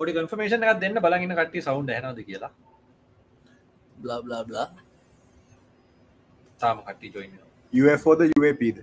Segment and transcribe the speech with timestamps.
[0.00, 2.52] පොඩි කන්ෆර්මේෂන් එකක් දෙන්න බලගෙන කට්ටි සවුන්් හැනද කියලා.
[3.96, 4.66] Blah blah blah.
[6.60, 7.38] තාම කට්ටි ජොයින්
[7.72, 8.78] UFෝද UAPද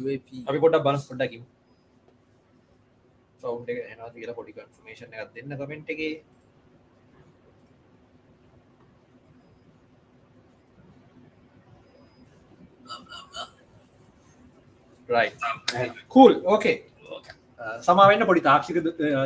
[0.00, 1.44] UAP අපි පොඩක් බලස් පොඩ්ඩකින්
[3.42, 6.02] සවුන්් එක හැනද කියලා පොඩි කන්ෆර්මේෂන් එකක් දෙන්න කමෙන්ට් එක.
[16.08, 16.76] කූල් ඕකේ
[17.58, 18.76] සමාවෙන්න පොඩි තාක්ෂික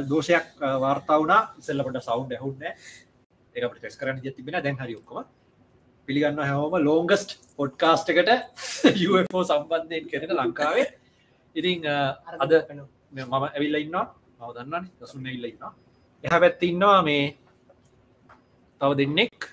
[0.09, 0.47] දෝෂයක්
[0.79, 1.41] වාර්තා වුණා.
[1.59, 5.29] ඉසල්ල පොට සවන්් ඇහුන්න එක ටෙස් කරන්න තිබෙන දැන් හරි ඔක්කම.
[6.09, 8.31] පිළිගන්න හැවම ලෝංගස්ට් පොඩ්කාස්ට එකට
[9.05, 10.87] UFෝ සම්බන්ධයෙන් කරන ලංකාවේ.
[11.57, 11.87] ඉතිං
[12.39, 12.53] අද
[13.13, 13.97] මම ඇවිල්ල ඉන්න
[14.41, 15.65] මව දන්න දසුන්න ඉල්ල ඉන්න
[16.25, 17.37] එහ පැත්ති ඉන්නවා මේ
[18.81, 19.49] තව දෙන්නෙක්.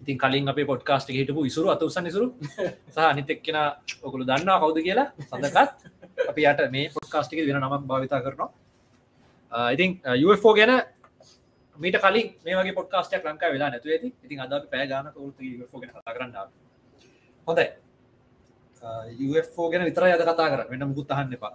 [0.00, 2.32] ඉතින් කලින් අපේ පොඩ්කාස්ට හිටපු ඉසුරු අතුසන් ඉසුරු.
[2.94, 3.58] සහ අනිතෙක්කෙන
[4.02, 5.08] ඔකුළු දන්නා කවුද කියලා.
[5.28, 8.50] සඳකත් අපි යට මේ පොඩ්කාස්ටික වෙන නමක් භාවිතා කරනවා.
[9.74, 9.90] ඉතින්
[10.26, 10.72] UFෝ ගැන
[11.78, 14.08] මීට කලින් මේ පොඩ්කාස්ටයක් ලංකා වෙලා නැතු ඇති.
[14.24, 16.34] ඉතින් අද පෑ ගාන කවුතු UFෝ ගැන කතා කරන්න
[17.46, 17.66] හොඳයි.
[19.26, 21.52] UFෝ ගැන විතර අද කතා කර වෙන මුකුත් අහන්න එපා.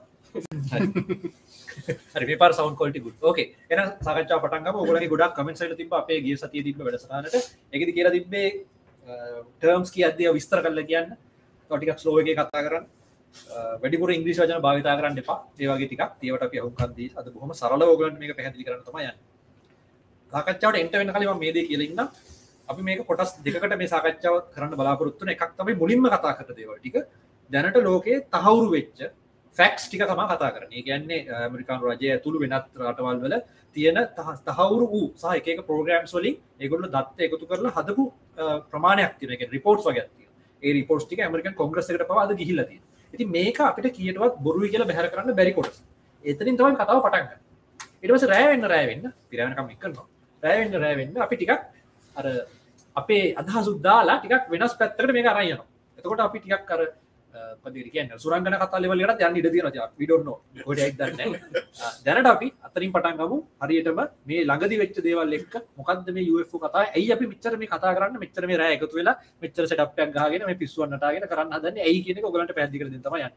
[2.16, 2.36] හරි.
[2.42, 6.64] පාර සවන් කොල්ටි ගුත් ඕකේ එන සකච්චා පටන්ගම ඔගලගේ ගොඩක් කමෙන්ට්සට තිබ අපේ ගේ සතිය
[6.64, 7.36] තිබ වැඩසටනට
[7.74, 8.50] එකති කියලා තිබේ
[9.60, 11.10] ටර්ම්ස් කිය අධ්‍යය විස්තර කරල කියන්න.
[11.70, 12.86] තොටිකක් ස්ලෝවගේ කතා කරන්න.
[13.82, 15.40] වැඩිපුර ඉංග්‍රිස් වජන භාවිතා කරන්න එපා.
[15.60, 19.18] ඒවගේ ටික් ඒවට අප හුකන්දී අද බොහම සරල ෝගලන් මේ පැහදිි කරන තමයන්න
[20.32, 22.02] සාකච්චාවට එන්ට වෙන කලිම මේද කියලඉන්න
[22.70, 26.98] අපි මේක කොටස් දෙකට මේ සාකච්ඡාව කරන්න බලාපොරොත්තුන එකක් තමයි මුලින්ම කතා කර දේවල් ටික.
[27.52, 29.00] දැනට ලෝකයේ තහවුරු වෙච්ච
[29.56, 33.36] ෆැක්ස් ටික තම කතා කරන කියන්නේ ඇමරිකාන් රජය ඇතුළු වෙනත් රටවල් වල
[33.76, 33.98] තියෙන
[34.50, 38.04] තහවුරු වූ සහ එක පෝග්‍රම් සොලින් එගොල්ල දත්ත එකතු කරලා හදපු
[38.72, 40.28] ප්‍රමාණයක් තිනක රිපෝට් වගත්තිය
[40.64, 42.78] ඒ රිපෝට් ටික ඇමරිකන් කොංග්‍රසකට පවාද ගිහිලති
[43.16, 45.80] ඉති මේක අපිට කියටවත් බොරු කියලා බැහර කරන්න බැරිකොටස්
[46.24, 47.32] එතනින් තමයි කතාව පටන්ග
[48.04, 50.06] ඉටවස රෑවෙන්න රෑවෙන්න පිරවනකම් එක්කනවා
[50.44, 51.54] රෑවෙන්න රෑවෙන්න අපි ටිකක්
[52.16, 52.26] අර
[52.96, 55.60] අපේ අදහසුද්දාලා ටිකක් වෙනස් පැත්තකට මේ අරයන
[55.98, 56.82] එතකොට අපි ටිකක් කර
[57.64, 60.30] පදිරිකන්න සුරංගන කතාලවලට යන්න ඉඩ තියන විඩොන්න
[60.62, 61.34] ගොඩක් දන්න
[62.06, 66.86] දැනට අපි අතරින් පටන්ගමු හරියටම මේ ළඟදි වෙච්ච දේවල් එක් මොකක්ද මේ යුව කතා?
[66.90, 68.20] ඇයි අපි මිච්චර මේ කතා කරන්න?
[68.20, 71.78] මෙච්චර මේ රෑ එකතු වෙලා මෙච්චර සටපයක් ගාගෙන මේ පිස්සුවන්නටගෙන කරන්න හදන්න?
[71.80, 73.34] ඇයි කියන ගොලට පැදිකර තමයන්න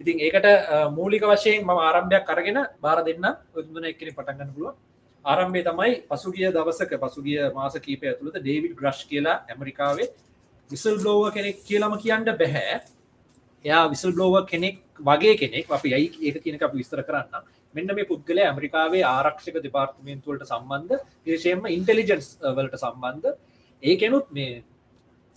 [0.00, 0.46] ඉතින් ඒකට
[0.92, 4.74] මූලික වශයෙන් ම ආරම්භයක් කරගෙන බාර දෙන්න ඔදුන එක්කෙන පටන්ගන්න පුළුව
[5.24, 10.08] ආරම්භේ තමයි පසුගිය දවසක පසුගිය මාස කීපය ඇතුළට ඩේවිඩ් ග්‍රශ් කියලා ඇමරිකාවේ
[10.70, 12.76] විසල් බ්ලෝව කෙනෙක් කියලම කියන්න බැහැ
[13.64, 17.44] එයා විසල් බ්ලෝව කෙනෙක් වගේ කෙනෙක් අපි යයි ඒක කියනක අප විස්තර කරන්න
[17.74, 23.36] මෙන්න මේ පුද්ගල ඇමරිකාවේ ආරක්ෂක දෙපාර්තමේන්තුවලට සම්බන්ධ විශෂයෙන්ම ඉන්ටෙලිජන්ස් වලට සම්බන්ධ.
[23.82, 24.64] ඒකෙනුත් මේ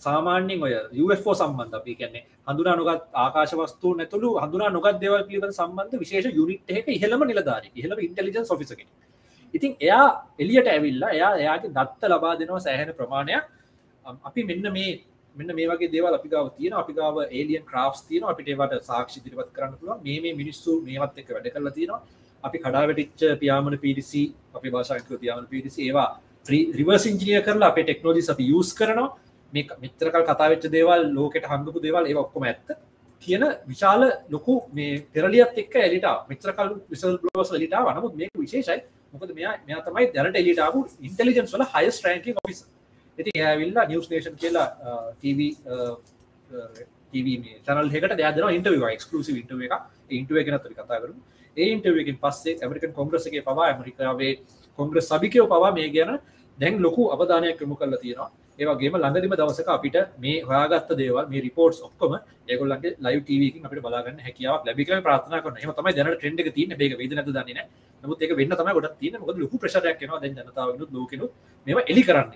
[0.00, 5.58] සාමාන්‍යෙන් ඔය UFෝ සම්බන්ධ අපි කියන්නේ හඳුනා නොගත් ආකාශ වස්තු නැතුළු හඳුනා නොගත් දෙවල් පිළිබඳ
[5.60, 8.82] සම්බන්ධ විශේෂ යුනිට් එක ඉහළම නිලධාරි ඉහළම ඉන්ටෙලිජන්ස් ඔෆිසක
[9.54, 10.08] ඉතින් එයා
[10.38, 13.44] එලියට ඇවිල්ලා එයා එයාගේ දත්ත ලබා දෙනවා සෑහෙන ප්‍රමාණයක්.
[14.24, 14.90] අපි මෙන්න මේ
[15.36, 19.22] මෙන්න මේ වගේ දේවල් අපි ගාව තියෙන අපි ගාව ඒලියන් ක්‍රාෆ්ස් තියෙන අපිට ඒවට සාක්ෂි
[19.24, 20.02] දිරිපත් කරන්න පුළුවන්.
[20.02, 22.00] මේ මේ මිනිස්සු මේවත් එක්ක වැඩ කරලා තියෙනවා.
[22.44, 24.22] අපි කඩා වැටිච්ච පියාමන පිරිසි
[24.54, 26.08] අපි භාෂාංකව පියාමන පිරිසි ඒවා
[26.72, 29.08] රිවර්ස් ඉංජිනිය කරලා අපේ ටෙක්නෝජිස් අපි යස් කරනවා.
[29.52, 32.68] මේ මෙතරකල් කතාවෙච්ච දේවල් ලෝකට හංගපු දේවල් ඒ ඔක්කොම ඇත්ත.
[33.22, 38.80] කියන විශාල ලොකු මේ පෙරලියත් එක්ක එලිට මිත්‍රකල් විසල් බ්ලෝස් ලිට වනමුත් මේක විශේෂයි.
[39.12, 42.60] මොකද මෙයා මෙයා තමයි දැනට එලිටාපු ඉන්ටලිජන්ස් වල හයස් රෑන්කින් ඔෆිස්
[43.20, 44.68] ඉති ඇවිල්ලා නිියස් නේෂන් කියලා
[45.20, 45.50] TV
[47.64, 49.74] චනල් හෙකට දයදන ඉන්ටව ක්ලසිව ඉටව එක
[50.12, 51.14] ඉන්ටුව එක නතර කතා කරු
[51.56, 54.34] ඒ ඉන්ටවකින් පස්සේ ඇමරිකන් කොංග්‍රසගේ පවා ඇමරිකාවේ
[54.78, 56.18] කොංග්‍රස් සභිකයෝ පවා මේ ගැන
[56.58, 58.30] දැන් ලොකු අවධානයක් කමු කල තියෙනවා.
[58.58, 62.12] ඒවගේම ළඟදිම දවසක අපිට මේ හොයාගත්ත දේවල් මේ රිපෝට්ස් ඔක්කොම
[62.48, 66.76] ඒගොල්ලන්ගේ ලයිව ටීවකින් අපිට බලාගන්න හැකියාව ලැබික ප්‍රාථනා කරන ම තමයි දැන ට්‍රෙන්ඩ් එක තියන
[66.76, 67.64] බේක වේද නැත දන්නේ
[68.02, 71.26] නමුත් ඒක වෙන්න තමයි ගොඩක් තියෙන මොකද ලොකු ප්‍රශරයක් වෙනවා දැන් ජනතාවනුත් ලෝකෙනු
[71.66, 72.30] මේවා එලි කරන්න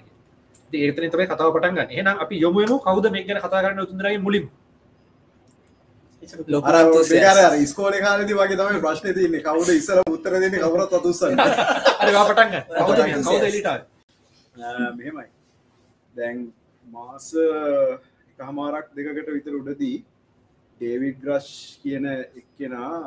[0.72, 4.46] ඒතන තම කතාව පටන්ගන්න එනම් අපි යොමුයම කවද මේ ගැන කතා කරන්න තුන්දරගේ මුලින්
[7.66, 9.42] ස්කෝල කාලද වගේ තම ප්‍රශ්න තියන්නේ.
[9.42, 11.36] කවුද ඉස්සර උත්තර දෙන්න කවරත් අතුසන්න
[12.00, 12.54] පටන්ග
[13.48, 13.68] ලිට
[14.96, 15.28] මෙමයි
[16.14, 16.38] දැන්
[16.86, 19.96] මාස එකහමාරක් දෙකට විතර උඩදී
[20.80, 21.52] ඩේවිඩ් ග්‍රශ්
[21.82, 22.98] කියන එක්කෙනා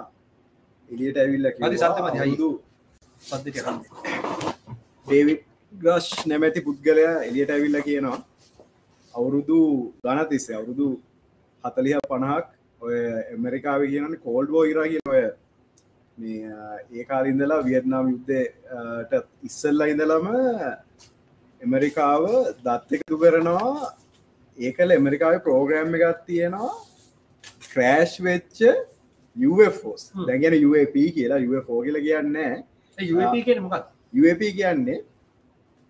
[0.90, 1.48] එලියට ඇවිල්ල
[3.22, 3.52] සද්‍ය
[5.08, 8.20] ඩේවිඩ් ග්‍රශ් නැමැති පුද්ගලයා එලියට ඇවිල්ල කියනවා.
[9.14, 9.58] අවුරුදු
[10.04, 10.88] ගණ තිස්සේ අවුරුදු
[11.64, 12.48] හතලිහ පණහක්
[12.82, 12.98] ඔය
[13.36, 15.22] එමරිකාව කියනන කෝල්ඩ් ඉරා කිය ඔය
[16.18, 16.40] මේ
[16.98, 19.14] ඒ කාලින්දලා වියට්නාම් යුද්ධට
[19.50, 20.28] ඉස්සල්ල ඉඳලම
[21.62, 22.24] එමරිකාව
[22.66, 23.94] දත් එකතු කරනවා.
[24.58, 26.72] ඒකල එමරිකාව ප්‍රෝග්‍රෑම් එකත් තියෙනවා.
[27.72, 28.58] ක්‍රෑෂ් වෙච්ච
[29.36, 31.44] UFෝස් දැගෙන UAP කියලා.
[31.86, 32.36] කියල කියන්න
[34.14, 34.42] UAP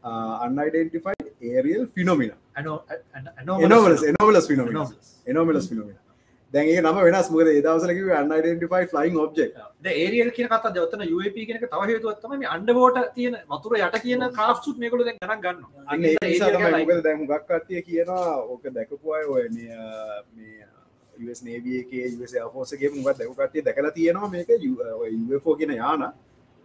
[0.08, 4.84] කියන මොකක් UAP කියන්නේ අන්යිඩෙන්ටිෆයිඩ් ඒරියල් ෆිනොමින එනවලස් එනවලස් ෆිනොමින
[5.28, 5.98] එනෝමලස් ෆිනොමින
[6.54, 7.30] දැන්ගේ නම වෙනස්.
[7.30, 9.58] මුද දවසලක අන්යිඩෙන්ටිෆයි ෆලයින් ඔබ්ෙක්
[9.94, 15.04] ඒරියල් කියන කත දවතන UAP කියනක තව හේතුවත්තම අන්ඩබෝට තියෙන වතුර යට කියන කාස්ුත් මේකල
[15.04, 19.26] දැන් ගන ගන්න අන්න ඒ නිසා තමයි මොකද දැන් හුඟක් කට්ටිය කියනවා ඕක දැකපු අය
[19.28, 19.82] ඔය මේ
[20.34, 20.68] මේ
[21.26, 24.50] US Navy එකේ US Air Force එකේ මුගක් දැකපු කට්ටිය දැකලා තියෙනවා මේක
[25.32, 26.08] UFO කියන යාන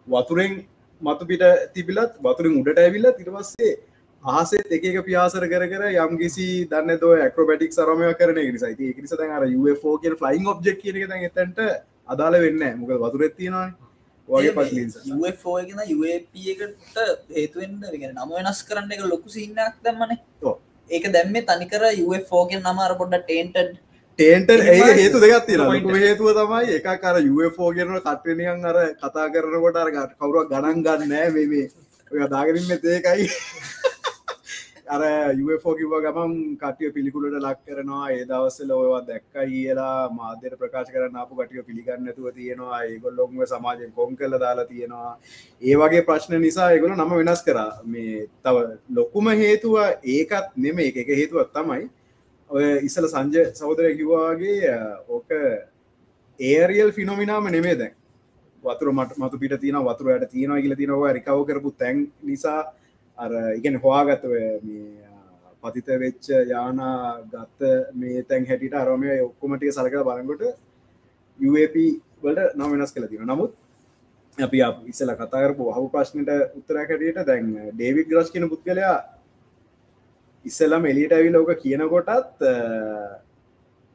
[0.06, 0.62] වතුරෙන්
[1.02, 1.44] මතු පිට
[1.75, 3.72] තිබිලත් වතුරින් උඩට ඇවිල්ලා පස්සේ
[4.22, 8.75] ආසෙත් එක පියාසර කර කර යම් කිසි දන්න තෝ ඇක්‍රබටික් සරමය කරන නිසා.
[8.81, 9.46] ඒක නිසා දැන් අර
[10.02, 11.00] කියන ෆ්ලයින් ඔබ්ජෙක්ට් කියන
[11.31, 11.62] එතනට
[12.08, 12.81] අදාළ වෙන්නේ නැහැ.
[12.81, 13.75] මොකද වතුරෙත් තියෙනවානේ.
[14.28, 14.52] වගේ
[15.69, 16.99] ගෙන UAP එකට
[17.37, 20.14] හේතුවෙන්ද නම වෙනස් කරන්න එක ලොකු සින්නක් දැම්මන.
[20.90, 23.75] ඒක දැම්ම තනිකර UFO ගෙන නම අර පොඩ්ඩ ටේන්ටඩ්
[24.19, 29.76] ටේන්ට ඒ හේතු දෙගත් තියෙන හේතුව තමයි එක කර UFO ගෙනන කට්ටනියන් අර කතා කරනකොට
[29.76, 31.69] අර කවුරුවක් ගණන් ගන්න මේ
[32.11, 33.31] ඔය දාගරින්ම ඒකයි
[34.88, 35.03] අර
[35.35, 38.11] UFO කිව ගමන් කටිය පිළිකුලට ලක් කරනවා.
[38.11, 42.82] ඒ දවස්සල ඔයවා දැක්ක කියලා මාධ්‍යයට ප්‍රකාශ කරන්න අපපු කටිය පිළිගන්නතුව තියෙනවා.
[42.85, 45.17] ඒගොල්ලොන්ම සමාජයෙන් කොම් කල්ල දාලා තියෙනවා.
[45.62, 47.59] ඒ වගේ ප්‍රශ්න නිසා ඒගොල නම වෙනස් කර.
[47.87, 48.56] මේ තව
[48.91, 49.76] ලොකුම හේතුව
[50.17, 51.88] ඒකත් නෙම එක හේතුවත් තමයි
[52.52, 54.72] ඔය ඉස්සල සංජ සහෝදර කිව්වාගේ
[55.08, 55.31] ඕක
[56.40, 57.94] ඒරියල් ෆිනොමිනාම නෙමේ දැන්.
[58.64, 61.12] වතුර මට මතු පිට තියෙන වතුරයට තියෙනවා කියල තියෙනවා.
[61.12, 62.60] රිකව කරපු තැන් නිසා
[63.19, 65.08] අර ඉගෙන හොයාගත්ත ඔය මේ
[65.62, 66.78] පතිත වෙච්ච යාන
[67.32, 70.44] ගත්ත මේ තැන් හැටිට අරමය ඔක්කොමටික සලකල බලකොට
[71.38, 71.76] UAP
[72.22, 73.52] වලට නම් වෙනස් කළ තියෙන නමුත්
[74.38, 78.96] අපි ඉස්සල කතාරපු හු ප්‍රශ්නයට උත්තර හැටියට දැන් ඩේවික් ග්‍රස් කියන පුද්ගලයා
[80.44, 82.40] ඉස්සලම් එලියට ඇවි ලෝක කියනකොටත්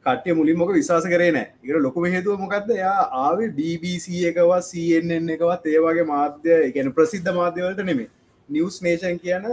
[0.06, 1.48] කටය මුලින්මක විශවාස කරේ නෑ.
[1.62, 7.82] ඉර ලොකුම හේතුව මොකක්ද එයා ආවේ BBC එකවත් CNN එකවත් ඒවාගේ මාධ්‍ය ගැන ප්‍රසිද්ධ මාධ්‍යවලට
[7.90, 8.08] නෙමේ
[8.48, 9.44] නිවස් නේෂන් කියන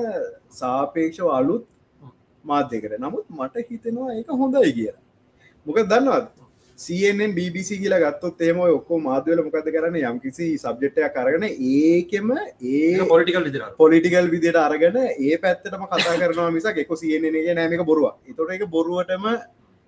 [0.59, 1.67] සාපේක්ෂව අලුත්
[2.43, 5.01] මාධ්‍යකට නමුත් මට හිතෙනවා ඒක හොඳයි කියලා.
[5.65, 6.44] මොක දන්නවත්
[6.79, 9.95] CNN BBC කියලා ගත්තොත් ඒම ඔක්කෝ මාධ්‍යවල මොකද කරන්න?
[10.01, 12.31] යම් කිසි සබ්ජෙට්ටය කරගෙන ඒකෙම
[12.69, 18.07] ඒ පොලිටිකල් විදිර පොලිටිකල් විදියට අරගෙන ඒ පැත්තටම කතා කරනවා මිසක් එක සියනගේ නෑමික බොරුව
[18.31, 19.23] එතොට එක බොරුවටම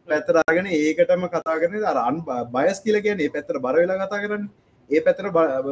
[0.07, 2.21] පැත්තරාගෙන ඒකටම කතා කරන අරන්
[2.53, 4.45] බයස් කියල කියන ඒ පැත්තර බරවෙලා කතා කරන්න.
[4.89, 5.25] ඒ පැත්තර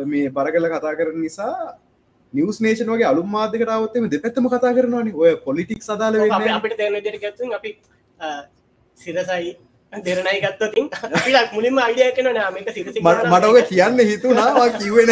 [0.06, 1.54] මේ බර කල කතා කරන නිසා
[2.34, 5.16] නිවස් නේෂන් වගේ අලු මාධකටාවත්තම දෙපැත්තම කතා කරනවානි.
[5.16, 6.20] ඔය පොලිටික් සදාල
[6.58, 7.74] අපිට ගත්තුන් අපි
[8.98, 9.56] සිරසයි
[10.02, 15.12] දෙරනයි ගත්තතින් අපි මුලින්ම අයිඩිය කන නාමක සිරසි මටෝක කියන්න හිතුනාවා කිවෙන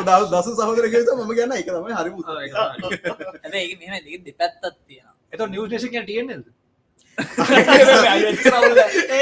[0.00, 2.10] දවස් දස සහෝදරගත මම ගැන්න එක තමයි හරි
[4.20, 6.40] දෙපැත්තත් තියෙන එත නිවස් ේෂන් ටන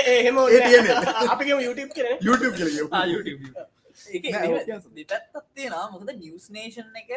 [0.08, 0.60] එහෙම ඒ
[4.98, 5.86] දෙපැත්තත් තියෙනවා.
[5.92, 7.10] මොකද නිවස් නේෂන් එක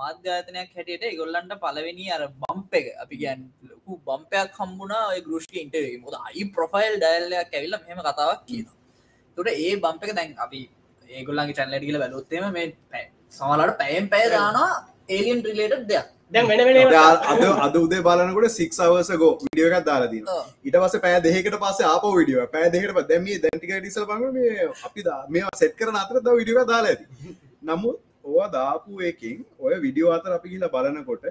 [0.00, 2.86] මාධ්‍යාතනයක් හැටියට ගොල්ලන්ට පලවෙනි අර බම්ප එක.
[3.04, 3.40] අපි ගැන්
[3.70, 8.78] ලොකු බම්පයක් හම්බුණා ඔය ගෘෂ්ක ඉන්ටරේ මොද අයි ප්‍රොෆයිල් ඩයිල්ලයක් ඇවිල්ල මෙහම කතාවක් කියනවා.
[9.36, 10.60] තුට ඒ බම්ප එක දැන් අපි
[11.08, 13.04] ඒගොල්ලන්ගේ චැනලට කියල බැලොත්තේම මේ
[13.38, 14.70] සමලට පැයම් පැය දානවා
[15.08, 16.08] ඒලියන් රිලේට දෙයක්
[17.30, 20.44] අද අද උදේ බලනකොට සික් අවසකෝ විඩියෝ එකක් දාලා දින ඔව්.
[20.64, 24.06] ඉට පස පෑ දෙකට පස්සේ ආප විඩියෝ පෑ දෙකට දැම දැන්ටික ඩිසල්
[24.36, 27.36] මේ අපි දා මේ සෙට් කරන අතර ද විඩියෝ දාලා ඇති.
[27.62, 31.24] නමුත් ඕ දාපු එකින් ඔය විඩියෝ අතර අපි කියලා බලනකොට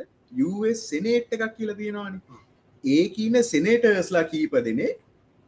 [0.47, 2.19] US සෙනේට් එකක් කියලා තියෙනවානි.
[2.83, 4.91] ඒ කියන සෙනේටර්ස්ලා කීප දෙනේ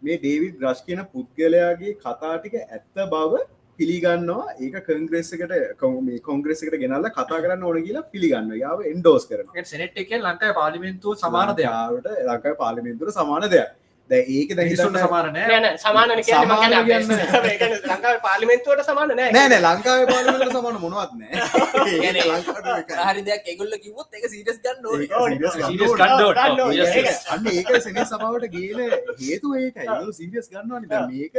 [0.01, 3.43] මේ ඩේවිඩ් ග්‍රශ් කියන පුද්ගලයාගේ කතාටික ඇත්ත බව
[3.81, 4.55] පිළිගන්නවා.
[4.59, 5.53] ඒක කංග්‍රෙස්සකට
[6.07, 11.21] මේ කොංග්‍රෙස්සකට ගෙනල්ල කතා කරන්න ඕන කියලා පිළිගන්න යාව එන්ඩෝස් කරන සෙනෙට් එක ලංකායි පාලිමෙන්තුව
[11.25, 11.69] සමාන දෙයක්.
[11.69, 13.77] යාවට ලංකායි පාලිමෙන්තුර සමාන දෙයක්.
[14.09, 16.09] දැ ඒක දැහිසන්න සමාන නෑන සමාන
[16.87, 17.67] කියන්නේ.
[17.85, 19.29] ලංකාව පාලිමෙන්තුවට සමාන නෑ.
[19.35, 19.61] නෑ නෑ.
[19.67, 21.33] ලංකාව පාලිමට සමාන මොනවත් නෑ.
[23.11, 24.99] හරි දෙයක් එගොල්ල කිවොත් එක සීටස් ගන්න ඕන.
[25.01, 25.11] ඒක
[27.51, 27.71] ඒක.
[27.71, 28.79] ඒක සභාවට ගේන
[29.23, 29.87] හේතු ඒකයි.
[30.19, 30.89] සිරියස් ගන්නවන.
[30.91, 31.35] දැන් මේක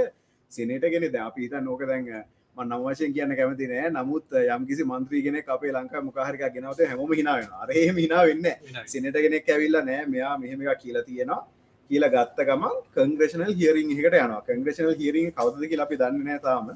[0.55, 2.05] සෙනට ගෙන ද අපි හිත නෝක දැන්
[2.57, 3.89] මන්න වශයෙන් කියන්න කැමති නෑ.
[3.97, 8.47] නමුත් යම් කිසි මන්ත්‍රීගෙන අපේ ලංකා මොකාහරික ගෙනවත හැම හිනාවෙන අරහෙ හිනා වෙන්න
[8.93, 11.41] සෙනට කෙනෙක් ඇවිල්ල නෑ මෙයා මෙහෙම එක කියලා තියෙනවා
[11.91, 16.69] කියලා ගත්ත ගමන් කංග්‍රේෂනල් හිරින් එකට යන කංග්‍රේෂනල් හිරින් කවද කියලා අපි දන්න නෑ තාම.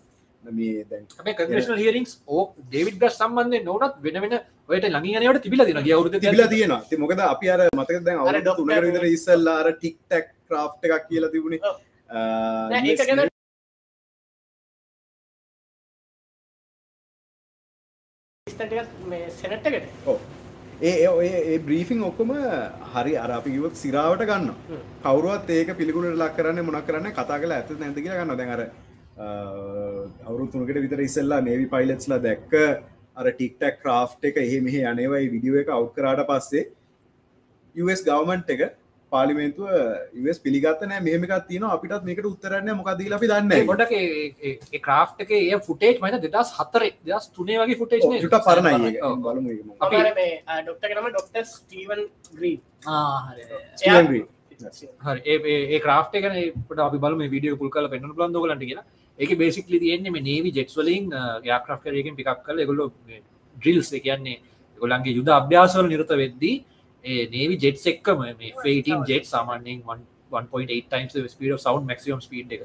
[0.59, 4.35] මේ දැන් අපේ කංග්‍රේෂනල් හියරින්ස් ඕ ඩේවිඩ් ගස් සම්බන්ධය නොනත් වෙන වෙන
[4.73, 6.81] ඔයට ළඟනයට තිබිල දින ගවරුද තිබිලා තියෙනවා.
[6.87, 8.57] ඉතින් මොකද අපි අර මතක දැන් අර අවුරුදු Dr.
[8.59, 11.61] තුනකට විතර ඉස්සෙල්ලා අර ටික් ටැක් ක්‍රාෆ්ට් එකක් කියලා තිබුණේ
[18.59, 20.19] US ගැන සෙනට්කට ඔව්.
[20.83, 22.33] ඒ ඒ- බ්‍රීෆිං ඔක්කොම
[22.95, 24.51] හරි අර අපි කිව්වොත් සිරාවට ගන්න.
[25.03, 28.63] කවුරුවත් ඒක පිළිකුලට ලක් කරන්න මොනක් කරන්න කතා කළ ඇත නැද කියලා ගන්න දැන් අර
[30.27, 32.53] අවුරු තුනකට විතර ඉස්සල්ලා නේවි පයිලට්ස්ලා දැක්ක
[33.17, 36.65] අර ටික්ටක් ක්‍රාෆ් එක එහෙ මෙහ අනේවයි විඩියෝ එක අව් කරාට පස්සේ
[38.05, 38.63] ගවමන්ට් එක
[39.17, 39.69] පාලිමේන්තුව
[40.23, 43.93] US පිළිගත්තන මෙහමකක් තියන අපිටත් මේකට උත්තරන්න මොකදීල අපි දන්න ගොඩක්
[44.83, 50.01] ක්‍රාෆ් එක ඒ ෆුටේජ් මත දෙදස් හතර දස් තුනේ වගේ ෆුටේජ් චුට පරණයි බලමු අපි-
[50.01, 52.57] අප මේ ඩොක්ට ස්ටීවන් ග්‍රී
[55.03, 56.37] හරි ඒ එකන
[56.69, 58.85] පට අපි බලම විඩිය පුල් කල පෙන්න්න ලන් දොලට කියලා.
[59.19, 61.11] එක බේසික්ලි තියෙන්නේ මේ නේවි ජෙට්ස් වලින්
[61.45, 62.83] යාක්‍රා් කරයකින් පිකක් කල ගොල්ල
[63.57, 64.41] ඩ්‍රිල්ස් කියන්නේ
[64.81, 66.57] ගොලන්ගේ යුද අභ්‍යාසවල නිරත වෙද්දී
[67.07, 69.83] නේවි ජෙට් එක්කම මේ ෆේටන් ජෙට් සාමාන්‍යෙන්
[70.33, 72.63] 1.8 times speed sound maximum speed එක.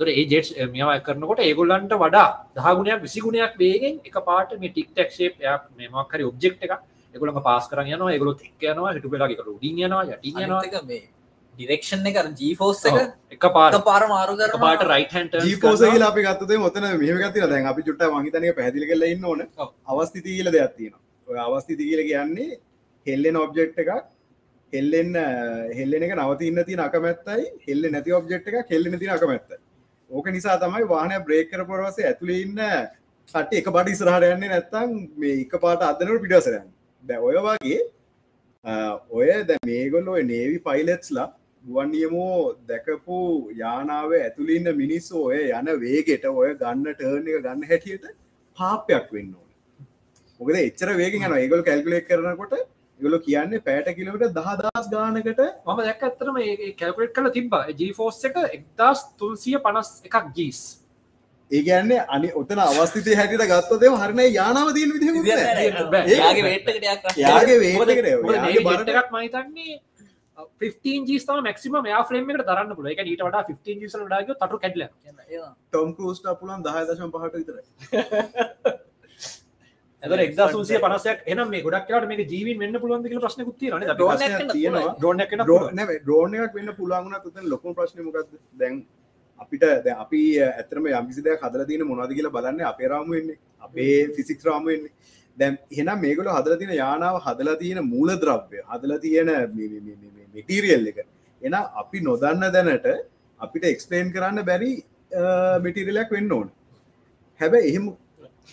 [0.00, 5.10] තොර ඒ ජෙට් මෙවා කරනකොට ඒගොල්ලන්ට වඩා දහගුණයක් විසිගුණයක් වේගෙන් එක පාට මේ ටික් ටක්
[5.10, 6.72] ශේප් යක් මේමක්හරි ඔබ්ෙක්් එක
[7.14, 10.82] එගොලම පාස් කරන යනවා ඒගොලොත් එක් යනවා හිටු පෙලාගේ උඩින් යනවා යටින් යනවා.
[10.84, 11.02] මේ
[11.54, 16.86] ඩිරෙක්ෂන් එක ජීෆෝස් එක පාට පාර මාරු කර පාට රයිට ජීපෝස කියලා අපි ගත්තේ මොතන
[17.02, 19.46] මෙහමගතින දැන් අපි චුට්ට මහිතනය පැදිලි කරලා ඉන්න ඕන.
[19.56, 19.68] ඔව්.
[19.86, 20.94] අවස්ථිති කියල දෙයක් තියෙන
[21.28, 22.58] ඔය අවස්ථිති කියල කියන්නේ
[23.06, 23.92] හෙල්ලෙන ඔබ්ජෙක්් එකක්
[24.72, 25.14] හෙල්ලෙන්
[25.78, 29.56] හෙල්ලෙන එක නවතින්න තින අකමැත්තයි හෙල්ල නැති ඔබ්ජෙක්් එක කෙල්ලෙන තින අකමැත්ත
[30.10, 32.62] ඕක නිසා තමයි වාහනය බ්‍රේකර පොරවසේ ඇතුළේ ඉන්න
[33.28, 36.66] සට්ටි එක පට ඉස්රහට යන්නේ නැත්තං මේ එක පාට අදනට පිටසරයන්
[37.04, 37.80] දැ ඔය වගේ
[39.12, 41.30] ඔය දැ මේගොල්ල ඔය නේවි පයිලට්ස්ලා
[41.64, 43.16] ගුවන් නියමෝ දැකපු
[43.56, 48.06] යානාව ඇතුළින්න මිනිස්සු ඔය යන වේගෙට ඔය ගන්න ටර්න් එක ගන්න හැටියට
[48.58, 49.48] පාපයක් වෙන්න ඕන.
[50.40, 52.54] මොකද එච්චර වේගෙන් යන ඒගොල් කැල්කුලෙක් කරනකොට
[53.04, 56.40] ගොල කියන්නේ පෑට කිලවට දහදස් ගානකට මම දැක් ඇත්තරම
[56.80, 60.60] කැල්කුලෙට් කල තිබ ජීෆෝස් එක එක්දස් තුන්සිය පනස් එකක් ජීස්
[61.50, 65.06] ඒගැන්නේ අනි ඔතන අවස්ථිතය හැටිට ගත්තොදේ හරණ යානාව දීන් විදි
[66.12, 66.54] යාගේ
[68.94, 69.74] එකක් මහිතන්නේ
[70.60, 74.58] 15 ජීස්තම මක්සිම මෙයා ෆ්‍රේම් එකට දරන්න පුල එක ඊට වඩා 15 ජීසල ඩාග තටු
[74.58, 74.82] කැඩල.
[75.68, 77.56] ටොම් කෝස්ට පුලන් දහ දශම් පහට විතර
[80.04, 81.18] ඇද එක්දසූසිය පනසයක්.
[81.32, 83.84] එනම් මේ ගොඩක් ට මේ ජීවන් වෙන්න පුළුවන් කියල ප්‍රශ්න කුත්ති න
[84.52, 84.94] තියෙනවා.
[84.98, 85.32] ඩෝන එක
[86.04, 88.84] ඩ්‍රෝන එකක් වෙන්න පුළන්ගුණ තුතන් ලොකු ප්‍රශ්නමකක්ද දැන්
[89.40, 94.44] අපිට දැ අපි ඇතරම යම්කිසිද හදල තින මොනද කියලා බලන්න අපේ රාම වෙන්නේ අපේ ෆිසික්
[94.48, 94.92] රාම වෙන්නේ.
[95.38, 99.30] දැම් එහෙනම් මේගොල හදල තින යානාව හදලා තියෙන මූල ද්‍රව්‍ය හදලා තියෙන
[100.34, 100.98] මිටීරියල් එක.
[101.42, 102.86] එන අපි නොදන්න දැනට
[103.40, 104.72] අපිට එක්ස්පලේන් කරන්න බැරි
[105.64, 106.48] මිටිරිලක් වෙන්න ඕන.
[107.40, 107.84] හැබැ එහෙම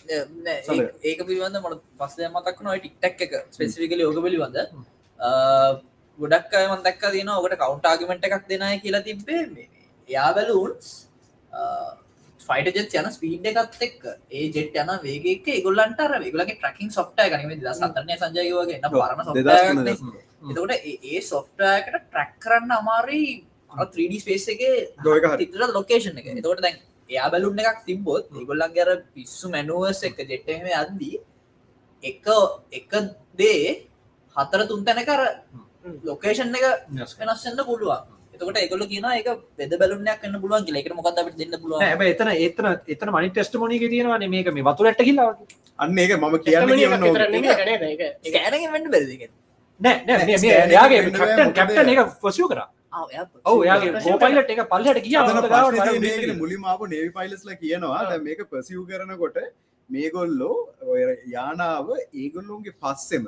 [0.08, 4.58] ඒක පිළිබඳ මට පස්සේ මතක් නොයි ටික්ටක් එක ස්පෙසිිකල යෝග පිළිබඳ.
[6.18, 9.68] ගොඩක් අය මතක් දන ඔකට කවුන්ට ආගමෙන්ට එකක් දෙනය කියලා තිබ්බේ
[10.08, 10.90] එයා බැලූන්ස්
[12.40, 17.54] ෆයිට ජෙත් යන ස්පීඩ් එකත් එක් ඒ ජෙට් යන වේගේක ගොල්ලන්ට ගලගේ ට්‍රකින් සොෆ්ට ගනීම
[17.60, 19.20] ද සතරනය සංජයවගේ පරණ
[20.50, 23.28] එතකොට ඒ සොෆ්ටයකට ට්‍රක් කරන්න අමාරී
[23.72, 24.62] 3D ස්පේස් එක
[25.38, 26.26] තිතර ලොකේෂන් එක.
[26.32, 26.80] එතකොට දැන්
[27.10, 31.16] එයා බැලුන්න එකක් තිබොත් ඒගොල්ලන් ගැර පිස්සු මැනුවස් එක ජෙට්ටම අද්දී
[32.02, 32.26] එක
[32.78, 32.92] එක
[33.38, 33.66] දේ
[34.36, 35.20] හතර තුන් තැන කර
[36.04, 36.66] ලොකේෂන් එක
[37.20, 38.02] වෙනස්සන්න පුළුවන්.
[38.34, 39.28] එතකොට එකගොල කියන එක
[39.58, 40.76] වෙද බැලුනයක් කන්න පුළුවන් කියල.
[40.76, 41.82] එකට මොකද අපට දෙන්න පුළුවන්?
[41.82, 44.24] හැබ එතන එතන එතන මනි ටෙස්ට මොනික තියෙනවාන.
[44.30, 45.30] මේක මේ වතුරට කිල්ලා
[45.78, 46.66] අන්න ඒක මම කියන්න
[48.72, 49.30] වෙන්න බැරිදික
[49.80, 49.96] නෑ
[50.70, 51.00] යාගේ
[51.58, 52.60] කැප්ටන් එක පොසිය කර
[53.50, 55.18] ඔව යාගේ ගෝපයිලට එක පල්ලට කිය
[56.42, 58.02] මුලින් ආපු නේවි පයිලස්ල කියනවා.
[58.10, 59.38] දැන් මේක පසිව් කරනකොට
[59.90, 60.56] මේගොල්ලෝ
[60.92, 61.00] ඔය
[61.34, 61.88] යානාව
[62.22, 63.24] ඒගොල්ලොන්ගේ පස්සෙම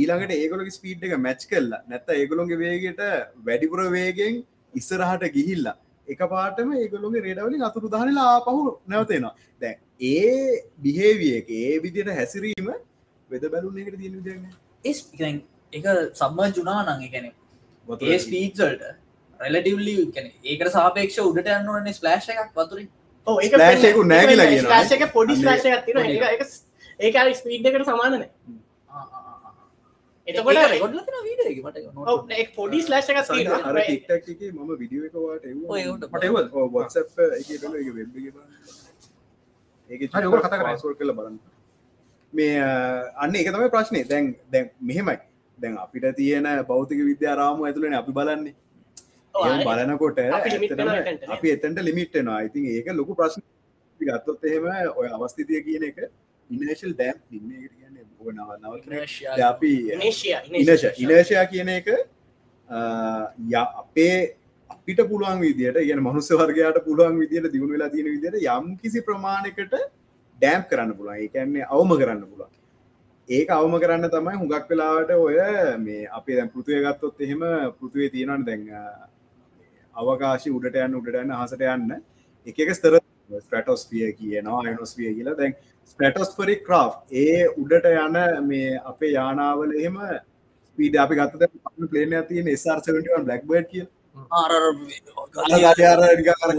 [0.00, 3.02] ඊළඟට ඒගොලගේ ස්පීඩ් එක මැච් කල්ලා නැත්ත ඒගොලොන්ගේ වේගට
[3.46, 4.42] වැඩිපුර වේගෙන්
[4.74, 5.76] ඉස්සරහට ගිහිල්ලා
[6.08, 9.34] එක පාටම ඒගොලොගේ රේඩවලින් අතුරු දානලා පහු නැවතේනවා.
[9.62, 12.70] දැ ඒ බිහේවිය එක ඒ විදියට හැසිරීම
[13.30, 15.40] වෙද බැලුන් එකට තියෙන විදින්න
[15.72, 15.84] එක
[16.20, 17.26] සම්බන් ජුනා නං එකැන
[18.08, 18.82] ඒ ස්පීට්සල්ට
[19.40, 22.88] රෙලටවලි කැන ඒකට සාපේක්ෂ උඩට යන්නන ස්ලෑශ් එකක් වතුරින්
[23.26, 24.48] ස්ලෑෂයකු නෑ කියලා.
[24.72, 25.96] ලාශක පොඩි ලාශ ඇතින
[27.00, 28.26] ඒක ස්පීඩ් එකට සමානන
[30.28, 30.56] එතකොට
[32.38, 32.82] එක් පොඩි
[34.28, 35.70] එකේ මම විඩියෝ එක වාට එව්වා.
[35.72, 36.46] ඔය උන්ට මට එව්වද?
[36.52, 37.08] ඔව් WhatsApp
[37.40, 38.32] එකේ බලන එක වෙබ් එකේ
[41.18, 41.38] බලන්න.
[42.32, 42.62] මේ
[43.16, 44.04] අන්න ඒක තමයි ප්‍රශ්නේ.
[44.04, 45.18] දැන් දැන් මෙහෙමයි.
[45.58, 48.54] දැන් අපිට තියෙන භෞතික විද්‍යා රාමුව ඇතුළේනේ අපි බලන්නේ.
[49.34, 51.32] බලනකොට අපි limit වෙනවා ඇත්තටම එතනට නේ.
[51.36, 52.40] අපි එතනට ලිමිට් වෙනවා.
[52.42, 53.46] ඉතින් ඒක ලොකු ප්‍රශ්නයක්.
[54.00, 54.64] අපි ගත්තොත් එහෙම
[54.96, 55.98] ඔය අවස්ථිතිය කියන එක
[56.50, 61.88] inertial damping මේකට කියන්නේ ඔය නව නවත්වන දැන් අපි ඉනේෂියා ඉනශ ඉනර්ෂයා කියන එක
[63.48, 64.14] ය අපේ
[64.70, 69.76] අපිට පුළුවන් විදිට ගෙන මනුස්ස වර්ගයාට පුළුවන් විදිට දියුණු වෙලා තියෙන විදිට යම් කිසි ප්‍රමාණකට
[69.76, 72.56] ඩෑම් කරන්න පුළුවන් ඒකන්නේ අවම කරන්න පුළුවන්
[73.28, 75.38] ඒක අවම කරන්න තමයි හුඟක් වෙලාවට ඔය
[75.86, 77.46] මේ අපේ දැන් පෘතිය ගත්තොත් එහෙම
[77.78, 78.66] පෘතිවේ තියෙනවන දැන්
[80.00, 82.00] අවකාශ උඩට යන්න උඩට යන්න හසට යන්න.
[82.46, 82.98] එක එක ස්තර
[83.40, 85.36] ස්ට්‍රටෝස්පිය කියනවා අයනොස්පිය කියලා.
[85.36, 85.54] දැන්
[85.92, 86.90] ස්ටටස්පරි ක්‍රා්
[87.22, 89.96] ඒ උඩට යන මේ අපේ යානාවල එහෙම
[90.68, 91.50] ස්පීඩ අපි ගත්ත
[91.90, 93.84] පලන තියන ස්රසට බ්ලක්බඩ් කිය
[94.30, 94.52] ආර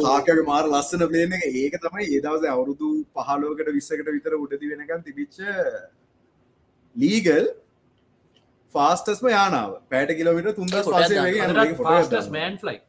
[0.02, 1.48] කාකගේ මාර ලස්සන පලේන එක.
[1.56, 5.42] ඒක තමයි ඒදවස අවුරුදු පහලෝකට විස්සකට විතර උඩති වෙනකන් තිබිච්ච
[6.96, 7.52] ලීගල්
[8.76, 9.76] ෆාස්ටස්ම යානාව.
[9.90, 10.74] පෑට කිලමිට තුන්ද
[11.82, 12.80] ෆාස්ටස් මෑන් ෆ්ලයි්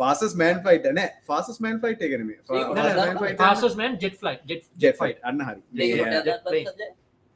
[0.00, 2.30] ෆාසස් මෑන් ෆයිට නෑ ෆාසස් man fight එකනම
[3.38, 4.38] fastest man jet fly
[4.78, 5.60] jet fight අන්න හරි.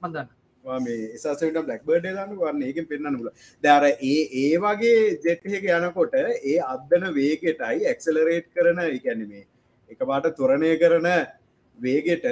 [0.03, 0.33] මන්දන්න
[0.65, 3.31] මේ එසට බ්ලක් බඩ දන්න වන්න ඒක පෙන්න්න ල
[3.65, 9.47] දර ඒ ඒ වගේ ජෙට්හක යනකොට ඒ අදදන වේගෙටයි එක්සලරේට් කරන එකැනීමේ
[9.91, 11.09] එක පාට තොරණය කරන
[11.79, 12.29] වේගෙට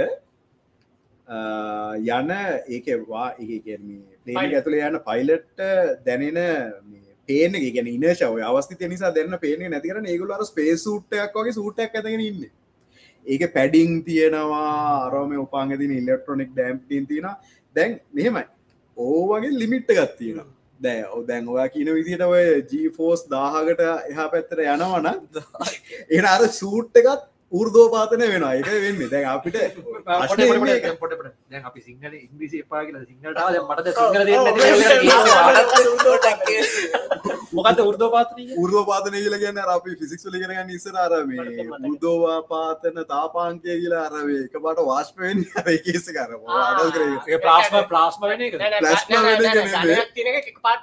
[2.10, 2.34] යන
[2.70, 5.64] ඒකවා ඒ ඇතුළ යන පයිලට්ට
[6.06, 6.40] දැනෙන
[7.28, 12.42] පේන ගැන ඉනශව අවස්ති නිසා දෙන්න පේන නැතිකර ඒගුලර ස්පේසුට්ටයක් වගේ සූටක් ඇතගෙන ඉන්න.
[13.26, 17.30] ඒක පැඩිං තියෙනවා අරම උපාගතින ඉල්ලෙක්ට්‍රොනික් ඩැම්පින් තියෙන
[17.76, 18.44] දැන් මෙහෙමයි.
[18.96, 20.46] ඕවගේ ලිමිට්ට ගත්තියෙන
[20.80, 25.06] දැ දැන් ඔයා කියන විදිට ඔය ජීෆෝස් දාහකට එහා පැත්තර යනවන
[26.10, 29.08] එන අර සූට් එකත් ඌර්දෝපාතනය වෙන එක වෙන්න.
[29.08, 29.56] දැන් අපිට
[31.00, 31.12] පොට
[31.48, 33.04] දැන් අපි සිංහල ඉංග්‍රීසි එපා කියලා.
[33.04, 33.38] සිංහලට
[37.52, 41.30] මට මොකද උර්දෝපාතනය ඌර්දෝපාතනය කියල ගැන්න අපි ෆිසික්ස් ලිගෙන නිසර අරම
[41.90, 46.30] උද්දෝවාපාතන තාපාන්කය කියලා අරවේ එක පට වාශ්පයෙන් ඒකේස කර.
[47.42, 48.40] ප්ලාස්ම ප්ලාස්ම වෙන
[50.58, 50.82] පාට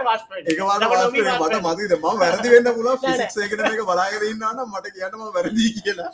[1.56, 6.12] මට මතිද ම වැරදි වෙන්න පුල ෆිසික්සේකන එක බලාගරන්නන්න මට කියන්නම වැරදි කියලා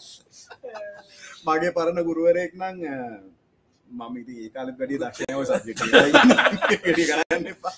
[1.48, 2.78] මගේ පරණ ගුරුවරයෙක් නං
[3.88, 5.84] මම ඉති ඒකාල වැඩි දක්ෂණයව සබ්ජෙක්ට
[7.04, 7.75] කරන්න එපා.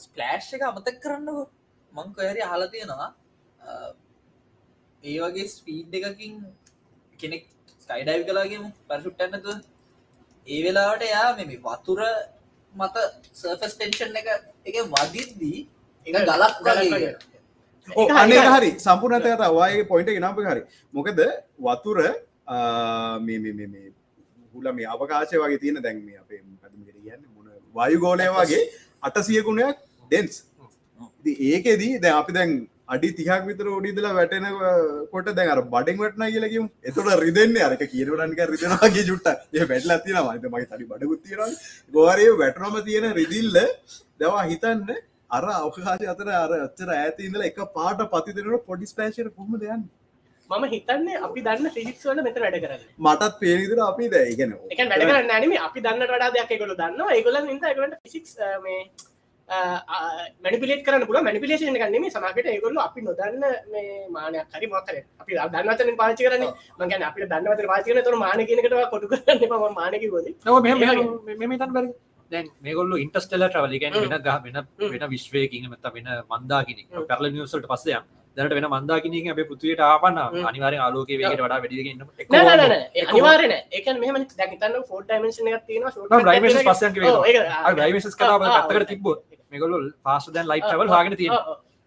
[0.00, 1.44] ස්පලෑශ් එක අමතක් කරන්නකො
[1.92, 3.10] මං කොහරි අහලා තියෙනවා
[5.02, 6.34] ඒ වගේ ස්පීඩ් එකකින්
[7.20, 7.44] කෙනෙක්
[7.80, 9.52] ස්කයිඩයිව් කලාගේම පරිසුට්ටන්නතු
[10.46, 12.00] ඒ වෙලාවට යා මෙම වතුර
[12.74, 12.96] මත
[13.34, 14.28] සර්ෆස් ටෙන්ෂන් එක
[14.66, 15.60] එක වදිද්දී
[16.06, 17.10] එක ගලක් වගේ
[18.22, 18.70] අනේ හරි.
[18.78, 20.62] සම්පූර්ණතයට අවාගේ පොයින්ට ගෙනප හරි.
[20.92, 21.20] මොකද
[21.66, 21.98] වතුර
[24.54, 26.40] හුල මේ අවකාශය වගේ තියෙන දැන්ම අපේ
[27.04, 27.22] කියන්න?
[27.36, 28.62] මොන වයුගෝලය වගේ
[29.02, 29.76] අටසියකුණයක්
[30.10, 30.34] ඩෙන්ස්
[31.50, 32.52] ඒකෙදී දැ අපි දැන්
[32.94, 34.44] අඩි තිහක් විතර ොඩිදල වැටෙන
[35.12, 40.52] කොට දැන් බඩෙන් වටන කියලකම් එතොට රිදෙන්නේ අරක කියරටන්ක රිදෙනගේ චුට්ට ඒ වැටල තින මත
[40.54, 41.40] මයි තනි බඩගුත්තිර
[41.94, 43.58] ගෝරය වැටනොම තියෙන රිදිල්ල
[44.20, 44.84] දවා හිතන්න
[45.30, 49.82] අර අවකාශ අතර අර අච්චර ඇතිඉදල එක පාට පතිදරට පොඩි ස්පේශයට කොම දෙයන්න
[50.50, 52.86] මම හිතන්න අපි දන්න ෆිසික්ස් වල මෙත වැඩ කරන්න.
[53.00, 57.42] මටත් පේනිදර අපි දැයිගෙන එක වැඩ කරන්න නම අපි දන්න වඩා දෙයක් එකකොල දන්න ඒගොල
[57.42, 58.80] එකට ෆිසික්ස් මේ
[59.48, 65.94] මැනිපිලේට කරන පුල මැනිපිලේෂන කන්නම සමකට ඒගොල්ල අපි නොදන්න මේ මානයක් හරි මොකර අපි දන්නවතන
[65.96, 66.46] පාචි කරන
[66.80, 70.26] මගන අපි දන්නවත පාචිකන තුර මාන කියනකට කොටු කරන්න ම මානක ගොද
[71.44, 71.94] මෙ තන් බැරි
[72.30, 74.56] දැන් මේගොල්ල ඉන්ටස්ටල ්‍රවල ගැන වෙන ගහ වෙන
[74.92, 76.78] වෙන විශ්වයකින් මත වෙන මන්දාකින.
[77.08, 78.04] පැරල නිවසට පස්සයක්
[78.36, 82.00] දැනට වෙන මන්දාකිනක අප පුතුවයට ආපන්න අනිවාරෙන් ආලෝක වේට වඩා වැඩිගන්න
[83.04, 85.08] අනිවාරන ඒක මෙහම දැකතන්න ෆෝට
[87.80, 91.34] රයිමස් කර පත්තකට තිබ්බොත් මේගොල්ල පාස දැන් ලයිට් වල් හගෙන තියෙන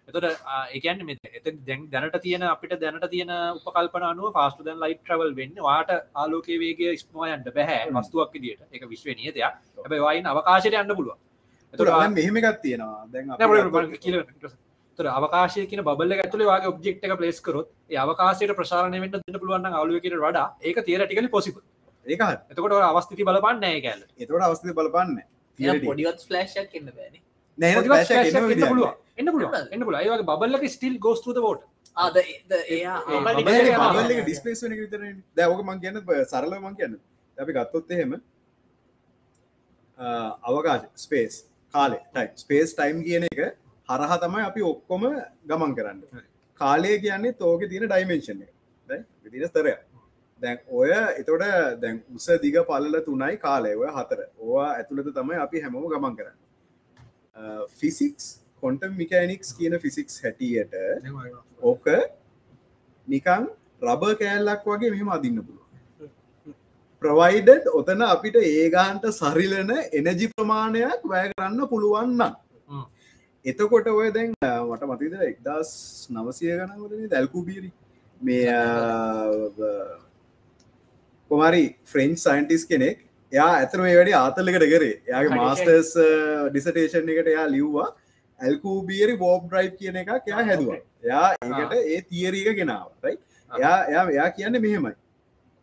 [0.09, 0.27] එතට
[0.75, 5.55] ඒකන් එත දැන් දැනට තියෙන අපිට දැනට තියෙන උපකල්පන අනුව පාස්ට දැන් ලයිට් ්‍රවල් වෙන්න
[5.61, 9.43] වාට ආලෝකේ වේගේ ස්මෝයන්ට බැහැ මස්තුවක් විදිට එක විශ්ව නියතයක්.
[9.77, 11.17] හැබයි වයින් අවකාශයට අන්න පුළුව
[11.73, 13.07] එතුට මෙහෙමකත් තියෙනවා.
[13.07, 13.27] දැන්
[14.99, 17.67] තර අවකාශය කියන බල ඇතුල වගේ ඔබ්ෙක්් එක පලේස් කරොත්
[18.05, 21.57] අවකාශයට ප්‍රසාරණය වෙන්න දෙන්න පුළුවන් අලුවකට වඩා ඒක තේරටිකල පොසිප
[22.05, 25.19] ඒක එතකොට අවස්ථති බලපන්න නෑ කැල එතකොට අවස්ථි බලපන්න.
[25.85, 27.15] පොඩිවත් ෆලෑශක් එන්න බෑන
[29.19, 31.63] එන්න පුළුව එන්න පුල ඒවගේ බල්ලක ස්ටිල් ගෝස්තු බෝට
[33.97, 34.63] බල්ල ඩිස්පේස්
[35.37, 36.95] දැවක මං කියන්න සරල මං කියන්න.
[37.37, 38.15] අපි ගත්තොත් එහෙම
[40.49, 41.35] අවකාශ ස්පේස්
[41.73, 43.39] කාලේ ටයි ස්පේස් ටයිම් කියන එක
[43.89, 45.05] හරහ තමයි අපි ඔක්කොම
[45.49, 45.99] ගමන් කරන්න.
[46.61, 48.43] කාලය කියන්නේ තෝක තියෙන ඩයිමේශන්
[49.23, 49.73] විදින ස්තරය
[50.41, 50.91] දැන් ඔය
[51.21, 51.43] එතොට
[51.81, 53.73] දැන් උස දිග පල්ල තුනයි කාලය.
[53.75, 54.19] ඔය හතර.
[54.39, 56.37] ඕවා ඇතුළත තමයි අපි හැමෝම ගමන් කරන්න
[57.79, 58.27] ෆිසික්ස්
[58.63, 60.75] කොන්ටම් මිකෑනික්ස් කියන ෆිසික්ස් හැටියට
[61.63, 61.87] ඕක
[63.07, 63.47] නිකං
[63.83, 65.65] රබ කෑල්ලක් වගේ මෙහෙම අදින්න පුළුව
[67.01, 72.23] ප්‍රවයිඩඩ් ඔතන අපිට ඒගාන්ට සරිලන එනජි ප්‍රමාණයක් වැය කරන්න පුළුවන්න
[73.45, 75.71] එතකොට ඔය දැන් මට මතිද එක්දස්
[76.11, 77.71] නවසය ගනවලන දැල්කු බීරි?
[78.21, 78.55] මේ
[81.31, 84.93] කොමරි ෆ්‍රෙන්ච් සයින්ටිස් කෙනෙක් යා ඇතර මේ වැඩි ආතල්ලකට කරේ.
[85.07, 85.91] යාගේ මාස්ටර්ස්
[86.51, 87.89] ඩිසටේෂන් එකට යා ලිව්වා.
[88.39, 90.79] ඇල්කූබියරි බෝබ් ්‍රයි් කියන එක එයා හැදවා.
[91.03, 92.87] යා ඒකට ඒ තියරීක ගෙනාව
[93.51, 94.93] එයා එයා එයා කියන්න මෙහෙමයි.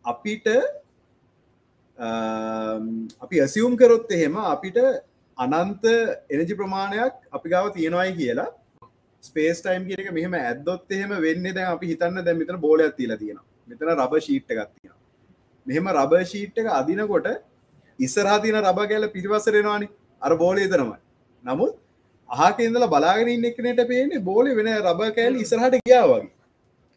[0.05, 0.47] අපිට
[1.97, 2.85] අම්,
[3.21, 4.77] අපි ඇසියුම් කරොත් එහෙම අපිට
[5.37, 5.83] අනන්ත
[6.29, 8.47] එනජි ප්‍රමාණයක් අපි ගාව තියෙනවයි කියලා
[9.23, 13.39] ස්පේස් ටයිම් කියක මෙහම ඇදොත් එහෙම වෙන්න දැන් අපි හිතන්න දැ මෙතන බෝලයක් තිලා තියෙන
[13.67, 14.95] මෙතන රබ ශීට්ට ගත්තියෙන
[15.65, 17.27] මෙහෙම රබ ශීට් එක අදිනකොට
[17.99, 19.89] ඉස්සරහා තියන රබ ගැල පිරිවසරෙනවානි
[20.21, 20.99] අර බෝලය තරමයි
[21.43, 21.73] නමුත්
[22.29, 26.31] ආහකෙන්දල බලාගෙන ඉන්න එකනට පේන්නේ බෝලි වෙන රබ කෑල ඉස්සරහට ගියා වගේ.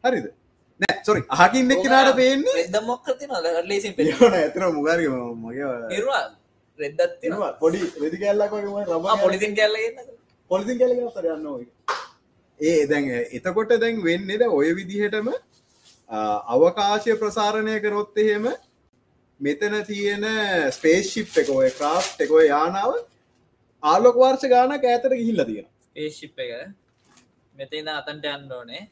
[0.05, 0.29] හරිද?
[1.01, 6.23] සොරි අහකින් එක්කෙනට පේන්නේ රෙද්ද මොක්කති නො ලේසින් පෙ යන ඇතන මුගරි මගේ නිර්වා
[6.79, 7.01] රෙද්දත්
[7.61, 8.57] පොඩි රෙදි කැල්ලක්
[8.89, 10.11] රබ පොලිතින් කැල්ලගන්න
[10.51, 11.65] පොලිතින් තරයන්න ඔය
[12.61, 15.31] ඒ දැන් එතකොට දැන් වෙන්නේද ඔය විදිහටම
[16.51, 18.51] අවකාශය ප්‍රසාරණය කරොත් එහෙම
[19.41, 20.25] මෙතන තියෙන
[20.73, 22.93] ස්පේස්ශිප් එක ක්‍රාෆ් එක යානාව
[23.83, 26.51] ආලොක වර්ෂ ගානක් ඇතර ගිහිල්ල තියෙන ඒශිප් එක.
[27.55, 28.83] මෙතන අතන්ට යන්න ඕනේ.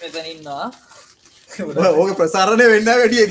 [0.00, 0.70] මෙතන ඉන්නවා.
[1.92, 3.26] ඕක ප්‍රසාරණය වෙන්න වැඩිය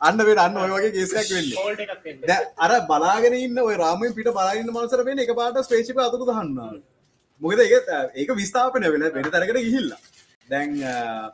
[0.00, 1.52] අන්න වෙන අන්න ඔය වගේ කේසයක් වෙන්න.
[1.60, 2.20] හෝල්ට එකක් වෙන්න.
[2.26, 6.82] දැන් අර බලාගෙන ඉන්න ඔය රාමය පිට බලාගන්න මනසර වෙන එක පාට ස්පේෂිප අතුක දහන්න
[7.42, 10.02] මොකද ඒක ඒක විස්ථාපනය වෙන වෙන තරකට ගිහිල්ලා.
[10.48, 10.76] දැන්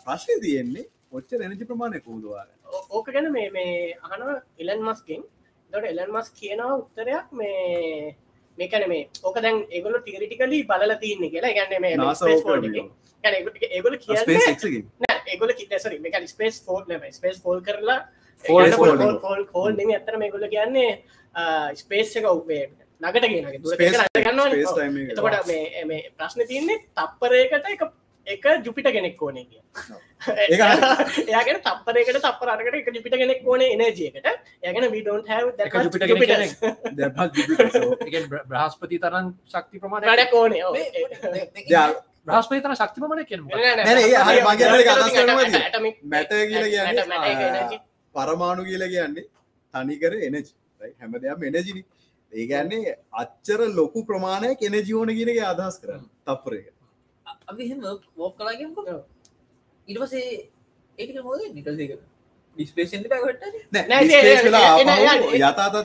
[0.05, 2.49] ප්‍රශ්නය තියෙන්නේ ඔච්ච එනජි ප්‍රමාණය කූදවාර
[2.91, 4.23] ඕක ගැන මේ මේ අහන
[4.59, 5.23] එලන් මස්කින්
[5.71, 8.17] දොට එලන් මස් කියනවා උත්තරයක් මේ
[8.59, 11.53] මේකන මේ ඕක දැන් ඒගොල තිරිටිකලි බලල තියන්නේ කියලා.
[11.53, 12.43] ගැන්න මේ ස්පේස්
[13.25, 13.39] නෑ
[15.27, 18.01] ඒගොල කිතසරි මේක ස්පේස් න ස්පේස් ෆෝල් කරලා
[19.53, 20.91] ෆෝල් නෙම ඇතර මේගොල කියන්නේ
[21.75, 22.65] ස්පේස් එක ඔබේ
[23.01, 23.45] නගට කියන
[25.09, 27.89] එතකොට මේ මේ ප්‍රශ්න තියන්නේ තප්පරයකට එක
[28.29, 29.63] එක ජුපිට කෙනෙක් ඕනේ කිය.
[31.25, 34.29] එයාගෙන තප්පරයකට තප්පරකට එක ජුපිට කෙනෙක් ඕන එනජයකට
[34.63, 36.53] යගෙන විඩෝන් කෙනෙක්.
[38.47, 40.77] බ්‍රහස්පති තරන් ශක්ති ප්‍රමාණය වැඩක් ඕනේ ඔව්.
[42.27, 45.19] බ්‍රහස්පති තරන් ශක්ති ප්‍රමාණය කියන නෑ, නෑ, නෑ, ඒ හරි, මගේ අර එක අදහස් atomic-
[45.19, 45.63] කරනවා නේද?
[45.65, 47.81] atomic- මැට කියල.
[48.15, 49.25] පරමාණු කියල කියන්නේ
[49.75, 50.43] තනිකර එනජි
[50.99, 51.83] හැම දෙයක් එනජිනි
[52.33, 56.67] ඒගැන්නේ අච්චර ලොකු ප්‍රමාණයක් එනජිෝන කියනගේ අදහස් කරන්න තප්පරක
[57.47, 57.81] අපි හෙම
[58.17, 59.03] වෝක් කලාගෙම ඔව්.
[59.89, 60.23] ඉටවසේ
[60.99, 61.99] ඒක මොද නිටසක
[62.57, 64.39] ඩිස්පේෂන් පැකට ඒ- ඒ- ඒ- ඒ-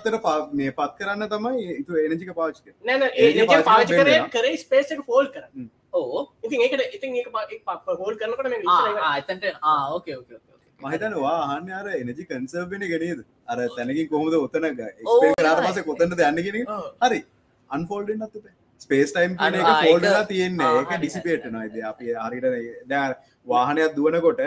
[0.06, 3.99] ඒ- ප- මේ පත් කරන්න තමයි ඉතු එනජික පාච්ක නෑ නෑ, energy ඒ පාවිච්චි පාචි
[3.99, 4.19] කරේ.
[4.32, 5.43] කරේ ස්පේස් එක ෆෝල් කර
[5.93, 8.47] ඕ ඉතින් ඒකට ඉතින් ඒක ප හෝල් කරනකට.
[9.19, 9.45] එතන්ට
[9.91, 10.39] ඕකේ ඕකේ
[10.79, 15.82] මහිතනවා අහන්න අර එනජි කන්සර්බෙන ගෙනේද අර තැනකින් කොහොමද ඔතන ක්ස්පේරට පස.
[15.84, 16.67] කොතට දන්න කියෙන
[17.03, 17.19] හරි.
[17.69, 18.34] අන්ෆෝල්ඩ නත්
[18.79, 20.73] ස්පේස් ටයිම් කියන එක ෆෝල්ඩලා තියෙන්නේ.
[20.81, 22.45] හරි, ඩිසිපේට් නොයිද අපි හරිට
[22.88, 23.07] දැ
[23.47, 24.41] වාහනයක් දුවනකොට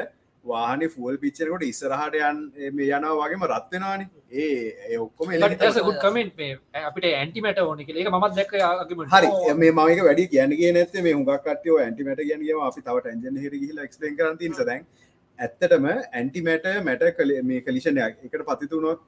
[0.44, 2.42] වාහන ෆුවල් පිච්චරකොට ඉස්සරහට යන්
[2.76, 5.32] මේ යනවා වගේම රත්වෙනවාන ඒ ඔක්කොම
[5.86, 9.32] ගුඩ් කමෙන්ට් මේ අපිට ඇන්ටිමට ඕන එක මත් ආගමට හරි.
[9.54, 14.16] මේ මක වැඩි කියන්නගේ නැත්තේ මේ හුඟක්ටයෝ ඇන්ටිමට කියනගේ අපි තව ටැන්ජන් හිර හිල ක්ස්පලන්
[14.20, 14.86] කරතින් සදැන්
[15.38, 19.00] ඇත්තටම ඇන්ටිමට මැට කල මේ කලිෂණයක් එකට පතිතුනොත්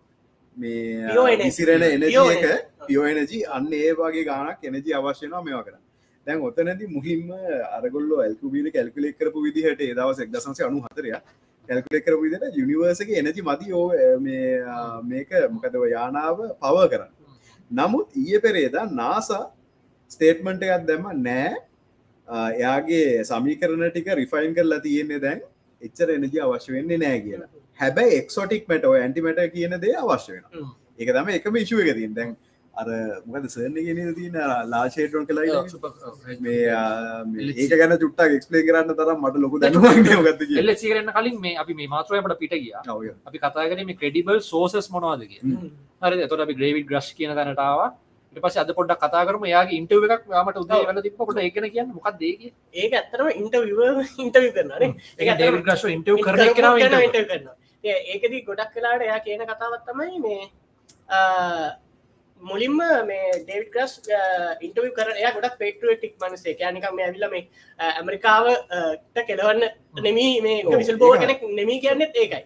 [0.59, 1.37] මේ.
[1.41, 2.05] විසිරෙන එනජ
[2.37, 2.47] එක.
[2.87, 5.77] පියෝනජී අන්න ඒ වගේ ගානක් එනජී අවශ්‍යනවා මේවා කර
[6.27, 7.29] දැන් ඔතනද මුහිම්ම
[7.77, 11.13] අරගොල්ල ඇල්කුබීල කැල්කලෙක් කරපු විදිහට ඒදවස එක්දසන්සේ අනු හතරය
[11.69, 13.87] කැල්කලෙක් කරපු විදිට යුනිවර්සගේ එනජි මති ඕ
[15.05, 17.13] මේක මොකදව යානාව පව කරන්න.
[17.71, 19.45] නමුත් ඊය පෙරේදා නාසා
[20.11, 21.55] ස්ටේට්මන්ට එකත් දැම නෑ.
[22.29, 25.41] එයාගේ සමීකරන ටික රිෆයින් කරලා තියෙන්නේ දැන්
[25.83, 30.69] එච්චර එනජි අවශ්‍ය වෙන්නේ නෑ කියලා හැබැයි එක්සෝටික් මට ඔය ඇන්ටිමට කියන දේ අවශ්‍ය වෙන.
[30.99, 32.37] එක තම එකම ඉශුව එක තින් දැන්
[32.75, 32.89] අර
[33.27, 34.39] මොකද සර්න ගෙන තියන
[34.73, 35.63] ලාශේටන් කලා
[36.41, 36.59] මේ
[37.57, 41.55] ඒක ගැන චුට්ටක් එක්ස්පලේ කරන්න තරම් මට ලොකු දැනුවන්නේ ගත්ත කිය එල්ල සිකරන්න කලින් මේ
[41.57, 42.75] අපි මේ මාත්‍රයමට පිට ගිය.
[43.27, 45.41] අපි කතාගෙන මේ ක්‍රඩිබල් සෝසස් මොනවාදගේ.
[46.03, 47.85] හරි තොට අපි ග්‍රේවිඩ් ග්‍රශ් කියන තැනටාව
[48.37, 49.47] ඉට පස අද පොඩක් කතා කරම.
[49.47, 54.53] යාගේ ඉන්ටව එකක් යාමට උදේ වල තිපට ඒකන කියන්න මොකක් දේක ඒක ඇත්තරම ඉන්ටවිව ඉන්ටවි
[54.53, 60.43] කරනනේ ඒ ග්‍රශ් ඉන්ටව කර කරන කරනවා ඒකදී ගොඩක් කලාට එයා කියන කතාවත් තමයි මේ
[62.41, 63.93] මුලින්ම මේ ඩේවිඩ් ග්‍රස්
[64.61, 67.45] ඉන්ටවි කර එයා ගොඩක් පේටුවටික් මනසේ යනික මේ ඇවිල්ල මේ
[67.79, 69.65] ඇමරිකාවට කෙලවන්න
[70.03, 71.81] නෙමී මේ විසිල් බෝ කෙනෙක් නෙමී
[72.17, 72.43] ඒකයි.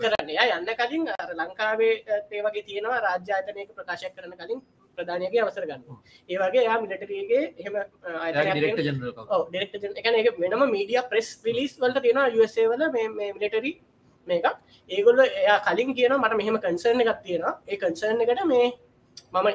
[0.00, 1.04] කියන්නේ එයා යන්න කලින්
[1.40, 1.92] ලංකාවේ
[2.30, 3.00] ඒවගේ තියෙනවා.
[3.00, 4.62] රාජ්‍යාතනයක ප්‍රකාශයක් කරන කලින්
[4.96, 5.82] ප්‍රධානයගේ අවසර ගන්න.
[6.28, 7.42] ඒ වගේ යා මිලටරියගේ
[8.16, 8.78] ආයතනයක්
[9.48, 12.82] ඩෙක්ට එකන එක වෙනම මීඩිය ප්‍රෙස් පිලිස් වලට තියෙන USA වල
[13.30, 13.72] මිලිටරි
[14.26, 14.46] මේක
[14.90, 17.54] ඒගොල්ල එයා කලින් කියන මට මෙහෙම කන්සර්න එකක් තියෙනවා.
[17.68, 18.66] ඒ කන්සර්න එකට මේ
[19.32, 19.48] මම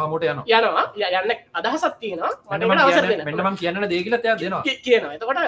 [0.00, 0.84] හමුට යන යනවා.
[1.20, 2.32] යන්න අදහසක් තියෙනවා.
[2.68, 3.24] මට අවසර දෙන්න.
[3.28, 4.62] මෙන්නම කියන්න දේගලතයක් දෙනවා.
[4.62, 5.14] කි- කියනවා.
[5.14, 5.38] එතකොට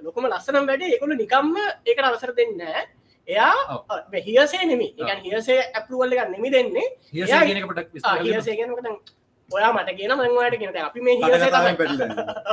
[0.00, 0.82] ලොකම ලස්සනම් වැඩ.
[0.84, 2.60] ඒකොළු නිකම්ම ඒකට අවසර දෙන්න
[3.30, 3.54] එයා
[4.26, 6.86] හියසේ නෙමි එක හියසේ ඇපරුවල්ල එක නෙමි දෙන්නේ
[8.26, 9.18] හිස කියනකට
[9.50, 10.76] ඔයා මට කියන මංවාට කියන.
[10.80, 11.50] අපි මේ හිසේ.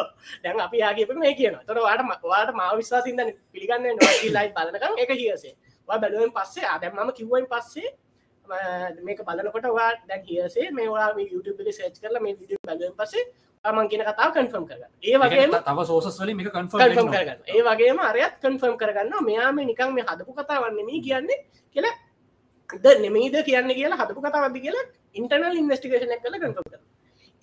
[0.43, 3.21] දැන් අපි යාගේප මේ කියන තොර වාට වාට මාව විශ්වාසින්ද
[3.53, 3.85] පිළිගන්න
[4.31, 5.11] ලයි බලනකම් එක
[5.87, 7.89] වා බැලුවෙන් පස්සේ ආදැම් මම කිව්වෙන් පස්සේ
[8.45, 13.23] ම- මේක බලනකොට වා දැන් කියසේ මේ වා YouTube සේච් කරලා මේ විඩිය බැලුවෙන් පස්සේ
[13.65, 14.91] මං කියන කතාව කන්ෆර්ම් කරගන්න.
[15.04, 17.39] ඒ වගේම තව සෝසස් වලින් මේක කන්ෆර්ම් කන්ෆර්ම් කරගන්න.
[17.48, 21.39] ඒ වගේම අරයත් කන්ෆර්ම් කරගන්න මෙයා මේ නිකන් මේ හදපු කතාවන්නමී කියන්නේ
[21.76, 21.96] කියලා
[22.84, 26.82] ද නෙමීද කියන්න කියලා හදපු කතාවද කියලා ඉන්ටර්නල් ඉන්වස්ටිකේෂන කල කන්ෆර්ම් කර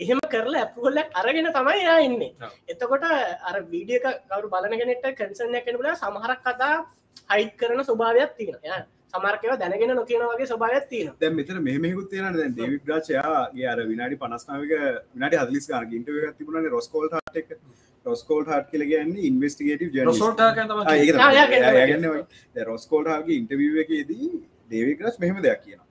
[0.01, 2.33] එහෙම කරලා ඇපුහොල්ලක් අරගෙන තමයි යා ඉන්නේ.
[2.69, 3.05] එතකොට
[3.49, 6.75] අර වීඩියක කවරු බලගෙනෙට කන්සර්නය කෙනබල සමහරක් කතා
[7.31, 12.53] හයිත් කරන ස්වභාවයක් තියෙන සමර්කව දැනගෙන නොකියන වගේ ස්වභාවයක් තියෙන දැන් මෙතන මෙහෙමකුත් තියෙන දැන්
[12.53, 14.73] ඩේවිඩ් ග්‍රාචයාගේ අර විනාඩි 59ක
[15.15, 17.57] විනාඩි 40 ගානක ඉන්ටර්විව් එකක් තිබුණානේ රොස්කෝල්ට් හාට් එක
[18.07, 19.89] රොස්කෝල්ට් හාට් කියලා කියන්නේ ඉන්වෙස්ටිගේටිව්.
[19.95, 20.07] දැන්
[22.67, 23.39] රොස්කෝල්ට් හාගේ
[24.69, 25.89] ඩේවිඩ් ග්‍රාච් මෙහෙම දෙයක් කියනවා.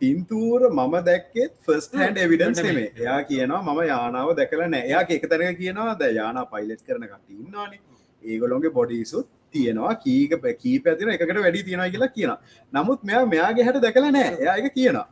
[0.00, 2.74] පින්තූර මම දැක්කෙත් ෆස්ට හැන්ඩ් එවිඩන්ස් නෙමෙයි.
[2.74, 7.08] නෙමේ එයා කියනවා මම යානාව දැකලා නෑ එයා එක තැනක කියනවා ද යානා පයිලට් කරන
[7.12, 7.80] කට ඉන්නවානේ.
[8.22, 9.94] ඒගොලොන්ගේ බොඩිසුත් තියෙනවා.
[10.04, 10.32] කීක
[10.62, 12.32] කී පැතින එකට වැඩි තියෙනවා කියලා කියන
[12.72, 15.06] නමුත් මෙයා මෙයාගේ හැට දැකලා නෑ එයා එක කියනවා.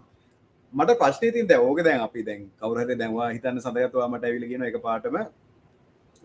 [0.73, 4.65] මට ප්‍රශ්නය තින් දැ ඕක දැන් අපි දැන් කවරහට දැන්වා හිතන්න සඳගතවා මට ඇවිල කියන
[4.71, 5.19] එක පාටම.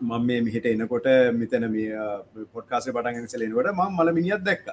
[0.00, 1.06] මම මේ මිහිට එනකොට
[1.40, 1.90] මෙතන මේ
[2.54, 4.66] පොට්කාසේ පටන් සලෙනවට ම මල මිනිියත් දැක්ක.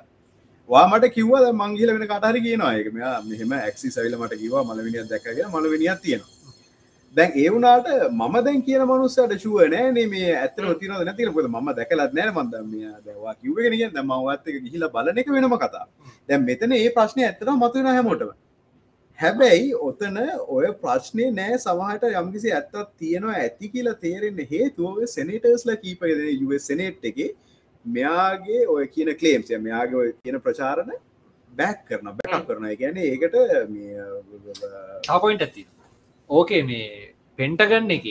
[0.69, 2.73] වාමට කිව්ව මංගේල වෙන කටහරි කියනවා.
[2.81, 6.38] එක මෙයා මෙහෙම ඇක්සි සවිල මට කිවා මලවිනිියත් දැක්කගෙන මලවිනිියත් තියෙනවා.
[7.19, 12.13] දැන් ඒ වුණාට මම දැන් කියන මනුස්සට ශුව නෑ මේ ඇතර තින නැතිරකොද ම දැකලත්
[12.13, 15.87] නෑ මන්ද මේ දවා කිවගෙන ද මවත් එක ගිහිල බලන එක වෙනම කතා.
[16.29, 18.31] දැන් මෙතන ඒ ප්‍රශ්නය ඇත්තට මතුවෙන හැමෝටම.
[19.19, 20.17] හැබැයි ඔතන
[20.49, 27.19] ඔය ප්‍රශ්නය නෑ සමහට යම්කිසි ඇත්තත් තියෙනවා ඇති කියලා තේරෙන්න හේතුව සෙනටර්ස්ල කීපයද සෙනට් එක
[27.85, 30.95] මෙයාගේ ඔය කියන කලේම්සය මෙයාගේ ඔය කියන ප්‍රචාරණ
[31.51, 33.37] බැක් කරන බැක් කරන ගැන ඒකට
[33.69, 34.07] මේ
[35.07, 35.67] තාපොයින්ට ඇති
[36.29, 37.08] ඕකේ මේ
[37.39, 38.07] පෙන්ටගන්න එක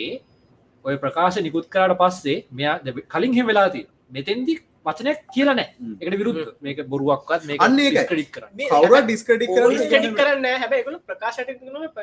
[0.84, 4.54] ඔය ප්‍රකාශ නිකුත් කරට පස්සේ මෙයා කලින් හෙ වෙලාති මෙතැන්දි
[4.86, 5.94] වචනයක් කියලනෑ ම්.
[6.00, 6.50] එකට විරුද්ධ.
[6.62, 8.04] මේක බොරුවක්වත් මේ අන්න ඒකයි.
[8.04, 11.50] ක්‍රඩික් කර කවර ඩිස්කඩික් ඩිස්කටික් කරන්න හැබැකල ප්‍රකාශට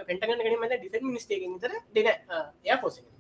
[0.04, 2.08] පෙන්ටගන්න ගැනීම ඩිෆ මිනිස්ටේක තර දෙන
[2.66, 3.15] ය පොස නීද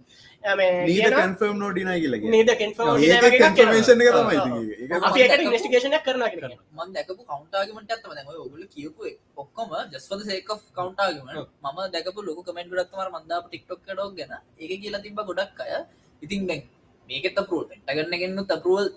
[1.17, 4.37] කන්ෆර්ම් නෝඩින කියලගේ නේද ඒක කන්ෆර්මේෂන් එක තමයි
[4.83, 4.93] ඒක.
[5.01, 11.27] අපි එකට ඉන්ස්ටිකේෂන කරන කියෙන මන් දැකපු කවන්ටාගමට ඇත්තම ඔගුල කියපු ඔක්කොම ජස්වද සේක කවන්ටාගම
[11.65, 14.33] ම දැකපු ලොක කමෙන්ට ගත්තුමර මන්දාප ටික්ටොක් කඩක් ගැන.
[14.59, 15.73] ඒක කියලා තිබ ගොඩක් අය
[16.21, 16.61] ඉතින් දැන්
[17.09, 18.87] මේකෙත් අපරුවල් පෙන්ටගන්න ගෙන්න්නු අපරුවල්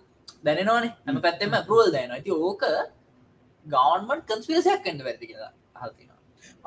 [0.45, 2.63] දැනවානේ හැම පැත්තෙම අපරුවල් දැන ඇති ඕක
[3.67, 5.53] ගවන්මට කන්ස්පේසයක් කන්න වැරදි කියලා
[5.83, 6.08] හතිනවා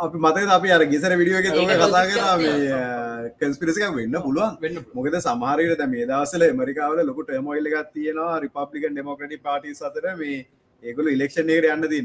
[0.01, 4.57] අපි මතක අපි අර ගෙසර විඩියෝක ඒක කතා කර දෙයක් කන්ස්පිරසික වෙන්න පුළුවන්.
[4.59, 10.37] වෙන්න මොකද සමහරයට මේ දවසල එමරිකාවල ලොකුට එමොයිල්ල එකක් තියෙනවා රිපබ්ලිකන් ඩෙමෝක්‍රටි පාටි සතර මේ
[10.83, 11.99] ඒගොල ඉලෙක්ෂන් එකට යන්න දී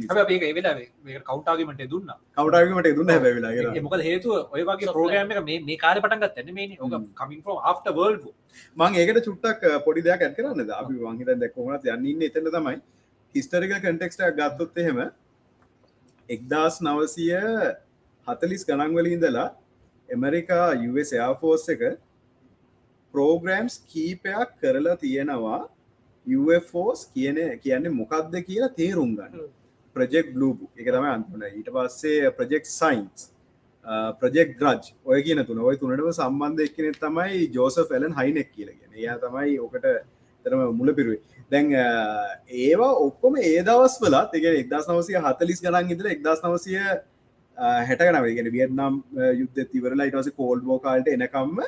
[0.55, 0.75] වෙලා
[1.29, 2.11] කවටාගමට දුන්න.
[2.37, 6.67] කවටාගමට දුන්න හැබැවිලා මොකද හේතුව ඔය වගේ ප්‍රෝග්‍රම එක මේ- මේ කාල පටන්ගත් තැන මේ.
[7.15, 8.27] කමින් ආෆ්ට වර්ල්ඩ්
[8.77, 12.77] මං ඒකට චුට්ටක් පොඩි දෙයක් ඇත් කරන්න අපි වංහිත දැක්කොමත් යන්නන්න එතන තමයි.
[13.35, 15.03] හිස්ටරික කටෙක්ස්ට ගත්තොත් එහෙම
[16.29, 17.27] එක්දස් නවසය
[18.27, 19.49] හතලිස් ගණන්වල ඉඳලා
[20.09, 20.67] එමරිකා
[21.41, 21.83] ෆෝස් එක
[23.15, 25.61] ප්‍රෝග්‍රෑම්ස් කීපයක් කරලා තියෙනවා
[26.63, 29.47] ෆෝස් කියන කියන්නේ මොකක්ද කියලා තේරුම් ගන්න.
[29.97, 33.31] ප්‍රජෙක්් බ්ලූබ එක තම අන්තුන ඊට පස්සේ ප්‍රජෙක්් සයින්ස්
[34.21, 35.59] ප්‍රජෙක් ග්‍රජ් ඔය කියන තුන.
[35.61, 39.87] ඔය තුනටම සම්බන්ධ එක්කනෙ තමයි ජෝස ෆැලන් හයිනෙක් කියලගෙන එයා තමයි ඕකට
[40.45, 41.87] තරම මුල පිරුවේ දැන් අ,
[42.49, 46.75] ඒවා ඔක්කොම ඒ දවස් වලා එක එක්දස් නවසය හතලිස් ගණන් ඉදර එක්දස් නවසය
[47.57, 48.95] හැටගනවගෙන වියට්නම්
[49.41, 51.59] යුද්ධ තිවරලා ඉටස කෝල්ඩ් බෝකාල්ට එනකම්ම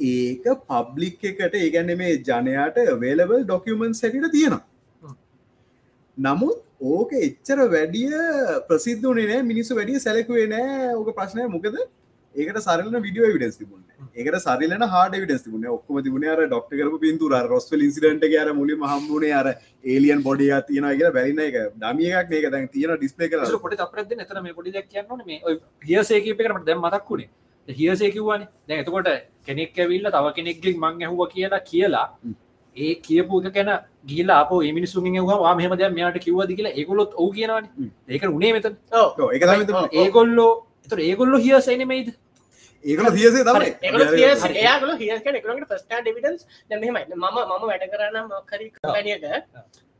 [0.00, 4.62] ඒක පබ්ලික් එකට ඒගැන්න මේ ජනයාට වේලබල් ඩොකියමන්ස් හැටිට තියෙනවා.
[6.16, 6.58] නමුත්
[6.92, 8.12] ඕක එච්චර වැඩිය
[8.68, 10.94] ප්‍රසිද්ධ වනේ නෑ මිනිස්සු වැඩිය සැලකුවේ නෑ.
[10.98, 11.76] ඕක ප්‍රශ්නය මොකද
[12.34, 13.82] ඒකට සරලන විඩියෝ විඩස් තිබුණ.
[14.16, 15.66] ඒකට සරිලන හාඩ විඩස් තිබුණ.
[15.76, 19.46] ඔක්කම තිබුණ අර ඩොක්ට කරපු පින්තුර රොස්වල් ඉන්සිඩට අර මුලි හම්බුණේ අර
[19.84, 21.56] ඒලියන් බොඩිය තියෙන කියලා බැරින එක.
[21.84, 22.50] දමියක් ඒක.
[22.50, 27.30] දැන් තියෙන ඩිස්පේ කර පොටි අපරද නතර මේ පොඩි කියන්න මේ ඔය හියසේකපකට දැම් මතක්ුණේ
[27.68, 29.08] හියසේකිවවානේ දැන් එතකොට
[29.46, 32.06] කෙනෙක් ඇවිල්ල තව කෙනෙක්ගෙක් මං ඇහුව කියලා කියලා.
[32.76, 33.72] ඒ කියපු එක ගැන
[34.06, 37.66] ගිලා අප මිනිසුන් වා මෙහම දැ මෙයාට කිව්වද කියලා ඒකොලොත් ඔවු කියනවන.
[38.08, 38.76] ඒක උනේ මෙතන්.
[39.32, 40.52] ඒක තම ඒගොල්ලෝ
[40.84, 42.08] එතට ඒගොල්ලො හියසයින මෙයිද
[42.84, 43.70] ඒකල තියසේ තමයි.
[43.82, 44.02] ඒකල
[44.56, 49.24] එයාගල හියකට එකකට ෆස්ට ඩිවිඩන්ස් දැමහෙමයි ම ම වැඩ කරන්න මක්කරි කම්පැනියක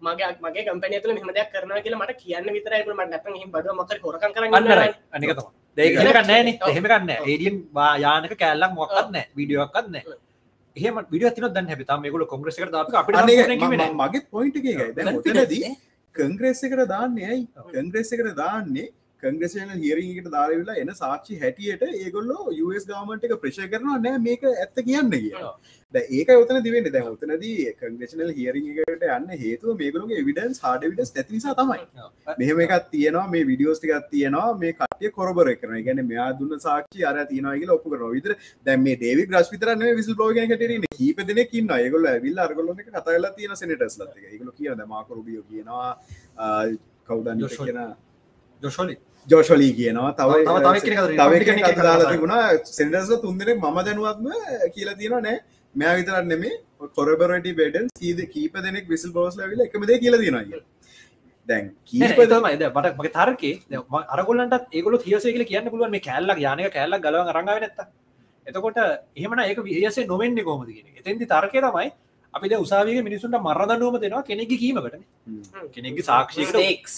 [0.02, 3.98] මගේ මගේ කම්පනය තුළ මෙහමදයක් කරන කියලා මට කියන්න විතරයිට මට නැත හිම බඩ මකර
[4.04, 6.68] හොරකන් කරන්න අන්නරයි අනිකතම දෙකන්නෑන ඔව්.
[6.70, 7.56] එහෙමකන්න ඒඩියන්
[8.04, 9.96] යානක කෑල්ලක් මොක්කත්න විඩියෝක්කත්න
[10.76, 15.14] එහෙම විඩිය තින දැන් හැබි මේගල කොංග්‍රෙසක දාප අපිට අනේ කිවෙන මගේ පොයින්ට එකයි දැන්
[15.14, 15.72] ඔතනදී
[16.14, 17.42] කංග්‍රෙස් එකට දාන්නේ ඇයි?
[17.72, 18.86] කංග්‍රෙස් එකට දාන්නේ
[19.24, 24.82] කංග්‍රේෂන හිරිකට දාරවෙලා එන සාක්ෂි හැටියට ඒගොල්ලෝ US ගාමට එක ප්‍රශය කරනවා නෑ මේක ඇත්ත
[24.82, 25.32] කියන්න කිය
[25.94, 27.44] ඒක ඔතන දිවෙන දැ ඔතනද
[27.78, 31.78] කංග්‍රේෂනල් හිරිකට යන්න හේතුව මේකලගේ විඩන්ස් හාඩ විඩස් ඇතිනිසා තමයි.
[32.40, 37.04] මෙහම එකත් තියෙනවා මේ විඩියෝස් ටිකත් තියෙනවා මේ කටිය කොරබර කරන ගැන මෙයා දුන්න සාක්ෂි
[37.04, 41.74] අර තියනගේ ලොක්ක කර විතර දැම ඩේවි ග්‍රස් විතරන විසි ලෝගන කටරන කීප දෙන කින්න
[41.76, 45.90] ඒගොල විල් අරගොලන කතල තියෙන සෙනටස් ලත් එකගල කියන මාකරුබියෝ කියනවා
[47.08, 47.82] කවුදන් කියන
[48.60, 50.12] ජොෂලි ජෝෂලී කියනවා.
[50.12, 50.62] තව තව-
[51.64, 52.12] අතර.
[52.12, 52.42] තිබුණා.
[52.78, 54.28] සෙනටර්ස් තුන්දෙනෙක් මම දැනුවත්ම
[54.76, 55.38] කියලා තියෙනවා නෑ.
[55.74, 56.54] මෙයා විතරක් නෙමේ
[56.96, 60.62] කොරබරටි බෙඩන් කීද කීප දෙනෙක් විසිල් බෝස් ලවිල එකම දේ කියලා කියලා.
[61.48, 62.54] දැන් කීප තමයි.
[62.56, 63.54] ද මට මගේ තරකේ
[64.16, 67.84] අරගොල්ලන්ට ඒගොල තියසේ කියල කියන්න පුළුවන් මේ කැල්ලක් යානක කැල්ලක් ගලව රඟාව නැත්ත
[68.46, 68.78] එතකොට
[69.16, 71.88] එහෙමන ඒක විහසේ නොවෙන්නේ කොමද කියෙන එතැදි තරකය තමයි
[72.34, 74.96] අපි උසාවිය මිනිසුන්ට මරදනුවම දෙනවා කෙනෙක්ග කීමකට
[75.74, 76.94] කෙනෙක්ගේ සාක්ෂයකට Stakes.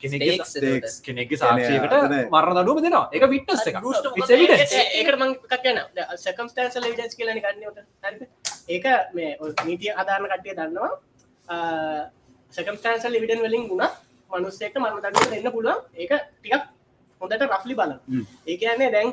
[0.00, 0.64] කෙනෙක්ගේ Stakes Stakes.
[0.66, 1.04] එතකොට.
[1.06, 3.04] කෙනෙක්ගේ සාක්ෂයකට අතන- මරණදනුවම දෙනවා.
[3.12, 3.24] එක
[5.44, 5.78] කක්යන
[6.16, 7.78] සකම්ස්ටන්සල් විඩස් කියලන ගන්නට
[8.68, 9.30] ඒක මේ
[9.64, 10.90] නීතිය අධාරණ කට්ටිය දන්නවා.
[12.52, 13.84] සකම්ස්ටන්සල් විඩන් වලින් ගුණ
[14.30, 15.84] මනුස්සෙක්ට මරම දන්න දෙන්න පුළුවන්.
[15.94, 16.64] ඒක ටිකක්
[17.20, 18.00] හොඳට රෆ්ලි බලන්න.
[18.08, 18.24] හ්ම්.
[18.46, 19.12] ඒ කියන්නේ දැන්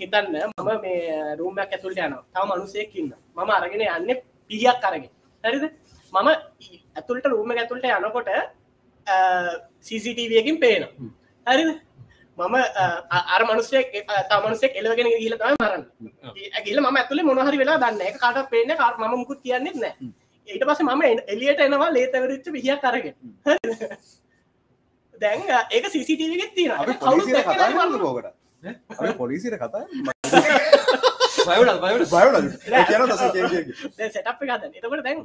[0.00, 2.24] හිතන්න මම මේ රූමයක් ඇතුළට යනවා.
[2.34, 5.10] තව මනුසයෙක් ඉන්න මම අරගෙන යන්න පිහියක් කරගෙන
[5.44, 5.64] හරිද?
[6.12, 6.28] මම
[6.96, 8.30] ඇතුළට රූම ඇතුළට යනකොට
[9.82, 10.88] CCTVයකින් පේන.
[11.46, 11.70] හරිද?
[12.38, 12.54] මම
[13.34, 13.92] අර මනුස්සෙක්
[14.30, 15.82] තමනුසෙක් එලවගෙන ගිල තම මරන්න.
[16.56, 19.94] ඇගිල ම ඇතුලේ මොනහරි වෙලා දන්න කාට පේන කාර ම මුකුත් කියන්නෙත් නෑ
[20.48, 23.14] ඊට පස මම එලියට එනවා ලේතවරච්ච විහියක් කරගෙන
[25.14, 27.56] දැන් ඒක සිසිටීවගෙත් තියෙන අපි කවුරුත් පොලිසියට දැක්කේ
[28.94, 29.84] කතා පොලිසියට කතා
[33.08, 33.44] දස කිය
[33.92, 35.20] දැන් සෙටප් හදන්න එතකොට දැන්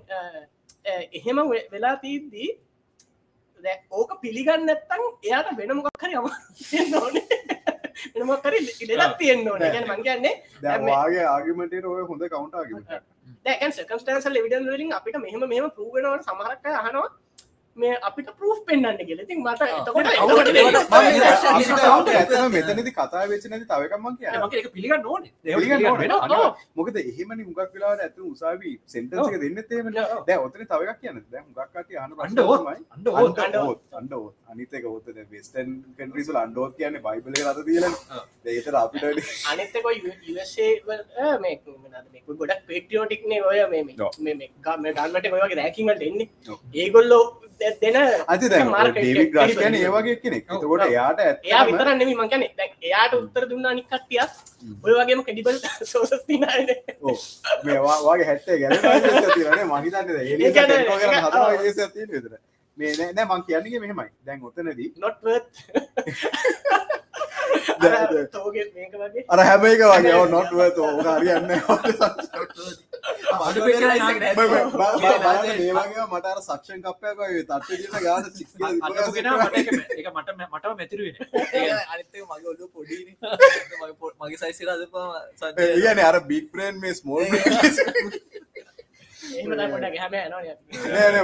[1.14, 2.50] එහෙම වෙලා තියද්දී
[3.64, 7.26] දැන් ඕක පිළිගන්න නැත්තම් එයාට වෙන මොකක් හරි අමාරු ඕනේ
[8.12, 12.56] වෙන මොකක් හරි ඉඩක් තියෙන්න ඕනේ කියන්නේ මං කියන්නේ දැන් වාගේ ආගිමටේට ඔය හොඳ කවුන්ට්
[12.56, 12.96] ආගිමට
[13.46, 17.08] දැන් සර්කම්ස්ටැන්ෂල් එවිඩන්ස් වලින් අපිට මෙහෙම මෙහෙම ප්‍රූව් වෙනවට සමහරක් අය අහනවා
[17.76, 19.24] මේ අපිට ප්‍රූෆ් පෙන්වන්න කියලා.
[19.24, 19.62] ඉතින් මට
[20.50, 20.90] දෙන්න-
[22.50, 25.32] මෙතනදි කතා වෙච්ච නැති තව එකක් මං කියන්න මක එක පිළිගන්න ඕනේ.
[25.46, 26.00] පිළිගන්න ඕනේ.
[26.04, 26.22] වෙනවා.
[26.26, 30.26] අනිවාර්ය- මොකද එහෙමනි හුඟක් වෙලාවට ඇත්තම උසාවි සෙන්ටන්ස් එක දෙන්නෙත් එහෙමනේ ඔව්.
[30.28, 31.20] දැන් ඔතන තව එකක් කියන්න.
[31.32, 32.78] දැන් හුඟක් කට්ටිය අහන අන්ඩ ඕත් තමයි.
[32.96, 36.74] අන්ඩ ඕත් අන්ඩ ඕත් අන්ඩ ඕත් අනිත් එක ඕත් දැන් වෙස්ටර්න් කන්ට්‍රීස් වල අන්ඩ ඕත්
[36.78, 37.94] කියන්නේ බයිබල් එක රට තියලා
[38.54, 39.04] ඒතර අපිට
[39.52, 39.98] අනිත් එක ඔය
[40.34, 43.84] USA වල අ, මේ මොනවද මේ ගොඩක් පේට්‍රියොටික් නේ ඔය මේ
[44.62, 46.30] ගන්නට ඔය වගේ රෑකින් වලට එන්නේ.
[46.74, 47.96] ඒගොල්ලෝ දෙ- දෙන
[48.28, 50.46] අති දැන් market ඩේවිඩ් එක- ග්‍රාස් එක- කියන්නේ ඒ වගේ කෙනෙක්.
[50.50, 50.56] ඔව්.
[50.58, 54.32] එතකොට එයාට එයා ඇත්තම විතරක් නෙමෙයි මං කියන්නේ දැන් එයාට උත්තර දුන්න අනික් කට්ටියත්
[54.84, 56.78] ඔය වගේම ක්‍රෙඩිබල් සෝසස් තියනනේ.
[57.02, 57.18] ඔව්.
[57.66, 59.84] මේ වා- වාගේ හැට්ටේ ගැලපෙන්නේ තියෙනනේ මං
[62.16, 62.38] විතර.
[62.78, 64.10] නෑ නෑ මං කියන්නේ මෙහෙමයි.
[64.26, 65.52] දැන් ඔතනදී දැන්-
[67.44, 69.24] අර දැන්- තෝගේ මේක වගේ.
[69.30, 70.14] අර හැම එක වගේ.
[70.16, 71.60] ඔව් not worth ඕක හරියන්නේ
[73.40, 76.80] අඩු පෙන්නලා ඉන්න බය- බය- බ- බ- බලන්න මේ වගේ මට අර සක්ෂන්
[77.44, 78.24] තට්ටු දීලා ගාන
[80.12, 81.16] මට මට මටම මැතිරු වෙන
[81.92, 83.08] අනිත මගේ ඔලු පොඩින
[84.22, 85.08] මගේ සයිසිර අදපා
[85.58, 87.44] ඒ කියන්නේ අර බිග් බ්‍රේන් මේ ස්මෝල් නේ.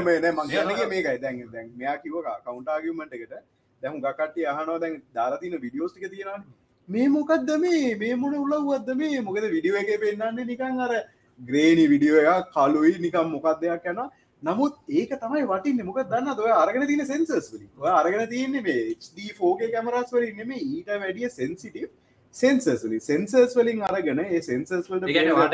[0.02, 1.18] මේ නෑ මං කියන්නේ මේකයි.
[1.20, 3.34] දැන් දැන් මෙයා කිව්ව කවුන්ට් ආගියුමන්ට් එකට
[3.82, 6.48] දැන් හුඟක් කට්ටිය අහනවා දැන් දාලා තියෙන වීඩියෝස් ටික තියෙනවානේ.
[6.90, 7.96] මේ මොකක්ද මේ?
[8.02, 9.22] මේ මොන උලව්වක්ද මේ?
[9.28, 10.94] මොකද වීඩියෝ එකේ පෙන්නන්නේ නිකන් අර
[11.40, 14.10] ග්‍රේනි වීඩියෝ එකක් කළුයි නිකන් මොකක් දෙයක් යනවා.
[14.44, 15.88] නමුත් ඒක තමයි වටින්නේ.
[15.90, 16.40] මොකද දන්නවද?
[16.48, 17.72] ඔය අරගෙන තියෙන සෙන්සර්ස් වලින්.
[17.78, 20.70] ඔය අරගෙන තියෙන්නේ මේ HD 4K කැමරාස් වලින් නෙමෙයි.
[20.76, 21.90] ඊට වැඩිය සෙන්සිටිව්
[22.36, 23.04] සෙන්සර්ස් වලින්.
[23.10, 25.08] සෙන්සර්ස් වලින් අරගෙන ඒ සෙන්සර්ස් වලට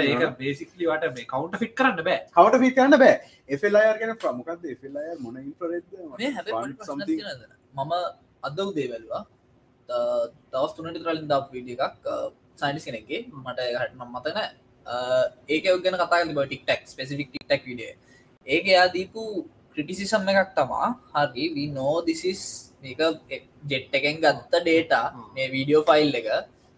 [0.06, 2.22] ඒක බේසිකලි වට මේ කවුන්ට ෆිට කරන්න බෑ.
[2.38, 3.16] කවට පිට කරන්න බෑ.
[3.62, 5.36] FLIR ගැන ප්‍රමුකක්ද FLIR මොන
[6.90, 7.22] something
[7.76, 7.94] මම
[8.48, 9.24] අද උදේ වැලවා
[10.52, 12.06] දවස් තුනට තරලින් දක් වීඩිය එකක්
[12.62, 13.22] සයින්ස් කෙනෙක්ගේ.
[13.44, 14.38] මට හට නම් මතන
[15.54, 17.92] ඒක ඔගෙන කතා තිබ ටික්ටක් ස්පෙසිෆික් ටික්ටක් විඩිය
[18.48, 19.24] ඒක එයා දීපු
[19.74, 20.88] ක්‍රටිසිසම් එකක් තමා.
[21.16, 22.42] හරි වී නෝ දිසිස්
[22.82, 23.00] මේක
[23.72, 26.28] ජෙට් එකෙන් ගත්ත ඩේටා මේ වීඩියෝ ෆයිල් එක.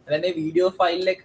[0.08, 1.24] එරනේ වීඩියෝ ෆයිල් එක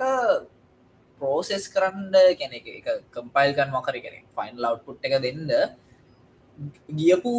[1.21, 5.51] පෝසෙස් කරන්න කෙනෙ එක කම්පයිල් කන් මකර කෙනෙ ෆයින් ලව්පුට් එක දෙන්න.
[6.99, 7.33] ගියපු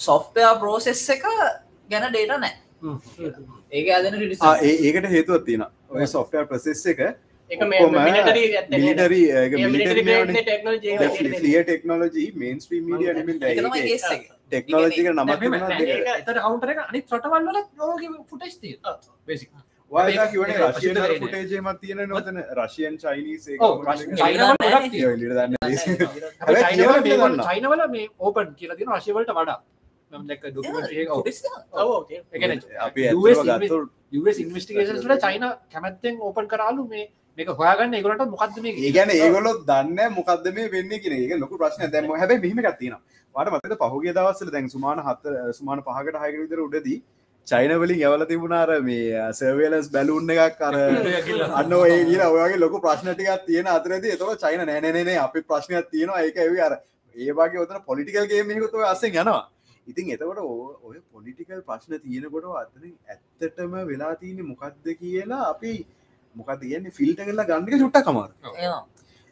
[0.00, 1.24] සොෆ්ටයා පෝසෙස් එක
[1.90, 2.54] ගැන ඩේට නෑ
[3.72, 3.86] ඒක
[4.62, 7.00] ඒ- ඒකට හේතුවක් තියෙන ඔය සොෆ්ටර් ප්‍රසෙස් එක.
[11.40, 12.58] ලිය ටෙක්නෝලජී මේන්
[15.14, 16.78] නමත් එතට කවුන්ටර එක.
[16.80, 18.74] අනි රටවල් වල යෝග ෆුටස් තිය
[19.26, 19.46] බේසි
[19.90, 21.20] වායා කිවන ඒක රශයන ප්‍රසිද්ධ වෙන්නේ.
[21.20, 23.44] ෆුටේජමත් තියෙන නොතන රශයන් චයිනීස්
[27.42, 29.58] චයිනාවල මේ ඕපන් කියල තින රශයවලට වඩා
[34.12, 37.06] ඉන්වස්ටිකේෂන්ට චයින කැමැත්තෙන් ඕපන් කරාලු මේ
[37.38, 41.92] මේක හොයාගන්න ඒගොලට මොකක්ද මේ ඒගැන ඒගොලොත් දන්න මොකක්ද මේ වෙන්න කියෙන ඒක ලොක ප්‍රශ්න
[41.92, 42.96] දැම හැබයි මෙහම ගත්තින
[43.34, 46.98] වාට මතක පහුගේ දවස්සල දැන් සුමාන හත්ත සුමාන පහකට හයක විතර උඩදී
[47.46, 50.78] චයිනවලින් යවල තිබුණාර මේ සර්වලස් බැලුන්න එකක් කර
[51.58, 54.04] අන්න ඒ ඔයගේ ලොක ප්‍රශ්නටිකක් තියෙන අතරද.
[54.06, 56.22] එතක චයින නෑනනේ අපි ප්‍රශ්නයක් තියෙනවා.
[56.22, 56.72] ඒක ඇවි අර
[57.16, 59.42] ඒවාගේ ඔතන පොලිටිකල් ගේමයකුතුව අස්සෙන් යනවා
[59.86, 60.38] ඉතින් එතකොට
[60.82, 65.72] ඔය පොලිටිකල් ප්‍රශ්න තියෙනකොට අතන ඇත්තටම වෙලා තියන්නේ මොකක්ද කියලා අපි
[66.36, 68.30] මොකක් තියන්නේ ෆිල්ට කරලා ගන්නක චුට්ට කමාර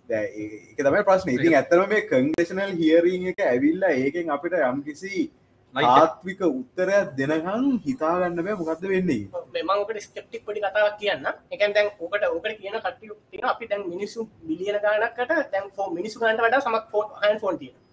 [0.08, 1.30] ඒක තමයි ප්‍රශ්න.
[1.30, 5.26] ඉතින් ඇත්තම මේ කංග්‍රේෂනල් හියරීං එක ඇවිල්ලා ඒකෙන් අපිට යම් කිසි
[5.74, 9.22] ආත්වික උත්තරයක් දෙනකම් හිතාගන්න බෑ මොකක්ද වෙන්නේ
[9.60, 14.28] මෙමකට ස්කප්ටික් පොඩි කතාවක් කියන්න එකන් දැන් ඕකට ඕකට කියන කට්ටිය තියෙන අපි දැන් මිනිස්සු
[14.42, 17.83] බිලියන ගානක්කට දැන් ෆෝ මිනිසු ගන්ට වඩා සමක් ෆෝන් ෆෝන් තියෙන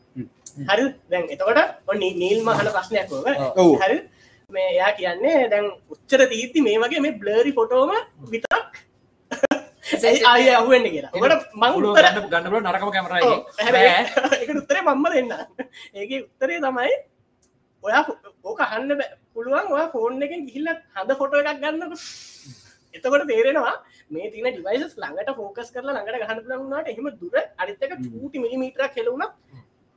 [0.67, 3.27] හරි දැන් එතකොට ඔන්න නීල් මහන ප්‍රශ්නයක් ෝව.
[3.77, 3.97] හරි
[4.49, 7.91] මේ එයා කියන්නේ දැන් උච්චර තීත්ති මේ වගේ මේ බ්ලරි ෆොටෝම
[8.27, 8.53] විතක්
[10.25, 11.11] අය අහුවෙන්න කියලා.
[11.13, 13.21] ඔකට මං උත්තර ගන්න ගන්නල නරකම කැමරයි
[14.41, 14.57] එක.
[14.61, 15.31] උත්තරේ මම්ම දෙන්න
[15.95, 16.91] ඒක උත්තරේ තමයි
[17.83, 18.03] ඔයා
[18.43, 19.01] ඕක හන්න
[19.33, 21.93] පුළුවන් ඔයා ෆෝන් එකෙන් ගිහිල්ල හඳ ෆොටෝ එකක් ගන්නක.
[22.93, 23.75] එතකොට තේරෙනවා
[24.11, 29.27] මේ තින ඩිවයිස් ළඟට ෆෝකස් කරලා ළඟට ගහන්න පුලන්නාට එහෙම දුර අරිත්තක චූටි මිලිමීටර කෙලවුණ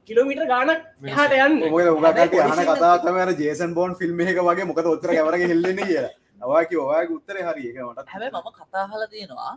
[0.08, 0.70] කිලෝමීටර ගානක්
[1.10, 1.60] එහට යන්න.
[1.66, 6.02] මොකද උගකට යන කතාතමර ජේසන් බෝන් ෆිල්ම් එක වගේ මොකද උත්තර කැවරගේ හෙල්ලෙන කිය
[6.40, 7.70] ඔවාකි ඔයාගේ උත්තර හරි.
[7.70, 9.54] එක මට හැබැ මම කතාහල තියෙනවා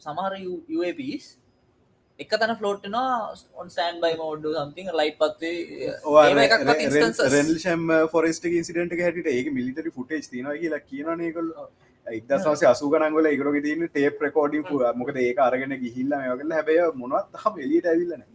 [0.00, 0.32] සමහර
[0.70, 1.26] UAPs
[2.18, 3.08] එක තැන ෆලෝට්නවා
[3.54, 5.58] ඔන් සෑන් බයි මෝඩ්ඩ සම්තිං ලයිට් පත්වේ
[7.34, 11.50] රෙල්ෂම් ෆොරස්ට ඉන්සිඩට හැට ඒක මිලිටරි ෆුටේජ් තින කියලා කියනනයකල්
[12.06, 14.64] ඉදසස අසුගනගල එකරග තින ටේප් රකෝඩින්
[14.96, 18.26] මොකද ඒක අරගෙන ගිහිල්ල යගල හැබැය මොනත් හම එලියට ඇවිල්ලන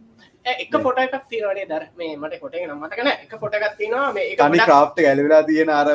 [0.44, 4.38] එක පොට එකක් තිීනවනේ දර මේ මට කොට නමටකන එක පොට එකක් තිනවා මේ එක
[4.38, 5.86] තනි ක්‍රාප්ට ගැලවෙලා තියෙන අර.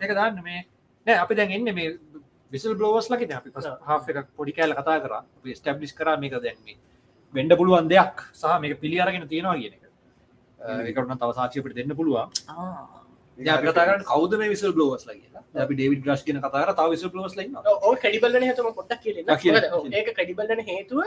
[0.00, 0.60] ඒක දාන්න මේ.
[1.06, 1.96] නෑ අපි දැන් එන්න මේ
[2.52, 3.50] විසල් බ්ලෝවස් ලකි අපි
[3.88, 5.14] හා එක පොඩි කෑල කතා කර.
[5.54, 6.76] ස්ටබ්ලිස් කර මේක දැන්ම
[7.34, 9.84] වෙන්ඩ පුළුවන් දෙයක් සහ මේක පිළි අරගෙන තියෙනවා කියන එක.
[10.90, 12.28] එකටන තව සාක්ෂිපට දෙන්න පුළුවන්.
[14.04, 17.92] කවද මේ විසල් බ්ලෝවස් ලගේ අපි ඩේවිඩ් ග්‍රස් කියන කතාර තව විසල් බ්ලෝස් ලන්න ඕ
[17.96, 18.94] ක්‍රඩිබල්ලන හතුම මොකද?
[19.70, 21.02] ඔව්, ඒක ක්‍රඩිබල්ලන හේතුව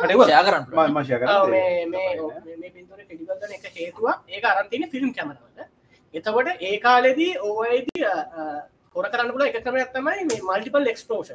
[2.72, 5.68] පින්තුර ක්‍රඩිබල්ලන එක හේතුව ඒක අරන්තින ෆිල්ම් කැමරවල
[6.14, 8.06] එතකොට ඒ කාලෙදී ඕයිදී
[8.95, 11.34] හොර කරන්න පුල එක කරමයක් තමයි මේ මල්ටිපල් එක්ස්පෝෂ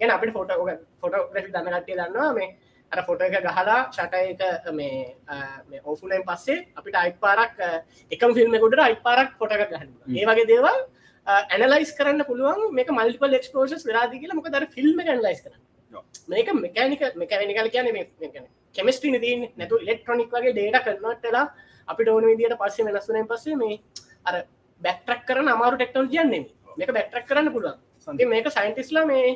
[0.00, 0.54] ගැන අපිට ෆොට
[1.00, 2.48] ෆොට ග්‍රෆි දන්න කට්ටිය දන්නවා මේ
[2.92, 7.70] අර ෆොට එක ගහලා ෂට එක මේ ඕෆුලෙන් පස්සේ අපිට අයිත් පාරක් අ,
[8.12, 10.78] එකම ෆිල්ම්මකුට අයිත් පාරක් ෆොට එක ගහන්න ඒ වගේ දේවල්
[11.26, 14.34] ඇනලයිස් කරන්න පුළුවන් මේක මල්ටිපල් එක්ස්පෝෂස් වෙලාදී කියලා.
[14.34, 15.62] මොක දර ෆිල්ම් ඇනලයිස් කරන්න.
[16.28, 21.46] මේක මෙකනික මෙකනිකල් කියන කෙමස්ටි දී නැතු ඉලෙක්ට්‍රොනික් වගේ ඩේට කරනටලා
[21.88, 23.80] අපිට ඕන විදිට පස්සේ වෙනස්වනෙන් පස්සේ මේ
[24.24, 24.44] අර
[24.80, 26.44] බැක්ට්‍රක් කරන අමාරු ටෙක්නෝජියන්නේ
[26.78, 27.78] මේක බැක්ට්‍රක් කරන්න පුළුවන්.
[28.08, 29.26] ඉතින් මේක සයින්ටිස්ලා මේ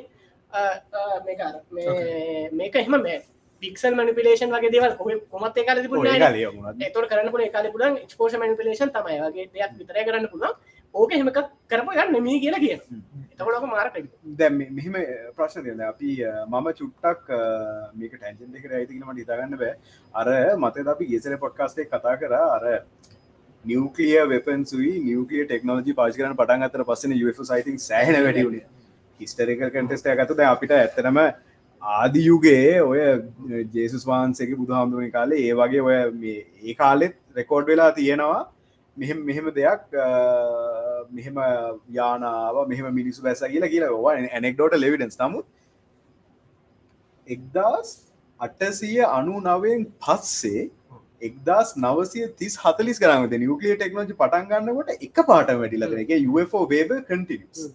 [1.26, 3.18] මේක මේ- එහෙම මේ
[3.62, 4.94] පික්සල් මනිපිලේෂන් වගේ දේවල්
[5.30, 6.12] කොමත් ඒ කාලේ ඔය තිබුණේ.
[6.82, 9.16] එතොට කරන්න පුළ කාල පුලන් එක්ස්පෝෂ මනිපිලේෂන් තමයි.
[9.22, 10.54] වගේ දෙයක් විතර කරන්න පුළුවන්
[10.94, 11.38] ඕක හෙමක
[11.68, 12.80] කරපු ගන්න නෙමී කියලා කියන
[13.32, 13.88] එතකොටක මාර
[14.50, 14.96] මෙ- මෙහෙම
[15.36, 16.10] ප්‍රශ්න තියෙන අපි
[16.48, 17.28] මම චුට්ටක්
[17.94, 19.74] මේක ටැන්ජන් එක ඇතිකීමට හිතාගන්න බෑ.
[20.14, 20.26] අර
[20.56, 22.64] මත අපි ගෙසර පොඩ්කාස්ටේ කතා කර අර
[23.64, 28.60] නිියවකලිය වෙපන්සුයි නිියවකලිය ටෙක්නෝජි පාච කරන පටන් අතර පස්සන සයිතින් සෑහන වැඩියුණ
[29.20, 31.18] හිස්ටරිකල් කටෙස්ට ඇතුද අපිට ඇත්තනම
[31.82, 33.00] ආදියුගේ ඔය
[33.72, 38.40] ජේසුස් වහන්සේගේ බුදුහාමුදුරුවනි කාලේ ඒ වගේ ඔය මේ ඒ කාලෙත් රෙකෝඩ් වෙලා තියෙනවා
[38.96, 40.08] මෙහෙම මෙහෙම දෙයක් අ,
[41.10, 41.36] මෙහෙම
[41.92, 45.46] යානාව මෙහෙම මිනිසු බැස කියලා කියලා වා ඇනෙක්ඩෝට ලෙවිඩන්ස් නමුත්
[47.26, 47.88] එක්දස්
[48.40, 50.62] අටසිය අනු නවෙන් පස්සේ
[51.22, 56.90] එක්දස් නවසය තිස් හතලිස් කරමත නිියකලිය ටෙක්නෝජි පටන් ගන්නකොට එක පාට වැඩිලද එක UFO වේබ
[57.04, 57.66] කටිනිස්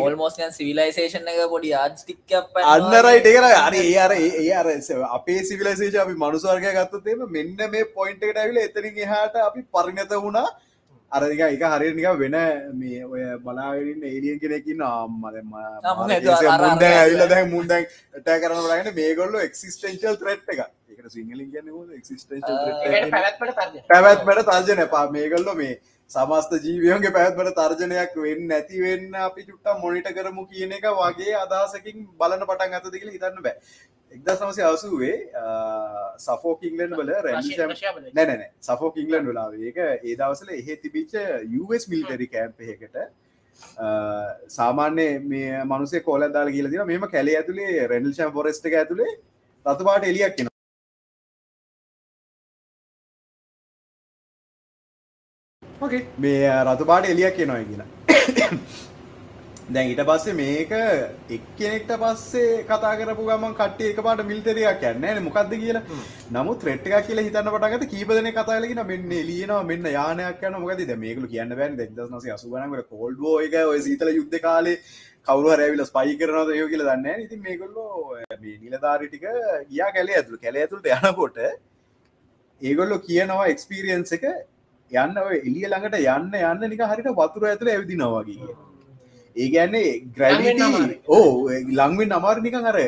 [0.00, 2.32] ඕල්මෝස්යන් සිවිලයිසේෂන් එක පොඩි ආජ්ටික්ක
[2.66, 4.66] අන්නරයි ටෙකර අර ඒ අර ඒ අර
[5.10, 10.48] අපේ සිවිලසේෂ අපි මනුසවර්ගය ගත්තතේම මෙන්න මේ පොයින්ට එකට ඇවිල එතරින් එහාට අපි පරිණත වුණා.
[11.12, 12.34] අරදික එක හරිනික වෙන
[12.74, 17.86] මේ ඔය බලාවෙන්න ඒලියන් කෙනෙකින් ආම්මද මුන් හිතුවා අර- අර- මුන්ද ඇවිල්ල දැන් මුන්දැන්
[18.16, 21.68] ටෑ කරන ලගෙන මේගොල්ල එක්සිස්ටේන්ශල් ත්‍රට් එක සිංහලින් එකට
[23.10, 25.74] පැවැත්මට තර්ජන පැවැත්මට තර්ජන පා මේගල්ල මේ
[26.10, 32.44] සමස්ත ජීවියන්ගේ පැත්මට තර්ජනයක් වෙන්න නැතිවෙන්න අපි චුට්ට මොනිට කරමු කියන එක වගේ අදහසකින් බලන
[32.44, 33.56] පටන් අත දෙකල හිතන්න බෑ.
[34.12, 35.16] එක්ද සමසය අසුවේ
[36.18, 37.42] සෆෝ කිංලන් වල රැ
[38.14, 41.14] නැනැන සෆෝ කිංලන් වෙලා ඒක ඒ දවසල එහෙ තිබිච්ච
[41.60, 42.96] US මිලිටරි කෑම්ප එකට
[44.50, 49.10] සාමාන්‍ය මේ මනුසේ කෝල දාල කියල දින මෙම කැලේ ඇතුළේ රෙඩල්ෂම් ෆොරස්ට එක ඇතුළේ
[49.66, 50.54] රතුපාට එලියක් කෙන
[56.18, 57.88] මේ රතුපාට එලියක් කියනොය කියලා
[59.68, 60.70] දැන් ඊට පස්සේ මේක
[61.30, 65.82] එක්කෙනෙක්ට පස්සේ කතා කරපු ගමන් කට්ටිය එකපාරට මිලිටරියක් යන්නේ නැහැ මොකද්ද කියලා.
[66.36, 69.90] නමුත් ත්‍රෙට් එකක් කියලා හිතන්න පටන් ගත්ත කීප දෙනෙක් කතා කරලා කියනවා මෙන්න එළියනවා මෙන්න
[69.92, 74.12] යානයක් යනවා මොකද දැන් මේගොල්ලෝ කියන්න බෑනේ 1980 ගණන් වල කෝල්ඩ් වෝ එක ඔය සීතල
[74.16, 74.76] යුද්ධ කාලේ
[75.28, 77.26] කවුරු හරි ඇවිල්ලා ස්පයි කරනවද ඒක කියලා දන්නේ නැහැ.
[77.28, 77.90] ඉතින් මේගොල්ලෝ
[78.42, 79.26] මේ නිලධාරි ටික
[79.70, 80.42] ගියා කැලේ ඇතුළට.
[80.44, 81.42] කැලේ ඇතුළට යනකොට
[82.62, 84.24] ඒගොල්ලෝ කියනවා එක්ස්පීරියන්ස් එක
[84.92, 88.36] යන්න ඔය එළිය ළඟට යන්න යන්න නිකන් හරියට වතුර ඇතුළේ ඇවිදිනවා වගේ.
[88.36, 88.56] කියලා.
[89.36, 91.00] ඒ ගැන්නේ ග්‍රැවිටි.
[91.08, 92.78] ඕ ලංවෙන් අමාර නිකන් අර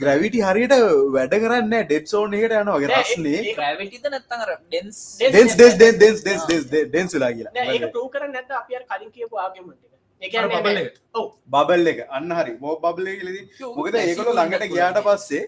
[0.00, 0.74] ග්‍රැවිටි හරියට
[1.16, 3.36] වැඩ කරන්න ඩෙඩ් සෝන් එකට යනවාගේ රස්නේ.
[3.40, 7.70] ඒ- ග්‍රවිටිද නැත්තන් අර dense dense dense dense dense dense dense dense වෙලා නෑ, ඒක
[7.70, 9.92] කියලා ප්‍රූ කරන්න නැත්නම් අපි අර කලින් කියපු ආගමෙන්ට් එක.
[10.22, 10.94] ඒ අර කියන්නේ බබල් එක.
[11.14, 11.26] ඔව්.
[11.48, 12.00] බබල් එක.
[12.10, 12.52] අන්න හරි.
[12.60, 13.44] මෝ බබල් එක කියලදී
[13.76, 15.42] මොකද ඒගොල්ලෝ ළඟට ගියාට පස්සේ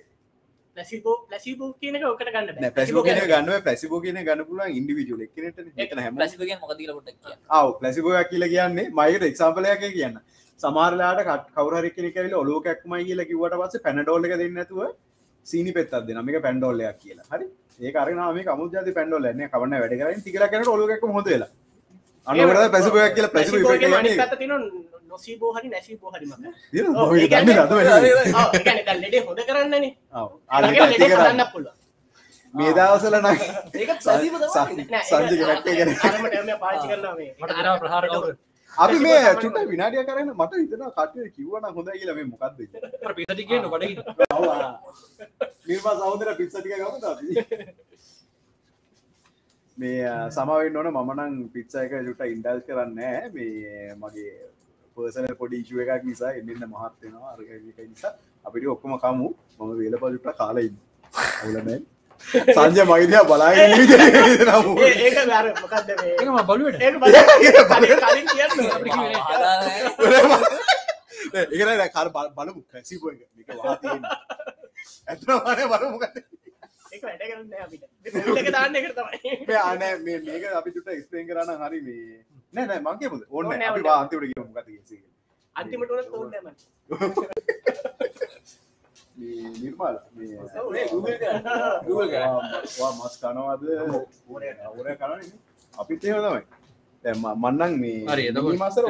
[0.76, 3.62] ප්ලැසිබෝ ප්ලැසිබෝ කියන එක ඔකට ගන්න පැසිබෝ කියන එක ගන්න.
[3.68, 8.30] පැසිබෝ කියන එක ගන්න පුළුවන් ඉන්ඩිවිජුවල් එක්කෙනෙක්ට මෙතන හැම ලසිපගෙන් මොකදීල පොටක් කිය ආව් ප්ලැසිබෝයක්
[8.32, 10.20] කියලා කියන්නේ මයිකට එක්සාම්පල් එකක් කියන්න.
[10.60, 14.80] සමහරලාට කට කවුරු හරි කෙනෙක් ඇවිල්ලා ඔලුව කැක්කුමයි කියලා කිව්වට පස්සේ පැනඩෝල් එක දෙන්නේ නැතුව
[15.46, 16.26] සීනි පෙත්තක් දෙනවා.
[16.28, 17.26] මේක පැන්ඩෝල් එකක් කියලා.
[17.32, 17.46] හරි?
[17.86, 19.50] ඒක අරගෙන ආව මේක අමුද්‍යාති පැන්ඩෝල් එකක් නේ.
[19.54, 20.22] කවන්න වැඩ කරන්නේ.
[20.22, 20.88] ටිකලා කරනකොට ඔලුව
[22.26, 24.60] හොඳ වෙලා අන්නවරද ප්ලැසිබෝයක් කියලා ප්ලැසිබෝ ඉෆෙක්ට් එක අනිත් කියන්නේ පැත්ත තියෙනවා
[25.10, 26.34] නොසීබෝ හරි නැසීබෝ හරි මම
[26.72, 28.34] දින ඔව්, ඔය ඒ කියන්නේ- දන්නේ නැතුව වෙන්නේ.
[28.36, 29.90] ඔව් ඒ කියන්නේ දැන් ලෙඩේ හොද කරන්නනේ.
[31.12, 31.42] කරන්න.
[31.52, 31.76] පුළුවන්.
[32.54, 32.72] මේ
[37.04, 37.26] තමයි.
[37.32, 38.34] නෑ
[38.72, 42.90] අපි මේ චුට්ට විනාඩිය කරන්න මට හිතනවා කට්ටිය කිව්වනම් හොඳයි කියලා මේ මොකක්ද කියලා.
[43.06, 44.00] අර පිටට ගියන බඩගින්න
[44.30, 44.70] ඔව් ආ.
[45.66, 47.26] නිර්මා සහෝදර පිස්සා ටික ගමුද අපි?
[49.78, 50.88] මේ සමාවෙන්න ඕන.
[50.92, 53.30] මම නම් පිට්සා එක චුට්ට ඉන්ඩල්ජ් කරන්නේ නැහැ.
[53.34, 54.32] මේ මගේ
[54.96, 58.12] පර්සනල් පොඩි ඉෂුව එකක් නිසා එන්න මහත් වෙනවා අර ඒක නිසා.
[58.44, 59.28] අපිට ඔක්කොම කමු.
[59.58, 60.76] මම වේලපල් චුට්ට කාලා ඉන්න.
[61.42, 61.80] අවුල නැහැ.
[62.56, 64.72] සංජය මගේ දිහා බලාගෙන ඉන්න විදිහට නමු.
[64.78, 66.12] ඒ- ඒක අර මොකද්ද මේ?
[66.12, 66.76] ඒක මම බලුවට
[71.72, 71.88] නෑ.
[71.88, 72.60] කර බලමු.
[72.72, 73.20] පැසිබෝ එක.
[73.36, 73.48] මේක
[77.04, 77.82] ඒක වැඩ කරන්නේ අපිට.
[78.40, 79.18] එක දාන්න එකට තමයි.
[80.00, 83.22] මේ මේක අපි චුට්ට එක්ස්ප්ලেইন කරා නම් හරි මේ නෑ නෑ මං කියමුද?
[83.30, 83.88] ඕනේ ඕනේ නෑ අපි ඕනේ.
[83.88, 85.02] වා අන්තිමට කියමු මොකද කියන්නේ
[85.56, 86.54] අන්තිමට උනත් ඕනේ නැහැ මම
[89.18, 91.80] මේ නිර්මල් මේ ඔව්, ඒ Google කරා.
[91.82, 92.32] Google කරා.
[92.32, 93.62] වා- වා මස් කනවද?
[94.28, 94.48] ඕරය
[94.96, 95.32] කනවනේ
[95.74, 96.42] අපිත් එහෙම තමයි.
[97.04, 98.84] දැන් ම- මං නම් මේ හරි මාසර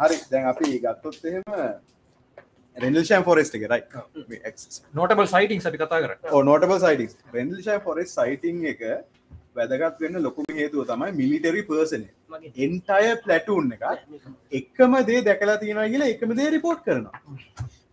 [0.00, 0.16] හරි.
[0.30, 1.42] දැන් අපි ගත්තොත් එහෙම
[2.82, 3.94] රෙන්ඩල්ෂන් ෆොරෙස්ට් එක රයිට්
[4.94, 8.84] නෝටබල් සයිටිං අපි කතා කර නෝටබල් සයිටිස් රෙන්ඩල්ෂන් ෆොරෙස් සයිටිං එක
[9.56, 12.04] වැදගත් වෙන්න ලොකුම හේතුව තමයි මිලිටරි පර්සන
[12.66, 13.84] එන්ටය පලටූන් එක
[14.52, 17.20] එකම දේ දැකලා තියෙනවා කියලා එකම දේ රිපෝට් කරනවා.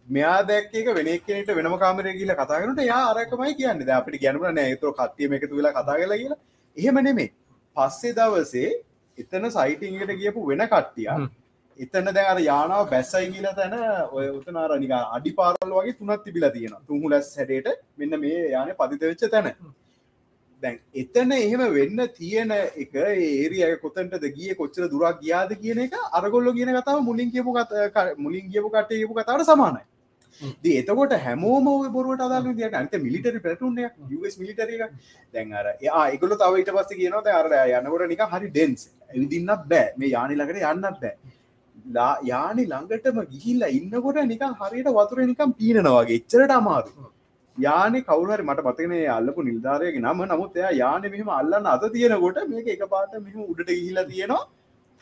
[0.07, 3.87] මෙයා දැක්ක එක වෙන කෙනෙට වෙනම කාමරය කියලා කතා කරනට යා අරකමයි කියන්නේ.
[3.87, 6.39] දැන් අපිට කියන්න බෑ නෑ ඒතර කට්ටියම එකතු වෙලා කතා කරලා කියලා.
[6.77, 7.31] එහෙම නෙමෙයි.
[7.75, 8.69] පස්සේ දවසේ
[9.17, 11.09] එතන සයිටිං එකට ගියපු වෙන කට්ටිය.
[11.79, 13.73] එතන දැන් අර යානාව බැස්සයි කියලා තැන
[14.17, 16.83] ඔය උතන අර නිකන් අඩි පාරවල් වගේ තුනක් තිබිලා තියෙනවා.
[16.87, 19.49] තුන්හුලස් හැඩයට මෙන්න මේ යානේ පතිත වෙච්ච තැන.
[20.63, 22.53] දැන් එතන එහෙම වෙන්න තියෙන
[22.83, 27.51] එක ඒරිය කොතන්ටද ගිය කොච්චර දුරක් ගියාද කියන එක අරගොල්ලෝ කියන කතාව මුලින් කියපු
[28.25, 29.83] මුලින් කියපු කට්ටිය කියපු කතාවට සමානයි.
[30.63, 33.39] දී එතකොට හැමෝම බොරුවට අදාළ විදියට අනිත් මිලිටරි
[33.85, 34.91] එක US මිලිටරි එක
[35.33, 37.47] දැන් අර ආ ඒගොල්ලෝ තව ඊට පස්සේ කියනවා අර
[37.79, 39.87] යනකොට නිකන් හරි ඩෙන්ස් ඇවිදින්නත් බෑ.
[39.97, 41.15] මේ යානි ළඟට යන්නත් බෑ
[41.85, 46.15] ලා- යානි ළඟටම ගිහිල්ලා ඉන්නකොට නිකන් හරියට වතුරේ නිකන් පීනනවා වගේ.
[46.15, 47.09] එච්චරට අමාරුයි.
[47.57, 50.21] යානෙ කවුරුහරි මට මතකනේ අල්ලපු නිල්ධාරයගේ නම.
[50.25, 54.47] නමුත් එයා යානෙ මෙහෙම අල්ලන්න අත තියෙනකොට මේක එකපාරට මෙහෙම උඩට ගිහිල්ලා තියෙනවා.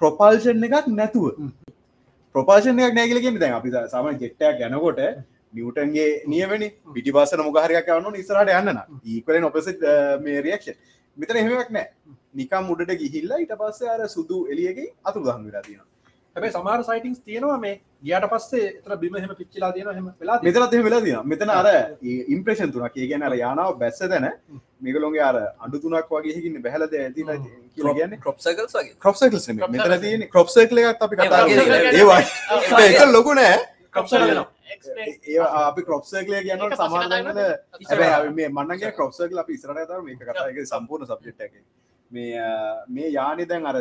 [0.02, 1.28] ප්‍රොපල්ෂන් එකක් නැතුව.
[3.08, 5.00] කියලා කියන්නේ දැන් අපි සාමාන්‍ය ජෙට් එකක් යනකොට
[5.54, 9.00] නිව්ටන්ගේ නියමනේ පිටිපස්සන මොකක් හරියක් යවන්න ඕනේ ඉස්සරහට යන්න නම්.
[9.06, 9.82] ඊක්වලෙන් ඔපොසිට්
[10.26, 10.78] මේ රියැක්ෂන්
[11.18, 11.92] මෙතන එහෙම එකක් නැහැ
[12.36, 15.93] නිකම් උඩට ගිහිල්ලා ඊට පස්සේ අර සුදු එළියකින් අතුරුදහන් වෙලා තියෙනවා
[16.36, 17.74] හැබැයි සමහර සයිටිංස් තියෙනවා මේ
[18.06, 20.62] ගියාට පස්සේ එතන බිම එහෙම පිච්චිලා තියෙනවා එහෙම වෙලා තියෙනවා.
[20.62, 21.26] මෙතනත් එහෙම වෙලා තියෙනවා.
[21.32, 21.68] මෙතන අර
[22.36, 22.96] ඉම්ප්‍රෙෂන් තුනක්.
[23.02, 24.26] ඒ කියන්නේ අර යානාව බැස්ස තැන
[24.86, 27.38] මේගොල්ලෝගේ අර අඬු තුනක් වගේ එකකින් බැහැලා ඇතිලා
[27.76, 28.20] කියලා කියන්නේ.
[28.26, 28.96] ක්‍රොප් සකල්ස් වගේ.
[29.04, 29.16] Crop
[29.76, 32.02] මෙතන ක්‍රොප් සර්කල් එකක් අපි කතා ඒ වගේ කරා දෙයක්.
[32.02, 33.56] ඒ වගේ ඒක ලොකු නෑ.
[33.94, 34.50] Crop circle වෙනවා.
[34.76, 37.88] එක්ස්ප්ලේන් ඒ අපි ක්‍රොප් සර්කල් එක කියනකොට ඒක පස්සේ සමහර කතා දැන්වල කරමු.
[37.90, 41.12] හැබැයි අපි මේ මන්නම් කියන ක්‍රොප් සර්කල් අපි ඉස්සරහට කතා කරමු මේක කතා එකේ සම්පූර්ණ
[41.12, 41.64] සබ්ජෙක්ට් එකේ.
[42.12, 42.42] මේ
[42.96, 43.78] මේ යානේ දැන් අර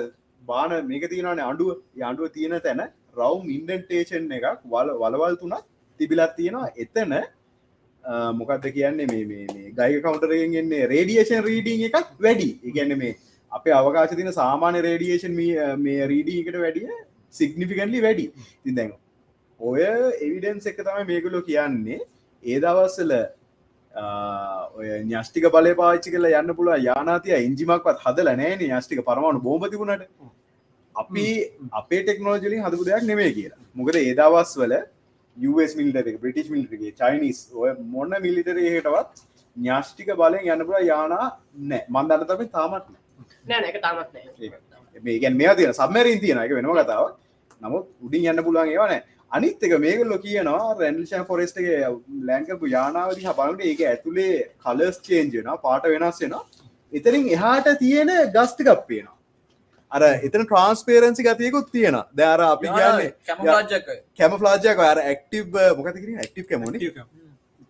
[0.49, 1.70] බාන මේක තියෙනවානේ අඬුව.
[1.99, 2.80] ඒ අඬුව තියෙන තැන
[3.16, 5.64] රවුම් ඉන්ඩෙන්ටේෂන් එකක් වල වලවල් තුනක්
[6.01, 6.70] තිබිලත් තියෙනවා.
[6.76, 12.49] එතන අ, මොකක්ද කියන්නේ මේ මේ මේ ගයික කවුන්ටරයෙන් එන්නේ රේඩියේෂන් රීඩිං එකක් වැඩි.
[12.66, 13.12] ඒ කියන්නේ මේ
[13.53, 15.34] අපේ අවකාශ තියෙන සාමාන්‍ය රේඩියේෂන්
[15.84, 16.88] මේ රීඩිං එකට වැඩිය
[17.32, 18.24] සිග්නිෆිකන්ටලි වැඩි.
[18.61, 18.93] ඉතින් දැන්
[19.61, 19.82] ඔය
[20.26, 22.01] එවිඩන්ස් එක තමයි මේගොල්ලෝ කියන්නේ.
[22.43, 23.12] ඒ දවස්සල
[23.95, 30.09] ඔය න්‍යෂ්ටික බලය පාච්චි කල යන්න පුළුව යානාතිය එංජිමක්වත් හදල නෑන න්‍යෂ්ටික පරමාණු බෝම තිබුණට.
[30.95, 31.26] අපි
[31.80, 33.61] අපේ ටෙක්නෝජලින් හදපු දෙයක් නෙමේ කියලා.
[33.74, 34.74] මොකද ඒදවස් වල
[35.36, 39.24] US මිල්ටර බ්‍රටිෂ් මිල්ටගේ චයිනිස් ඔය මොන්න මිලිටරයටවත්
[39.57, 41.26] න්‍යෂ්ටික බලයෙන් යන්නපුල යානා
[41.70, 41.84] නෑ.
[41.88, 43.80] මන්දන්න තම තාමත් නෑ.
[43.80, 44.53] තාමත් නෑ.
[45.01, 47.07] මේකැන් මේ තියෙන සම්මරින් තියෙන එක වෙනම කතාව
[47.61, 48.93] නමුත් උඩින් යන්න පුළුවන් ඒවන
[49.32, 51.78] අනිත් එක මේකල්ලො කියනවා රැන්ල්ෂන් ෆොරෙස්ටගේ
[52.28, 56.34] ලෑන්කපු යානාවදි හබලට ඒක ඇතුළේ කලස් චේන්ජන පාට වෙනස් වෙන
[56.92, 59.16] එතරින් එහාට තියෙන ගස්ටිකක් පේනවා.
[59.92, 63.10] අර එතන ට්‍රන්ස්පේරන්සි ගතියකුත් තියෙන දෑර අපි කියන්නේ
[64.18, 66.78] කැම ලාජයක අර ඇක්ටව මොකතිකින ඇක්ටව කැමෝන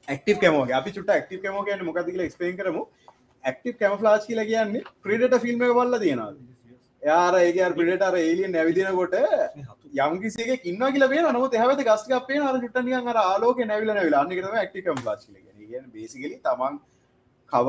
[0.08, 2.82] ඇක්ටව කැමෝගේ අපි චුට ඇක්ටව කැමෝ කියන මොකද කියලා එක්ස්පේන් කරමු.
[3.44, 6.30] ඇක්ටව කැම ලාජ් කියලා කියන්නේ ප්‍රඩට ෆිල්ම් බල්ල තියෙනවා
[7.02, 9.14] යාර ඒක පිට අර ඒලියෙන් නැවිදිනකොට
[10.02, 14.14] යම්කිසේ ඉන්න කියල ේ නමුත් හැවත ගස්ක අපේ අර චුට්ටනිය අර ආලෝක නැවිල නැවිල.
[14.14, 15.26] අන්නකම ඇක්ටිකම් ලාච්
[15.94, 16.74] බේසිකලි තමන්
[17.52, 17.66] කව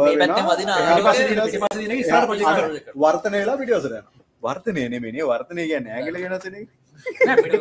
[2.95, 3.93] වර්තන වෙලා පිටියසර
[4.43, 6.55] වර්තනය නෙමනේ වර්තනය ගැ නෑගල ගෙනසන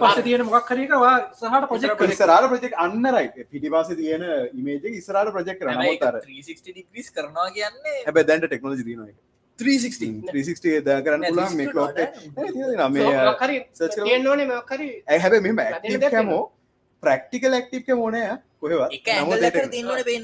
[0.03, 3.27] පස තියෙන මොක් කරේකවා සහට පොජෙක් ඉස්සරට ප්‍රජෙක් අන්නරයි.
[3.51, 9.01] පිටිපස තියෙන ඉමේජ ඉස්සරට ප්‍රජෙක් කරන තර 360 ඩිග්‍රීස් කරනවා කියන්නේ හැබ දැන්ට ටෙක්නෝජි තින
[9.59, 11.67] 360 ද කරන්න පුලන් මේ
[14.53, 15.61] මකරි ඇහැබ මෙම
[16.07, 16.41] කැමෝ
[17.03, 18.23] ප්‍රක්ටිකල් ඇක්ටික මොනය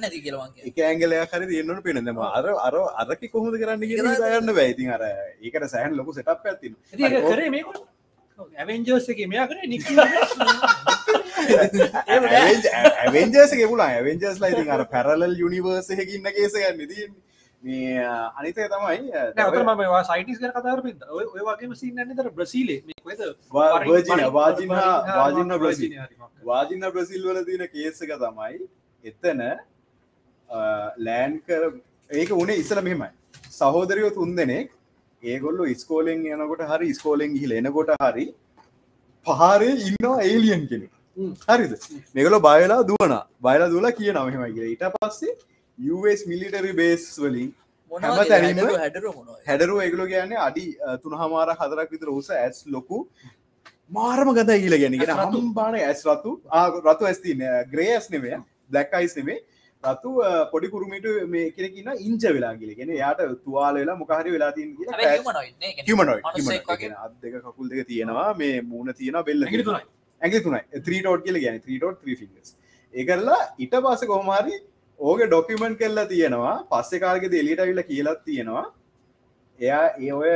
[0.08, 5.04] ති කියලවන්ගේ එක ඇංගලය හරි තියන්නට පෙනදම අර අර අරකි කොහොද කරන්න ගන්න බැයිති අර
[5.04, 6.74] ඒකට සෑහන් ලොකු සටක් ඇතින
[7.26, 7.66] කරේ මේක?
[8.56, 9.82] ඇවෙන්ජර්ස එක මෙයා කර නික්
[12.98, 17.08] ඇවෙන්ජර්ස පුලා ඇවෙන්ජර්ස් ලයිති අර පැරලල් යුනිවර්ස එකඉන්න කේසගන්න දී
[17.62, 18.02] මේ
[18.38, 18.98] අනිතය තමයි
[19.74, 22.80] ම සයිටස් කර කතර පිද ඔය වගේ සින්න තර බ්‍රසීලේ.
[23.52, 25.92] වාජන වාජින වාජින්න බ්‍රසිල්.
[26.50, 28.68] වාජින්න බ්‍රසිල් වල තින කේසක තමයි
[29.04, 29.40] එතන
[31.06, 31.62] ලෑන් කර
[32.10, 33.10] ඒක උනේ ඉස්සල මෙහෙමයි.
[33.58, 34.70] සහෝදරයෝ තුන් දෙනෙක්
[35.22, 38.26] ඒගොල්ලු ඉස්කෝලෙන් යනකොට හරි ස්කෝලෙන් ගිහිල එනකොට හරි
[39.26, 40.88] පහරේ ඉන්නවා ඒලියන් කෙනෙ
[41.48, 41.72] හරිද?
[42.14, 43.14] මෙගල බයලා දුවන
[43.46, 45.34] බයලා දුලා කිය නමහෙමයි කිය ඊට පස්සේ
[45.78, 47.50] US මිලිටරි බේස් වලින්
[47.90, 48.70] හැම තැනීම
[49.48, 50.64] හැඩරු ඒගලු කියන්නේ අඩි
[51.02, 52.98] තුන හමාර හදරක් විතර උස ඇස් ලොකු
[53.90, 56.32] මාරම ගත කියල ගැනගෙන හම්බාන ඇස් රතු.
[56.88, 57.36] රතු ඇස්ති
[57.74, 59.38] ග්‍රේස් නෙමේ බ්ලක් අයිස් නෙමේ
[59.84, 60.10] රතු
[60.52, 64.74] පොඩි කුරුමිට මේ කෙනෙකින්න ඉංච වෙලා කියලගෙන යාට තුවාල වෙලා මොකහරි වෙලා තින්
[65.86, 66.22] කිමනොයි
[67.04, 68.30] අත් දෙක කකුල් දෙක තියෙනවා.
[68.40, 69.42] මේ මූුණ තියෙන බෙල්ල
[70.22, 70.62] ඇගේ තුනයි.
[70.86, 72.56] ත්‍රීටෝට් කියල ගැන ත්‍රීටෝට් ත්‍රී ෆිස්
[72.94, 74.54] ඒකරලා ඉට පස කොහමාරි
[75.00, 76.56] ඕක ඩොකිමෙන්ට් කෙල්ලා තියෙනවා.
[76.70, 78.66] පස්සෙ කාර්ගෙද එලිට විල්ල කියලත් තියෙනවා.
[79.60, 80.32] එයා ඒ ඔය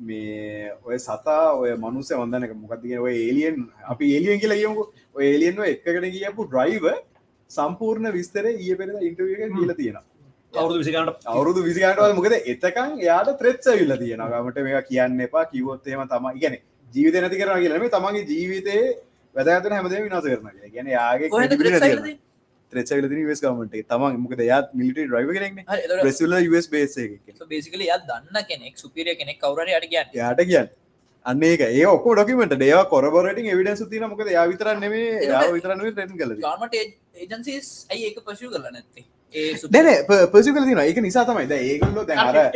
[0.00, 5.62] මේ ඔය සතා ඔය මනුස වන්දනක මොකක්තිගෙන ඔය ඒලියෙන් අපි එලියෙන් කියලා කියමු ඔය එලියෙන්ව
[5.66, 6.88] එක්කට කියපු ඩ්‍රයිව
[7.50, 9.98] සම්පූර්ණ විස්තර ඒ පෙර ඉන්ටවිය කියල තියෙන
[10.52, 16.28] අවුදු විසිකට අවුරුදු විසිකාටව මොකද එතකන් එයාට ත්‍රෙච්ච විල්ල තියෙනගමට මේ කියන්න එපා කිවොත්තේම තම
[16.32, 16.60] ඉගැන
[16.92, 18.76] ජීවිත නැති කරන කියලම තමන්ගේ ජීවිතය
[19.34, 21.30] වැදගතන හැමදේ විනාස කරන ගැන යාගේ
[22.74, 23.06] ත්‍රචල
[23.36, 25.56] ස් ගමට තමන් මොක දයාත් මිලිට ්‍රයිව කරන
[26.06, 26.96] රෙසුල ස් බේස
[27.52, 30.10] බේසිකල ය දන්න කෙනෙක් සුපිරිය කෙනෙක් කවර අට කියන්න.
[30.14, 30.68] යාට කියන්න.
[31.26, 31.62] අන්න ඒක.
[31.68, 34.84] ඒ ඔක්ක ඩොකිමට ඩේ කොරබරට එවිඩ සුතින මොකද යා විතරන්න
[35.28, 36.74] යා විතරන්න ටැන් කල ගමට
[37.22, 39.06] ඒජන්සිස් ඇයි ඒක පශු කරල නැත්තේ?
[39.34, 39.52] ඒ
[40.34, 41.46] පසු කල තින ඒක නිසා තමයි.
[41.46, 42.52] ද ඒගල්ලො දැර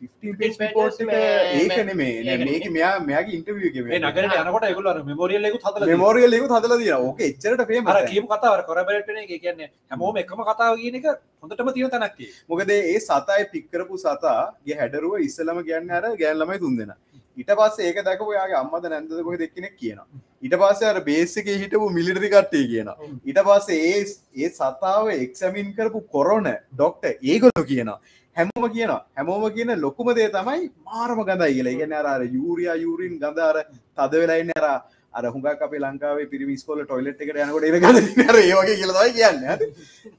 [0.00, 6.74] ඒකන මේ මේක මෙයා මෙයාගේ ඉන්ටවිය නගරට යනකොට එකුල මෙමෝරියල් එකු හතල මෙමෝරියල් එකු හදල
[6.82, 9.34] දින ඕක එච්චරට පේ මර කියම කතාව කොරබරටන එක.
[9.36, 11.06] කියන්නේ හැමෝම එකම කතාව කියන එක
[11.42, 16.96] හොඳටම තියෙන තැනක්කේ මොකද ඒ සතයි පික්කරපු සතාගේ හැඩරුව ඉස්සලම කියන්න අර ගෑල්ලමයි තුන් දෙෙන.
[17.36, 20.00] ඉට පස්ස ඒක දැකපුයාගේ අම්මද නැන්ද කොහ දෙක්කෙනෙක් කියන
[20.42, 22.90] ඉට පස්ස අර බේසික හිටපු මිලිටරි කට්ටේ කියන
[23.24, 24.00] ඉට පස්සේ ඒ
[24.38, 27.98] ඒ සතාව එක්සමින් කරපු කොරොන ඩොක්ට ඒගොලු කියනවා
[28.36, 31.74] හැමෝම කියන හැමෝම කියන ලොකුම දේ තමයි මාරම ගඳයි කියලා.
[31.76, 33.58] ඉගෙන අර යූරියා යූරින් ගඳ අර
[33.98, 34.82] තද වෙලා ඉන්නේ අර
[35.14, 39.04] අර හුඟක් අපේ ලංකාවේ පිරිමි ඉස්කෝලේ টয়ලට් එකට යනකොට ඒක ගඳ අර ඒ වගේ කියලා
[39.04, 39.56] තමයි කියන්නේ.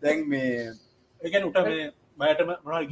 [0.04, 0.52] දැන් මේ
[1.22, 1.90] ඒ කියන්නේ උට මේ
[2.22, 2.90] මයටම මොනවද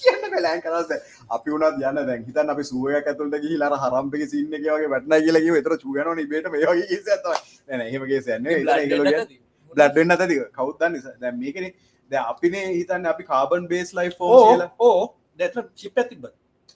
[0.00, 0.92] කියන්නේ බැලෑන් කරාස
[1.36, 2.02] අපි උනත් යන්න.
[2.10, 5.56] දැන් හිතන්න අපි සුවයක් ඇතුළට ගිහිල්ලා අර හරම්පගේ සීන් එකේ වගේ වැටුණා කියලා කිව්ව.
[5.60, 7.40] ඒතර චූ යනවනේ ඉබේට මේ වගේ කේසයක් තමයි.
[7.66, 8.62] නෑ නෑ එහෙම කේසයක් නෙවෙයි.
[8.62, 9.26] ඒතර ඒගොල්ලෝ
[9.72, 11.16] බ්ලඩ් වෙන්න නැතද කවුද දන්නේ?
[11.22, 11.72] දැන් මේකනේ
[12.10, 14.40] ද අපිනේ හිතන්න අපි කාබන් බේස් ලයි ෝ
[14.80, 15.00] ඕ
[15.38, 16.26] දැත චිප තිබ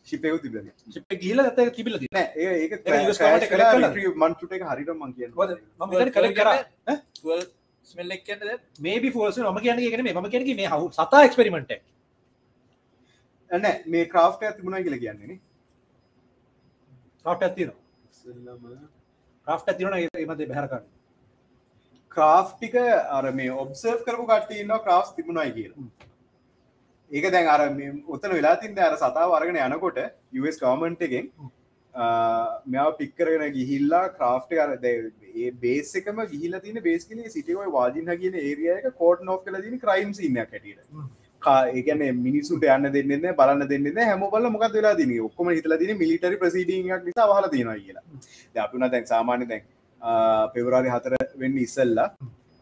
[0.05, 0.57] ශිපයකු තිබ
[0.89, 2.73] චිප ගීල ඇත තිබිල නෑ ඒක
[4.17, 5.31] මන්ටුට එක හරිට මං කිය
[6.13, 6.51] කල කර
[7.87, 8.49] ස්මල්ලක් කියන්නද
[8.81, 11.77] මේ ෆෝස ම කියන ගෙන ම කියන මේ හු සතා එක්ස්පෙරිමෙන්ට
[13.51, 15.41] ඇන්න මේ ක්‍රාෆ්ට තිබුණා කියල කියන්නේ
[17.25, 17.75] රට ඇතින
[19.47, 20.87] රා්ට ඇතින ඒමද බැහරකන්න
[22.11, 22.75] ක්‍රාෆ්ටික
[23.11, 25.73] අර මේ ඔබ්සර්් කරපු කටන්න ක්‍රාස් තිබුණයි කියල.
[27.11, 27.61] ඒක දැන් අර
[28.09, 30.03] උත්තන වෙලා තින්න අර සතාව අරගෙන යනකොට
[30.35, 31.31] US කවමන්ට එකෙන්
[32.67, 39.25] මෙයා පික්කරගෙන ගිහිල්ලා ක්‍රාෆ්ට අර ඒ බේසකම ගිහිල තින බේස්කල සිටියවයි වාජින කියන ඒරියක කෝඩ්
[39.25, 41.17] නෝ් කල තින ක්‍රයිම් ඉන්න කැටියට
[41.73, 46.37] ඒකන මිනිසුට යන්න දෙන්න බලන්න දෙන්න හැම බල මොකක් වෙලා දින ඔක්කොම හිතල දින මිලිටරි
[46.37, 48.05] ප්‍රසිඩියක් නිසා හල තියෙන කියලා.
[48.57, 49.63] අපින දැන් සාමාන්‍ය දැන්
[50.55, 52.09] පෙවරාරි හතර වෙන්න ඉස්සල්ලා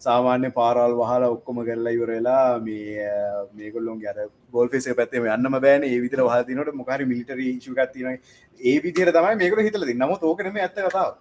[0.03, 3.09] සාමාන්‍ය පාරල් වහල ඔක්කොම කරලා ඉවරලා මේ
[3.55, 5.82] මේකොල්ලොන් ගැර ගොල් ෙසේ පැත්තේ යන්නම බෑන.
[5.84, 8.12] ඒ විතර හතිනට මොකරි මිලිටරී ශුගත්තින
[8.61, 11.12] ඒ විදිර තමයි මේකට හිතලද නම තෝකනම ඇත්ත කතාව.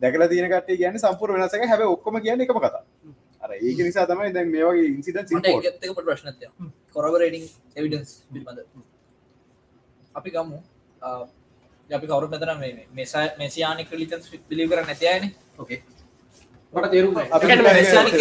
[0.00, 2.82] දැකල තියන කටේ ගැන සම්පුර වෙනසක හැබ ඔක්කොම කියන්න එකම කතා
[3.40, 4.88] අර ඒක නිසා තමයි දැන් මේ වගේ
[6.00, 6.50] ප්‍රශ්නත්ය
[6.92, 7.46] කොරබරේඩිං
[7.76, 8.60] එවිඩන්ස් පිල්බඳ
[10.14, 10.58] අපි ගම්මු
[11.90, 12.26] අපි කවරු
[12.92, 15.24] මෙසා මෙසියානික ලිතන් පිලි කර නැතියන
[15.58, 15.80] ඕකේ
[16.74, 18.14] මට තේරුම් අපි එකන මේ- මෙසානික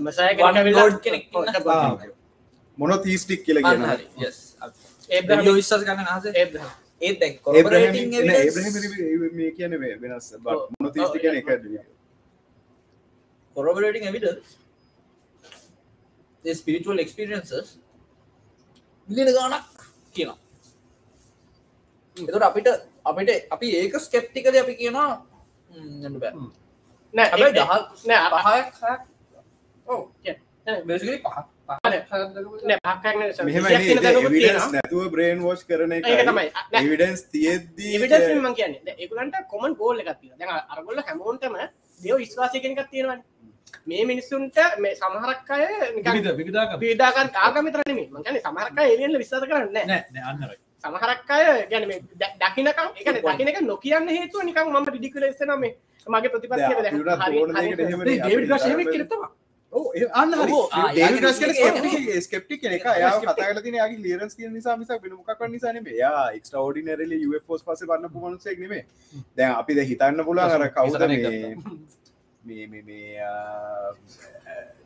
[0.00, 0.32] මසාය
[0.74, 1.54] ලෝඩ් කෙනෙක් ඉන්න
[2.78, 4.02] මොන තීස්ටික් කියල කරන්න අහස?
[5.10, 5.44] ඒත් දැන්
[6.36, 6.70] ඒබ්‍රහම්
[7.44, 8.08] කොරබරේටිං
[9.36, 10.26] මේ කියන වෙනස්
[10.78, 11.46] මොන තීස්ටි කියන එක
[14.04, 14.48] evidence?
[16.44, 17.66] The spiritual experiences.
[19.08, 19.64] මිලියන ගානක්
[20.14, 20.38] කියනවා
[22.26, 22.68] එතට අපිට
[23.10, 25.10] අපිට අපි ඒක ස්කෙප්ටිකද අපි කියනවා
[27.14, 27.28] නෑ
[34.74, 36.48] නැතුව බ්‍රේන් වෝස් කරන එක ඒක තමයි.
[36.82, 38.94] එවිඩන්ස් තියෙද්දී එවිඩස් මං කියන්නේ.
[39.02, 41.54] ඒකුලන්ට කොමන් ගෝල් එකක් තියෙන දැන් අරගොල්ල හැමෝන්ටම
[42.02, 43.24] දේව විශ්වාසය කෙනෙක් තියෙනවනේ.
[43.88, 45.64] මේ මිනිස්සුන්ට මේ සමහරක් අය
[45.96, 48.08] නිකන් විවිධාක පීඩාකන් ආගමිතර නෙමෙයි.
[48.12, 50.02] මං කියන්නේ සමහරක් අය එලියන්ල විශ්වාස කරන්නේ නෑ.
[50.30, 50.50] අන්නර
[50.84, 55.40] සමහරක් අය ගැන මේ ද- දකින්නකම් ඒ කියන්නේ දකින්න එක නොකියන්න හේතුව නිකන් මම රිඩිකියුලස්
[55.40, 55.74] වෙනවා මේ
[56.06, 56.30] මගේ
[58.86, 59.10] කෙනෙක්
[59.72, 60.32] ඔව් ඒ අන්න
[62.22, 62.84] skeptic කෙනෙක්.
[62.92, 65.96] එයා කතා කරලා තියෙන යාගේ ක්ලියරන්ස් තියෙන නිසා මිසක් වෙන මොකක් වත් නිසා නෙමෙයි.
[65.96, 68.82] එයා එක්ස්ට්‍රාෝඩිනරිලි UFOs පස්සේ වන්න පුමනුස්සෙක් නෙමෙයි.
[69.36, 71.58] දැන් අපි දැන් හිතන්න පුළුවන් අර කවුද මේ එකක්
[72.44, 73.92] මේ මේ මේ ආ,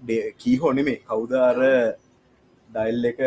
[0.02, 1.58] ඩේ- කීහෝ නෙමේ කවුද අර
[2.70, 3.20] ඩයිල් එක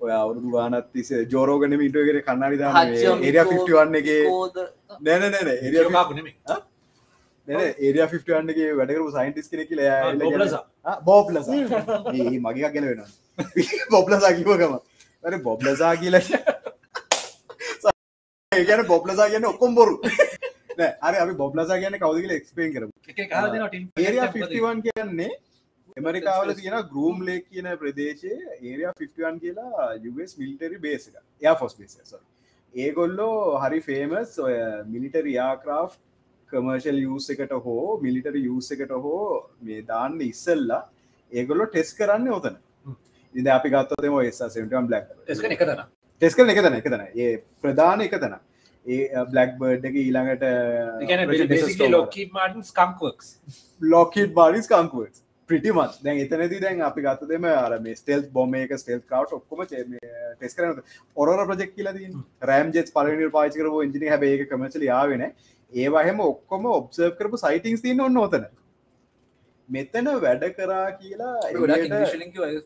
[0.00, 4.22] ඔය අවුරුදු ගානත් තිස්සේ ජෝරෝගන මිටුවගෙන 51 එකේ.
[4.28, 4.56] කෝද
[5.06, 5.48] නෑන නෑන
[7.48, 9.80] නෙමේ ඒරිය 51ගේ වැඩකරු සයින්ටිස් කෙනෙ කියල
[10.24, 10.62] බොබ්ලසා.
[11.08, 13.02] බෝබ්ලස ඒ මගේක් ගැල වෙන
[13.94, 14.74] බොබ්ලසා කිවකම
[15.24, 16.16] ර බොබ්ලසා කියල
[18.52, 19.96] ඒගැන බොබ්ලසා කියන්න ඔක්කොම් බොරු.
[20.78, 22.90] නෑ අර අපි බොබ්ලසා කියන්න කවද කියල එක්ස්පේන් කරම.
[23.96, 25.30] ඒරිය 51 කියන්නේ
[25.96, 31.14] එමරිකාවල තියෙන ගරුම් ලේ කියන ප්‍රදේශය ඒරිය 51 කියලා US මිලිටරි බේස එක.
[31.42, 32.16] යා ෆොස් බේස
[32.74, 34.56] ඒගොල්ලෝ හරි ෆේමස් ඔය
[34.92, 35.96] මිලිටරි යාක්‍රාෆ්
[36.50, 39.24] කමර්ශල් යස් එකට හෝ මිලිටරි යස් එකට හෝ
[39.62, 40.82] මේ දාන්න ඉස්සල්ලා
[41.32, 42.58] ඒගොල්ලො ටෙස් කරන්න ඔතන.
[43.34, 45.06] ඉද අපි ගත්තතම එසම් බ්ලක්
[45.56, 45.82] එක තන
[46.22, 47.08] ටෙස් කරන එක තන එක තන.
[47.16, 47.32] ඒ
[47.62, 48.40] ප්‍රධාන එක තන.
[48.86, 50.44] ඒ බ්ලක් බර්ඩ් එක ඊළඟට
[51.94, 53.38] ලොකී මාටින් ස්කංක්වක්ස්
[53.80, 58.72] ලොකිට බාරිස් කංකුව ප්‍රිටිමත් දැන් එතනති දැන් අපි ගත්ත දෙම අර මේ ස්ටෙල් බොම එක
[58.76, 60.80] ස්ටෙල් කවට ඔක්කොම ටෙස් කරන
[61.16, 62.08] ඔරර ප්‍රජෙක් කියලදී
[62.42, 65.24] රෑම් ජෙත් පලනි පාචකරව ඉජිනි හැබ ඒක කමචල යාවෙන
[65.72, 68.46] ඒවාහෙම ඔක්කොම ඔබ්සර්් කරපු සයිටිංස් තියන්න ඔන්න ඔතන.
[69.68, 72.10] මෙතන වැඩ කරා කියලා එළියට-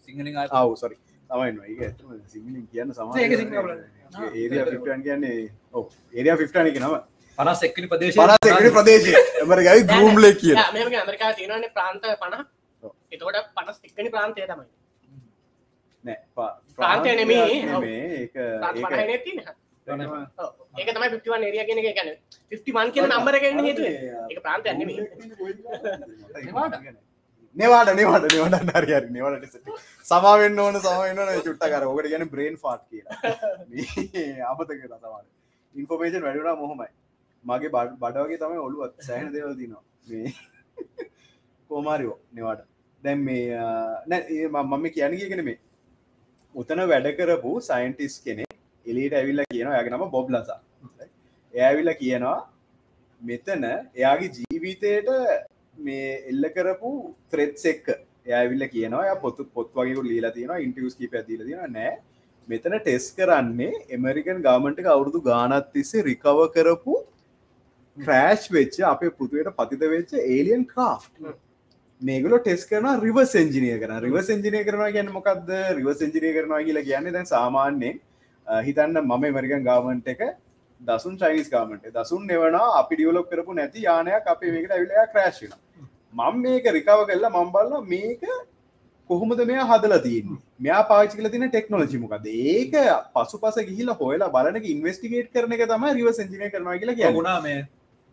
[0.01, 0.76] සිංහලින් ආව.
[0.76, 0.97] සොරි
[1.31, 1.81] තමයි
[2.28, 6.97] සිංහලින් කියන්න සම ෆිටන් කියන්නේ ඔ ඒරිය ෆිට්ටන එක නම.
[7.39, 9.12] පනස් එක්කනි ප්‍රදේශ පරසකට ප්‍රදේශය.
[9.43, 12.45] එමර ගැයි ගරුම්ලේ කිය මෙම ඇමරිකා තියෙනවන්නේ ප්‍රාන්ත පණ
[13.12, 14.66] එතකොට පනස් එක්කනි ප්‍රාන්තය තමයි.
[16.04, 16.18] නෑ
[16.78, 17.58] ප්‍රාන්තය නෙමෙයි.
[18.20, 18.76] ඒක ප්‍රාන්ත
[20.88, 21.88] තමයි පිටිවන් ඒරිය කියෙන එක.
[21.98, 22.11] ගැන
[22.52, 23.86] 51 කියන නම්බර ගන්න හේතුව.
[24.30, 25.00] එක ප්‍රාන්තය නෙමෙයි.
[27.56, 29.54] නවාට නවාට නවට හරිහරි නවට
[30.06, 33.18] සමාවෙන්න ඕන සමන්න චුට්ට කර ඔකට ගැන බ්‍රේන් ෆාට් කියලා.
[34.52, 35.28] අපතක තවාට
[35.74, 36.92] ඉන්ෆෝමේෂන් වැඩුණා මොහොමයි
[37.44, 40.32] මගේ බඩ බඩවගේ තමයි ඔලුවත් සෑහන දෙවල් දිනවා මේ
[41.70, 42.69] කෝමාරියෝ නිවාට
[43.03, 43.44] දැන් මේ
[44.07, 45.59] නෑ මම කියනගගෙන මේ
[46.55, 48.44] උතන වැඩ කරපු සයින්ටිස් කෙනෙ
[48.86, 50.61] එලිට ඇවිල්ල කියනවා යගේ නම බොබ්ලසා
[51.55, 52.38] එඇවිල්ල කියනවා
[53.22, 55.11] මෙතන එයාගේ ජීවිතයට
[55.78, 56.92] මේ එල්ල කරපු
[57.32, 57.88] ත්‍රෙත්ස් එක්ක.
[58.26, 61.92] එයාවිල්ල කියනවා ය පොතු පොත් වගේ ලීලා තියෙන ඉන්ටියස් කීප ඇතිල තියෙන නෑ.
[62.48, 66.96] මෙතන ටෙස් කරන්නේ එමරිකන් ගාමන්ට අවුරුදු ගානත් තිස්සේ රිකව කරපු
[67.96, 70.96] ක්‍රෑශ් වෙච්ච අපේ පුතුවට පතිත වෙච්ච ඒලියන් කා්
[72.01, 76.84] මේගල ටෙස් කරන රිවස් එන්ජිනිය කරන රිවස් එන්ජිනය කරනවා ගැන මොකක්ද රිවස් එන්ජිනය කරනවා කියලා
[76.84, 77.96] කියන්නේ දැන් සාමාන්‍යයෙන්
[78.46, 80.22] අ, හිතන්න මම එමරිකන් ගාමන්ට එක
[80.80, 85.53] දසුන් චයිනිස් ගාමට දසුන් එවන අපි ඩියවලොක් කරපු නැති යානයක් අපේ මේකට ඇවිලයා ක්‍රෑශන
[86.14, 88.22] මම මේක රිකාව කල්ලා මම්බල්ල මේක
[89.11, 90.38] කොහොමද මෙයා හදලා තියන්නේ?
[90.61, 92.74] මෙයා පාචි කල තින ටෙක්නෝලජි මොකද ඒක
[93.14, 97.40] පසු පස ගිහිල හොයලා බලනක ඉන්වස්ටිගේට් කරන එක තම රිව සජිනය කරනවා කියලා කිය ගුණා
[97.42, 97.61] මේ.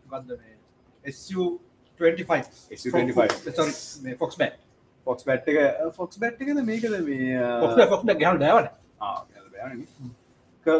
[0.06, 0.54] ගද මේ?
[4.16, 4.52] ෆොක්ස් බෑ
[5.06, 5.58] ෆොක්ස් බැට් එක
[5.94, 6.96] ෆොක්ස් බැට් එකද මේකද?
[7.02, 7.42] මේ
[7.86, 8.68] ෆොක්ස් ගැල් දෑවන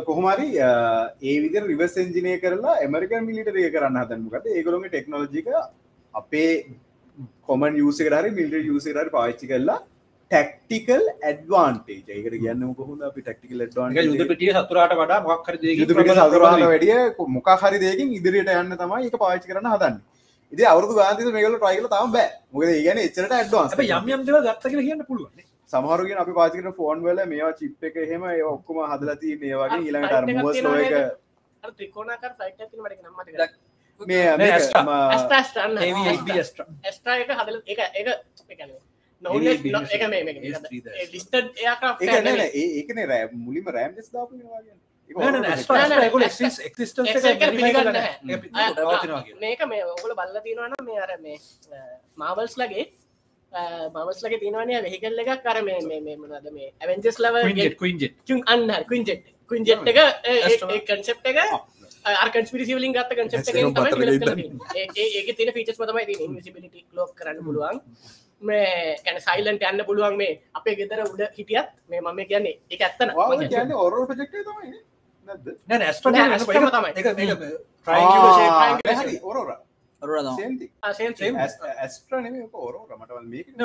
[0.06, 5.48] කොහමරි ඒ විදර රිවස් එන්ජිනය කරලා එමරිකන් මිලිටරිය කරන්න හදන්මකද ඒගොළොම ටෙක්නෝජික
[6.14, 6.50] අපේ
[7.44, 9.78] කොමන් යුසකරරි මිල්ට යුසරට පාච්චි කරලා
[10.30, 16.98] ටක්ටිකල් ඇඩ්වාන්ටේ ඒකට කියන්න කොහොඳ අපි ටක්ටිකල් යුද පිටිය සතුරට වඩා මොක්කර සතුරාට වැඩිය
[17.36, 20.00] මොකා හරි දෙකින් ඉදිරියට යන්න තමයි එක පාච්චි කරන හදන්න
[20.52, 22.28] ඉදි අවුදු ගාන්ති මේකල ටයිකල තම බෑ.
[22.52, 27.02] මොකද ඒගැන එච්චට ඇඩ්වාන්ස් යම් යම් දෙව ගත්ත කියලා කියන්න පුළුවන් සමහරුගෙන අපි පාචිකට ෆෝන්
[27.02, 29.92] වල මේවා චිප් එක හෙම ඒ ඔක්කොම හදලති මේ වගේ
[30.64, 30.94] ලෝ එක.
[31.72, 33.56] ත්‍රිකෝණාකර ෆයිට් ඇති මට නම්මට
[34.00, 34.82] මේ නෑ, මේක Astra.
[34.82, 35.78] ම- ස්ටස්ටන්න
[36.34, 38.08] ඒස්ට්‍රා ස්ට්‍රා එක හදල එක එක
[39.22, 39.86] Heavy නො aviation.
[39.90, 40.88] එක මේ S3 ද.
[41.12, 44.60] ලිස්ටඩ් එයාක්‍රාෆ්ට් ඒක නෑ නෑ, ඒ- ඒකනේ රෑම් මුලින්ම රෑම් දෙස් දාපු වෙනවා
[49.38, 51.38] මේක මේ ඔගොල බල්ල තියෙනවන මේ අර මේ
[52.16, 52.86] මාවල්ස් ලගේ
[53.88, 57.34] මවස් ලගේ තිනවනය වෙහිකල් එකක් කර මේ මේ මේ මොනද මේ ඇවෙන්ජස් ලව
[58.46, 59.98] අන්න කුන්ජෙට් කුන්ජෙට් එක
[60.86, 61.38] කන්සෙප් එක
[62.16, 63.42] අර්කන්ස්පිරිසිවලින් ගත්ත කන්සෙප්
[64.96, 67.80] ඒක තින ෆීචස් මතමයි ඉන්විසිබිලිටි ලෝක් කරන්න පුළුවන්.
[68.40, 71.72] මේ කැන සයිලන්ට යන්න පුළුවන් මේ අපේ ගෙදර උඩ හිටියත්.
[71.88, 74.70] මේ මම කියන්නේ එක ඇත්තන ප්‍රොජෙක්ට් එක තමයි
[75.68, 75.88] නේ?
[75.90, 76.90] Astra තමයි.
[79.22, 79.48] ඔරොර.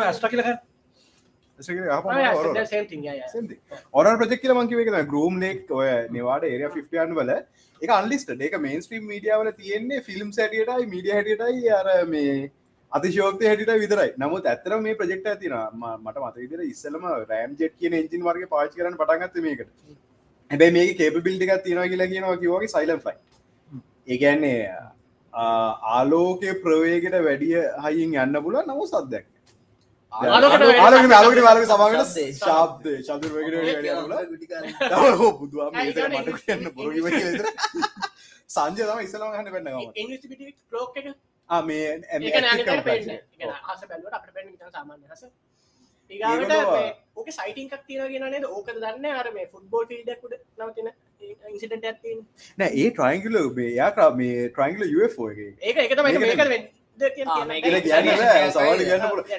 [0.07, 0.61] ඇස්ට්‍රා කියලා ගන්න
[1.59, 2.65] Astra කියලා ගහපුවම Aurora.
[2.73, 3.03] Same thing
[3.35, 3.61] Same thing.
[3.93, 5.05] Aurora project කියලා මං කිව්වේ ඒක තමයි.
[5.13, 7.31] Groom Lake ඔය නෙවාඩා ඒරියා 51 වල
[7.81, 8.41] ඒක අන්ලිස්ටඩ්.
[8.47, 12.35] ඒක මේන්ස්ට්‍රීම් මීඩියා වල තියෙන්නේ ෆිල්ම්ස් හැටියටයි මීඩියා හැටියටයි අර මේ
[12.91, 17.93] අතිශෝක්තය හැටියට විතරයි නමුත් ඇත්තර මේ ප්‍රජෙක්ට ඇතින මට මත විදිර ඉස්සලම රෑම් ජෙට් කියන
[17.99, 19.71] එන්ජින් වර්ගේ පාචි කරන පටන්ගත්ත මේකට
[20.53, 23.15] හැබැයි මේක කේප බිල්ඩි එකක් තියෙනවා කියලා කියනවා කිවගේ සයිලම් ෆයි
[24.07, 24.57] ඒගැන්නේ
[25.91, 29.25] ආලෝකය ප්‍රවේගෙට වැඩිය හයිින් යන්න පුල නමු සද්දැක්
[30.13, 32.31] ආලෝකයට වැඩි ආලෝක ආලෝක ආලෝක සමාගට ශබ්දේ.
[32.39, 32.85] ශාබ්ද.
[33.01, 33.21] ශබ
[35.39, 36.95] බුදුවාම මට කියන්න බොරග
[38.49, 39.77] සංජය තම ඉස්සලම හන්න පෙන්නවා
[41.63, 42.35] මේ ඒක
[46.13, 49.05] ඒගොල්ලෝ- ඕක සයිටිංක් තියන ගෙනනේ ඕක දන්න?
[49.13, 50.89] අර මේ ෆුට්බෝල් ෆිල්ඩකුට නවතින
[51.49, 52.19] ඉන්සිටට ඇත්තින්
[52.57, 55.57] නෑ ඒ ට්‍රයිංගල මේ යාකා මේ ට්‍රයිංගල එක.
[55.61, 56.13] ඒක එක තමයි.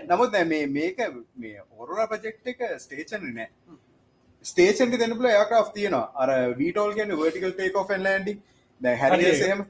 [0.08, 0.98] නමුත් මේ මේක
[1.36, 3.48] මේ ඔරෝරා ප්‍රොජෙක්ට් එක ස්ටේෂන් නෑ.
[4.44, 6.10] ස්ටේෂන් දෙන්න පුළ යාක්‍රාෆ් තියෙනවා.
[6.16, 8.38] අර වීටෝල් කියන වර්ටිකල් ටේක් ඔෆ් ලන්ඩි
[8.80, 9.64] දැ හැරිසම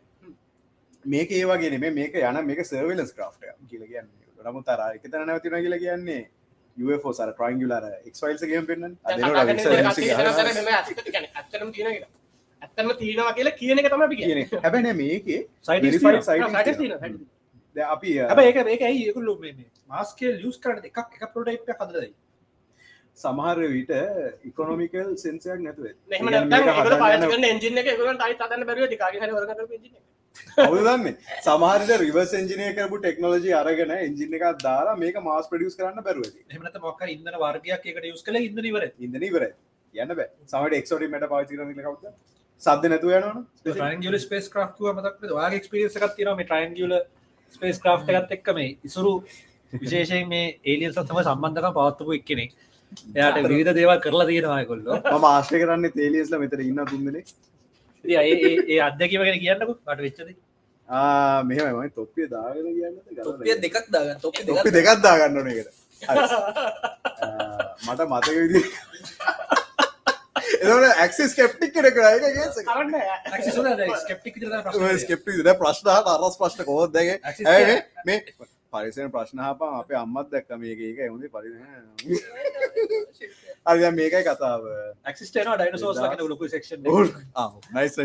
[1.07, 4.09] මේක ඒවාගේ නෙමේ මේක යන මේක සර්වලස් ක්‍රාෆ්ට කියල කියන්න
[4.45, 6.23] නමු තර එක තන නැතින කියලා කියන්නේ
[6.77, 8.97] UFO සර ට්‍රයිංගුලර එක්වයිල්සගේම පෙන්න්න
[11.37, 12.05] ඇත්තම තියෙන
[12.63, 16.23] ඇත්තම තියෙනවා කියලා කියන එක තමයි කියන හැබැන මේකේ තියෙනවා.
[17.77, 19.01] දැන් අපි ඒක මේක ඇයි?
[19.09, 20.85] ඒගොල්ලෝ මේ මේ මාස්කේල් යූස් කරන්න?
[20.91, 21.25] එකක් එක
[21.81, 22.13] හදලා දෙයි.
[23.19, 23.93] සමහර විට
[24.51, 25.87] ඉකොනොමිකල් සෙන්සයක් නැතුව.
[26.09, 26.63] මෙහම නැත්නම්
[30.59, 31.17] බැරුව අවදන්න
[31.47, 36.05] සමහරට රිවස් එන්ජිනය කරපු ටෙක්නෝජි අරගෙන එන්ජින එකක් දාලා මේක මාස් පඩියස් කරන්න
[36.51, 38.93] එහෙම නැත්නම් මොකක් හරි ඉන්ධන වර්ගයක් එකට යූස් කළා ඉන්ධන ඉවරයි.
[39.07, 39.47] ඉදන ඉවර
[39.95, 40.29] යන්න බෑ.
[40.51, 42.15] සමට එක්ෝටි මට පාචි කරන කවද?
[42.63, 47.03] සද්ද නැතුව යනන ට්‍රයින්ගියුලර් ස්පේස් එක මතක් ඔයාගේ එක්ස්පීරියන්ස් එකක් තියෙනවා මේ ට්‍රයින්ගියුලර්
[47.57, 49.15] ස්පේස් ක්‍රාෆ්ට් එකත් එක්ක මේ ඉසුරු
[49.73, 52.55] විශේෂයෙන් මේ ඒලියන්ස් සමග සම්බන්ධකම් පවත්වපු එක්කෙනෙක්.
[53.17, 55.01] එයාට විවිධ දේවල් කරලා තියෙනවා ඒගොල්ලෝ.
[55.19, 57.35] ම ආශ්‍රය කරන්න තේලියස්ල මෙතර ඉන්න තුන්දන ඉතින්
[58.07, 59.77] ඒ ඒ- ඒ අත්දැකීම ගැන කියන්නකෝ?
[59.87, 60.37] මට වෙච්ච දේ
[61.45, 61.91] මෙහමයි.
[61.91, 64.21] තොප්පිය දාගෙන කියන්න තොප්පිය දෙකක් දාගන්න.
[64.21, 65.71] තොප්පි තොප්පි දෙකක් දෙකත් දාගන්නන එකට
[67.85, 68.63] මට මතක විදි
[70.97, 74.35] ඇක්සි ස්කප්ටික් කෙනෙ කරයගේ කරන්න ඇක්සස් වල දැන් ස්කෙප්ටික්
[75.57, 77.17] ප්‍රශ්නේ අරස් ප්‍රශ්න කෝදගේ
[78.05, 78.19] මේ
[78.75, 80.81] පරිසන ප්‍රශ්නහපා අපේ අම්මත් දැක්ක මේක.
[80.89, 81.49] ඒක එමුදේ පරි
[83.73, 84.67] අරි මේකයි කතාව.
[86.01, 86.89] ලා කියන ලොකු සෙක්ෂන්
[87.77, 87.97] නයිස්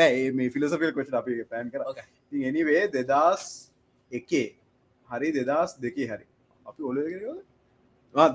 [0.00, 1.82] නෑ මේ ෆිලසෆිල් කොච් අපි පෑන් කර.
[2.50, 3.44] එනිවේ දෙදස්
[4.12, 4.48] එකේ.
[5.08, 6.26] හරි දෙදස් දෙකේ හරි.
[6.66, 6.96] අපි ඔල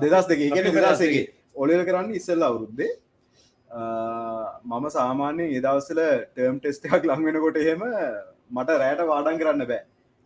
[0.06, 0.46] දෙදස් දෙක.
[1.10, 1.36] එක.
[1.62, 2.90] ඔලල් කරන්න ඉස්සල්ල අවුරුද්දේ.
[4.70, 6.00] මම සාමාන්‍යයෙන් ඒදවස්සල
[6.34, 7.82] ටර්ම් ටෙස්ට එකක් ලංවෙනකොට එහෙම
[8.56, 9.82] මට රෑට වාඩන් කරන්න බෑ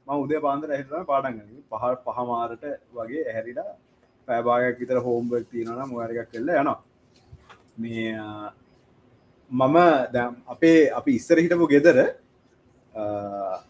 [0.06, 1.38] ම උදේ පාන්දර ඇහිටම පාඩන්ග
[1.72, 2.64] පහ පහමාරට
[2.96, 3.70] වගේ ඇහැරිලා
[4.28, 6.78] පෑභාගයක් විතර හෝම්බර් තියෙනන මොගරකක් කෙල්ල යනවා.
[7.76, 8.26] මේ අ,
[9.50, 9.76] මම
[10.14, 11.98] දැම් අපේ අපි ඉස්සර හිටපු ගෙදර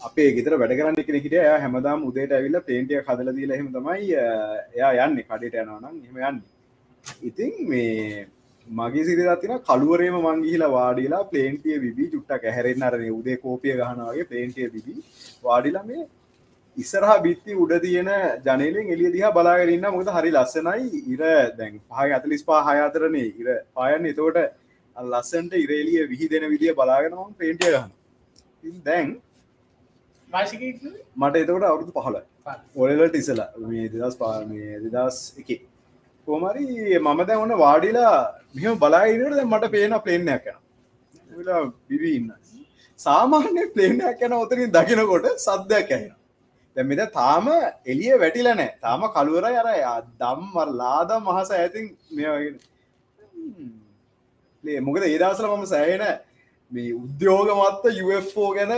[0.09, 4.27] අපේ ගෙතර වැඩ කරන්න කෙනෙකට එයා හැමදාම් උදේට ඇවිල්ල පේන්ටිය කදල දීල එහෙම තමයි අ,
[4.77, 5.19] එයා යන්න.
[5.31, 6.41] කඩට යනවනම් එහෙම යන්න.
[7.23, 8.27] ඉතින් මේ
[8.67, 14.69] මගේ සිරි තින කළුවරේම මංගිහිලා වාඩිලා පලේන්ටිය විබි චුට්ටක් ඇහැරෙන් අරන උදේ කෝපිය ගහනවාගේ පේන්ටිය
[14.75, 14.95] විබි
[15.47, 16.03] වාඩිලා මේ
[16.77, 18.11] ඉස්සරහා බිත්ති උඩ තියෙන
[18.47, 21.05] ජනලෙන් එලිය දිහා බලාගරන්න මොකද හරි ලස්සනයි.
[21.13, 21.23] ඉර
[21.59, 23.29] දැන් පහ අතලිස් පා හය අතරනේ.
[23.41, 24.07] ඉර පායන්න.
[24.13, 24.39] එතෝට
[24.97, 27.91] ලස්සන්ට ඉරේලිය විහි දෙන විදිිය බලාගෙනම පේන්ටිය ගහන
[28.63, 29.09] ඉතින් දැන්
[31.17, 32.17] මට එතකොට අවුරුදු පහල
[32.77, 35.51] ඔලලට ඉසලා මේ දෙදස් පා මේ දෙදස් එක.
[36.29, 36.65] කෝමරි
[36.99, 38.17] මම දැ ඔන්න වාඩිලා
[38.55, 42.33] මෙම බලායිනට දැ මට පේන පලේනයක් යන බිවී ඉන්න.
[42.99, 46.13] සාමාන්‍ය පලේනයක් යන ඔතරින් දකිනකොට සද්දයක් ඇහෙන
[46.77, 47.47] දැමිද තාම
[47.87, 51.87] එලිය වැටිල නෑ තාම කළුවර අර දම්මර ලාද මහස ඇතින්
[54.65, 56.05] මේ මොකද ඒදසල මම සෑහෙන
[56.73, 58.73] මේ උද්‍යෝග මත්ත UFෝ ගැන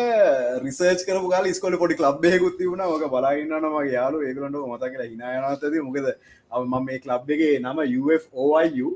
[0.65, 2.83] රිසර්ච් කරපු කාල ස්කොල පොඩි ලබ්බයකුත් තිබුණ.
[2.85, 6.07] ෝක බලයින්නනම යාලු ඒකලට මත කියලා හිනායනතද මොකද
[6.51, 8.89] අ ම මේ ලබ් එක නම UFOIU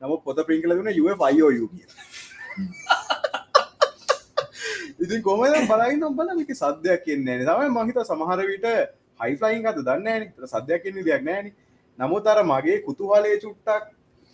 [0.00, 1.86] නම පොත පින්කල දුන UFIOU කිය
[4.98, 8.66] ඉතින් කොම බලයි නොබල මික සද්‍යයක් කියන්නේ තමයි මහිත සමහර විට
[9.20, 11.52] හයිෆලයින් අත දන්න සද්‍යයක් කියන්නේ දෙයක් නෑන
[11.98, 13.84] නමුත් අර මගේ කුතුහලේ චුට්ටක්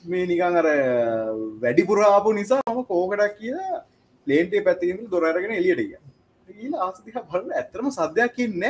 [0.04, 0.68] මේ නිකන් අර
[1.62, 3.84] වැඩිපුරාපු නිසා මම කෝකටක් කියලා
[4.26, 5.98] ලේන්ටේ පැත්තිින් දොරරගෙන එලියට ගිය.
[6.48, 8.64] ඊල ආසතික බල ඇතරම සද්‍යයක් ඉන්න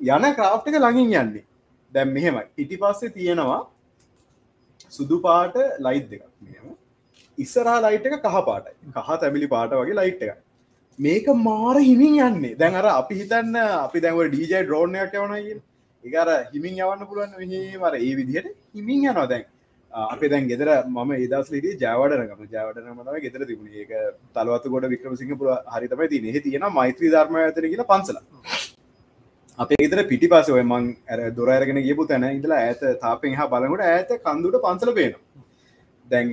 [0.00, 1.44] යන ක්‍රාෆ්ට එක ළඟින් යන්නේ.
[1.92, 2.44] දැම් මෙහෙමයි.
[2.56, 3.60] ඉටි පස්සේ තියෙනවා
[4.88, 6.24] සුදු පාට ලයිට් දෙකක්.
[6.42, 6.76] මෙම
[7.38, 8.76] ඉස්සරහා ලයිට් එක කහ පාටයි.
[8.96, 10.47] කහ තැමිලි පාට වගේ ලයිට් එක
[10.98, 12.56] මේක මාර හිමින් යන්නේ.
[12.56, 15.54] දැන් අර අපි හිතන්න අපි දැව ඩීජයි ඩ්‍රෝනයක් යවනයි
[16.04, 19.44] එකර හිමින් යවන්න පුළුවන් මෙහමර ඒ විදිහට හිමින් යනවා දැන්.
[19.92, 23.70] අප දැන් ගෙදර ම ඒදස් ලිට ජාවඩනකම ජාවටන මතම ගෙතර තිබුණ.
[23.74, 23.92] ඒක
[24.34, 28.18] තලවත්ත ගොඩ වික්‍රම සිංහ පුර හරිතම ති නෙහ තියෙන මෛත්‍රී ධර්ම ඇතර කියලා පන්සල
[29.58, 33.86] අපේ ගෙතර පිටි පස ඔය මං ඇර දොරඇරගෙන ගියපු තැන ඉදලා ඇත තාපෙන් හා බලකට
[33.92, 35.22] ඇත කන්දුට පන්සල පේනවා.
[36.08, 36.32] දැන්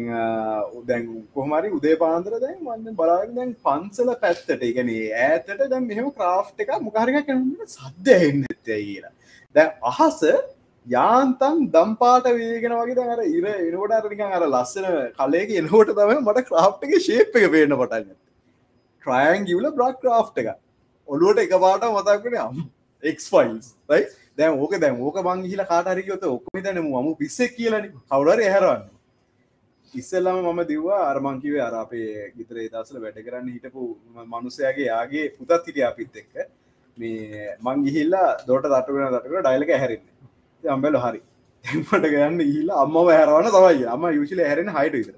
[0.86, 6.52] දැන් කොහමරි උදේ පාන්දර දැන් වන්න බලාගෙන දැන් පන්සල පැත්තට ඉගන ඇතට දැන් මෙහෙම ක්‍රාෆ්
[6.58, 9.14] එක මොකාරක කරන්න සද්‍ය එන්න ඇත්තය කියලා.
[9.56, 10.22] දැන් අහස
[10.88, 16.46] යාන්තන් දම්පාට වේගෙන වගේ දැන් අර ඉර එනකොට අරනිකන් අර ලස්සන කලයක එනකොට තම මට
[16.48, 18.14] ක්‍රාෆ් එක ශේප් එක පේන්න පටන්න
[19.04, 20.52] ට්‍රයන් ගිවල බ්‍රක් ක්‍රාෆ් එක
[21.08, 22.62] ඔලුවට එක පාට මතක්කන අම්
[23.04, 24.04] එක්ෆයිල්ස් යි
[24.38, 28.86] දැන් ඕක දැන් ඕක මං හිල කාටරියොත ඔක්කම දැන මම පිස්සෙක් කියලන කවුරර ඇහරන්න
[29.94, 33.84] ඉස්සල්ලම මම දිවවා අරමංකිවේ අර අපේ ගිතර දසල වැඩ කරන්න හිටපු
[34.34, 36.34] මනුසයගේ යාගේ පුතත් හිටිය අපිත් එක්ක.
[36.98, 41.22] මේ මං ගිහිල්ලා දොට තටුවෙන තටක ඩයිලක හැරෙන්නේ අම්බෙල හරි.
[41.66, 45.16] එමට ගයන්න ඉල්ල අම්ම හැරවන තමයි අම යුෂල හැරෙන හයිට විතර.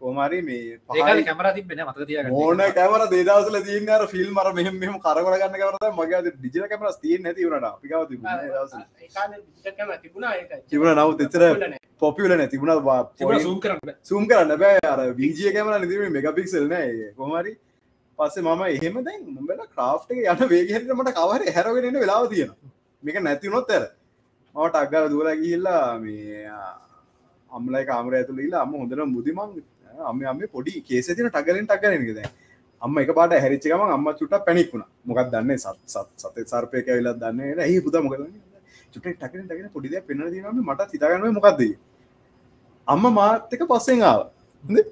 [0.00, 0.78] කොමරි මේ
[1.24, 6.32] කැමර තිබෙන මතක තිය ඕන කැමර දේදසල තියන්න ෆිල් මර මෙහම මෙම කරගන්න කර මගේ
[6.46, 8.38] දිජල කැමර තිය නැතිවනට අපිකාව තිබුණා
[10.66, 11.42] තිබුණ නවත් එතර
[11.98, 14.78] පොපියල නැතිබුණ සූම් කරන්න සූම් කරන්න බෑ.
[14.86, 17.58] අර විජිය කැමර නිතිීම මෙගපික්සල් නෑ කොමරි
[18.18, 22.50] පස්සේ මම එහෙම දැන් මුඹල ක්‍රාෆ්ට යන වේගෙන්ට මට කවර හැරගෙනන්න වෙලාව තියෙන
[23.02, 23.90] මේක නැතිවුණොත් ඇර
[24.54, 26.46] මට අක්ගල දුවල ගිහිල්ලා මේ
[27.50, 29.62] අම්ලයි කාමර ඇතුළ ඉලා අම්ම හොඳන මුදිමං
[30.00, 32.20] අම්ම අම්ම පොඩි කේසතින ටගලින් ටගරනකද
[32.82, 35.58] අම්ම එක පාට හැරිච්චකම අම්ම චුට පැනික්ුණ මොකක් දන්න?
[35.58, 35.76] සත්
[36.16, 38.24] සත සර්පය ඇවිලා දන්න ඇහි පුද මොකද
[38.92, 41.62] චුට ටකන ටගෙන පොඩිද පෙන දීම මට සිතාගන්න මොකක්ද
[42.88, 44.26] අම්ම මාතක පස්සෙන් ආව.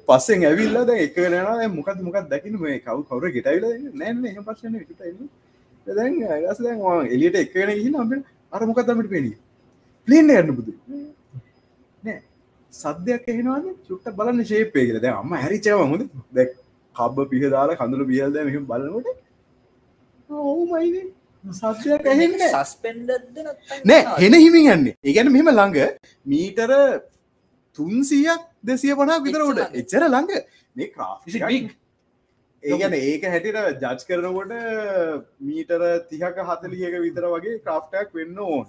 [0.07, 4.79] පස්සෙන් ඇවිල්ල ද එක නන මොකද මොකක් දකින මේ කවු කවර ගෙටයිල නෑන එහ පස්සන
[4.83, 8.13] ට දැන් ඇස දැන් එලියට එකන හිල අම්බ
[8.53, 9.37] අර මොකක් දමට පෙනී
[10.09, 11.16] පලේන්න යන්න බුදු නෑ
[12.79, 14.99] සද්‍යයක් එහෙනවාද චුට්ට බලන්න ශේපේ කියල.
[15.05, 16.03] දැ අම්ම හැරිචව මුද
[16.39, 16.47] දැ
[16.95, 19.09] කබ්බ පිහදාලා කඳුළු පිහල්ද මෙහම බලනකොට
[20.31, 21.07] ඕමයිනේ
[21.45, 23.37] සත්‍යයක් ඇහෙන්න සස්පෙන්ඩද
[23.91, 24.95] නෑ හෙන හිමින් යන්නේ.
[25.09, 25.79] ඒගැන මෙම ළඟ
[26.27, 26.71] මීටර
[27.79, 30.31] තුන්සියක් දෙසිය පනා විතරට එච්චර ළඟ.
[30.77, 31.31] මේ ක්‍රාෆි
[32.63, 34.53] ඒගැන ඒක හැටිට ජජ් කරනකොට
[35.49, 38.67] මීටර තිහක හතලියක විතර වගේ ක්‍රාෆ්ටක් වෙන්න ඕන්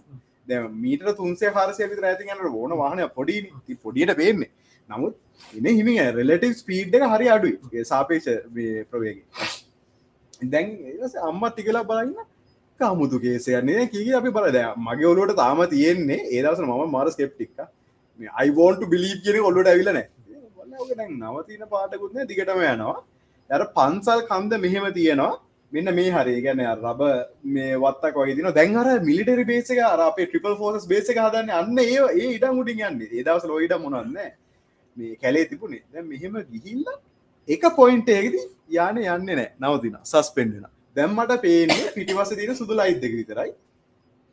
[0.83, 3.37] මීට තුන්සේ හරසය විතර ඇති ගන්න ඕන වාහන පොඩි
[3.83, 4.51] පොඩියට පේන්නේ.
[4.89, 5.15] නමුත්
[5.57, 7.85] එන හිමි රෙලටව ස්පීඩ් එක හරි අඩුයි.
[7.85, 8.27] සාපේෂ
[8.91, 9.23] ප්‍රවේග
[10.53, 10.67] දැන්
[11.29, 12.15] අම්මත් ටිකලා බලන්න.
[12.79, 17.59] කාමුතු කේසයන්නේ කිය අපි බලද මගේ ඔලුවට තාම තියෙන්නේ ඒදස ම මාර ස්කප්ටික්ක
[18.41, 19.99] අයිවෝන්ට බිලීප් කියෙන ඔල්ලට ඇවිලන
[20.77, 22.95] නවතින පාටකුත්න දිගටම යනවා.
[23.49, 25.33] ඇර පන්සල් කන්ද මෙහෙම තියෙනවා.
[25.71, 26.35] මෙන්න මේ හරි.
[26.41, 27.01] ගැන රබ
[27.55, 32.29] මේ වත්තක් වගේ තින දැන්හර මිලිටරි බේසක අපේ ට්‍රිපල් ෆෝස් බේසක හදන්න අන්න ඒ ඒ
[32.37, 33.01] ඉඩම් උටින් යන්න.
[33.11, 34.17] ඒදවස ලොයිඩ මොනන්න
[34.97, 35.83] මේ කැලේ තිබුණේ.
[35.93, 36.87] දැ මෙහෙම ගිහිල්ල
[37.47, 38.35] එක පොයින්ට ඒකද
[38.69, 43.53] යාන යන්න නෑ නවතින සස්පෙන්ඩෙන දැම්මට පේන්නේ පිටිවස තියෙන සුදු ලයිට් දෙක විතරයි.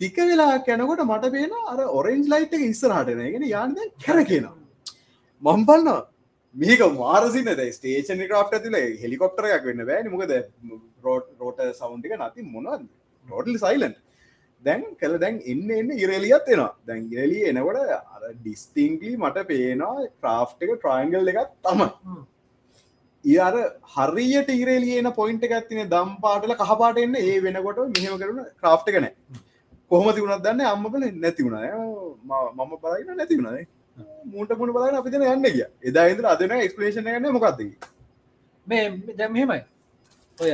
[0.01, 4.57] තික වෙලා කැනකොට මට පේන අර ඔරෙන්ජ් ලයිට් එක ඉස්සරහටන ගෙන යාන්ද කැර කියනවා
[5.43, 6.14] මම්පන්න
[6.55, 10.09] මේක මාරසින ස්ටේෂන ක්‍රප් ඇතිල හෙලිකොප්ටරයක් වෙන්න බෑනි.
[10.15, 10.33] මොකද
[11.07, 12.85] රෝට් සෞන්්ික නති මොනවද?
[13.27, 13.95] රෝටල් සයිලන්්
[14.63, 16.71] දැන් කළ දැන් එන්න එන්න ඉරලියත් එෙනවා.
[16.89, 17.79] දැන් ඉරලි එනකොට
[18.15, 21.83] අර ඩිස්තිංගලි මට පේනවා ක්‍රාෆ් එක ට්‍රයින්ගල් එකත් තම
[23.49, 23.55] අර
[23.97, 27.17] හරියට ඉරලියන පොයින්ට එකත්තින දම් පාටල කහපාට එන්න.
[27.17, 29.09] ඒ වෙනකොට මෙහම කරන ක්‍රාෆ් එකන
[29.91, 30.67] කොහොම තිවුණත් දන්න?
[30.75, 31.57] අම්මබල නැතිවුණ
[32.59, 33.67] මම බලන්න නැතිවුණේ
[34.33, 37.63] මූට පුුණ බලන්න අපිතන යන්න කිය එදා ඉදර අදන එක්ස්පලේෂන ගන්න මොකක්ද
[38.67, 38.85] මේ
[39.19, 39.63] දැම් මෙහෙමයි.
[40.39, 40.51] ඔය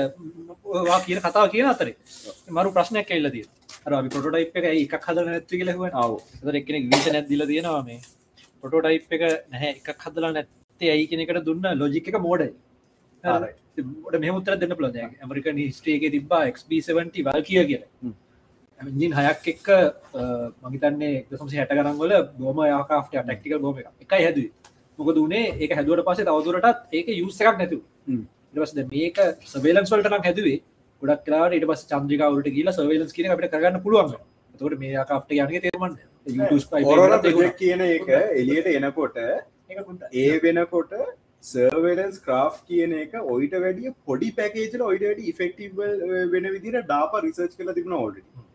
[0.89, 1.97] වා කියන කතාව කියන අතරේ.
[2.57, 3.45] මරු ප්‍රශ්නයක් එල්ලදී
[3.87, 6.17] අර අපි පොටයිප් එක එකක් හදල නැත්ති කියලහුව ආව.
[6.61, 8.01] එක්කෙනෙක් විෂ නැදදිල තියෙනවා මේ.
[8.63, 9.23] පොටෝටයිප් එක
[9.53, 12.53] නැහැ එකක් හදලා නැත්තේ ඇයි කෙනෙකට දුන්න ලොජික එක මෝඩයි
[13.25, 17.85] ට මෙමුතර දෙන්න පලද ඇමරික නිස්ටේක තිබා XB70 වල් කිය කියල
[18.81, 19.69] ජින් හයක් එක්ක
[20.65, 24.39] මගතන්නේ දසම හැට කරන්වල බෝම යාකාට ටක්ටිකල් බෝම එකයි හැද
[24.99, 27.79] මොක දුනේ ඒක හැදුවට පසේ තවදුරටත් ඒක යුස එකක් නැතු
[28.09, 30.61] ඉටවස්ද මේක සබේලන්ස්වලටනම් හැදුවේ.
[31.03, 34.17] ගොඩක් කලාට ඉට පස් චන්ද්‍රිකාවට කියලා සවේලන්ස් කියන අපට කරන්න පුළුවන්
[34.55, 35.97] තොට මේ ආකාට යනගේ තේරමන්න
[36.87, 39.21] ඔරොර කියන එක එලියට එනකොට
[40.15, 40.95] ඒ වෙනකොට
[41.45, 45.83] සර්වලන්ස් ක්‍රාෆ් කියන එක ඔයිට වැඩිය පොඩි පැකේජල ඔයිට වැඩි ෆෙක්ටව
[46.33, 48.49] වෙන විදිර ඩාප රිසර්ච් කල තිබුණ ඕල්ඩ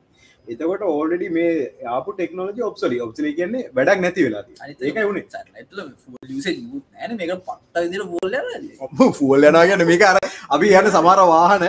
[0.48, 1.52] එතකොට ඕල්ඩඩි මේ
[1.94, 4.44] ආපු ටෙක්නෝජි ඔප්සලි ඔප්සලි කියන්නේ වැඩක් නැති වෙලා
[4.82, 5.26] ඒක වුණේ
[7.00, 11.68] ඇන මේක පට්ට බෝල්ල ෆූල් යනාගන්න මේක අර අපි යන සමාර වාහන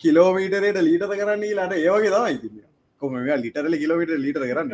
[0.00, 2.62] කිලෝමීටරේට ලීටත කරන්නේ ලට ඒවගේ තම ඉතින්න
[3.02, 4.70] කොම ලිටරල කිලෝමිට ලිට කරන්න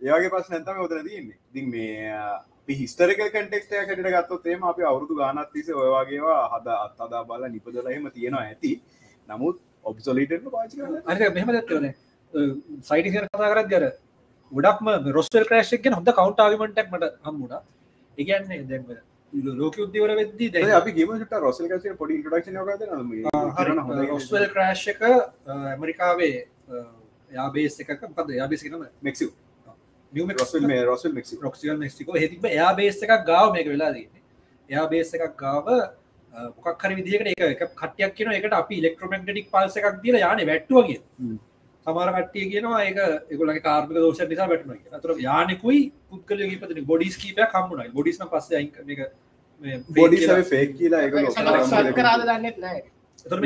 [0.00, 1.36] ඒවගේ පස් නැතම ඔතන තියන්නේ.
[1.50, 7.44] ඉතින් මේ හිස්ටරික කටෙක්ට කටට ගත්තොත් ඒම අපි අවුරදු ගානත් තිස ඔයවාගේවා හද අත්අදා බල
[7.48, 8.72] නිපදලහෙම තියෙනවා ඇති.
[9.28, 10.32] නමුත් ඔබ්සොලිට
[11.34, 11.90] මෙහම දත්වන
[12.82, 13.86] සයිටි කතා කරත් ගර
[14.52, 17.56] ගොඩක්ම රොස්වල් ක්‍රේෂ්ගෙන් හොඳ කවන්ට ආගමටක් මට හම්මුණ
[18.18, 18.86] ඒගන්නේ දැම
[19.32, 22.56] ලෝක උද්‍යවර වෙද්දී දැ අපි ගේමට රොසල් පොඩි ඉටඩක්ෂන
[24.06, 26.34] රොස්වල් ක්‍රේෂ් එක ඇමරිකාවේ
[27.30, 29.30] යාබේස් එකක පද යාබේසිකනම මෙක්සි
[30.12, 34.22] නියම රොසල් මේ රොසල් මෙක්සි රොක්සිල් මෙක්සිකෝ හෙතිබ එයා බේස් එකක් ගාව මේක වෙලා දන්නේ
[34.68, 35.70] එයා බේස් එකක් ගාව
[36.56, 40.98] මොකක්හර විදිකට එක එක කටයක් කියන එකට අපි ඉලෙක්ට්‍රමෙක්ටඩික් පල්ස එකක් දිල යාන වැට්ටුවගේ
[41.86, 42.98] සමාර කට්ටිය කියනවා ඒක
[43.30, 48.48] එකුලගේ කාර්මික දෝෂ නිසා වැටන අතුර යානෙකුයි පුද්ගල පති බොඩිස් කීපය කම්මුණයි බොඩිස්න පස්ස
[49.92, 51.14] බොඩි ෆේක් කියලා එක
[51.94, 52.82] කරාද දන්නෙත් නෑ.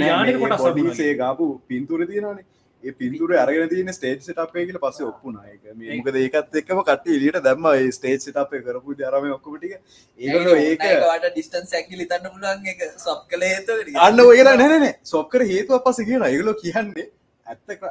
[0.00, 2.44] යානක කොට සේ ගාපු පින්තුර තියෙනනේ
[2.92, 7.66] පින්තුර අරගෙන තියන ස්ටේට් සටපේ කියල පස්ස ඔප්පුනායක මේකද ඒකත් එක්කම කට එලියට දැම්ම.
[7.90, 9.74] ස්ටේට් සටපේ කරපු දරම ඔක්කොටික
[10.20, 15.46] ඒ ඒක ඒකට ඩිස්ටන් සැකිලි තන්න පුලන් එක සප් කළ හේතු අන්න ඔයලා නැනන සොක්කර
[15.46, 17.10] හේතුව පස කියන ඒගලෝ කියන්නේ
[17.46, 17.86] ඇත්තක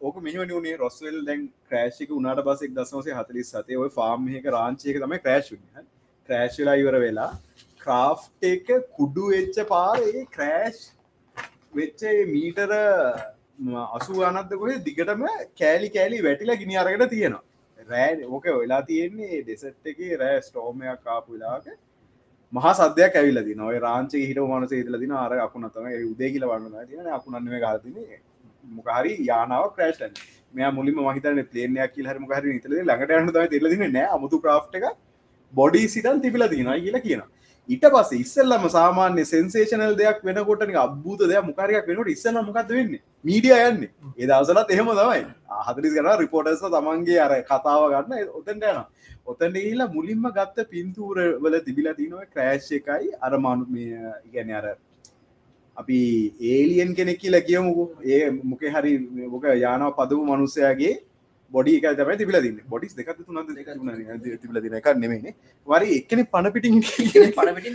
[0.00, 5.16] ඕක මෙහමනි වනේ රොස්වල් දැන් ක්‍රේෂික උනාට පසෙක් දස්නසේ හතලි සතේ ඔය ෆාර්ම්හක රාංචයක තම
[5.20, 5.50] ක්‍රේශ්
[6.28, 7.32] ක්‍රේශ්ලා ඉවර වෙලා
[7.80, 10.80] ක්‍රාෆ් එක කුඩු වෙච්ච පාර ඒ ක්‍රෑෂ්
[11.74, 12.72] වෙච්ච මීටර
[13.60, 15.22] අසු අනත්ද කොහ දිගටම
[15.60, 17.42] කෑලි කෑලි වැටිලා ගිනි අරගෙන තියෙනවා.
[17.88, 21.66] රෑ ඕක වෙලා තියෙන්නේ ඩෙසට් එක රෑ ස්ටෝමයක් කාපු වෙලාක
[22.52, 27.10] මහා සද්‍යයක් ඇවිලදි නොය රාංච හිට මනස හිතල දින අර අකුණත්තම උදේ කියල වන්න තියන
[27.18, 27.96] අකුණන්ව ගාතින
[28.64, 30.16] මොකහරි යානාව ක්‍රේෂ්ටන්
[30.54, 34.80] මෙයා මුලින්ම මහිතන පලේනයක් කියල හරම හරි නිතල ළඟට යන්න තම තිලදින නෑ අමුතු ප්‍රා්ට
[34.80, 34.88] එක
[35.54, 37.28] බොඩි සිටන් තිබිල දිනයි කියලා කියනවා.
[37.68, 42.98] ඊට පස්ස ඉස්සල්ලම සාමාන්‍ය සෙන්සේෂනල් දෙයක් වෙනකොට අබූත දෙයක් මොකාරයක් වෙනට ඉස්සල මොකක්ද වෙන්න?
[43.24, 43.82] මීඩිය යන්න.
[44.18, 45.22] ඒ දවසලත් එහෙම තමයි.
[45.66, 48.80] හතරිස් කන රිපෝටස්ස තමන්ගේ අර කතාව ගන්න ඔතැන්ට යන
[49.26, 53.66] ඔතැන්ට ඒලා මුලින්ම ගත්ත පින්තූර වල තිබිලා තිනව ක්‍රෑශ් එකයි අර මනු
[54.26, 54.66] ඉගැන අර
[55.76, 55.98] අපි
[56.52, 57.84] ඒලියන් කෙනෙක් කියලා කියමුකු.
[58.04, 60.94] ඒ මොක හරි මොක යානාව පදපු මනුස්සයාගේ
[61.52, 62.58] බොඩි එක තම තිබල දින්න.
[62.72, 63.38] බොඩිස් දෙක තුන
[64.42, 65.34] තිබල දින එක නෙමේ
[65.66, 66.76] වරි එක්කෙන පණපිටින්
[67.38, 67.74] පනපටින්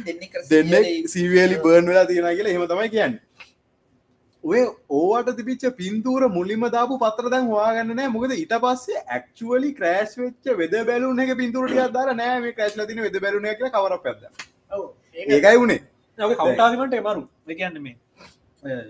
[0.51, 0.79] දෙන්නෙ
[1.13, 3.17] සීවලි බර්න් වෙලා තියෙන කියලා හෙම තමයි කියන්න.
[4.43, 4.61] ඔය
[4.99, 8.13] ඕවට තිබිච්ච පින්තූර මුලින්ම දාපු පත්‍ර දැන් හවාගන්න නෑ.
[8.15, 12.55] මොකද ඉට පස්සේ ඇක්චුවලි ක්‍රෑශ් වෙච්ච වෙද බැලුන එක පින්තුරට අදාර නෑ.
[12.57, 14.19] ක්‍රශ් ලතින වෙද බැලුන එක කවර පැද
[15.35, 15.81] ඒකයි වුණේ
[16.17, 17.23] කවටාගමට එමරු.
[17.53, 17.97] එකන්න මේ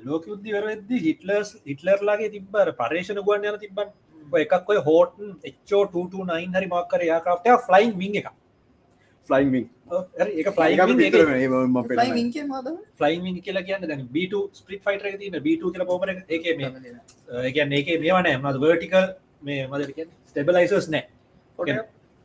[0.08, 3.90] ලෝක උද්දිවර වෙද්දි හිටලර්ස් හිටලර්ලාගේ තිබ්බර පර්ේෂණ ගුවන් යන තිබන්
[4.36, 8.28] එකක් ඔය හෝටන් එච්චෝ 229 හරි මක්කර යාකාප්ටය ෆ්ලයින් විං එක.
[9.30, 9.56] ෆ්ලයින්
[10.36, 10.78] එක ෆ්ලයි
[12.98, 16.46] ෆ්ලයින් කියලා කියන්න දැන් බට ස්පිට ෆයිට තින බට කියල පොමර එක.
[16.58, 16.72] මේ
[17.44, 19.06] ඒකන් ඒක මේවන මද වර්ටිකල්
[19.42, 19.82] මේ මද
[20.28, 21.04] ස්ටබලයිසස් නෑ.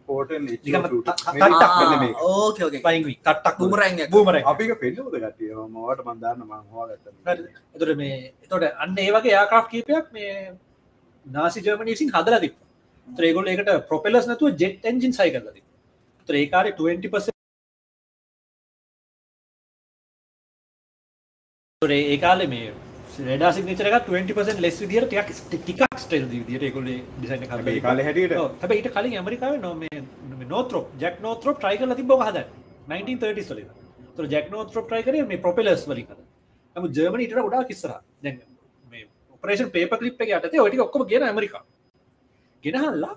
[0.08, 2.16] පෝටන් නිකම්ම ත- ත- මේක තට්ටක් මෙන්න මේක.
[2.20, 7.06] ඕකේ ඕකේ පයින්වි තට්ටක් බුමරැංග බූමර අපික පෙන්නුද කටිය මවට මන්දන්න මං හවාගත්ත
[7.74, 10.32] එතුට මේ එතොට අන්න ඒ වගේ යාකා් කීපයක් මේ
[11.26, 12.54] නාසි ජර්මනීසින් හදල තිබ
[13.08, 15.58] ත්‍රේගොල් එකට ප්‍රොපෙලස් නතුව ජෙට් එන්ජින් සයි කරලද
[16.28, 17.30] ත්‍රේකාර 20
[21.82, 22.72] ඒ කාලෙ මේ
[23.28, 28.34] රඩා සිගනචරක 20 ලෙස් විදිර ටියක් ටිකක් ස්ටේල් දිට කොල ඩිසයින ඒ කාලේ හැටියට.
[28.60, 29.82] හැබ ඊට කලින් ඇමරිකාව නොම
[30.48, 32.44] නෝත්‍රෝ ජක් නෝත්‍රෝ ට්‍රයි කල තිබ හද
[32.90, 33.62] 1930 සොල
[34.16, 36.20] තුර ජක් නෝත්‍රෝ ට්‍රයි කර මේ ප්‍රොපෙලස් වලින් හද
[36.76, 37.92] නම ජර්මනීට ගොඩා කිස්සර
[38.22, 38.49] දැන් මේ
[39.42, 41.62] ඔපරේෂන් පේප කලිප් එක යටතේ ඔටි ඔක්කොම ගෙන ඇමරිකා
[42.64, 43.14] ගෙනහල්ලා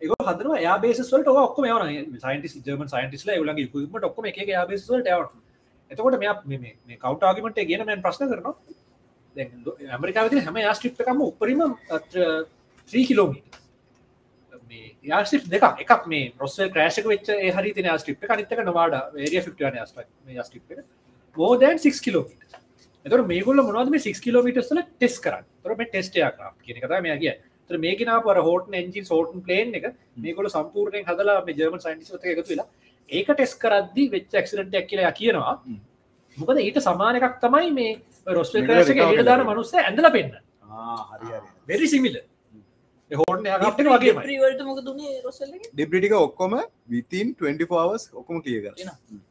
[0.00, 5.34] එක හදන යාබේසවලට ඔක්කොම යවන සයින්ටිස් ජර්මන් සයින්ටිස්ල ලගේ කුමට ඔක්කොම එක යාබේසවලට යවට
[5.90, 8.54] එතකොට මෙ මේ කවට් ආගිමට ගෙන මැන් ප්‍රශ්න කරනවා.
[9.90, 11.62] ඇමරිකාවති හැම යාස්ටිප්කම උපරිම
[12.88, 13.60] ත්‍රී කිලෝමීට
[15.04, 19.78] යාස්ි දෙක එකක් මේ රොස්ව ක්‍රේෂක වෙච් හරි තින ස්ටිප් අනිතක නවාඩ ඒරිය ෆිටන
[20.42, 20.84] ස්ටිප්
[21.36, 22.43] මෝදන් 6 කිලෝමීට
[23.04, 25.44] එතර මේගොල මොනවද මේ 6 කිලෝමීටස්ල ටෙස් කරන්න?
[25.62, 27.34] තොර මේ ටෙස්ටයක් කියන කතා මේ කිය
[27.70, 32.50] තර මේකන පර හෝට එන්ජි සෝටන් පලේන් එක මේකොල සම්පූර්ණයෙන් හදලා මේ ජර්මන් සයින්ටිස්ත එකතු
[32.52, 32.68] වෙලා
[33.08, 35.54] ඒක ටෙස් කරද්දි වෙච් ක්සිඩටයක් කියලා කියනවා.
[36.36, 37.90] මොකද ඊට සමාන එකක් තමයි මේ
[38.38, 40.32] රොස්ව ක්‍රේෂක ට දාන මනුස්ස ඇඳල පෙන්න්න
[41.68, 42.16] වෙරි සිමිල
[43.10, 43.46] හෝටන
[45.74, 46.58] ඩිබ්‍රිටික ඔක්කොම
[46.88, 48.74] විතින් 24ස් ඔක්කොම කිය කර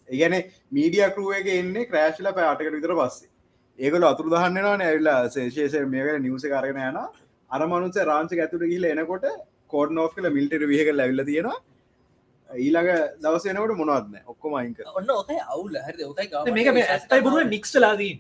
[0.10, 0.38] ඒගැන
[0.72, 3.33] මීඩිය කරුවක එන්නේ ක්‍රෑශ්ල පෑටකට විතර පස්සේ
[3.80, 6.98] ඒකල අතුර දහන්නවා ඇල්ලා සේශේෂය මේක නිවස කරගෙන යන
[7.52, 9.26] අර මනුස රාංච ඇතුට ගිල එනකොට
[9.74, 11.58] කෝඩ් නෝ් කල මිල්ටර විහක ලැවිල තියෙනවා.
[12.50, 12.90] ඊළඟ
[13.24, 15.74] දවසනකට මොනවත්න ඔක්කොම අයික ඔන්න ඕකයි අවුල.
[15.88, 18.14] හරි ඕකයි මේක මේ ඇත්තයි බරුව නික්ස්ලාදී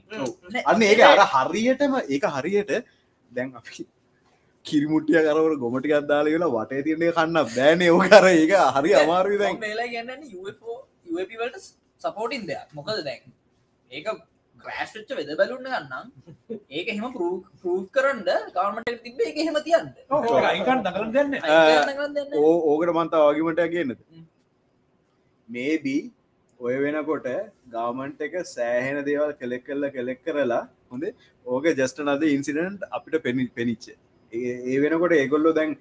[0.72, 2.74] අන්න ඒක අර හරියටම ඒක හරියට
[3.32, 3.86] දැන් අපි
[4.66, 7.92] කිරිමුටිය කරවට ගොමටි අදදාල කියලා වටේ තිරන්නේ කන්න බෑනේ.
[7.96, 8.92] ඕ කර ඒක හරි
[11.42, 11.66] වලට
[12.00, 12.68] සපෝටින් දෙයක්.
[12.78, 13.22] මොකද දැන්?
[13.92, 14.08] ඒක
[14.65, 16.06] ග්‍රෑස්ච්ච වෙද බැලුන්න ගන්නම්.
[16.77, 18.22] ඒක එහෙම පරූ කරන්න
[18.56, 19.88] ගවර්මට තිබ එක හෙම තියන්න
[22.41, 23.98] ඕකට මන්තා වගේමට කියන්නද?
[25.49, 26.03] මේබී
[26.60, 27.27] ඔය වෙනකොට
[27.73, 30.61] ගවමන්ට එක සෑහෙන දේවල් කෙලෙක් කල්ල කෙලෙක් කරලා
[30.91, 31.06] හොඳ
[31.45, 33.85] ඕක ජස්ට නද ඉන්සිඩන්ට් අපිට පෙනි පෙනිච්ච.
[34.34, 35.72] ඒ වෙනකොට ඒගොල්ලො දැන්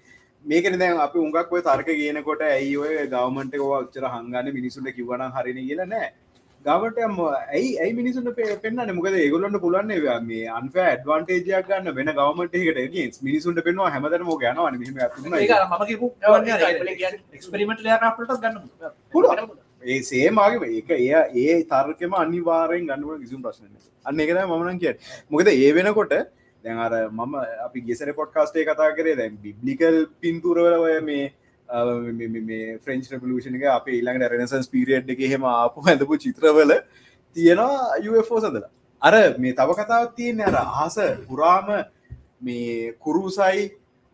[0.44, 5.60] මේකන දැන් අපි උඟක් ඔය තර්ක කියනකොට ඇයි ඔය ගවමන්ට ෝක්චර හංගන්න මිනිසුන්ට කිවන හරින
[5.68, 6.08] කියලා නෑ
[6.64, 7.06] ගවට
[7.50, 8.28] ඇයි ඇයි මිනිසුන්
[8.62, 14.60] පෙන්න්න මොකද ඒගොලන්න පුලන්නේ මේ අන්ෆ ඇඩ්වන්ටේජයක් ගන්න වෙන ගවමටකට මිනිසුන්ට පෙන්වා හැමතර ෝ ගන
[17.32, 18.06] එක්ස්පරිමට ලයාට
[18.40, 18.60] ගන්න
[19.12, 19.56] පුළුවන්.
[19.84, 21.08] ඒ සේමගේ ඒක එය
[21.42, 23.66] ඒ තර්කම අනිවාරයෙන් ගන්නුව කිසිුම් ප්‍රශ්න
[24.06, 24.94] අන්න එකද මමනන් කිය
[25.30, 26.16] මොකද ඒ වෙනකොට
[26.64, 31.24] දැන් අර මම අපි ගෙසර පොට්කාස්ටේ කතා කරේ දැන් බිබ්ලිකල් පින්තුරවලය මේ
[31.72, 36.72] ෆ්‍රෙන්ච් රපලූෂණ එක අප ඊළඟ රෙනසන්ස් පිරියඩ් එක හෙම ආපු ඇඳපු චිත්‍රවල
[37.36, 38.70] තියෙනවා UFO සඳලා
[39.02, 41.70] අර මේ තව කතාවත් තියෙන අර ආස පුරාම
[42.40, 43.68] මේ කුරුසයි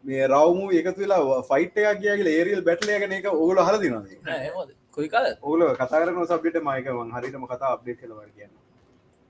[0.04, 5.26] මේ රවමු එකතු වෙලා ෆයිට් එකක් කියගේ ඒරියල් බැටලයගෙන එක ඕගල හල දිනද කොයි කාල?
[5.42, 8.52] ඕල කතාරන සබ්ට මයකවන් හරිටම කතා අප්ඩේට් කලවර කියන්න.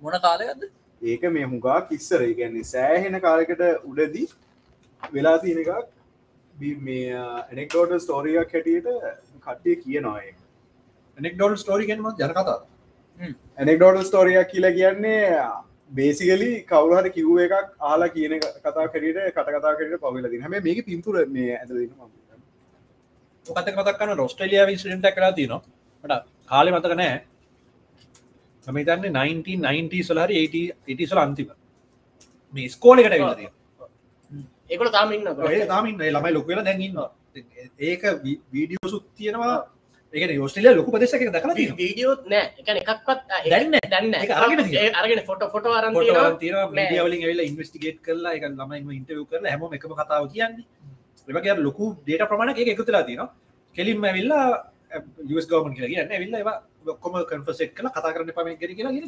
[0.03, 0.63] මොන කාලයක්ද?
[1.03, 4.27] ඒක මේ හුඟා කිස්සර කියන්නේ සෑහෙන කාලකට උඩදී
[5.03, 5.73] වෙලා තියෙන එකක්
[6.59, 7.23] මේ
[7.53, 8.89] එනෙක්ටෝට ස්ටෝරියක් හැටියට
[9.41, 10.21] කට්ටිය කියනවා
[11.19, 12.59] නෙක් ඩොල් ස්ටෝරිගෙන්ම ජන කතා
[13.59, 15.23] එනෙක්ඩෝට ස්ටෝරියක් කියලා කියන්නේ
[15.93, 21.27] බේසිකලි කවුහට කිව්ව එකක් ආලා කියන කතා කරට කට කතා කරට පවලදී හැම මේක පින්තුර
[21.29, 21.71] මේ ඇද
[23.47, 25.63] කතක මතක්කන්න රොස්ට්‍රලිය විසිට කලා තියනවා.
[26.05, 27.17] ට කාලෙ මතක නෑ
[28.67, 31.49] මතන්නේ 1990 සොලහරි 80 සොල අන්තිම.
[32.55, 33.49] මේ ස්කෝලකට විලතිය
[34.71, 37.11] ඒකට තාමන්න තාමින් ළමයි ලොකවෙල දැන්ගන්නවා
[37.81, 38.03] ඒක
[38.53, 39.57] වීඩියෝ සුත් තියෙනවා.
[40.15, 42.47] ඒක යෝස්ටලිය ලොකු පදෙසක දකල වීඩියෝත් නෑ.
[42.61, 43.21] එක එකක්වත්
[43.53, 44.15] දැන්න දැන්න
[45.01, 45.67] අරගෙන ෆොට ෆොට
[46.97, 50.65] ියවලින් ඇල ඉන්වස්ටිගේට් කරලා එක ළමයි ඉන්ටව කරලා හැම එකම කතාව කියන්නේ.
[51.29, 53.31] එවගේ ලොකු ඩේට ප්‍රමාණ එක එකතුලා තියෙනවා.
[53.77, 54.47] කෙලින්ම ඇවිල්ලා
[55.29, 56.35] යස් ගවමන් කියලා කියන්න ඇවිල්ල
[56.89, 59.07] ඔක්කොම කන්ෆසෙට් කල කතා කරන්න පම ගෙන කියලා ගෙන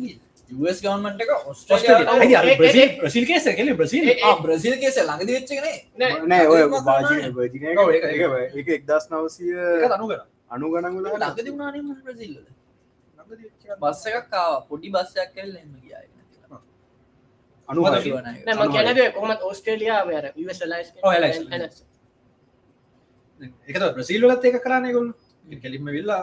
[0.59, 4.05] US ගවන්මට එක ඔස්ට්‍රලිය බ්‍රසිල් කේස කෙල බ්‍රසිල්
[4.43, 6.45] බ්‍රසිල් කේස ළඟද වෙච්චකනේ නෑ.
[6.47, 7.05] ඔය ඒක වාජ
[7.79, 9.45] ඔව් ඒක- ඒක- එක එක්දස් නවසය
[9.91, 10.21] අනු කර
[10.51, 12.37] අනු ගණගල ළඟද වුණානේ මුන් බ්‍රසිල්ල
[13.81, 14.55] බස්ස එකක් ආව.
[14.69, 16.03] පොඩි බස්සයක් කැල්ල එම ගියා
[17.69, 18.11] අනු මොකද හය.
[18.47, 20.63] නම කැනද කොමත් ඕස්ට්‍රේලියා වර ලයිස්
[21.03, 21.85] ඔව්, LIS.
[23.69, 25.09] එකත බ්‍රසිල් වලත් ඒක කරන්න ගොල්
[25.63, 26.23] කෙලින්ම විල්ලා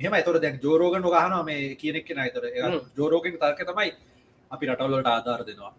[0.00, 2.80] මෙම ඇතොර දැන් ජෝරෝගන ගහන මේ කියනෙක් කෙන අතර හ්ම්.
[2.98, 3.88] ජෝරෝගෙන් තර්ක තමයි
[4.50, 5.72] අපි රටවල්ලට ආධාර දෙනවා.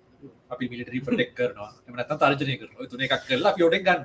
[0.52, 1.70] අපි මිලිටරි ප්‍රටෙක් කරනවා.
[1.88, 4.02] එමනත තර්ජනය කර තුන එකක් කරලා පියෝටෙක් ගන්න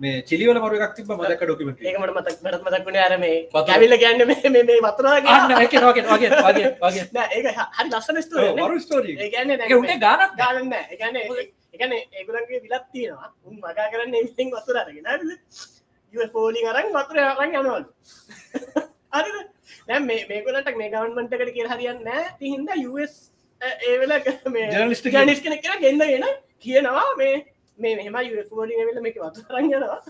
[0.00, 1.80] මේ චිලිවල මරු එකක් තිබ මදක ඩොකමට
[2.44, 3.64] මටත් මතක්ුණේ අර මේ වතුර.
[3.68, 4.36] කැවිල්ල කියන්න මේ
[7.30, 8.64] ඒක හ- හරි ලස්සන ස්ටෝරියක් නේ.
[8.64, 10.84] මරු ස්ටෝරී ඒ කියන්නේ දැන් එක උන්ට මේ- ගානක් ගානක් නෑ.
[10.90, 11.24] ඒ කියන්නේ
[11.74, 13.28] එකන ඒගුලන්ගේ විලත් තියෙනවා.
[13.46, 14.76] උන් මගා කරන්න ඉතින් වතුර
[16.32, 17.84] පෝලිින් අරන් වතුර අරන් යනවල්.
[19.12, 19.38] හරිද
[19.88, 23.14] දැන් මේ මේගලට මේ ගවන්මන්ටකට කිය හරියන්න නෑ තිහින්ද US
[23.60, 24.12] ඒවෙල
[24.72, 25.24] Journalist කෙනෙක්.
[25.24, 26.28] ජනිස් කෙනෙක් කියලා ගෙන්න්නගෙන
[26.58, 27.08] කියනවා.
[27.16, 27.34] මේ
[27.78, 30.00] මේ මෙම යුෝලිින් වෙල මේක වතුරන් යනවා.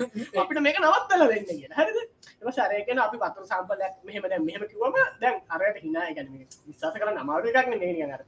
[0.40, 1.98] අපිට මේක නවත්තල වෙන්න කිය හරිද
[2.42, 6.28] එම සරයකන අපි පතුර සම්පලයක් මෙහම දැ මෙහම කිවම දැන් අරයට හිනා ගැන
[6.66, 8.22] විශවාස කර නමාව එකක් නේ කර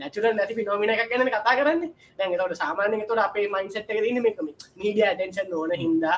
[0.00, 1.82] නැචුර නැති පිනෝමින එකක් ගැන කතා කරන්න.
[2.18, 4.46] දැන් තවට සාමානය තොට අපේ මයින්සට් එක දන්න මේකම
[4.80, 6.16] මීඩිය ටෙන්ෂන් ඕන හින්දා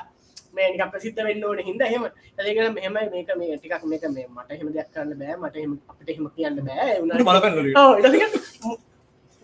[0.55, 4.69] මේක ප්‍රසිද්ධ වෙන්න ඕන හිද හෙම ඇතිකන මෙහම මේක මේ ටිකක් මේක මේ මට හෙම
[4.75, 6.97] දෙයක් කරන්න බෑ මට හෙම අපිට හෙම කියන්න බෑ.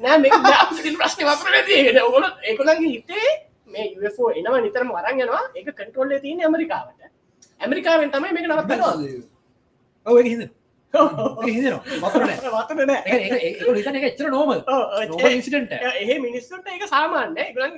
[0.00, 0.18] නෑ
[0.98, 1.54] ප්‍රශ්න වපර
[2.48, 3.30] ඒකොලන්ගේ හිතේ
[3.74, 5.44] මේ UFO එනවා නිතරම වරන් යනවා.
[5.56, 7.00] ඒක කටරෝල්ල තියන ඇමරිකාවට.
[7.60, 8.72] ඇමරිකාවෙන් තමයි මේක නවත්ත
[10.06, 10.42] ඔව හිද
[14.08, 14.62] එක නෝමල්
[15.10, 17.74] නෝම ඉසිටට එහ මිනිස්සුට ඒක සාමාන්‍ය ඒගලන්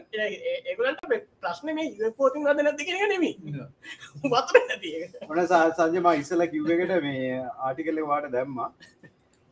[0.71, 1.03] ඒගලන්ට
[1.43, 3.35] ප්‍රශ්න මේ යුපෝතින් වද නැති කියෙන නෙමී
[4.33, 5.13] වතර නැති ඒක.
[5.31, 7.37] ඔන සංජම ඉස්සල කිව්වකට මේ
[7.67, 8.59] ආටිකල්ල වාට දැම්ම.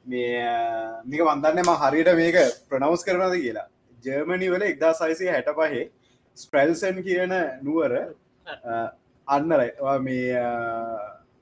[0.05, 0.41] මේ
[1.11, 2.37] මේක වන්දන්න ම හරියට මේක
[2.71, 3.69] ප්‍රනවස් කරනද කියලා.
[4.05, 5.85] ජර්මනි වල එක්දා සයිසය හැට පහේ
[6.43, 7.33] ස්ප්‍රල්සන් කියන
[7.67, 7.93] නුවර
[9.29, 9.61] අන්නර
[10.07, 10.45] මේ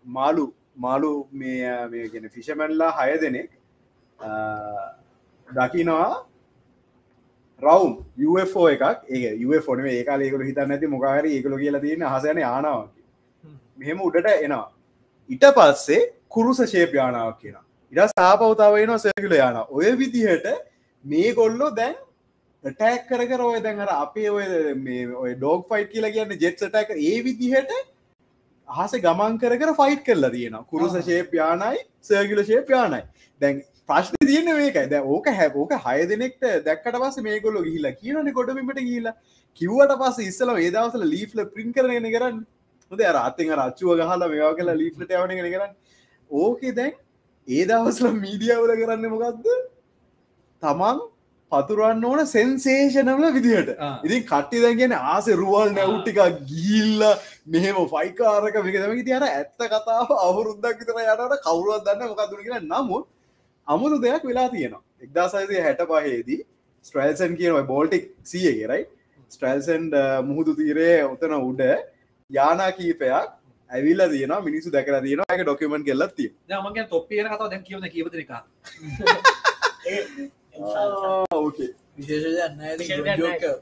[0.06, 0.46] මාලු
[0.76, 1.12] මාලු
[1.42, 3.50] මේ මේ ගෙන ෆිෂමැල්ලා හය දෙනෙක්
[5.48, 6.08] දකිනවා
[7.62, 7.94] රවම්
[8.30, 8.82] UFO එකක්.
[9.08, 12.92] ඒ UFොන ඒකාල ඒකල හිතන්න ඇති මොකාර ඒකල කියලා තියෙන හසයන යානාවක්
[13.78, 14.66] මෙහෙම උඩට එනවා.
[15.30, 17.56] ඉට පස්සේ කුරුස ශේප යානාවක් කියෙන
[17.92, 20.46] ඉට සාපවතාවයන සැකිල යාන ඔය විදිහට
[21.04, 21.96] මේ කොල්ලෝ දැන්
[22.64, 24.44] ටැක් කර කර ඔය දැන් අර අපේ ඔය
[25.14, 27.72] ඔය ඩෝග් ෆයිට් කියලා කියන්න ජෙට් ටැක ඒ විදිහට
[28.68, 33.02] අහස ගමන් කර කර ෆයිට් කරලා තියෙන කුරුස ශේප යානයි සර්ගිල ශේප යානයි.
[33.40, 34.86] දැන් ප්‍රශ්න තියන්න මේකයි.
[34.86, 39.16] ද ඕක හැබෝක හය දෙනෙක්ට දැක්කට පස මේකොල්ලො ගිහිලා කියනන ගොඩබීමට ගිහිලා
[39.60, 42.40] කිව්වට පස ඉස්සල ඒදවසල ලීෆ්ල පින් කරන කරන්න.
[42.92, 45.72] හොද අරාත්තෙන් රච්චුව ගහලා මේවා කියලා ලීෆ්ලට යවන කරන්න.
[46.30, 46.94] ඕකේ දැන්
[47.48, 49.46] ඒ දවස්ල මීඩියවල කරන්න මොකක්ද
[50.62, 51.06] තමන්
[51.52, 53.78] පතුරන්න ඕන සෙන්සේෂනවල විදිහට.
[54.02, 56.18] ඉතින් කට්ටි දැගෙන ආස රුවල් නැව්ටික
[56.50, 57.04] ගිල්ල
[57.46, 63.06] මෙහෙම ෆයිකාරක විකදම තියර ඇත්ත කතාව අවුරුද්දක් විතර යටට කවරුවත් දන්න මොකක්දුර කියෙන නමුත්
[63.66, 64.82] අමුතු දෙයක් වෙලා තියෙනවා.
[65.00, 66.44] එක්දාසයිසය හැට පහේදී
[66.84, 68.86] ස්ට්‍රල්සන් කියන බෝල්ටික් සියගෙරයි
[69.30, 69.94] ස්ට්‍රල්සන්ඩ
[70.24, 71.60] මුහුදු තීරේ ඔතන උඩ
[72.30, 73.38] යානා කීපයක්
[73.70, 78.14] ඇවිල්ල තියන මිනිසු දැකර තියෙන එක ඩොකමෙන්ට කෙල්ලත් තිය මගේ තොප්පියන කතාව දැන් කියවන කියවත
[82.56, 83.54] නෑ.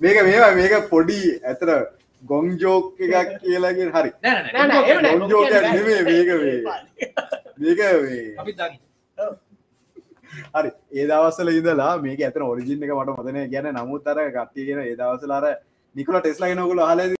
[0.00, 1.18] මේක මේවා මේක පොඩි
[1.50, 1.68] ඇතර
[2.22, 4.10] ගොං ජෝක් එකක් කියලාගෙන හරි.
[4.24, 5.18] නෑ නෑ එහෙම නෑ.
[5.18, 6.28] ගොං ජෝක නෙමේ මේක
[7.58, 7.80] මේක
[10.54, 10.70] හරි.
[10.92, 15.44] ඒ දවස්සල ඉදලා මේක ඇතන ඔරිජින් එක මට මතන ගැන නමුත් අර ගත්තිගෙන ඒ දවසලාර
[15.96, 17.14] නිකල ටෙස්ලා ගෙනකුල හලද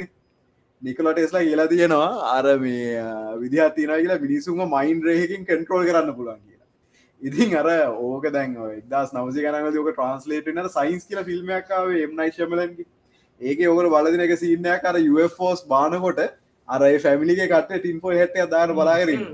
[0.82, 2.10] නිකල ටෙස්ලා කියලා තියෙනවා.
[2.36, 3.04] අර මේ
[3.42, 6.53] විදිහත්තින කියලා මිනිසුම මයින් රේහකින් කන්ට්‍රෝල් කරන්න පුළන් කියලා
[7.24, 7.68] ඉතින් අර
[7.98, 12.86] ඕක දැන් එක්දස් නවසි ගනක ෝක ට්‍රන්ස්ලේට නට සයින්ස් කියල ෆිල්ම්මක්කාව එම්නයිශමලන්ගේ
[13.40, 16.20] ඒක ඔකට බලදින එක සිීනයක් අර UFෝස් බානකොට
[16.68, 19.24] අර ෆැමිලිගේ කට ටින්පෝ හැට අදාන බලාගරින්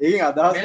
[0.00, 0.62] ඒ අදහස්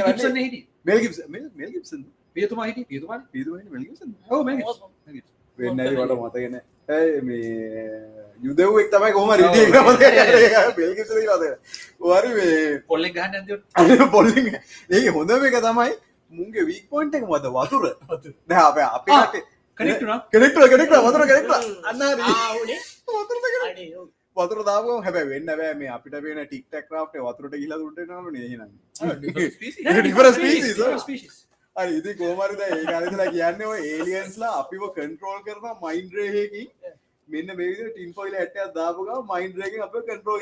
[5.57, 6.61] වෙන්න වට මතගෙන
[7.23, 7.51] මේ
[8.41, 9.13] යුදෙව්ෙක් තමයි
[10.75, 11.53] බෙල්ගිප්ස වද
[12.01, 12.33] වරි
[13.11, 14.51] ගහන්න ඇතිවට පොල්ලි
[14.91, 15.93] ඒ හොඳ එක තමයි
[16.31, 17.83] මුන්ගේ වීක් පොයින්ට එක මද වතුර.
[18.49, 19.43] දැ අප අපේ
[19.79, 21.51] කනෙක්ටුනා කෙනෙක්ට කෙනෙක්ට වතුර කෙනෙක්ට
[21.89, 22.01] අන්න.
[23.07, 23.37] වතුර.
[24.37, 27.79] වතුර දාම හැබ වෙන්න බෑ මේ අපිට වෙන ටික්ටක් රාප්ට වතුරට ගිලා
[30.35, 31.35] species,
[31.75, 36.69] අරි ඉති කෝමරිද ඒ ගරිතලා කියන්න ඔය ඒලියන්ස්ලා අපිව කන්ට්‍රෝල් කරන මයින්ඩ් රේහකින්
[37.27, 40.39] මෙන්න මේවිද ටින් පොයිල ඇටයක් දාපුග මයින්ඩ් රේකින් අප කන්ට්‍රෝල්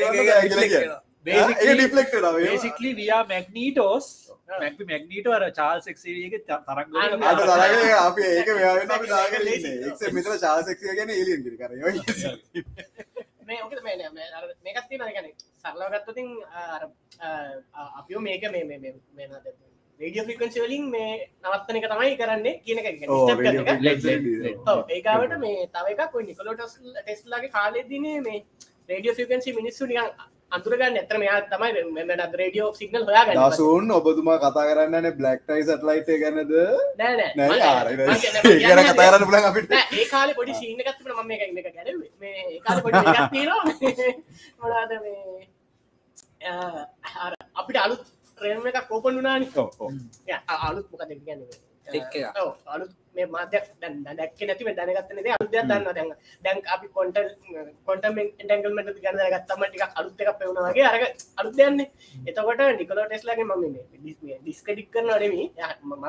[1.25, 4.07] බේසිකලි වයා මැග්නීටෝස්
[4.53, 6.97] මැක්ි මැග්නීට අර චාල් සෙක්සේගේ තරංග
[7.99, 8.49] අප ඒක
[10.13, 11.71] මෙතර චාසක්ෂය ගැන ඒලියන් කර
[13.43, 16.27] මේ ඕක මේ නෑ, මේ අර මේකත් තියෙනවා කියන්නේ සරලව ගත්තොතින්
[16.65, 16.83] අර
[17.93, 18.65] අපිෝ මේක මේ
[19.99, 21.09] රේඩියෝ ෆ්‍රීකවන්සි වලින් මේ
[21.43, 22.79] නවත්තන එක තමයි කරන්නේ කියන
[24.89, 28.39] ඒකාවට මේ තව එකක් ඔය නිකොලෝ ටෙස්ලාගේ කාලෙදිනේ මේ
[28.89, 30.07] රේඩියෝ ෆ්‍රීකවන්සි මිනිස්සු නිකන්
[30.53, 36.53] අතුරගන්න ඇතර මෙයා තමයි මෙමට රඩියෝ සිගනල් හොයා දසුන් ඔබතුමා කතා කරන්න බ්ලක්ටයි සටලයිට ගැනද?
[36.99, 37.31] නෑ නෑ.
[37.69, 37.99] ආර මම
[38.63, 39.69] ගැන කතා කරන්න පුලන් අපිට.
[39.69, 41.19] නෑ, ඒ කාලේ පොඩි සීන එකක් තිබුණා.
[41.19, 43.63] මම මේක මේක ගැලුවේ මේ ඒ කාලේ පොඩි එකක් තියෙනවා.
[44.59, 45.47] මොනවාද මේ?
[46.45, 46.81] ආ,
[47.25, 48.03] අර අපිට අලුත්
[49.57, 49.91] ඔව්, ඔව්.
[50.27, 51.01] ය, අ- අලුත් මොකද.
[52.41, 56.09] ඔව් අලුත් මේ මාධ්‍යයක් දැන් දැක්කේ නැති මේ දැනගත්තේ නැති අලුත් දෙයක් දන්නවා දැන්.
[56.43, 57.27] දැන් අපි කොන්ටල්
[57.85, 61.01] කොන්ටම් එන්ටැන්ගල්මන්ට් ගැන දැනගත්තම ටිකක් අලුත් එකක් පෙවුණා වගේ අර
[61.37, 61.87] අලුත් දෙයක්නේ
[62.27, 63.63] එතකොට නිකොලා ටෙස්ලාගේ මම
[64.23, 65.45] මේ ඩිස්ක්‍රෙඩිට් කරනවා නෙමෙයි.
[65.57, 66.01] එයා- ම-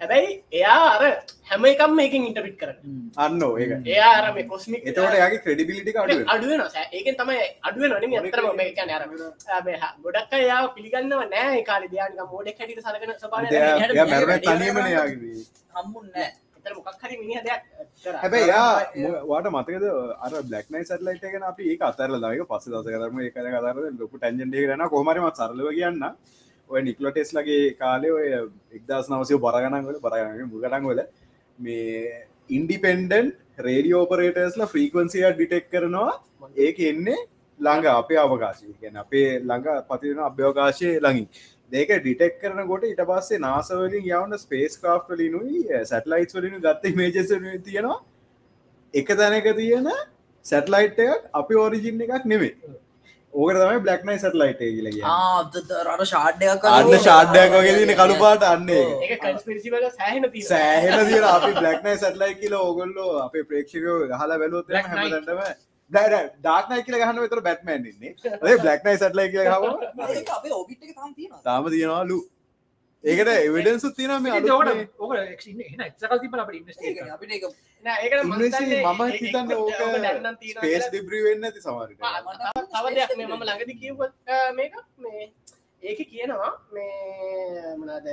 [0.00, 1.02] හැබැයි එයා අර
[1.50, 6.32] හැම එකම මේකෙන් ඉන්ටර්ප්‍රිට් කරනවා අන්න ඒක එයා අර මේ කොස්මික් එතකොට යාගේ ක්‍රඩිබිලිටි අඩුව
[6.34, 6.62] අඩුවන
[6.98, 7.38] ඒකෙන් තමයි
[7.68, 9.04] අඩුව නොනම අතරම මේ කියන අර
[10.04, 11.88] ගොඩක් යාව පිළිගන්නව නෑ කාල.
[11.88, 15.40] දයානික මෝඩෙක් හැටිට සලකන සපාන ය මැරණ තනියමන යාගේ
[15.76, 16.30] හම්බුන්න නෑ.
[18.04, 18.20] කරා.
[18.22, 19.84] හැබැයි යා වාට මතකද
[20.24, 23.20] අර බ්ලක්නයි සටලයිට ගෙන අපි ඒ අතරල දක පස්ස දස කරම.
[23.20, 26.04] ඒ කර කතර ලොකු ටැන්ජන්ඩේ කරන කොමරම සරලව කියන්න
[26.70, 28.26] ඔය නිකලොටෙස් ලගේ කාලේ ඔය
[28.78, 31.02] එක්දස් නවසය බරගණන්වල බරගන මුගටන්වල
[31.58, 33.28] මේ ඉන්ඩිපෙන්ඩන්
[33.60, 36.12] රේඩියෝපරේටස්ල ෆ්‍රීකවන්සිය ඩිටෙක් කරනවා.
[36.56, 37.18] ඒක එන්නේ
[37.60, 38.68] ළඟ අපේ අවකාශය.
[38.82, 41.28] ගැන අපේ ළඟ පතින අභ්‍යවකාශය ළඟින්.
[41.72, 47.32] දෙක ඩිටෙක් කරන කොට ඉට පස්සේ නාසවලින් යවන්න ස්පේස් කා් වලිනුයි සැටලයිස් වලින් ගත්ත මේජෙස
[47.64, 47.98] තියෙනවා.
[48.94, 49.88] එක තැනක තියෙන
[50.46, 52.54] සැටලයිට් එකක් අපි ඕරිජින් එකක් නෙමේ
[53.34, 55.38] ඕක තමයි බ්ලක්නයි සැටලයිට් කියලගේ ආ
[55.92, 58.86] අර ෂාඩ්ඩයක් අන්න ෂාඩ්ඩයක් වගේ තින කළුපාට අන්නේ
[60.48, 63.96] සෑහෙන දින අපි බ්ලක්නයි සැටලයි කියල ඕගොල්ලෝ අපේ ප්‍රේක්ෂකෝ
[64.68, 65.12] Black Knight.
[65.12, 65.40] හැමටම
[66.38, 68.12] ඩාක්නයි කියල ගහන්න විතර බැට්මන් ඉන්නේ.
[68.42, 69.62] ඔය බ්ලක්නයි සැටලයි කියල හම
[70.08, 72.18] ඒක අපේ ඔබිට් එක තාම තියෙනවා තාම තියෙනවාලු
[73.04, 75.28] ඒකට එවිඩන්සුත් තියෙන මේ ඉතින් ඕකට අලුත් ඕක එන
[75.82, 77.44] එක්සකල් තිබල අපට ඉන්වස්ට් ඒක අපිට ඒක
[77.84, 78.24] නෑ ඒකට
[78.84, 79.76] මම හිතන්නේ ඕක
[80.40, 80.88] කියලා.
[80.88, 84.08] ඩිබ්‍රී වෙන්න ඇති සමරට ආ, තව- තව දෙයක් මේ මම ළඟදි කිව්ව අ,
[84.52, 85.30] මේක මේ
[85.82, 88.08] ඒක කියනවා මේ මොනාද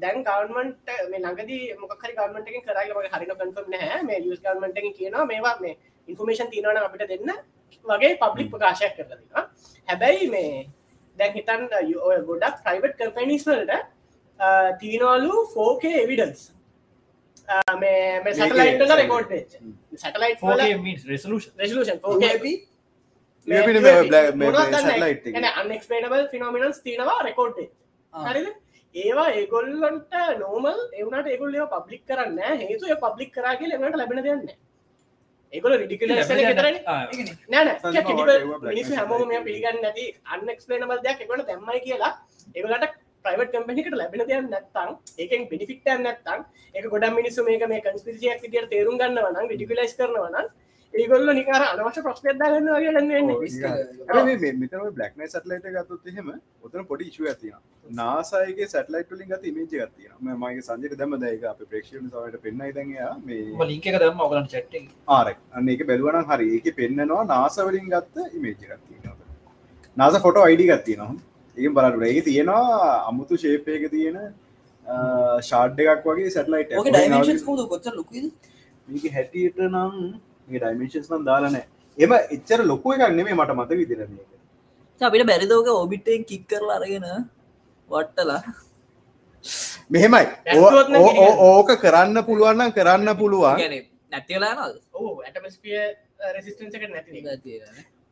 [0.00, 4.00] දැන් ගවන්මන්ට මේ ළඟදී මොකක් හරි ගවන්මන්ට එකෙන් කරයි මගේ හරින කන්ෆර්ම් නැහැ.
[4.02, 5.74] මේ යස් ගවන්මන්ට එකෙන් කියනවා මේවා මේ
[6.08, 7.34] ඉන්ෆර්මේෂන් තියෙනවන අපිට දෙන්න
[7.84, 9.44] වගේ පබ්ලික් ප්‍රකාශයක් කරලා දෙනවා.
[9.88, 10.48] හැබැයි මේ
[11.18, 11.62] දැන් හිතන්
[12.02, 13.72] ඔය ගොඩක් ප්‍රයිවට් කම්පැනිස් වලට
[14.80, 16.44] තියනවලු four K evidence
[18.34, 19.32] සටලයිට්ල record
[19.96, 21.52] satellite 4K means resolution.
[21.58, 22.00] Resolution
[23.48, 25.34] මේ මේ බ්ලැ- මේ සැටලයිට් එක.
[25.62, 27.58] අන්ක්ස්පේනබල් ෆිනෝමිනස් තිනවා රෙකෝඩ්
[28.12, 28.48] හරිද?
[28.94, 34.42] ඒවා ඒගොල්ලන්ට නෝමල් එවනට ඒගොල්ල පබ්ලික් කරන්න හේතු පබ්ලික් කරගේ එවනට ලැබෙන දෙන්න
[35.54, 36.12] ඒගොල රිඩිකල
[36.58, 36.76] තරන
[37.52, 37.68] නෑන
[38.64, 40.04] මිනිස් හැමෝම white පිළිගන්න නැති
[40.34, 42.12] අන්ක්ස්පේනබල් දෙයක් එකට තැම්මයි කියලා.
[42.56, 42.86] ඒගොලට
[43.24, 44.90] ප්‍රයිවට් කම්පනිකට ලැබෙන දෙයක් නැත්තම්
[45.22, 46.40] ඒකෙන් බිනිිට නැත්තම්
[46.74, 50.48] එක ගොඩ මිනිස්සු මේක මේ කන්ස්පිසියක් විදියට තේරුම් ගන්නවනම් ඩිකලයිස් කරනවනම්
[50.94, 56.28] ඒගොල්ල නිකාර අනවශ්‍ය ප්‍රශ්නයක්දාගන්න වගේ ලන්න මෙතන බ්ලක්නයි සටලයිට ගත්තුත් එහෙම
[56.62, 57.56] ඔතන පොඩි ඉශුව ඇතින
[57.92, 63.12] නාසායගේ සැටලයිට ලින් ගත මේජ ගත්තින මගේ සංජයට දම දයක අප ප්‍රේක්ෂණ සවට පෙන්න්නයි දඟයා
[63.24, 66.48] මේ ලින්ක එක දම ඔගලන් චට්ට ආරක් අන්න එක බැලුවන හරි.
[66.56, 69.10] ඒක පෙන්න්නනවා නාසවලින් ගත්ත ඉමේජ ගත්තින
[69.96, 71.12] නාස ෆොට අයිඩි ගත්ති නවා
[71.56, 74.20] ඒ බලට ඒ තියෙනවා අමුතු ශේපයක තියෙන
[75.40, 76.78] ෂාඩ් එකක් වගේ සැටලයිට
[77.94, 78.30] ලොකුද
[78.88, 79.98] මේක හැටියට නම්
[80.48, 81.66] ඩයිමේශස් නම් දාලනෑ
[81.98, 84.34] එම එච්චර ලොකු එකක් නෙමේ මට මත විදිර මේක
[85.00, 87.06] අපිට බැරිදෝක ඔබිටෙන් කික් කරලා අරගෙන
[87.88, 88.42] වට්ටලා?
[89.90, 90.26] මෙහෙමයි.
[91.48, 93.58] ඕක කරන්න පුළුවන්නම් කරන්න පුළුවන්.
[93.58, 93.76] ගැන
[94.12, 95.78] නැතිවලා නද ඕ ඇටමස්පිය
[96.36, 97.60] රෙසිස්ටන්ස එක නැති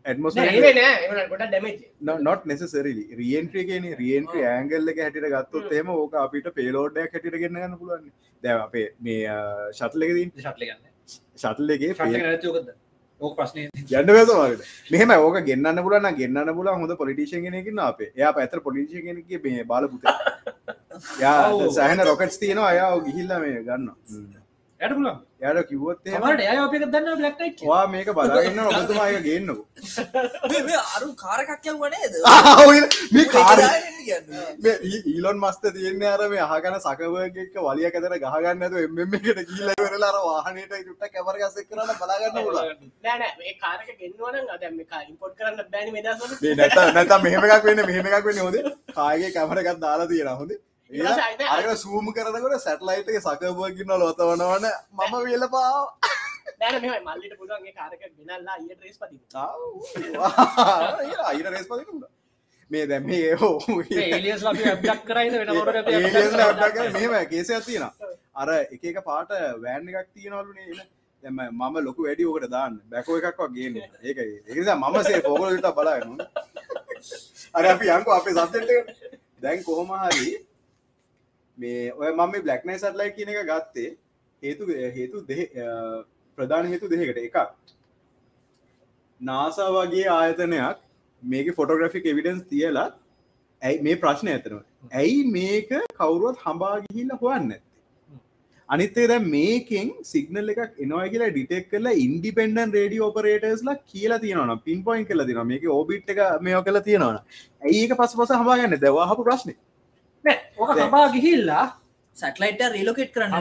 [0.07, 0.75] ඇත්මොස් නෑ.
[0.79, 1.77] නෑ ගොඩ ඩැමේජ්
[2.21, 7.79] නොට නෙසරලි රියන්ට්‍රිය කියන රියන්ට්‍රිය ඇංගල්ල එක හැටිට ගත්තොත් එම ඕක අපිට පේලෝඩ්ඩයක් හැටිට ගන්න
[7.79, 8.09] පුළුවන්
[8.43, 9.37] දැව අපේ මේ
[9.73, 12.73] ශටලකදී ශට්ල ගන්න ශටල්ලගේ ශට්ල නැතියෝකද
[13.21, 18.13] ඕක ප්‍රශ්නය යන්න වැසවාට මෙහම ඕක ගන්න පුලන ගන්න පුල හොඳ පොලිටිෂන් කෙනකින්න අපේ.
[18.13, 20.03] එයා පැතර පොලිටිෂ කෙනෙක මේ බාලපුත.
[21.21, 21.51] යා.
[21.71, 22.71] සහන රොකට්ස් තියෙනවා.
[22.71, 23.91] අයා ගිහිල්ල මේ ගන්න
[24.83, 25.09] යට පුලන්
[25.51, 29.63] යට කිව්වොත් එහෙම මට ය අප දන්න බ්ලක්ටයි වා මේක බලාගන්න ඔබතුමාය ගන්නකු.
[30.95, 32.15] අරු කාරකක් යවනේද
[33.13, 33.61] මේ කාර
[35.05, 40.19] ඊලොන් මස්ත තියන්නේ අර මේ අහගන සකවගක වලිය කතර ගහගන්න ඇතු එම එකට කියීලවෙරලා අර
[40.27, 42.59] වාහනයට චුට්ට කැමරගස්සක් කරන්න බලාගන්න පුල
[43.63, 48.61] කාරක ගෙන්වන අදම ඉම්පොට් කරන්න බැනි මෙදසල නැත නැත මෙහමක් වෙන්න මෙහමක් වෙන්න හොද
[48.93, 50.61] කායගේ කැමරගත් දාලා තියෙන හොඳ
[50.93, 55.77] අර සූම කරනකට සැටලයිටක සකබකින්න ලොතවනවන මම වෙල පා
[56.61, 59.17] නෑන මෙ මල්ලිට පුළුවන්ගේ කාරක ගෙනල්ලා ඊට රේස් පති
[61.25, 62.05] අයිර රේස් පතිකුට
[62.71, 63.09] මේ දැම
[63.41, 63.55] හෝ
[64.03, 65.51] ඒලියස් ලි ඇ්ක් කරයිද වෙන
[66.95, 67.87] මෙහම කේස ඇතින
[68.35, 70.85] අර එක එක පාට වෑන් එකක් තියෙනවලුනේ එන
[71.23, 76.21] එම මම ලොකු වැඩි ඕකට දාන්න බැකෝ එකක් වගේ ඒක ඒකස මමසේ පොගලට බලාගන්න
[77.55, 78.97] අර අපි යංකු අපේ සබ්ජෙට්
[79.43, 80.33] දැන් කොහොම හරි
[81.63, 83.91] මේ ඔය මම බ්ලක්නයි සටලයි කියන එක ගත්තේ
[84.43, 85.39] හේතු හේතු දෙ
[86.39, 87.39] ප්‍රධාන හේතු දෙකට එකක්.
[89.21, 90.79] නාසා වගේ ආයතනයක්
[91.23, 92.89] මේක ෆොටෝග්‍රෆික් එවිඩන්ස් තියලා
[93.63, 94.65] ඇයි මේ ප්‍රශ්නය ඇතනවා
[95.01, 95.69] ඇයි මේක
[95.99, 97.61] කවුරුවත් හඹා ගිහිල්ල හොයන්න ඇත්තේ
[98.69, 104.81] අනිත්තේ දැ මේකෙන් සිගනල් එකක් එනවා කියලා ඩිටෙක් කරලා ඉන්ඩිපෙන්ඩන් රඩිය ඔපරේටස්ලා කියලා තියෙනවන පින්
[104.85, 107.21] පොයින් කල තින මේක ඔබිට් එක මේෝ කල තියෙනවන
[107.63, 109.55] ඇඒක පස් පස හමාගන්න දවාහපු ප්‍රශ්නය
[110.59, 111.67] ඕක හබා ගිහිල්ලා
[112.17, 113.35] සැටලයිට රිලෝකෙට් කරන්න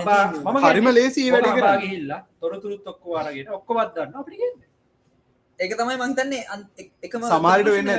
[0.47, 4.69] මම හරිම ලේසි වැඩ ගිහිල්ලා තොරතුරුත් ඔක්කෝ අරගෙන ඔක්කොවත් දන්න අපිට
[5.59, 6.43] ඒක තමයි මංතන්නේ
[7.07, 7.89] එකම සමහරට වෙන්න.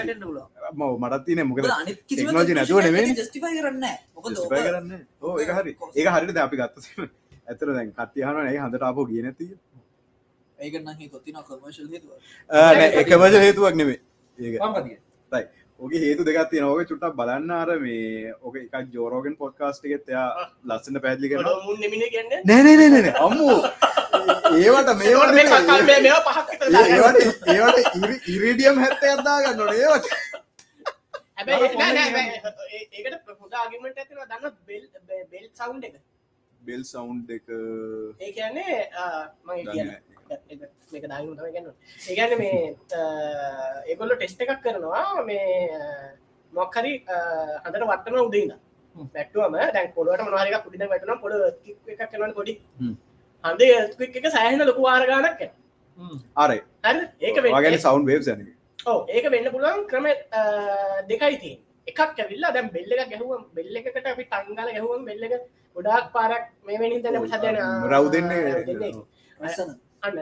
[0.73, 3.15] ම මටත් තින මොකද අනිත් කිසිම technology නැතුව නෙමෙයි.
[3.19, 3.85] ජස්ටිෆයි කරන්න
[4.51, 4.93] කරන්න
[5.23, 5.73] ඕ එක හරි.
[5.95, 6.77] ඒක හරිට අපි ගත්ත
[7.49, 9.47] ඇතර දැන් කත්තියහන ඇයි හඳට අපෝ කිය නැති
[10.59, 12.11] ඒකන්න කොතින කොමර්ශල් හේතුව
[13.03, 14.01] එකමජ හේතුවක් නෙමේ
[14.39, 14.55] ඒක
[15.83, 20.29] ඕක හේතු දෙගත් නෝක චුට්ටක් බලන්න අර මේ ඕක එකක් ජෝරෝගෙන් පොඩ්කාස්ට් එකෙත් එයා
[20.67, 21.47] ලස්සන පැදිලි කියන්න?
[22.47, 23.49] නෑනනන අම්මු
[24.59, 25.35] ඒවට මේවට.
[27.49, 30.07] ඒවට ඉරිඩියම් හැත්ත අදාගන්න නොන ඒවට
[32.71, 34.85] ඒ- ඒකට හොඳ ආගිමට ඇතින දන්න බෙල්
[35.33, 35.95] බෙල් සවුන්් එක
[36.63, 37.47] බෙල් සවුන්් එක
[38.21, 38.75] ඒ කියන්නේ
[40.89, 41.07] මේක තම
[41.47, 41.71] ගන්න
[42.09, 42.59] ඒගැන මේ
[43.91, 45.25] ඒගොල්ල ටෙස්ට එකක් කරනවා.
[45.25, 45.47] මේ
[46.53, 46.93] මොක්හරි
[47.65, 48.53] හඳට වටන උදන්න
[48.95, 49.09] හ්ම්.
[49.15, 51.35] බැක්ටුවම දැන් පොලට මනහරක පුඩින වැටන පොඩ
[51.89, 52.55] එකක් කරන පොඩි.
[52.79, 52.95] හ්ම්.
[53.45, 53.71] හඳේ
[54.15, 55.43] එක සෑහන ලොකු ආරගානක්
[56.87, 57.09] හරි.
[57.21, 58.47] ඒක වෙන්න- වගෙන සවන්් වේබ් සැන
[58.87, 59.01] ඔව.
[59.09, 60.07] ඒක වෙන්න පුළුවන් ක්‍රම
[61.09, 61.57] දෙකයි තිය
[61.87, 65.35] එකක් ඇවිල්ලා දැම් බෙල්ල එක ගැහුවම් බෙල්ල එකට අපි තංගල ගැහුවම් බෙල්ල එක
[65.77, 67.57] ගොඩාක් පාරක් මේ වෙනින් තැන සදන
[67.91, 68.43] රව් දෙන්නේ.
[70.03, 70.15] අන්න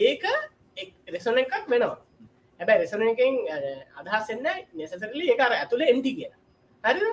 [0.00, 0.24] ඒක
[1.08, 1.96] රෙසන එකක් වෙනවා.
[2.60, 3.34] හැබැ රෙසන එකෙන්
[4.00, 6.40] අදහසන්න නෙසසරලි එක අර ඇතුළ එන්ටි කියලා.
[6.84, 7.08] හරි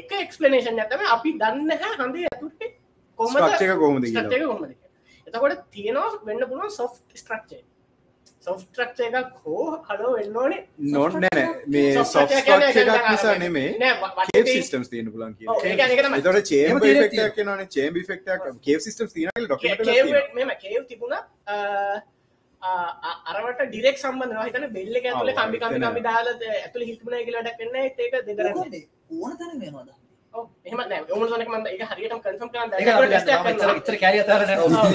[0.00, 2.62] එක එක්ස්පලනේෂන් ඇතම අපි දන්න හැ හඳේ ඇතුට
[3.18, 3.36] කොහොමද
[4.06, 4.80] කියලා.
[5.26, 7.62] එතකොට තියෙනවා වෙන්න පුළුවන් සොෆ් ස්ට්‍රක්චර්
[8.42, 10.60] සොෆ් ස්ට්‍රක්චර් එකක් හෝ හලෝ වෙන්න ඕනේ.
[10.92, 13.94] නොන්න නෑ මේ Soft සොෆ් structure කියන්නේ ස්ට්‍රක්ෂ එකක් නිසා නෙමේ නෑ
[14.30, 14.64] කේප් තියෙන-
[15.12, 15.36] පුලන්.
[16.28, 17.92] තොට චේම් ෆෙක්ටක් කියනන චේම්
[19.14, 19.28] තින
[19.58, 21.16] කේ- කේව් මෙම කේව් තිබුණ
[22.62, 28.46] අරවට ඩිරෙක් සම්බන්ධ හිතන බෙල්ල ඇතුල කම්ි කම්ි දාල ඇතුළ හිතුන කියලට කන්න ඒක දෙදර
[29.12, 29.88] ඕන තැන මේවාද
[30.32, 30.80] එහම
[31.12, 32.70] ඕන සනක මන්ද එක හරියටම කන්සම් කරන්න
[33.72, 34.92] එච්චර කැරිය අතහැරලා නෑ.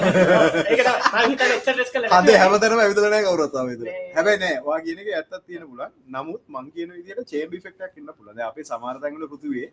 [0.65, 0.79] ඒක
[1.25, 2.07] හිතන එච්චර ස් කළ.
[2.11, 6.95] හද හැමතනම ඇවිදලනෑ කවරත්තාව මේ- හැබැයි නෑ වා කියනක ඇත්තත් තියෙන පුලන් නමුත් මං කියන
[6.97, 9.67] විදිට චේම් ෆෙක්ටක් ඉන්න පුලද අපේ සමාරතැගල පෘතුවේ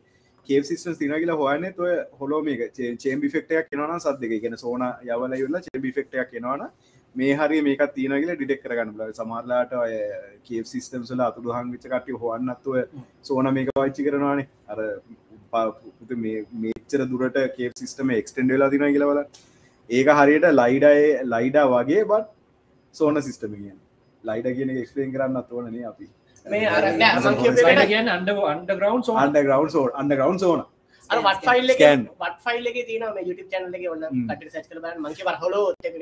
[0.48, 2.66] කේප් සිස්ටම් තින කියලා හොයන්න ඔය හොලෝ මේක.
[2.98, 4.40] චේම් ෆෙක්ටයක් කෙනවන සද්දක.
[4.42, 6.66] ගෙන සෝන යවල යුල්ල චේම් ෆෙක්ටයක් කෙනවන
[7.14, 9.92] මේ හරි මේක තියන කියලා ඩිටෙක් කරගන්න බල සමාරලාට ඔය
[10.44, 12.76] කේප් සිස්ටම් සල අතුළු හං විච කටය හොන්නත්තුව
[13.22, 14.46] සෝන මේක පච්චි කරනවානේ.
[14.68, 14.78] අර
[15.54, 15.66] ප-
[15.98, 19.20] පුතු මේ- මේච්චර දුරට කේප් සිස්ටම එක්ස්ටෙන්ඩ වෙලා තින කියලවල
[19.90, 22.26] ඒක හරියට ලයිඩයි ලයිඩා වගේ බත්
[22.94, 23.72] සෝන සිස්ටම කිය
[24.24, 26.06] ලයිඩ කියන එක්ස්පලේන් කරන්න අත්වනන අපි.
[26.76, 28.26] අන්ඩ
[28.60, 30.62] අන්ඩග්‍රවන්් සෝ අන්ඩ ග්‍රවන්් සෝ අන්ඩ ග්‍රවන්් සෝන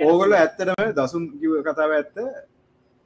[0.08, 2.16] ඕගොල්ල ඇත්තටම දසුන් කිව කතාව ඇත්ත.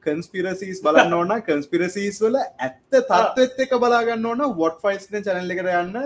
[0.06, 5.97] කන්ස්පිරසිස් බලන්න ඕන්න කන්ස්පිරසිස් වල ඇත්ත තත්වත් එක බලාගන්න ඕන්න වොට් ෆයිස්න චැනල්ල එකට යන්න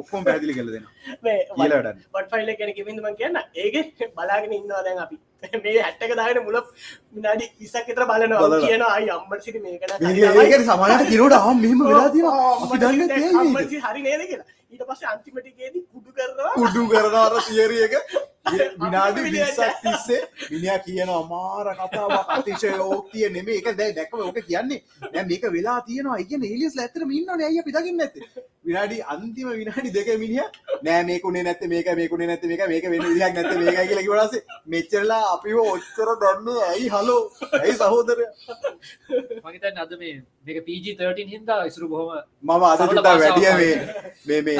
[0.00, 0.84] ඔක්කොම් පැදිලි කල දෙෙන
[1.22, 3.36] කියලටන්න වට ෆයිල් එක ගැන කිවිඳම කියන්න?
[3.62, 3.74] ඒක
[4.18, 5.16] බලාගෙන ඉන්නවා දැන් අපි.
[5.64, 6.56] මේ හැට්ටක දාගෙන මුල
[7.14, 8.40] විනාඩි විසක් විතර බලනවා.
[8.42, 8.60] බලනවා.
[8.66, 9.92] කියන අයි අම්මට සිට මේකන
[10.44, 11.58] ඒකට සමනට කිනට හම්
[13.42, 14.48] අම්මට හරි නේද කියලා.
[14.72, 16.52] ඊට පස්සේ අන්තිමටිකේදී කුඩු කරනවා.
[16.64, 17.94] උඩු කරනර තියරිය එක
[18.80, 23.58] විනාඩි විසක් තිස්සේ මිනිා කියන අමාර කතාව අතිශය ඕක්තිය නෙමේ.
[23.60, 24.82] එක දැයි දැකව ඕක කියන්නේ.
[25.12, 26.18] දැ මේක වෙලා තියෙනවා.
[26.18, 28.14] එක නිලියස් ඇතර ඉන්න ඇය පිටකින් නැත
[28.66, 30.46] විනාඩි අන්තිම විනාඩි දෙක මිනිිය
[30.82, 34.34] නෑ මේකුණේ නැත මේක මේකුණේ නැත මේක මේක වෙන විදිහක් නැත මේක කියලා කිවරස
[34.66, 36.48] මෙච්චරලා අපිව ඔච්චර දන්න.
[36.70, 37.20] ඇයි හලෝ
[37.60, 38.26] ඇයි සහෝදරය?
[39.44, 40.14] මගේතන් අද මේ
[40.46, 42.10] මේක PG13 හින්දා ඉසුරු බොහොම
[42.42, 43.80] මම අද සරල චුට්ටා භාෂාවක් වැඩිය
[44.26, 44.56] මේ මේ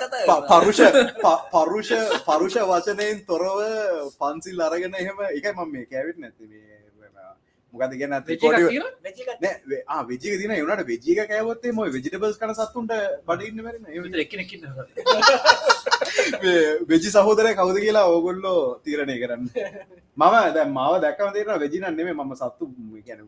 [0.00, 0.48] කතාවක්.
[0.50, 0.80] පරුෂ
[1.52, 1.90] පරුෂ
[2.26, 3.58] පරුෂ වචනයෙන් තොරව
[4.18, 6.80] පන්සිල් අරගෙන එහෙම එක මම මේ කැවිට නැති මේ
[7.74, 8.14] මොකද ගැන
[10.04, 12.92] වෙජික දින යුනට වෙජික කෑවත්තේ මොයි වෙජිටබල්ස් කන සත්තුන්ට
[14.54, 14.86] ඉන්නවා.
[16.88, 19.44] වෙජි සහෝදරය කවුද කියලා ඕගොල්ලෝ තීරණය කරන්න.
[20.16, 22.64] මම දැ මාව දැක්කම තේරන වෙජින නෙමේ මම සත්තු
[23.00, 23.20] ගැන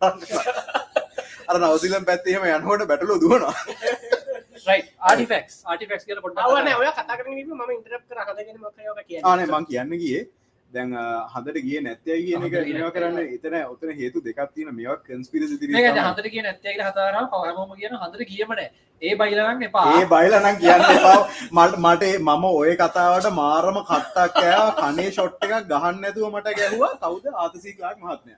[1.48, 3.54] අර නවසිලම් පැත්තේම යනකොට බැටලෝ දුවනවා
[4.68, 9.70] ආටිෆෙක්ස් ආටිෆෙක්ස් කියල පොට ඔය කතා කරන ම ඉන්ටරප් කර හදගෙන මොකයෝක කිය ආනේ මං
[9.70, 10.24] කියන්න ගියේ.
[10.72, 10.92] දැන්
[11.34, 12.90] හදට ගිය නැත්තය කියන එක නැත්තේ.
[12.94, 15.58] කරන්න එතන ඔතන හේතු දෙකක් තියෙන මේවා කන්ස්පිරසි
[16.08, 18.62] හතර කිය නැත්තේක හතාර පවහම කියන හතර කියමන
[19.02, 19.84] ඒ බයිලරන්න එපා.
[19.92, 21.20] ඒ බයිලනම් කියන්න එපා.
[21.52, 26.92] මට මට මම ඔය කතාවට මාරම කට්ටක් කෑ කනේ ෂොට් එකක් ගහන්න නැතුව මට ගැහවා.
[27.04, 27.24] කවුද?
[27.34, 28.34] ආතසිකලාක් මහත්මය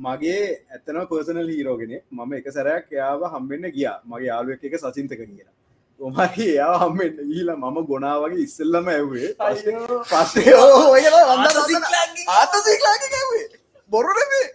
[0.00, 3.96] මගේ ඇත්තන පර්සනල් හීරෝගෙන මම එක සැරයක් එයාව හම්බෙන්න්න ගියා.
[4.04, 5.54] මගේ යාලුවක් එක සචින්තක කියලා.
[6.00, 11.04] ඔමගේ එයා හම්බෙන්න්න ඊලා මම ගොනා වගේ ඉස්සල්ලම ඇවේ පස්සේ ඔය
[12.34, 13.46] ආතසිකලාගේ ගැවේ
[13.90, 14.46] බොරුනේ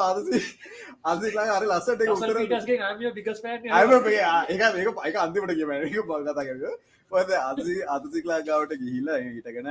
[0.00, 0.38] ආතසි
[1.04, 2.00] අන්සිලා අර ලස්සට
[4.76, 6.64] මේක පයික අන්තිමට කිය එක බල් කතා කර
[7.12, 9.68] ඔද අදසි අදසිකලා ගාවට ගිහිලා හිටගෙන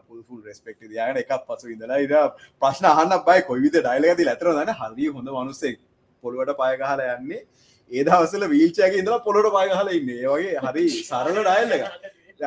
[0.00, 2.14] පුල්ෆුල් රෙස්පෙක්ට දයාන එකක් පසු ඉඳලා ඉද
[2.62, 5.76] ප්‍රශ්න අහන්න බයි කොයිවිද ඩයිලගති ඇතර දන්න හරි හොඳ මනුස්සෙක්
[6.24, 7.42] පොළුවට පයගහල යන්නේ.
[7.90, 10.10] ඒ දවසල වීල්චයක ඉඳලා පොළොට පයගහල ඉන්න.
[10.16, 11.84] ඒවගේ හරි සරල ඩයිල් එක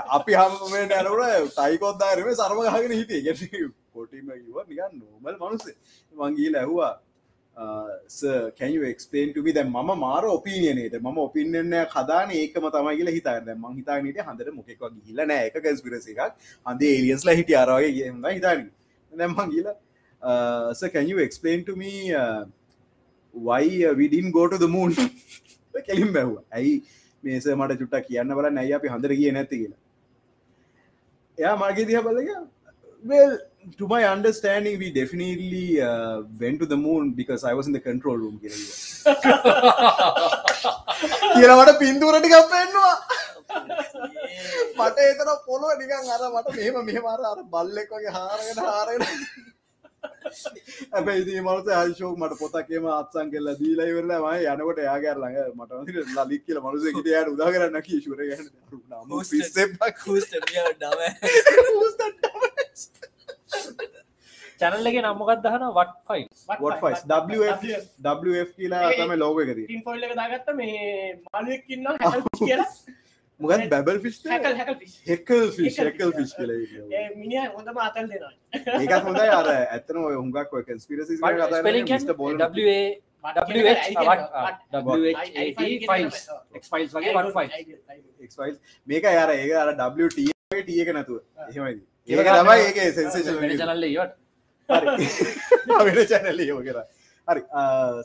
[0.09, 3.21] අපි හමට ඇනකට තයිකොත්දාරම සරම ගහගෙන හිටිය.
[3.23, 5.75] ගැ කොටීම කිව නිකන් නෝමල් මනුස්සේ
[6.13, 6.93] මංගී ලැහවා
[7.55, 13.65] කැන් එක්ස්පේන් ටි දැ ම මාර ඔපිනියනට ම ඔපින්නය කදාන ඒකම තමයි කියල හිතා ම
[13.77, 16.33] හිතානට හඳට මොකෙක් ගිල්ල නෑ එක කැස්පිරස එකක්.
[16.65, 18.65] අන්ද ඒලියන්ස්ල හිටිය අරවාගේ ම හිතාන
[19.11, 19.69] නැම්මන් ගිල
[20.93, 21.83] can එක්ස්පේන් ටම
[23.35, 24.91] why විඩින් Gota the moon
[25.87, 26.73] කෙලින් බැහ්ව ඇයි
[27.23, 29.81] මේස මට චුට්ට කියන්න බල නැයි අපි හඳර කිය නැති කියලා?
[31.37, 32.29] එයා මගේ දිහ බලක
[33.03, 33.33] well
[33.79, 37.83] to my understanding we definitely uh, went to the moon because i was in the
[37.89, 38.65] control room කියලා
[41.35, 42.91] කියලවට පින්තුරටි කපෙන්වා
[44.79, 49.03] මට ඒතර පොලොව නිකන් අර මට මෙම මෙහමර අර බල්ලෙක් වගේ හාරගෙන හාරගෙන.
[50.97, 55.71] ඇැයි මලත අශෝක් මට පොතක්කේම අත්සන් කෙල්ල දීලා ඉවරලා මයි යනකොට යාගර ළඟ මට
[56.27, 58.19] ලලික් කියල මනුස යට උදා කරන්න කීශුර
[64.59, 66.21] චැනල්ලගේ නම්මකත් දහන වට ෆයි
[68.25, 70.83] WF කියලා තම ලෝක එකද ෆොල්ල දාගත්ත මේ
[71.27, 71.87] මාලුවක්කින්න
[72.39, 72.67] කියලා.
[73.39, 76.51] මොකත් බැබල් ෆිස් හැකල් හැකල් ෆිස් හෙකල් ෆිස් කල
[77.15, 78.33] මිනිිය හොඳම අතල් දෙනවා.
[78.53, 79.29] ඒකත් හොඳයි.
[79.31, 81.17] අර ඇත්තන ඔය හුඟක් ඔය කන්ස්පිරසි
[82.17, 82.37] බෝල
[88.87, 91.19] මේක යාර ඒක අර WT ටිය එක නැතුව.
[91.47, 94.13] එහෙමයි ඒක තමයි ඒක සෙන්සේෂන් චනල්ල වට
[95.87, 96.79] වෙන චැනල්ල කර
[97.27, 97.41] හරි.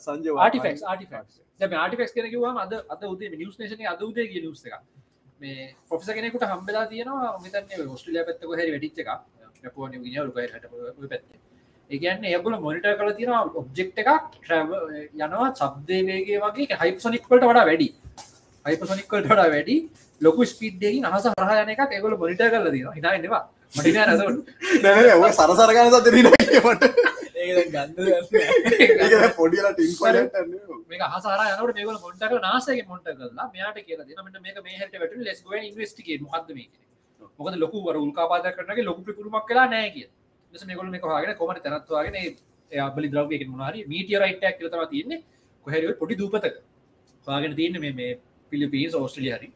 [0.05, 4.41] සංජ ආටිෆෙක්ස් ආටිෆෙක්ස් දැම ආටිෆෙක්ස් කෙන කිවවාම අද අද උදේ නිියස් නේෂන අද උදේ කිය
[4.45, 4.79] නිියස් එක
[5.41, 9.09] මේ පොෆිස කෙනෙකුට හම්බෙලා තියෙනවා මෙතන්නේ ඔස්ට්‍රලිය පැත්තක හැරි වැඩිච්ච එක
[9.63, 10.65] නැපුව නිවිනිය රුකයි හට
[11.11, 11.39] පැත්තේ.
[11.89, 13.31] ඒගන්න ඒගුල මොනිට කල තියෙන
[13.61, 14.69] ඔබ්ජෙක්් එකක් ට්‍රව
[15.19, 17.87] යනවා සබ්දේවේගේ වගේ හයිපසොනික්වලට වඩා වැඩි.
[18.65, 19.77] හයිපසොනික්වලට වඩා වැඩි.
[20.21, 26.83] ලොකු ස්පීඩ්ඩකින් අහස හරහයන එක ඒගොල මොනිට කල දී හිනාන්නවා නැ ඔය සරසරගන සත මට
[29.37, 29.91] පොඩිලා ටින්
[30.89, 35.43] මේ හසාර යනට මේකල මොටක නාසගේ මොට කලා මෙයාට කියලා දනට මේක මේහට වැට ලෙස්
[35.63, 36.69] ඉන්වස්ටිගේ මොහද මේ
[37.39, 40.07] මොකද ලොකු වර උල්කාපාද කරනගේ ලොකු පිපුරුමක් කලා නෑ කිය
[40.53, 42.15] ෙස මේකොල මේ හගෙන කොමට තැනත්වාගෙන
[42.71, 45.23] එයාබලි ද්‍රවය මොනාරි මීටිය රයිටක් කියතම තියන්නේ.
[45.65, 46.55] කොහැර පොඩි දූපතක
[47.27, 48.11] හගෙන තියන්න මේ
[48.51, 49.49] පිලිපිස් ඕස්ට්‍රලිය හරි.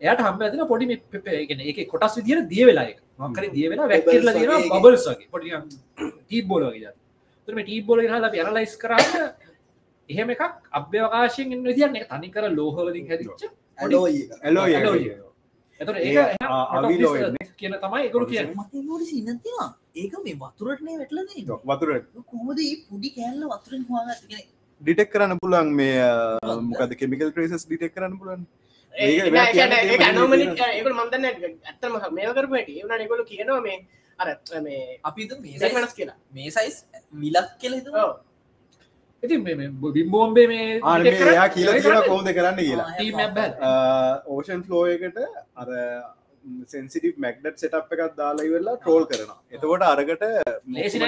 [0.00, 4.52] එයට හම ඇතින පොඩි පෙපගෙන එක කොටස් විදිර දිය වෙලායි මකර දිය වෙලා වැක්කිරල දින
[4.72, 5.48] බබල්සගේ පොඩි
[6.20, 6.92] ටීබ් බෝලගේ
[7.48, 9.12] තුම ටීබ් බෝල හලා පැරලයිස් කරන්න
[10.10, 10.42] එහෙම එකක්
[10.78, 12.08] අභ්‍යවකාශයෙන් විදින්න එක.
[12.08, 13.42] තනිකර ලෝහවලින් හැදිච්ච
[13.78, 14.06] ඇලෝ
[15.80, 21.90] එතට ඒ කියන තමයි එකරු කිය මට සිනතිවා ඒක මේ වතුරටනේ වැටලනේ වතුර.
[22.30, 24.44] කොහොමද ඒ පුඩි කෑල්ල වතුරෙන් හවාගත්ගෙන
[24.80, 26.02] ඩිටෙක් කරන්න පුලන් මේ
[26.68, 28.42] මොකද කෙමිකල් ක්‍රේසස් ඩිටෙක් කරන්න පුලන්
[29.00, 30.46] ඇනමනි
[30.76, 33.78] ඒකල් මන්දන්න ඇත්තම මේ කරපට ඒවන නිකොල කියනවා මේ
[34.18, 34.28] අර
[34.66, 36.16] මේ අපි වෙනස් කියලා.
[36.36, 36.76] මේ සයිස්
[37.22, 37.74] මිලක් කෙල
[38.04, 38.10] ඔව්.
[39.22, 39.34] ඉති
[39.96, 40.64] බිම්බෝම්බේ මේ
[40.94, 42.88] ආයා කියලා කියලා කෝමද කරන්න කියලා.
[44.32, 45.18] ඕෂන් ෆලෝ එකට
[45.62, 45.68] අර
[46.72, 49.38] සෙන්සිටි මැක්ඩට් සෙටප් එකක් දාලා ඉවෙල්ලා ට්‍රෝල් කරනවා.
[49.54, 50.24] එතකොට අරකට
[50.76, 51.02] ලේසින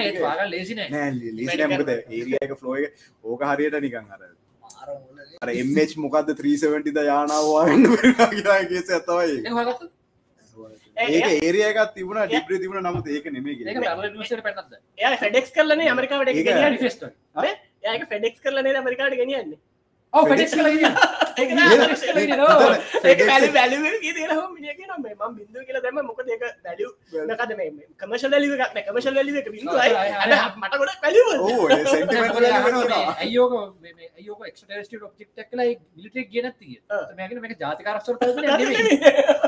[0.53, 2.93] ලේසිනමකද ඒරියක ෆලෝ එක
[3.23, 4.21] ඕක හරියට නිකන් අර
[5.41, 7.85] අර එම්ච් මොකක්ද 370 ද යානාවන්න
[8.31, 9.37] කියලාගේ ඇත්තවයි
[10.97, 11.25] ඒක.
[11.43, 13.55] ඒරියකත් තිබුණ ඩිබ්‍රි තිබුණ නමුත් ඒක නෙමේ
[15.23, 15.89] ෆෙඩෙක්ස් කරලනේ
[17.85, 19.59] ඒක ෆෙඩෙක්ස් කරලනේ අමරිකාට ගෙනියන්නේ
[20.15, 20.67] ඔව ෆෙඩෙක්ස් කල
[23.25, 24.13] වැලි වැලි කිය
[24.97, 26.89] මේ මම බින්දුව කියලා දැම මොකද ඒක වැලිය
[27.25, 27.69] නකද මේ
[27.99, 29.29] කමශල් එකක් කමශල් අද
[30.55, 30.73] මට
[31.37, 33.53] ඕ සෙන්ටිමෙන්ට් අයෝක
[34.17, 37.01] අයෝක එක්ට ඔබ්ෙක්ටක් කලා මිලිටෙක් ගෙනත්තිය ආ.
[37.17, 38.15] මේකන මේ ජාතිකාරක්ෂර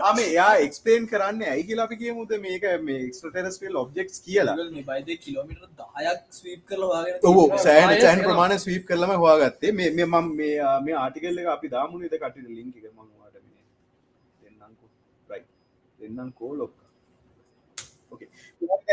[0.01, 5.09] ආම එයා එක්ස්පේන් කරන්න ඇයි කියලා අපි කියමුද මේක මේ එක්ස්ටරස්ටල් ඔබ්ෙක්ස් කියලා මේ බයිද
[5.19, 6.61] කිලෝමිට දහයක් ස්වීප්
[6.93, 8.27] ආයෙත් සෑන් කරනවා.
[8.27, 12.75] ප්‍රමාණ ස්වීප් කරලම හවාගත්තේ මේ මම මේ ආ, මේ ආටිකල් එක අපි දාමුණේද කටිට ලින්ක්
[12.79, 13.63] එක මම ඔයාලට මේ
[14.43, 14.89] දෙන්නම්කෝ
[15.29, 15.49] රයිට්
[15.99, 16.77] දෙන්නම් කෝ ලොක්ක
[18.11, 18.29] ඕකේ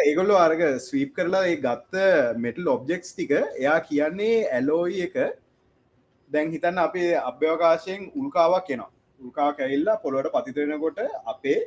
[0.04, 1.94] ඒගොල්ලෝ අරග ස්වීප් කරලා ඒ ගත්ත
[2.44, 5.16] මෙටල් ඔබ්ජෙක්ස් ටික එයා කියන්නේ ඇලෝයි එක.
[6.30, 8.90] දැන් හිතන්න අපේ අභ්‍යවකාශයෙන් උල්කාවක් එනවා.
[9.20, 10.98] උල්කා කැල්ලා පොළොට පතිතරෙනකොට
[11.32, 11.58] අපේ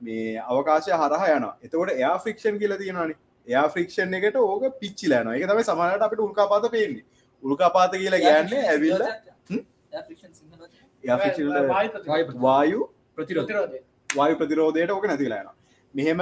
[0.00, 3.16] මේ අවකාශය හරහ යන එතකොට එයා ෆික්ෂන් කියල තියෙනවානේ.
[3.46, 7.04] එයා ෆ්‍රික්ෂන් එකට ඕක පිච්චිලන එක තමයි සමහට අපිට උල්කාපාත පේන්නේ.
[7.42, 9.02] උල්කාපාත කියලා ගෑන්නේ ඇවිල්ල
[12.42, 12.80] වායු
[13.18, 13.78] ප්‍රතිරෝධ ප්‍රතිරෝධය.
[14.10, 15.48] වායු ප්‍රතිරෝධයට ඕක නැතිලාන
[15.94, 16.20] මෙහෙම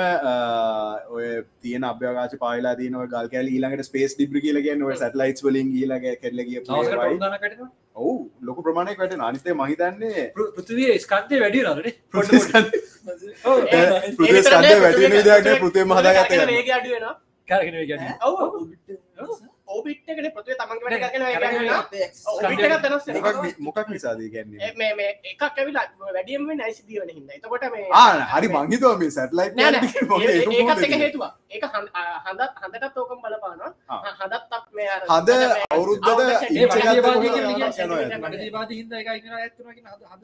[1.10, 1.26] ඔය
[1.62, 6.06] තියෙන අභ්‍යකාශ පාලා තියන ගල් කැල ඊළඟට ස්පේස් ඩිබ්‍රි කියල කියන්න ඔය සැටලයිස් වලින් ඊලග
[6.22, 6.58] කෙල්ලගිය
[7.96, 11.60] ඔවු ලොක ප්‍රමාණයක් වැට අනිතේ මහිතන්නේ පෘතිවයේ ස්කන්තය වැඩි
[14.42, 16.34] ස්කන්ධය වැටෙන විදිහට පෘතිය මහදාගත්ත
[19.70, 21.22] ඔව ඕබිට්කට පෘතිය තමන්ගේ වැඩ කරගෙන
[22.30, 24.70] ඔබිට් එකත් වෙනස් මොකක් නිසාද කියන්නේ?
[24.76, 28.48] මේ මේ එකක් ඇවිලා වැඩියම නයිසිදිය වෙන හිද එතකොට මේ ආ හරි
[28.98, 29.90] මේ සැටලයිට් නෑ නෑ.
[30.22, 31.88] ඒ- ඒකත් එක හේතුවා ඒක හඳ
[32.26, 33.72] හඳත් හඳටත් ඕකම් බලපානවා.
[33.88, 34.00] ආ.
[34.20, 38.04] හදත් මේ අර- හද මේ අවුරුද්දට ඉන්ච් එකක් යනවා.
[38.10, 38.28] යනවා.
[38.28, 40.22] වඩදීවාදී හින්දා එකයි ඉගෙන ඇත්තුනකින් හද හද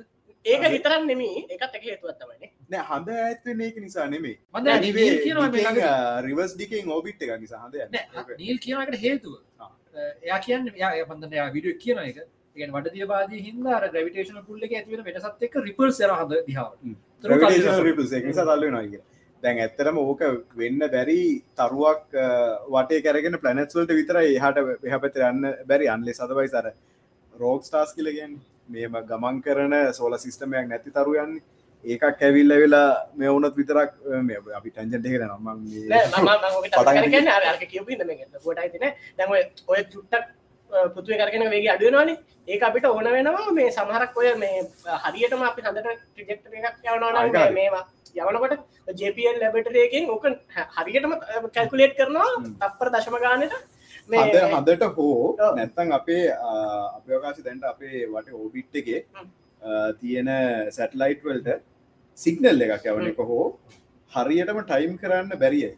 [0.53, 1.43] ඒක විතරක් නෙමෙයි.
[1.53, 2.85] ඒකත් එක හේතුවක් තමයි නෑ.
[2.91, 4.69] හඳ ඇත්වෙන ඒක නිසා නෙමේ මන්ද
[5.01, 5.83] නීල් කියනවා මේ ළඟ.
[6.29, 9.35] රිවස් ඩිකෙන් ඕබිට් එක නිසා හඳ නෑ නීල් කියනකට හේතුව.
[10.27, 12.23] එයා කියන්න යා පන්දන විඩිය කියන එක
[12.57, 16.81] එක වඩදිය බාදී හින්ද ග්‍රවිටේෂන පුල්ල එක ඇතිවෙන වෙනසත් එක් රිපල් සර හද දිහාවට.
[17.91, 19.01] රිපස් එක නිසා තල්ල නොයි
[19.43, 20.23] දැන් ඇත්තරම ඕක
[20.61, 21.21] වෙන්න බැරි
[21.61, 22.15] තරුවක්
[22.75, 24.61] වටේ කැරගෙන පලනැත්වල්ට විතර එහට
[24.91, 25.89] එහ පැතර යන්න බැරි.
[25.95, 26.71] අන්ලෙ සතබයි සර
[27.43, 31.35] රෝක් ස්ටාස් කියලගෙන් මේම ගමන් කරන සෝල සිිස්ටමයක් නැති තරු යන්න.
[31.85, 32.89] ඒකක් ඇවිල්ල වෙලා
[33.19, 33.91] මේ වුනත් විතරක්
[34.29, 35.03] මේ අපි ටැන්ජට
[38.73, 38.87] තින
[39.19, 39.31] දැම
[39.73, 40.25] ඔය චුට්ටක්
[40.95, 42.17] පුතුව කරගෙන වේගේ අඩුවනවානේ
[42.53, 44.57] ඒක අපිට ඕන වෙනවා මේ සමහරක් ඔය මේ
[45.05, 47.51] හරියටම අපි හඳට ටිජෙක්ට එකක් යවනවා.
[47.59, 47.85] මේවා
[48.19, 48.55] යවනකොට
[48.99, 50.25] ජපල් ලැබටරයකින් ඕක
[50.77, 51.13] හරියටම
[51.55, 52.31] කැල්කුලේට් කරනවා.
[52.61, 53.55] තප්පර දශම ගානට
[54.09, 55.37] හද හදට හෝ.
[55.57, 56.25] නැත්තන් අපේ
[56.97, 59.27] අපයෝකාශ දැන්ට අපේ වට ඕබිට් එකේ හ්ම්.
[59.63, 60.29] අ, තියෙන
[60.71, 61.49] සැටලයිට් වල්ට
[62.19, 63.47] සිගනල් එකක් යවන එක හෝ
[64.13, 65.75] හරියටම ටයිම් කරන්න බැරියයි ඒ.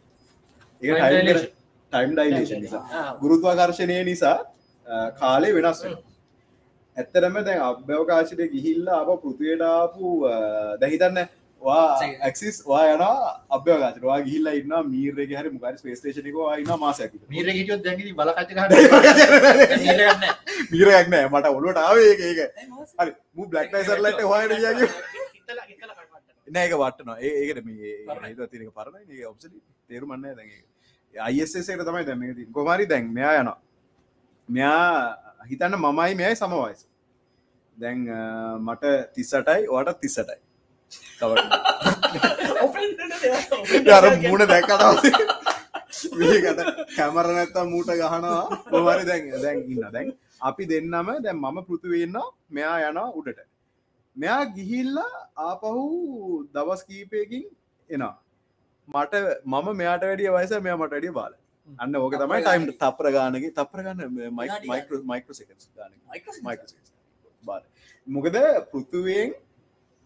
[1.93, 2.83] ටයිම් ඩයිලේෂන් නිසා
[3.21, 4.37] ගුරුත්වාකර්ශණය නිසා
[5.19, 6.03] කාලේ වෙනස් වෙනවා.
[6.97, 10.07] ඇත්තරම දැන් අභ්‍යවකාශයට ගිහිල්ලා අප පෘතිවයටාපු
[10.81, 11.27] දැහිතන්න වා
[11.61, 13.01] ඇක්සිස් වා යන
[13.49, 16.27] අභ්‍යවකාශට වා ගිහිල්ලා ඉන්න මීරක හරි මුගරි ස්පේස්ටේෂනක
[16.57, 17.83] ඉන්න මාසයක් මීර හිටියොත්
[18.15, 18.69] බලකච්ච ගන්න
[20.71, 22.39] මීරයක් නෑ මට ඔලුවට ආවේ ඒක ඒක.
[22.99, 23.11] හරි.
[23.35, 24.87] මු බ්ලක් නයිසර්ලට හොයට කිය
[26.47, 27.17] නෑ එක වටනවා.
[27.19, 29.57] ඒ ඒකට මේ තිනක පරණ ඒ ඔබ්සලි
[29.87, 30.49] තේරුමන්න දැ
[31.13, 32.21] අයිසක තමයි දැම
[32.53, 33.57] කොමරි දැන් මෙයා යනවා.
[34.49, 34.91] මෙයා
[35.49, 36.85] හිතන්න මමයි මෙයයි සමවයිස්.
[37.77, 38.05] දැන්
[38.59, 40.48] මට තිස්සටයි ඕට තිස්සටයි
[43.97, 45.03] අර මූුණ දැක්කටවස
[46.19, 46.59] මේකත
[46.97, 48.43] කැමර නැත්තම් මූට ගහනවා.
[48.71, 49.83] කොමරි දැන් දැන් ඉන්න.
[49.95, 50.07] දැන්
[50.41, 52.17] අපි දෙන්නම දැන් මම පෘතිවෙන්න
[52.51, 53.39] මෙයා යනවා උඩට.
[54.15, 55.13] මෙයා ගිහිල්ලා
[55.47, 55.83] ආපහු
[56.55, 57.45] දවස් කීපයකින්
[57.89, 58.15] එනවා.
[58.87, 59.13] මට
[59.45, 61.33] මම මෙයාට වැඩිය වයස මෙයා මට වැඩිය බාල
[61.69, 65.91] අන්න ඕක තමයි ටයිම් තප්‍ර ගානගේ තප්‍ර ගන්න මයිකෝ මයිකෝසකස් ගාන
[67.43, 67.63] බාල
[68.07, 68.37] මොකද
[68.71, 69.35] පෘතුවයෙන්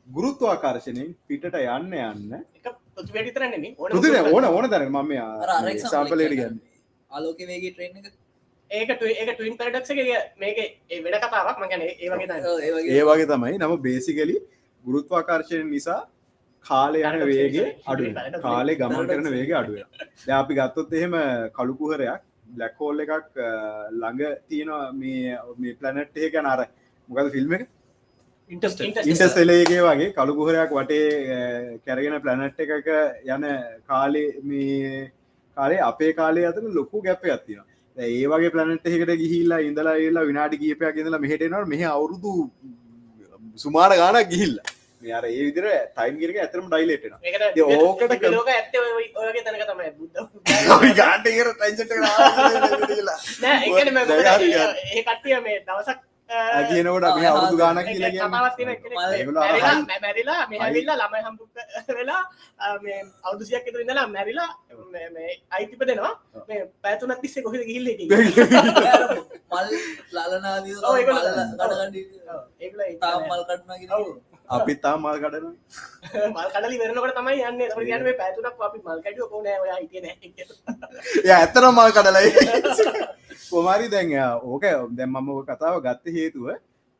[0.08, 2.34] ගුරුත්වාකර්ශණයෙන් පිටට යන්න යන්න
[4.30, 5.14] ඕන ඕන තැන මම
[5.86, 6.60] සාම්පලට ගන්න
[7.12, 8.08] ආලෝක වේගේ ට්‍රේන් එක
[8.72, 10.58] ඒක ඒක ටවින් පරඩක්ගේ මේක
[11.06, 12.60] වෙන කතාවක් මගැන ඒ වගේ තයි ඔව්,
[12.90, 13.28] ඒ වගේ.
[13.28, 13.54] තමයි.
[13.60, 14.36] නම බේසිකලි
[14.86, 16.00] ගුරුත්වාකර්ශණය නිසා
[16.66, 18.12] කාලය යන වේගේ අඩු
[18.42, 19.78] කාලේ ගමන් කරන වේගේ අඩුව
[20.26, 21.16] ද අපි ගත්තොත් එහෙම
[21.56, 23.40] කළුකුහරයක් බ්ලැක්හෝල් එකක්
[23.94, 26.60] ළඟ තියෙනවා මේ මේ පලනට් ඒ ගැන අර.
[27.10, 27.64] මොකද ෆිල්ම් එක
[28.52, 31.38] ඉන්ටස්ටලේගේ වගේ කළුකුහරයක් වටේ
[31.86, 32.90] කැරගෙන පලනට් එකක
[33.28, 33.46] යන
[33.88, 35.12] කාලේ මේ
[35.58, 37.62] කාලේ අපේ කාලේ අතර ලොකු ගැප්ප ඇත්තින
[37.98, 42.32] ඒ වගේ පලනට් එකට ගිහිල්ලා ඉඳලා ඒලා විනාඩි කීපයක් ඉඳලා මෙහෙටෙනවා මෙහ අවුරුදු
[43.56, 44.56] සුමාර ගානක් ගිහිල්ල.
[45.02, 48.14] මෙයාර ඒ විදිර ටයිම් ගිරක ඇතරම ඩයිලේටෙන ඒකට ඕකට
[51.00, 51.28] ගාන්ට
[53.42, 56.00] නෑ ඒකන ඒ කට්ටිය මේ දවසක්
[56.70, 57.88] කියනකොට මේ අවුදු ගානක්
[60.04, 61.44] මැරිලා මෙහැවිල්ලා ළමයි හම්බු
[61.98, 62.22] වෙලා
[63.24, 64.50] අවුදුසියක් ඉතුරු ඉඳලා මැරිලා
[64.94, 66.14] මේ- මේ අයිතිප දෙනවා.
[66.50, 67.88] මේ පැතුනත් තිස්සේ කොහෙද ගිහිල්ල
[69.52, 69.68] මල්
[70.16, 71.26] ලලනාදී ඔව්, ඒගොල්ලෝ-
[71.62, 73.72] ගඩගඩ තාම් මල් කටන
[74.50, 75.48] අපි තා මල් කඩන
[76.34, 78.04] මල් කඩලි වෙනකට තමයි යන්න.
[78.04, 79.58] මේ පැතුනක් අපි මල් කඩිය කෝනෑ
[81.24, 82.30] ය ඇත්තන මල් කඩලයි
[83.52, 84.12] කොමාරි දැන්
[84.46, 86.50] ඕක දැම් මම කතාව ගත්ත හේතුව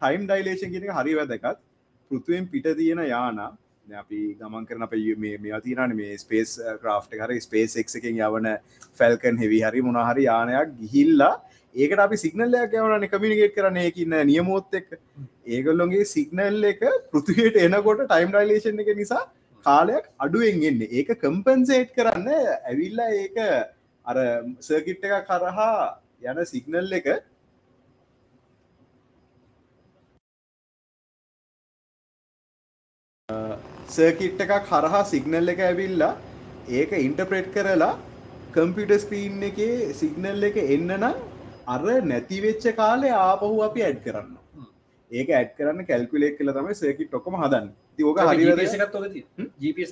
[0.02, 1.60] ටයිම් ඩයිලේෂන් කියෙන හරි වැදකත්
[2.12, 3.52] පෘතුවෙන් පිට තියෙන යානා
[3.94, 8.48] අපි ගමන් කරන අප මේ තිරන මේ ස්පේස් ක්‍රාෆ්ට හරි ස්පේස් එක් එකෙන් යවන
[8.96, 11.34] ෆැල්කන් හෙවි හරි මොනහරි යානයක් ගිහිල්ලා
[11.76, 14.90] ඒකට අපි සිගනල්ලයක් යවන කමිනිකේට් කරන එකන්න නියමෝත් එක්
[15.48, 19.24] ඒගොල්ලොන්ගේ සිගනල් එක පෘතියට එනකොට ටයිම් ඩයිලේෂන් එක නිසා
[19.66, 20.90] කාලයක් අඩුවෙන් එන්නේ.
[20.92, 22.30] ඒක කම්පන්සේට් කරන්න
[22.64, 23.38] ඇවිල්ලා ඒක
[24.06, 24.18] අර
[24.62, 25.78] සර්කිට් එක කරහා
[26.24, 27.08] යන සිගනල් එක
[33.90, 36.14] සර්කිට් එක කරහා සිගනල් එක ඇවිල්ලා
[36.72, 37.94] ඒක ඉන්ටප්‍රේට් කරලා
[38.54, 41.33] කම්පියුට ස්ක්‍රීන් එකේ සිගනල් එක එන්න නම්
[41.68, 44.36] අර නැතිවෙච්ච කාලේ ආපහු අපි ඇඩ් කරන්න.
[45.12, 47.68] ඒක ඇඩ් කරන්න කැල්කුලෙක් කල තමයි සර්කිට් ඔක්කම හදන්න.
[48.02, 48.20] ඕක
[49.62, 49.92] ජීපස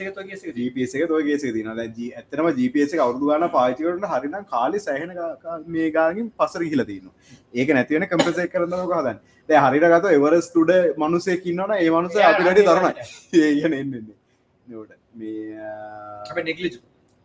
[2.15, 5.13] ඇතනම GPS එක අවුදු ගන පාචිකරට හරිනම් කාලි සෑහන
[5.67, 7.11] මේ ගාගින් පසර හිල තින
[7.53, 11.77] ඒක නැතිවන කම්පසේ කරන්න හදන් දැ හරිට ගත එවරස් තුඩ මනුසෙක් ඉන්නවන.
[11.77, 12.85] ඒ මනුස අපිට තරන
[13.43, 14.19] ඒගන එන්නන්නේ
[14.71, 15.71] නට මේ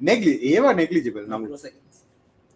[0.00, 1.46] නෙගලි ඒවා නෙගලිජිබල් නමු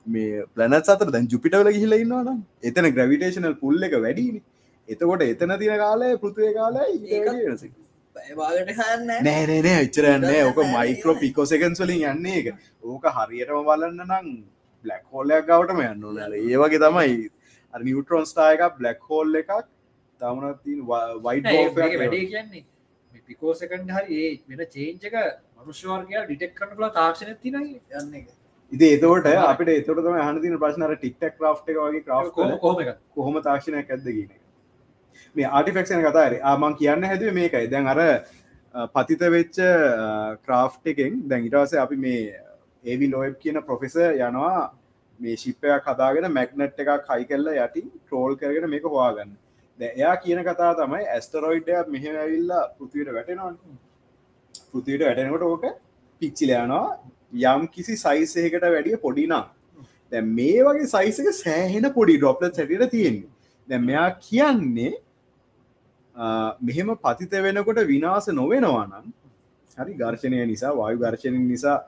[0.07, 4.43] මේ පලනත් අතර දැන් ජුපිටවල ගහිල ඉන්නවනම් එතන ග්‍රවිටේශනල් පුල්ල එක වැඩිනි
[4.89, 7.73] එතකොට එතන තින කාලය පෘතිය කාලයි
[8.17, 12.49] නෑනෑ එච්චරන්නේ ඕක මයිකෝ පිකෝසකන්ස් වලින් යන්නේ එක
[12.85, 14.33] ඕක හරියටම බලන්න නම්
[14.85, 17.15] බ්ලක් හෝල්ලයක් ගවටම යන්න නර ඒවගේ තමයි.
[17.75, 19.53] නිියවටරෝන් ස්ටා එකක් බ්ලක් හෝල් එකක්.
[20.21, 20.81] තමනත්තින්
[21.23, 21.47] වයිට
[21.77, 22.65] වැඩේ කියන්නේ
[23.29, 25.17] පිකෝසකන්ඩ හරි ඒ වෙන චේන්ජක
[25.57, 28.15] මනුෂ්‍යවාර්ගයා ඩිටෙක් කරන කලා තාක්ෂණ තිනයි යන්න
[28.73, 33.91] ඉති එතවට අපිට එතොට තම හනතින ප්‍රශ්නර ටික්ටක් ක්‍රා් එක වගේ ක්‍රා් කොහොම එක තාක්ෂණයක්
[33.91, 34.31] ඇද කියන
[35.37, 37.67] මේ ආටිෆෙක්ෂන කතාර ආමන් කියන්න හැදුව මේකයි.
[37.69, 38.01] දැන් අර
[38.95, 39.59] පතිත වෙච්ච
[40.45, 42.23] ක්‍රාෆ් එකෙන් දැන් ඉටවස අපි මේ
[42.85, 44.73] ඒවි ලෝයබ් කියන ප්‍රොෆෙස යනවා
[45.21, 49.37] මේ ශිප්පයක් කදාගෙන මැක්නට් එකක් කයි කෙල්ල යටින් ට්‍රෝල් කරගෙන මේක හවාගන්න
[49.79, 53.53] එයා කියන කතා තමයි ඇස්ටරෝයිඩ්ඩයක් මෙහ ඇවිල්ලා පෘතිවට වැටෙනවා
[54.67, 55.65] පෘතියට වැටෙනකොට ඕක
[56.23, 56.87] පිච්චිලයනවා
[57.33, 59.45] යම් කිසි සයිසයකට වැඩිය පොඩිනම්
[60.13, 63.29] දැ මේ වගේ සයිසක සෑහෙන පොඩි ඩොප්ලත් සැටිට තියෙන්නේ.
[63.69, 64.93] දැ මෙයා කියන්නේ
[66.61, 69.07] මෙහෙම පතිත වෙනකොට විනාස නොවෙනවා නම්
[69.79, 71.79] හරි ගර්ශනය නිසා වායු ගර්ශණ නිසා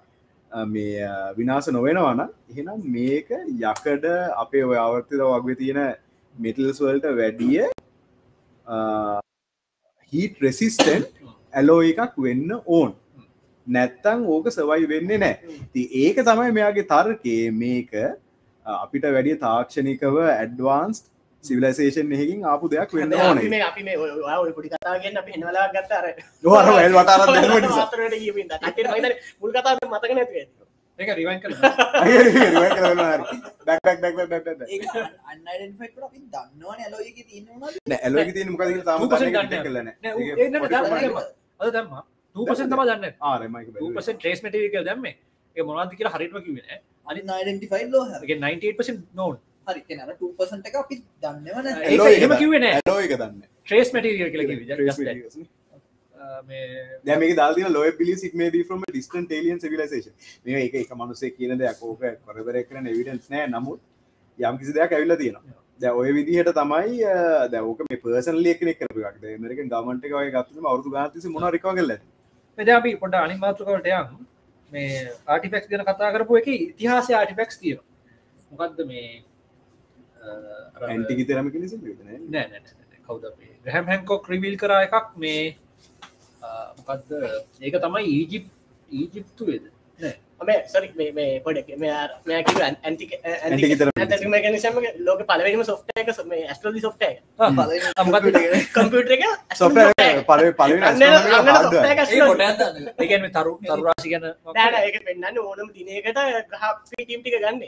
[0.67, 4.07] මේ විනාස නොවෙනවාන එහෙනම් මේක යකඩ
[4.37, 5.81] අපේ ඔය අවර්තිත වගේ තියෙන
[6.35, 7.69] මෙටල්ස්වල්ට වැඩිය
[10.13, 11.07] හිට රෙසිස්ටන්
[11.53, 12.93] ඇලෝ එකක් වෙන්න ඕන්.
[13.67, 15.37] නැත්තං ඕක සවයි වෙන්නේ නෑ.
[15.73, 17.93] ති ඒක තමයි මෙයාගේ තර්කේ මේක
[18.67, 21.11] අපිට වැඩිය තාක්ෂණිකව ඇඩ්වාන්ස්ට
[21.45, 23.39] සිවිලසේෂන් එහකින් ආපු දෙයක් වෙන්න ඕන.
[23.49, 26.07] මේ අපි මේ ඔය ඔය පොඩි කතාගෙන් අපි හෙනවලා ගත්තර
[26.45, 27.29] වැල් වටාර
[29.41, 30.63] මුල් කතා මතක නැතිව
[30.99, 31.53] ඒක රිවන් කර
[36.29, 39.11] දන්නවන ඇලෝයක තියන්නවන ඇලෝක තින මොකද තාම 2%
[39.49, 39.63] දන්න?
[39.65, 39.89] කරලන
[41.61, 43.07] අද දම්ම පසන් තම දන්න.
[43.97, 45.07] පස ට්‍රේස් මටරික දැම්ම.
[45.57, 46.69] ඒ මොනාද කියලා හරිටම කිවෙන
[47.07, 53.15] අනි නයිඩෙන්ටිෆයි ලෝ 98 නෝන් හරි කෙනට 2%ට එක අපි දන්නවන එක ඒම කිවෙන ඇලෝක
[53.15, 53.43] දන්න.
[53.65, 54.43] ට්‍රේස් මටරිය කියල
[57.07, 60.07] දැමක දාල්න ලොය පිලි සික්මේ ම ඩිස්ටන් ටේලියන් සිවිලසේෂ
[60.45, 61.83] මේ එක එක මනුසේ කියන දෙයක්.
[61.83, 63.51] ඕක කොරබර කරන එවිඩන්ස් නෑ.
[63.57, 63.81] නමුත්
[64.39, 65.59] යම් කිසි දෙයක් ඇවිල්ල තියෙනවා.
[65.81, 66.99] දැ ඔය විදිහට තමයි
[67.53, 71.95] දැවක මේ පර්සන් ලියකනෙ කරපක් මරක ගමන්ට එකය ගත්ම අවුදු ගාතිසි මොන රක කල්ල
[72.63, 74.13] එද අපි පොඩ අනිමාත්‍රකට යම්.
[74.73, 77.77] මේ ආටිෆෙක්ස් ගැන කතා කරපු එක ඉතිහාස ආටිෆෙක්ස් තිය
[78.51, 79.11] මොකක්ද මේ
[80.87, 81.51] ඇන්ටිකි තරම
[82.29, 82.63] නෑ
[83.09, 83.25] කවද
[83.65, 85.43] ග්‍රහැම් හැන්කෝ ක්‍රවිල් කර එකක් මේ
[86.79, 87.11] මොකක්ද
[87.61, 88.47] ඒක තමයි ඊජිප්
[88.91, 89.65] ඊජිප්තු වෙද
[89.99, 90.32] මේ සරි මේ
[91.41, 91.69] පොඩක්
[94.27, 97.03] මැකනිසම ලෝක පලවීම සොෆ්ට එක මේ ඇස්ට්‍රලි සොෆ්ට
[98.71, 99.25] කම්පියුටර එක.
[99.55, 99.79] සොෆ්ට
[100.25, 100.73] පල පල
[103.33, 104.27] තරු තරුරාශි ගැන
[104.79, 107.63] ඒක පෙන්න්න ඕනම දිනයකට ග්‍රහපී ටිම්ටික ගන්න.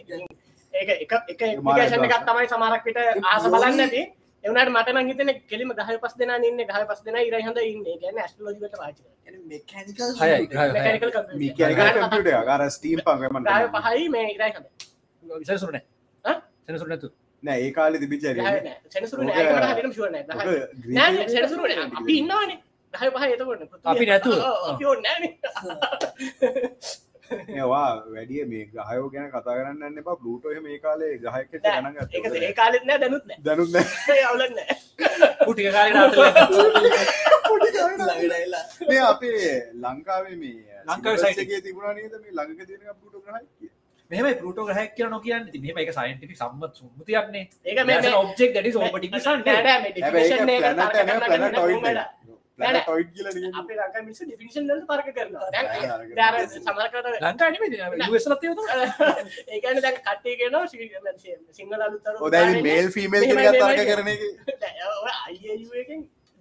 [0.74, 3.80] ඒක එක එක ඒෂණ එකක් තමයි සමරක්විට ආස බලන්න.
[3.80, 4.04] ඇති
[4.44, 7.84] එවනට මට හිතන කෙලිම ගහ පස් දෙන ඉන්න ගහ පස් දෙන ඉර හඳ ඉන්න.
[8.02, 8.98] ගැන ස්ටලෝජිට පාච
[12.70, 13.36] ස්ටීම් පගම
[13.76, 14.08] පහයි.
[14.08, 14.52] මේ ඉරයි
[15.42, 15.78] විසසුරන
[16.66, 17.08] සෙනසුර නැතු.
[17.42, 17.96] නෑ ඒ කාලෙ
[22.00, 22.58] අපි ඉන්නවානේ.
[22.94, 23.62] දහ පහ එතකොට.
[23.84, 24.36] අපි නැතුව?
[27.32, 30.16] ඒවා වැඩිය මේ ගහයෝ ගැන කතා කරන්න එපා.
[30.16, 33.38] පලූටෝ මේ කාලේ ගහයකට ගණන් ගත්ත ඒ කාලෙත් නෑ දැනුත් නෑ.
[33.44, 33.86] දැනුත් නෑ.
[34.28, 34.56] අවුලන්න
[38.00, 39.40] ළඟටයිලා මේ අපේ
[39.84, 40.58] ලංකාවේ මේ
[41.22, 41.60] site එකේ.
[41.60, 42.12] තිබුණා නේද?
[42.22, 43.70] මේ ළඟක තියෙන පලූටෝ ග්‍රහය
[44.10, 45.44] මෙම පලට ගහක් කියන නොකියන්න.
[45.52, 49.08] ති මෙම එක සයින්ටික සම්මත් සුමුතියන්නේ ඒක මේ ඔබ්ෙක් ඩ ඕපටි
[62.62, 63.26] මේල් ෆීමේල්
[63.90, 64.10] කරන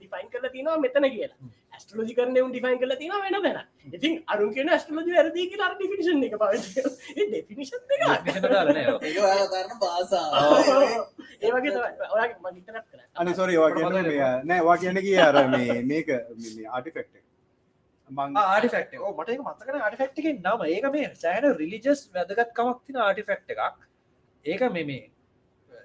[0.02, 1.38] ඩිෆයින් කරලා තියෙනවා මෙතන කියලා
[1.74, 3.58] ඇස්ට්‍රලෝජි කරන උන් ඩිෆයින් කරලා තියෙනවා වෙන වෙන
[3.98, 6.34] ඉතින් අරුන් කියන ඇස්ට්‍රලෝජි වැරදි කියලා අර ඩිෆිනිෂන් එක
[7.16, 10.32] ඒ ඩෙෆිනිෂන් එක දාරන ඒක ඔයාලා කරන භාෂාව.
[11.44, 12.10] ඒ වගේ තමයි.
[12.16, 13.08] ඔයාගේ මම ඉන්ටරප්ට් කරා.
[13.22, 13.56] අනි සොරි
[14.68, 17.10] වා කියන කිය අර මේ මේක ආටිෆෙක්්
[18.10, 20.62] මං ආටිෆෙක්ට මට මතකන ආටිෆෙක්්ක නම.
[20.76, 23.80] ඒක මේ සෑන රිලිජස් වැදගත්කමක් තින ආටිෆෙක්් එකක්.
[24.46, 25.04] ඒක මේ මේ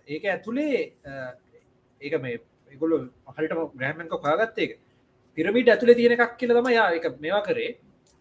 [0.09, 0.85] ඒක ඇතුළේ
[2.01, 2.37] ඒක මේ
[2.73, 2.95] ඒගොල්ල
[3.37, 4.77] හරිට ග්‍රහමක කාගත්ත ඒක
[5.39, 7.71] පිරමිට ඇතුළ තියෙන එකක් කියල තම යා එක මේවා කරේ.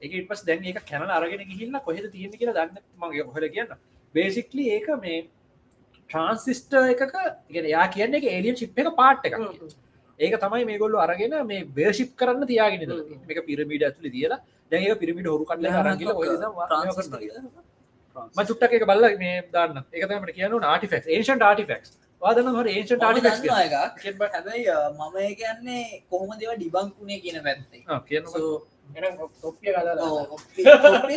[0.02, 3.74] එක පස් දැන් ඒක කැනල අරගෙන ගිහිල්ල කොහෙද තියෙන කියලා දන්න මගේ හොල කියන්න.
[4.16, 5.20] බේසික්ලි ඒක මේ
[6.10, 7.16] ට්‍රන්සිිස්ට එකක
[7.52, 9.38] ගෙන යා කියන්න එක එලියන් චිප් එක පාට් එකක්
[10.20, 13.20] ඒක තමයි මේ ගොල්ල අරගෙන මේ බේශිප් කරන්න තියාගෙන හ්ම්.
[13.28, 14.40] මේක පිරමිඩ ඇතුළි තියලා
[14.72, 16.08] දැක පිරමිට හොරු අරගල
[18.46, 21.84] චුට්ටක එක බල්ල මේ දන්න එකතමට කියනු ආටිෆෙක් ඒෂන් ආටිෆෙක්
[22.22, 23.22] වාදන හර ඒෂ ටාටි
[24.36, 24.64] හැබයි
[24.94, 27.82] මම කියන්නේ කොහොම දෙව ඩිබංකුණේ කියන පැත්තේ.
[28.04, 28.24] කියන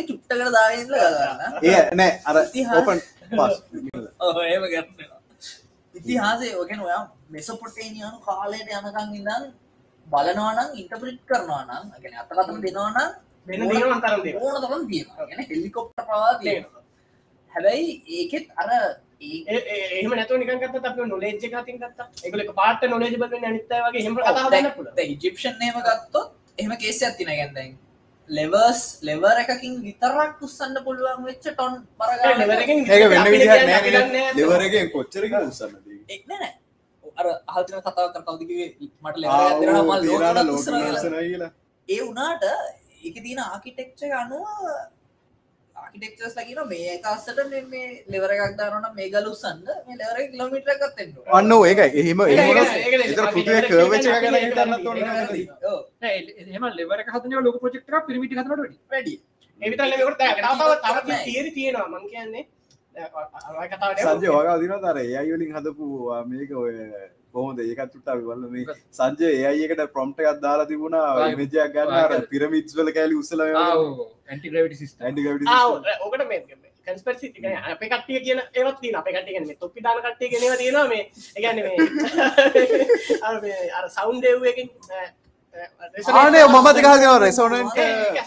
[0.07, 1.41] චුට්ට කර දාන්න.
[1.63, 2.37] ඒනෑ අර
[2.67, 2.99] හපන්
[4.45, 4.83] ඒම ගැ
[5.95, 9.43] ඉතිහාසේ ඕකෙන් ඔයා මෙසපොටේනියනු කාලයට යනකං ඉඳන්
[10.05, 13.11] බලනවානම් ඉන්ටපරිට් කරනවා නම් ගැන අතකතම දෙනවානම්
[14.41, 15.07] ඕන තරම් තියෙන
[15.49, 16.65] හෙල්ලිකොප්ට පවා තියෙන
[17.51, 18.69] හැබැයි ඒකෙත් අර
[19.21, 21.99] ඒම නැතු නිකගත් අප නොලේජ් කතින් ගත්ත.
[22.23, 24.15] එකල පාට නොලේජ බල නනිතවගේ හෙම
[25.07, 27.71] ඉජිප්ෂන් නම ගත්තොත් එහම කේසි ඇතින ගැන්දැන්
[28.29, 32.85] ලෙවර්ස් ලෙවර් එකකින් විතරක් උස්සන්න පුළුවන් වෙච්ච ටොන් පරගලවරගෙන්
[34.91, 35.73] කොච්චර උසන්න
[36.09, 36.43] එක්නන
[37.15, 38.67] අර හල්තින කතාව කර කවදිගේ
[39.03, 39.27] මට ලෙ
[41.89, 42.43] ඒ වනාට
[43.03, 44.47] එක තින ආකිටෙක්ෂ අනුව
[45.91, 47.39] ආකිටෙක්චර්ස් ලා කියනවා මේ එක අස්සට
[47.71, 49.59] මේ ලෙවර් එකක් දානවා නම් මේ ගල උස්සන්න.
[49.87, 51.25] මේ ලෙවර් එක කිලෝමීටර් එකක් දෙන්න ඕන.
[51.37, 52.39] අන්න ඒක එහෙම ඒක-
[56.47, 58.49] එහෙම ලෙවර හතන ලොක ප්‍රජෙක්ට පිමිටි හතනට
[58.91, 59.13] වැඩි.
[59.59, 60.21] ඒ විතරක් නෙමෙයි ඒකට තව
[60.83, 60.87] තව තව
[61.25, 61.89] තියරි තියෙනවා.
[61.93, 62.43] මං කියන්නේ
[64.03, 64.85] සංජය වගා දිනවද?
[64.85, 65.85] අර AI වලින් හදපු
[66.29, 66.73] මේක ඔය
[67.87, 71.05] චුට්ටක් අපි බලමු මේ සංජය AI එකට ප්‍රොම්ප්ට් එකක් දාලා තිබුණා.
[71.59, 73.15] එකක් ගන්න පිරමිඩ්ස් වල කැලි
[75.49, 75.63] ආ
[76.01, 76.41] ඕකට මේ
[76.87, 77.27] කන්ස්පර්සි
[77.69, 80.87] අපේ කට්ටිය කියන ඒවත් තියෙන අපේ කට්ටිය කියන්නේ තොප්පි දාන කට්ටිය කියන ඒවා තියෙනවා.
[80.87, 81.03] මේ
[83.45, 83.89] මේ අර
[84.39, 84.51] මේ
[85.53, 87.79] ආනේ මම තිකහගෙන රෙසොනන්ට්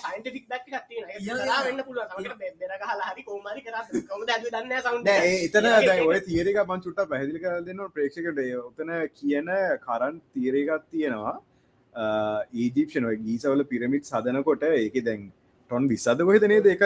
[0.04, 1.14] සයින්ටිෆික් බැක් එකක් තියෙනවා.
[1.14, 2.08] ඒක වෙන්න පුළුවන්.
[2.10, 5.70] සමහරවිට බෙර ගහලා හරි කොහොම හරි කරා කොහොමද ඇදුවේ දන්නේ නැහැ සවුන්ඩ් නෑ ඒ එතන
[5.86, 8.38] දැන් ඔය තියරි එක මම චුට්ටක් පැහැදිලි කරලා දෙන්න ඕන ප්‍රේක්ෂකයට.
[8.40, 9.50] ඒ උතන කියන
[9.86, 11.34] කරන්ට් තියරි එකක් තියෙනවා.
[12.56, 15.24] ඊජිප්ෂන් ඔය ගීසවල පිරමිඩ් සදනකොට ඒක දැන්
[15.64, 16.66] ටොන් විසද කොහෙද නේද?
[16.66, 16.82] ඒක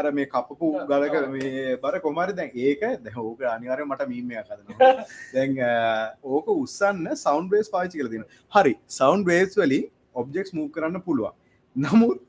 [0.00, 5.06] අර මේ කපපු ගලක මේ බර කොමරි දැන් ඒක දැන් ඕක අනිවාර්යෙන් මට මීමයක් හදනවා.
[5.34, 5.58] දැන්
[6.22, 8.42] ඕක උස්සන්න සවුන්ඩ් වේව්ස් පාවිච්චි කරලා තියෙනවා.
[8.56, 11.36] හරි සවුන්ඩ් වේව්ස් වලින් ඔබ්ජෙක්ට්ස් මූව් කරන්න පුළුවන්.
[11.76, 12.22] නමුත්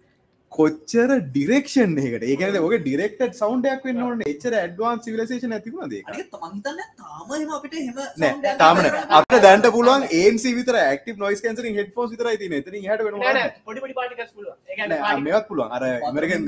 [0.52, 6.36] කොච්චර ඩිරෙක්ෂන් එකට ඒකන ඕක ඩිරෙක්ට සවන්ඩයක් වෙන්න ඕන එච්චර ඇඩ්වාන් සිවිලසේෂන ඇතිවුණ දේ අනික
[6.40, 10.80] මං හිතන්නේ තාම එහෙම අපිට එහෙම sound නෑ එකක් තාමන අප දැන්ට පුළුවන් ඒන්සි විතර
[10.80, 13.54] ඇක්ටව නොයිස් කන්සරින් හෙට ෆෝස් විතර තින එතන හට වෙන නෑ නෑ.
[13.64, 14.58] පොඩි පොඩි පාටිකල්ස් පුළුවන්.
[14.68, 15.72] ඒ කියන්නේ මේත් පුළුවන්.
[15.72, 16.44] අර ඉමරගෙන්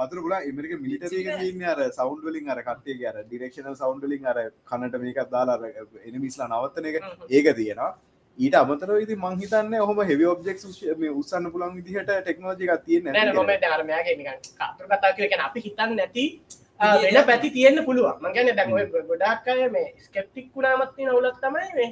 [0.00, 5.02] වතුර පුලා ඉමරික මිලිටරගන්න අර සවන්් වලින් අර කටේ අර ඩිරක්ෂන සවන්් වලින් අර කනට
[5.02, 5.74] මේකත් දාලා
[6.04, 7.02] එනමිස්ලා නවත්තන එක.
[7.30, 7.90] ඒක තියෙනවා
[8.40, 10.58] ඊට අමතර ඉති මංහිතන්න හොම හෙවි ඔබ්ෙක්
[11.12, 13.04] උත්සන්න පුලන් විදිහට ටෙක්නෝජික තියන
[14.58, 16.24] කාතර කතා කියන අපි හිතන්න නැති
[17.02, 18.16] වෙන පැති තියෙන්න්න පුළුවන්.
[18.22, 18.66] මගැන දැ
[19.08, 21.90] ගොඩාක්කය මේ ස්කෙප්ටික් කුණාමත්තින නවලක් තමයි මේ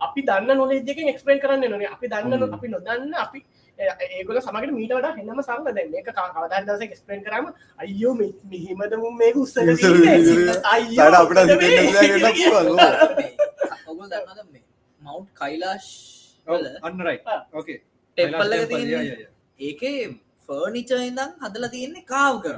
[0.00, 3.40] අපි දන්න නොලේ දෙක එක්ස්පේන් කරන්න නොනේ අපි දන්න අපි නොදන්න අපි
[3.78, 7.46] ඒගොල සමගට මීට වඩ හෙන්නම සංග දැන්න එක කවදන්දස ස්පෙන් කරම
[7.78, 11.38] අයෝ මෙහිමද මේ උස්ස අයි අපට
[13.88, 14.62] ඔ දන්නද මේ
[15.00, 15.86] මවුන්ට් කයිලාෂ්
[16.46, 17.18] වල අන්න රයි
[17.54, 17.78] ඕකේ
[18.16, 19.28] ටෙම්පල් එක තියෙන්නේ
[19.60, 19.94] ඒකේ
[20.48, 22.54] ෆර්නිච ඉදම් හදල තියෙන්නේ කාව කර.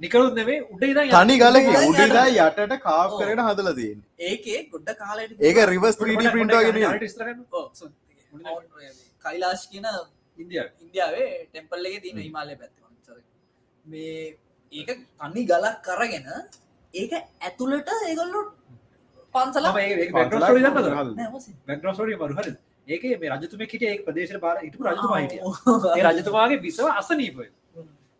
[0.00, 3.18] නිකරුත් නෙවේ උඩේ ඉඳන් තනි ගලක උඩ උඩදා යන- යටට කාප් ඔව්.
[3.20, 6.76] කරන හදල තියෙන ඒකේ ගොඩ්ඩ කාලට ඒක රිවස් 3D පින්ට ගෙන
[9.24, 9.86] කයිලාශ් කියන
[10.38, 12.76] ඉන්දිය ඉන්දියාවේ ටෙම්පල්ලගේ තින හිමාලය පැත්ත.
[13.84, 14.38] මේ
[14.72, 14.90] ඒක
[15.20, 16.26] තනි ගලක් කරගෙන
[16.94, 18.40] ඒක ඇතුළට ඒගොල්ලු
[19.34, 19.66] පන්සල?
[21.68, 22.46] බැක්රෝස්ටෝරිය මරුහර
[22.88, 25.40] ඒක මේ රජතුම කිට ඒ ප්‍රදේශ පාර ඉටු රජතුමා හිටිය.
[25.96, 27.46] ඒ රජතුමාගේ බිසව අසනීපය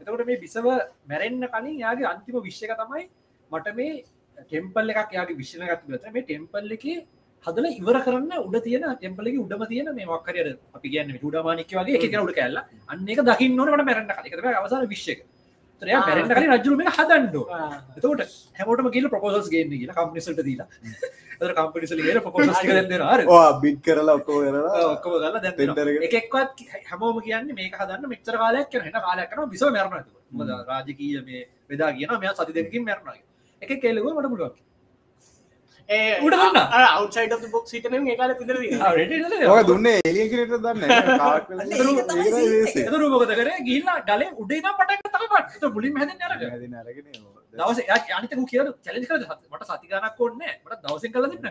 [0.00, 0.66] එතකොට මේ බිසව
[1.08, 3.02] මැරෙන්න්න කලින් යාගේ අන්තිම විශ්ෂක තමයි
[3.50, 3.90] මට මේ
[4.44, 6.86] ටෙම්පල් එකක් යාගේ විශ්ෂණ ගත් මේ ටෙම්පල් එක
[7.44, 12.14] හදල ඉවර කරන්න උඩ තියෙන ටෙම්පලගේ උඩම තියෙන මේ මක්කරයට අපි කියන්න ුඩමානික වගේ එක
[12.20, 12.58] උඩ කැල්ල.
[12.88, 15.20] අන්න එක දකින්න ඕනට මැරන්න එකතම අවසාන විශ්ෂක
[15.82, 16.00] තරයා.
[16.06, 17.72] මැරෙන්න්න කලින් රජරුම හදන්ඩෝ ආ.
[17.96, 18.22] එතකොට
[18.58, 20.68] හැමෝටම කියල ප්‍රපෝසස් ගේන්න කියලා කම්පිනිසට දීලා.
[21.50, 23.20] කම්පිනිසල දෙන්න අර
[23.62, 26.14] බිට් කරලා ඔක්කෝ කරලා ඔක්කම ගල දැ Tender එක.
[26.20, 26.58] එකක්වත්
[26.90, 28.68] හැමෝම කියන්න මේක හදන්න මෙච්චර කාලයක්
[29.30, 33.24] කරන බිස මරණ රාජකීය මේ වෙදා කියන මෙයා සති දෙකින් මැරණගේ
[33.62, 34.54] එක කෙලෙව මට පුළුවන්
[35.88, 38.56] අවට්සයිඩ බොක් සිටන ඒ කාල පිදර
[39.64, 40.82] දුන්නේ එලිය කිරට දන්න
[41.18, 42.28] කාක් අන්න ඒක තමයි
[42.66, 42.92] scene එක.
[42.94, 43.50] රූපකත කර?
[43.62, 46.10] ගිල්ලා ගලේ උඩේ නම් පටක් තකට බුලින් හැද
[47.54, 47.80] දවස
[48.12, 51.44] අනිතක කිය චලි මට සතිගනක් කොන්න මට දවසෙන් කල දෙන්න.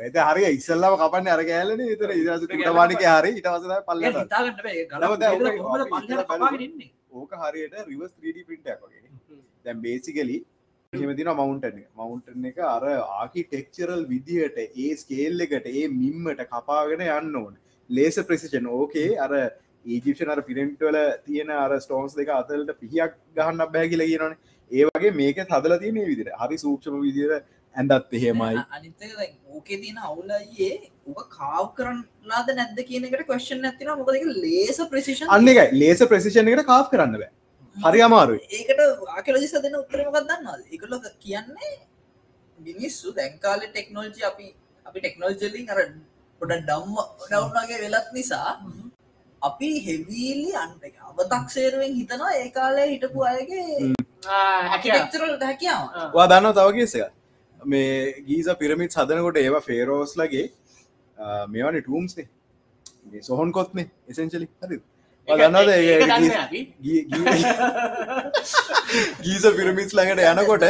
[0.00, 3.32] ඇත හරි ඉස්සල්ලාම කපන්න අර කෑලන විතර ඉදසට වානික හරි.
[3.40, 4.84] ඉටවසද පල්ල හිතාගන්න බෑ.
[4.86, 6.90] ගල නමුත් දැන් ඔක- කොහොමද ඔක පල්ලෙහාට ඉස්සර කපාගෙන ඉන්නේ?
[7.12, 9.10] ඕක හරියට රිවස් 3D පින්ටක් වගේ.
[9.64, 10.38] දැම් බේසිකලි
[10.94, 12.58] එහෙමතින මවුන්ටන මවුන්ටන එක.
[12.58, 12.84] අර
[13.22, 17.54] ආකිටෙක්චරල් විදිහට ඒ ස්කේල් එකට ඒ මිම්මට කපාගෙන යන්න ඕන.
[17.90, 19.32] ලේස ප්‍රසිෂන් ඕකේ අර
[19.86, 24.38] ඒජිපෂන අර පිරෙන්ට්වල තියෙන අර ස්ටෝන්ස් දෙක අතලට පිහියක් ගහන්න බෑ කියලා කියනවන.
[24.70, 27.38] ඒ වගේ මේක හදල තියෙන විදිර හරි සූක්ෂම විදිර
[27.74, 28.64] ඇඳත් එහෙමයි.
[29.54, 30.72] ඕකේ තියෙන අවුලයේ
[31.06, 36.66] ඕක කාව් කරන්ලාද නැද්ද කියනකට කොස්්න් ඇතින මොකද ලේස ප්‍රසිෂන් අන්න එකයි ලේස ප්‍රසිෂන් එකට
[36.70, 37.32] කාප් කරන්න බෑ
[37.76, 38.40] හරි අමාරුයි.
[38.50, 38.80] ඒකට
[39.16, 40.92] ආකලජි සදන උත්තරමකක් දන්නවා එකල
[41.24, 41.72] කියන්නේ
[42.58, 44.46] මිනිස්සු දැන්කාල ටෙක්නෝජි අපි
[44.86, 45.80] අපි ටෙක්නෝජලින් අර
[46.40, 48.50] පොඩ ඩම්ම ඩව්නගේ වෙලත් නිසා
[49.42, 53.92] අපි හෙවීලි අන්ට අවතක්සේරුවෙන් හිතනවා ඒ කාලේ හිටපු අයගේ
[54.70, 55.84] හැකිරල්ට හැකියාව.
[56.14, 56.96] වා දන්න තවගේසක
[57.60, 60.46] මේ ගීස පිරමිත් සදනකොට ඒවා ෆේරෝස්ලගේ
[61.48, 64.76] මේවන ටූම්ස්නේ සොහොන් කොත්නේ එසෙන්චලි හරි
[65.28, 65.70] දන්නද
[69.22, 70.64] ගීස පිරමිස් ළඟට යනකොට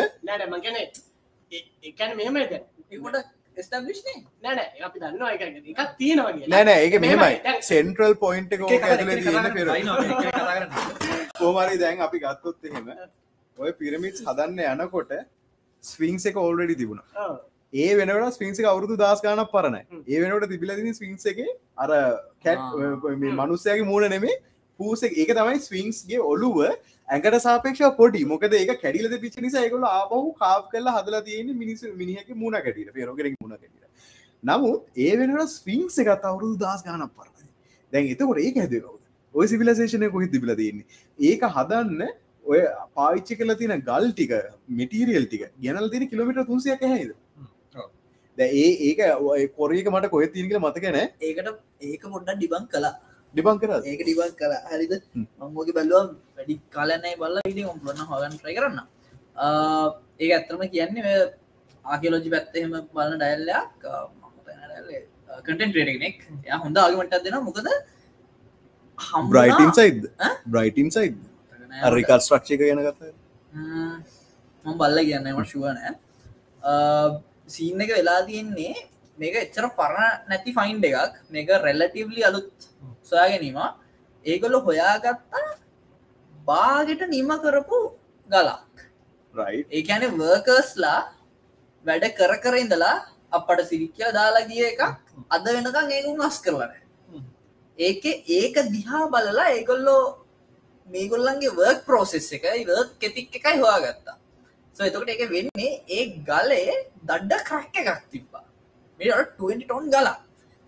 [1.84, 2.60] එකන මෙහෙම ද
[2.90, 3.16] ඒකොට
[3.56, 4.16] ස්ටබ්ලිශ්නේ
[6.48, 7.62] නෑන ඒක මෙහෙමයි මෙහෙමයි.
[7.62, 9.66] සෙන්ට්‍රල් පොයින්ට් එක එක ඇතුල තියෙන පෙර
[10.28, 10.54] කතා
[11.38, 12.86] කෝමරි දැන් අපි ගත්තොත් එහෙම
[13.58, 15.12] ඔය පිරමිට් හදන්න යනකොට
[15.84, 17.28] ස්විංස් එක ඕල්රඩි තිබුණා
[17.74, 19.76] ඒ වෙනට ස්විංසික අවුරුදු දස් ගානක් පරණ.
[20.08, 21.38] ඒ වෙනට තිබිලදින ස්විංස් එක
[21.76, 21.90] අර
[22.44, 22.60] කැට්.
[23.38, 24.34] මනුස්සයගේ මූුණ නෙමේ
[24.80, 28.24] පූස ඒක තමයි ස්විංස්ගේ ඔලුව ඇඟට සාපේක්ෂ පොඩි.
[28.24, 32.92] මොකද ඒක කැඩිලද පිච නිසා ඒකොල ආපහු කාප් කල්ල හදලා තියෙන මිනිස මිනිහක මුණ කැටිට
[32.98, 37.50] පේරෝගෙරින් මුණ කැටිට නමුත් ඒ වෙනට ස්විංස් එකත් අවුරුදු දස් ගානක් පරණ
[37.92, 39.02] දැන් එතකොට ඒ හැදකවද
[39.34, 40.86] ඔය සිවිලසේෂනය කොහෙ තිබිල තියන්නේ?
[41.18, 42.02] ඒක හදන්න
[42.46, 42.62] ඔය
[42.94, 44.32] පාවිච්චි කල තින ගල් ටික
[44.80, 47.12] මිටීරියල් ටික ගැනල් තින කිලමිට තුන්සියක් හැයිද
[48.38, 49.00] දැ ඒ ඒක
[49.56, 51.48] කොරේක මට කොහෙ තිීනකල මතකන ඒකට
[51.82, 52.92] ඒක පොඩ්ඩ ඩිබං කලා
[53.34, 54.92] ඩිබං කර ඒක ඩිබං කල හරිද.
[55.40, 58.78] මංගෝගේ බැලුවම් වැඩි කාලනයි බල්ල විදි ඔම්ලන්න හගන් ට්‍රයි කරන්න.
[60.20, 61.16] ඒක ඇත්තරම කියන්නේ
[61.84, 63.68] ආකිලෝජි පැත්තහෙම බලන්න ඩැල්ලයක්
[65.44, 66.16] කටෙන් ටේනෙක්
[66.46, 67.68] ය හොඳ ආගමටත් දෙෙන මොකද
[69.30, 70.32] බ්‍රයිටන් සයිද ඈ?
[70.46, 71.16] බ්‍රයිටන් සයිද
[71.94, 73.00] රිකල් ස්ට්‍රක්ෂක ගැන ගත
[74.64, 75.92] මම බල්ල කියන්න ම ශුවනෑ
[77.46, 78.74] සීන් එක වෙලා තියෙන්නේ.
[79.18, 81.14] මේක එච්චර පරණ නැති ෆයින්් එකක්.
[81.30, 82.50] මේක රෙල්ලටීවලි අලුත්
[83.02, 83.58] සොයා ගැනීම.
[84.24, 85.44] ඒගොල්ල හොයාගත්තා
[86.46, 87.80] බාගෙට නිම කරපු
[88.28, 88.74] ගලක්.
[89.70, 91.00] ඒකැන වර්කර්ස්ලා
[91.84, 92.96] වැඩ කර කර ඉඳලා
[93.32, 94.82] අපට සිරික්කල දාලා ගිය එකක්
[95.34, 96.72] අද වෙනකම් ඒකුම් අස් කරලන
[97.78, 98.04] ඒක
[98.38, 100.02] ඒක දිහා බලලා ඒගොල්ලෝ
[100.88, 104.16] මේගොල්ලන්ගේ වර්ක් ප්‍රෝසෙස් එකයි වර්ක් කෙතික් එකයි හොයාගත්තා.
[104.16, 104.22] සෝ
[104.80, 108.44] එතකට එක වෙන්නේ ඒ ගලේ දඩ්ඩ කරක්ක එකක් තිබ්බා.
[109.00, 110.16] මේට 20 ටොන් ගලා.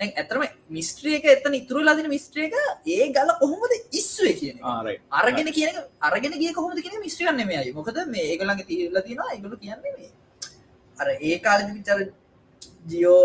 [0.01, 2.55] දැන් ඇතරම මිස්ට්‍රියක එතන ඉතුරු ලදින මිස්ට්‍රියක
[2.87, 4.59] ඒ ගල කොහොමද ඉස්වේ කියන
[5.13, 7.73] අරගෙන කියන අරගෙන ගිය කොහොමද කියන මිස්ට්‍රියක් නෙමෙයි.
[7.73, 10.11] මොකද මේ ඒගොල්ලන්ගේ තියලා තියෙනවා ඒගොල්ලෝ කියන්නේ මේ
[10.99, 11.99] අර ඒ කාලෙදි විතර
[12.87, 13.23] ජියෝ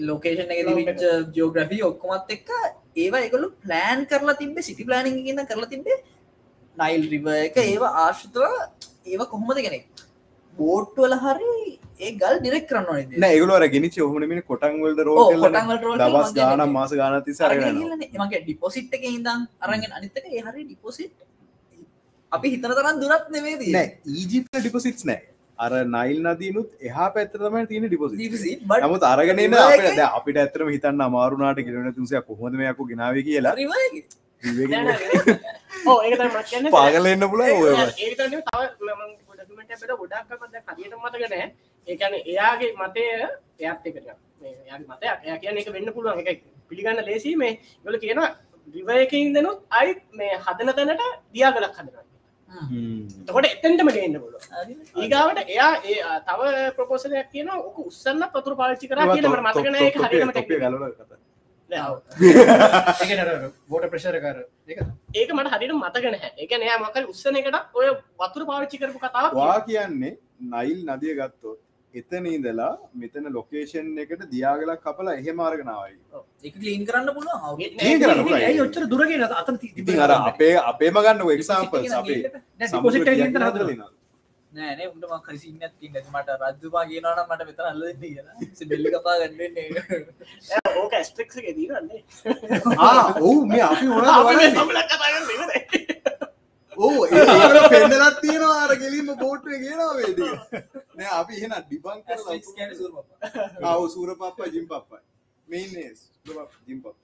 [0.00, 1.02] ලොකේෂන් එක තිබිච්ච
[1.34, 2.50] ජියෝග්‍රෆි ඔක්කොමත් එක්ක
[2.96, 5.98] ඒවා ඒගොල්ලෝ ප්ලෑන් කරලා තිබ්බේ සිටි ප්ලෑනින් එකකින් කරලා තිබ්බේ
[6.76, 8.42] නයිල් රිවර් එක ඒවා ආශ්‍රිතව
[9.06, 9.84] ඒවා කොහොමද කෙනෙක්
[10.56, 11.50] බෝට්ටුවල හරි
[12.00, 15.32] ඒ ගල් ඩිරෙක් කරන්න ඕනේ නෑ ඒගොල්ලෝ අර ගෙනිච්ච ඔහොම නෙමෙයි කොටන් වලට රෝල් ඔව්,
[15.34, 16.32] කරලා කොටන් වලට roll කරලා දවස්.
[16.38, 16.92] ගානක් මාස
[17.42, 17.98] අරගෙන යනවා.
[18.22, 21.12] මගේ ඩිපොසිට් එක ඉඳන් අරගෙන අනිත්තක ඒ හරි ඩිපොසිට්
[22.32, 25.20] අපි හිතන තරම් දුරත් නෙමේදී නෑ ඊජිප්ට ඩිපොසිට්ස් නෑ.
[25.58, 29.42] අර නයිල් නදීනුත් එහා පැත්තර තමයි තියෙන බට් නමුත් අරගෙන
[30.08, 33.54] අපිට ඇත්තටම හිතන්න අමාරුනාට කිලෝමීටර් 300ක් කොහොමද මේ අකු ගෙනාවේ කියලා
[34.42, 35.40] රිවර්ගේ විවේකයෙන්
[35.86, 36.72] ඕ ඒක තමයි මට කියන්නේ.
[36.72, 40.30] පාගල එන්න පුළුවන් ඔය ඒ විතරනේ තව මම ඩොකියුමන්ට් එකකට ගොඩක්
[40.70, 41.48] හරියට මතක නැහැ
[41.88, 43.02] ඒ කියන්නේ එයාගේ මතය
[43.58, 46.20] එයාත් එක එයාගේ මතයක් එයා කියන්නේ ඒක වෙන්න පුළුවන්.
[46.22, 47.52] ඒක පිළිගන්න ලේසි මේ.
[47.76, 48.30] ඒගොල්ලෝ කියනවා
[49.00, 51.02] එකේ ඉඳනොත් ආයි මේ හදන තැනට
[51.32, 52.04] දියාගලක් හදනවා
[52.52, 54.42] එතකොට එතෙන්ටම ගේන්න පුළුවන්.
[54.96, 55.98] ඊගාවට එයා ඒ
[56.28, 56.40] තව
[56.76, 60.00] ප්‍රපෝසලයක් කියන ඕක උස්සන්න පතුර පාවිච්චි කරා කියන මට මතක නැහැ ඒක
[63.68, 64.38] බෝට ප්‍රශරකර
[64.70, 64.78] එක
[65.14, 65.30] ඒක?
[65.32, 66.32] මට හරියට මතක නැහැ.
[66.38, 67.90] ඒක නෑ මොකද උස්සන එකට ඔය
[68.20, 70.16] වතුර පාවිච්චි කරපු කතාවක් වා කියන්නේ
[70.48, 71.58] නයිල් නදිය ගත්තොත්
[71.94, 75.96] එතන ඉඳලා මෙතන ලොකේෂන් එකට දියාගලක් කපලා එහෙම අරගෙනවයි
[76.42, 77.40] එක කලීන් කරන්න පුළුවන්?
[78.60, 82.20] ඔච්චර දුරගෙන අතන ඉතින් අර අපේ අපේම ගන්න එක්සාම්පල්ස් අපේ
[84.52, 88.36] නෑනේ උන්ටම කරිසින්න තින්න මට රජතුමා කියනවන මට මෙතන අල්ලන්න කියලා.
[88.70, 89.68] බෙල්ලි කපා ගන්නන්නේ
[90.80, 92.00] ඕක ස්ට්‍රික්ස් එක දීනන්නේ
[92.78, 93.86] ආ ඔව් මේ අපි.
[96.78, 97.00] ඕ
[97.72, 100.32] පෙන්ඩලත් තියෙනවා අර ගෙලින්ම බෝට්ටේ කියනවා වේදික
[100.96, 102.36] නෑ අපි එහෙනම් ඩිබං කරලා
[103.70, 104.48] ආව සූර පප්පා.
[104.48, 105.00] ජිම් පප්පා
[105.48, 105.90] මේන්නේ
[106.66, 106.94] ජිම් පප්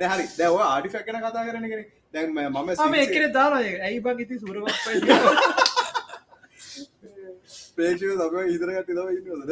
[0.00, 1.82] දැහරි දැව ආඩිෆැක් ගැන කතා කරන කෙන
[2.14, 4.76] දැන් මම මම එකන දාන ඇයි බං ඉති සුරවත්
[7.76, 9.50] ප්‍රේෂය තම ඉදරගත් තම ඉන්නද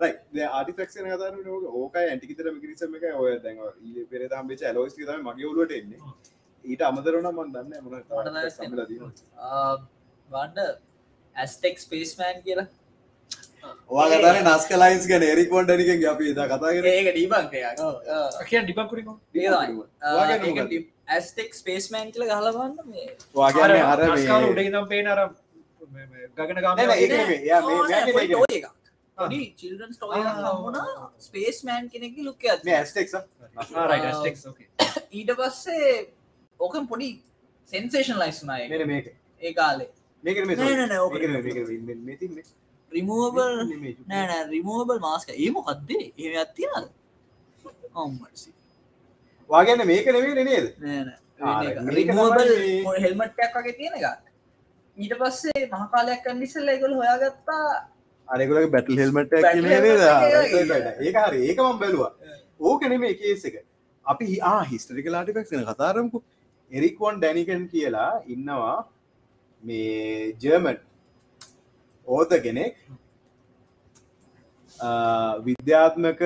[0.00, 1.34] ආටිෆෙක්ෂන කතර
[1.80, 1.94] ඕක.
[2.00, 3.56] ඇටිතර මිරිසම එක ඔය දැන්
[3.90, 6.00] ඊ පෙර හම්බේ ලෝස් තම මගේ ඔලුවට එන්නේ.
[6.64, 7.94] ඊට අමතරන මන් දන්න මොන
[10.28, 10.58] වන්ඩ
[11.36, 12.68] ඇස්ටෙක් ස්පේස්මෑන් කියලා.
[13.94, 16.70] වා කතන නස්ක ලයින්ස් ගැන එරික් ොන්ඩනික අපි ද කතා
[18.50, 19.08] කිය ඩිපක්කුරික
[21.08, 23.08] ඇස්ටෙක් ස්පේස්මෑන් කියල ගහලබන්න මේ.
[23.34, 25.20] වාගන්න අර මේ- උඩනම් පේන අර
[26.36, 27.38] ගගන නෑ, නෑ, ඒක නෙමෙයි.
[27.42, 28.72] එයා මේ- මෙයා කියන්නේ ඒක නෙමෙයි.
[29.18, 33.08] පොඩි චිල්ඩන් ස්ටෝය හම්බුණා ස්පේස්මෑන් කෙනෙක් ලුක්ක මේ ඇස්ටෙක්
[35.18, 35.94] ඊට පස්සේ
[36.60, 37.08] ඕකම් පොඩි
[37.68, 39.06] සෙන්සේෂන් ලයිස්නය මෙන මේක.
[39.40, 39.88] ඒ කාලේ.
[40.22, 42.46] මේක නෑ, නෑ, නෑ, ඕක මේක
[42.92, 43.40] රිමූබල්.
[44.06, 46.84] නෑනෑ රිමූබල් මාස්ක ඒ මොකක්දේ ඒ ඇත්තියද
[47.94, 48.50] ඔම්මසි
[49.50, 50.66] වාගන්න මේක නෙවේ නේද?
[53.04, 54.06] හෙල්මට්ටයක් වගේ තියෙන එක
[54.96, 57.66] ඊට පස්සේ මහකාලයක් කන්ඩිසල් එකගොල් හොයාගත්තා
[58.28, 59.32] අරෙකුලගේ බැටල් හෙල්මට
[61.02, 61.40] ඒක හරි.
[61.48, 62.12] ඒකමම් බැලවා.
[62.60, 63.56] ඕක නෙමේ කේස එක.
[64.06, 66.22] අපි ආ හිස්ටරික ලාටිපක්න කතාරම්කු
[66.70, 68.76] එරික්වොන් ඩැනිකන් කියලා ඉන්නවා
[69.62, 70.78] මේ ජර්මන්
[72.08, 72.74] ඕත කෙනෙක්.
[74.78, 76.20] ආ, විද්‍යාත්මක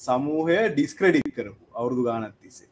[0.00, 2.68] සමූහය ඩිස්ක්‍රඩික් කරපු අවුරදු ගානත් තිස්සේ.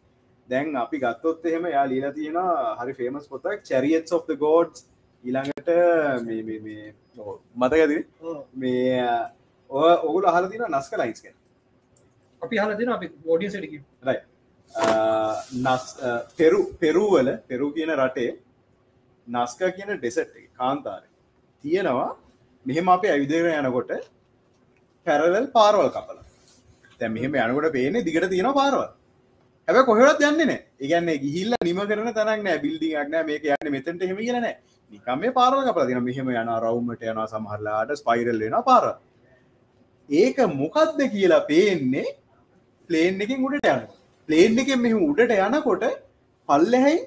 [0.49, 2.39] දැන් අපි ගත්තොත් එහෙම යා লীලා තියෙන
[2.81, 4.79] හරි ෆේමස් පොතක් චරියස් of the ගෝඩ්ස්
[5.25, 5.69] ඊළඟට
[7.63, 7.93] මතකද
[8.55, 9.05] මේ
[10.09, 11.37] ඔගුල අහල තින නස්ක ලයිස් කැන
[12.43, 13.79] අපි හල දෙන අපි ෝඩිය සටකි
[15.67, 15.85] නස්
[16.39, 18.31] පෙරු පෙරුවල පෙරු කියන රටේ
[19.27, 21.03] නස්ක කියන ඩෙසට් කාන්තාර
[21.65, 22.11] තියෙනවා.
[22.67, 23.93] මෙහෙම අප ඇවිදර යනකොට
[25.07, 26.19] පැරවල් පාරවල් කපල
[27.01, 28.89] තැ මෙහෙම යනකොට පේන දිගට තියෙන පාරවල්.
[29.69, 34.03] හැබ කොහොත් යන්න නෑ ඒගන්න ගිහිල්ල නිම කරන තරක් නෑ බිල්ඩික් නෑ මේක යන්න මෙතට
[34.11, 34.47] හෙම කියලන
[34.93, 38.85] නිකම මේ පාරල කපල තින මෙහෙම යන රවුමට යන සමහරලාට ස්පයිරල් වෙන පාර
[40.09, 42.07] ඒක මොකක්ද කියලා පේන්නේ
[42.91, 43.83] ප්ලේන් එකින් උඩට යන
[44.29, 45.85] ප්ලේන් එක මෙහ උඩට යනකොට
[46.49, 46.99] පල්ලහැයි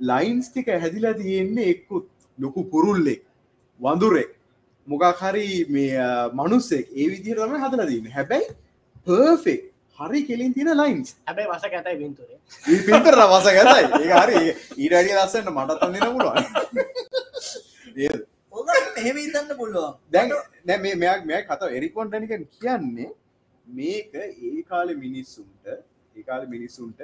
[0.00, 2.06] ලයින්ස් ටික හැදිලා තියෙන්නේ එක්කුත්
[2.38, 3.22] ලොකු පුරුල්ලෙක්
[3.80, 4.30] වඳුරෙක්.
[4.88, 6.86] මොකක් හරි මේ අ, මනුස්සෙක්.
[6.92, 8.12] ඒ විදිහට තමයි හදලා තියන්නේ.
[8.12, 8.46] හැබැයි
[9.06, 9.62] පර්ෆෙක්
[9.98, 12.38] හරි කෙලින් තියෙන ලයින්ස් හැබැයි වස ඇතයි පින්තුරේ
[12.86, 13.84] පිතර රවස ගැතයි.
[14.02, 14.36] ඒ හරි.
[14.82, 16.38] ඊට අඩිය ලස්සන්න මටත් අන්නන පුළුවන්.
[19.00, 19.92] එහෙම ඉතන්න පුළුවන්.
[20.14, 20.28] දැන්
[20.68, 23.10] දැ මේ මෙයක් මෙය කත එරිකොන් ටනිකන් කියන්නේ
[23.66, 25.64] මේක ඒ කාලෙ මිනිස්සුන්ට
[26.16, 27.00] ඒකාල මිනිස්සුන්ට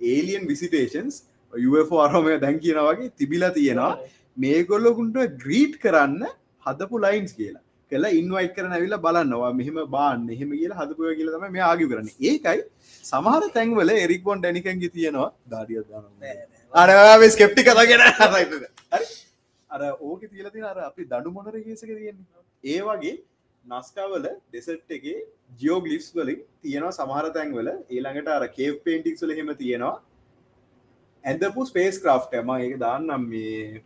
[0.00, 1.22] ඒලියන් විසිටේෂන්ස්
[1.52, 3.92] UFO අරමය දැන් කියන වගේ තිබිලා තියෙනවා.
[4.36, 6.22] මේගොල්ලොකුන්ට ග්‍රීට් කරන්න
[6.66, 11.44] හදපු ලයින්ස් කියලා කළ ඉන්වයිට කරන ඇවිල්ල බලන්නවා මෙහෙම බාන්න එහෙම කියලා හදපුය කියල තම
[11.56, 12.08] මේ ආගි කරන්න.
[12.30, 12.60] ඒකයි
[13.10, 15.28] සමහර තැන්වල එරික්බොන් ඩැනිකන්ගි තියෙනවා.
[15.52, 15.82] දාඩිය
[16.74, 18.02] අරේ ස්කෙප්ටි කතගෙන
[19.70, 22.26] අර ඕක තියලතින අර අපි දඩු මොනර කියසක තියෙන්නේ?
[22.64, 23.14] ඒ වගේ
[23.64, 25.18] නස්කාවල ඩෙසට් එකේ
[25.60, 27.68] ජියෝගලිස් වලින් තියෙනවා සමහර තැන්වල.
[27.94, 29.96] ඒළඟට අර කේප් පේන්ටික්ස් වල හෙම තියෙනවා.
[31.24, 33.82] ඇදපු ස්පේස් ක්‍රාෆ්ට ම ඒක දාන්නම් මේ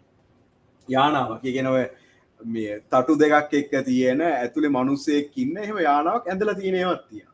[0.89, 1.31] යානාව.
[1.43, 1.77] කියගෙනව
[2.41, 7.31] මේ තටු දෙකක් එක්ක තියෙන ඇතුළේ මනුස්සයෙක් ඉන්න එහෙම යානාවක් ඇඳල තියෙනවත් තියෙන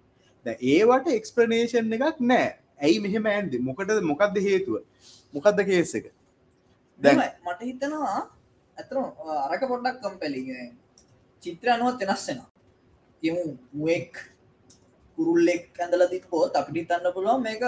[0.47, 2.47] දැන් ඒවට එක්ස්ප්‍රනේෂන් එකක් නෑ
[2.79, 3.53] ඇයි මෙහෙම ඇන්ද?
[3.61, 4.83] මොකටද මොකක්ද හේතුව?
[5.35, 6.07] මොකක්ද කේස එක?
[7.01, 8.19] දැන් දැන් මට හිතනවා
[8.77, 8.97] ඇතර
[9.45, 10.43] අරක පොඩ්ඩක් කම්පැලි
[11.43, 12.41] චිත්‍ර අනුවත් වෙනස්සෙන
[13.23, 14.25] යමු මුවෙක්
[15.19, 17.63] කුරුල්ලෙක් ඇඳල තිපෝත් අපිට තන්න පුළුවන් මේක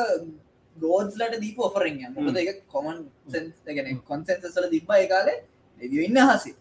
[0.77, 5.39] ගෝඩ්ලට දීප ඔෆරෙන් මොකද එක කොමන් සැන් කොන්සන්සල තිබ්බ ඒකාලේ
[5.83, 6.57] එදිව ඉන්න හසි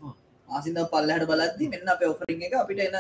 [0.50, 2.98] ආසිද පල්ලහට බලද්දි මෙන්න අප ඔෆරිං එක අපිට එන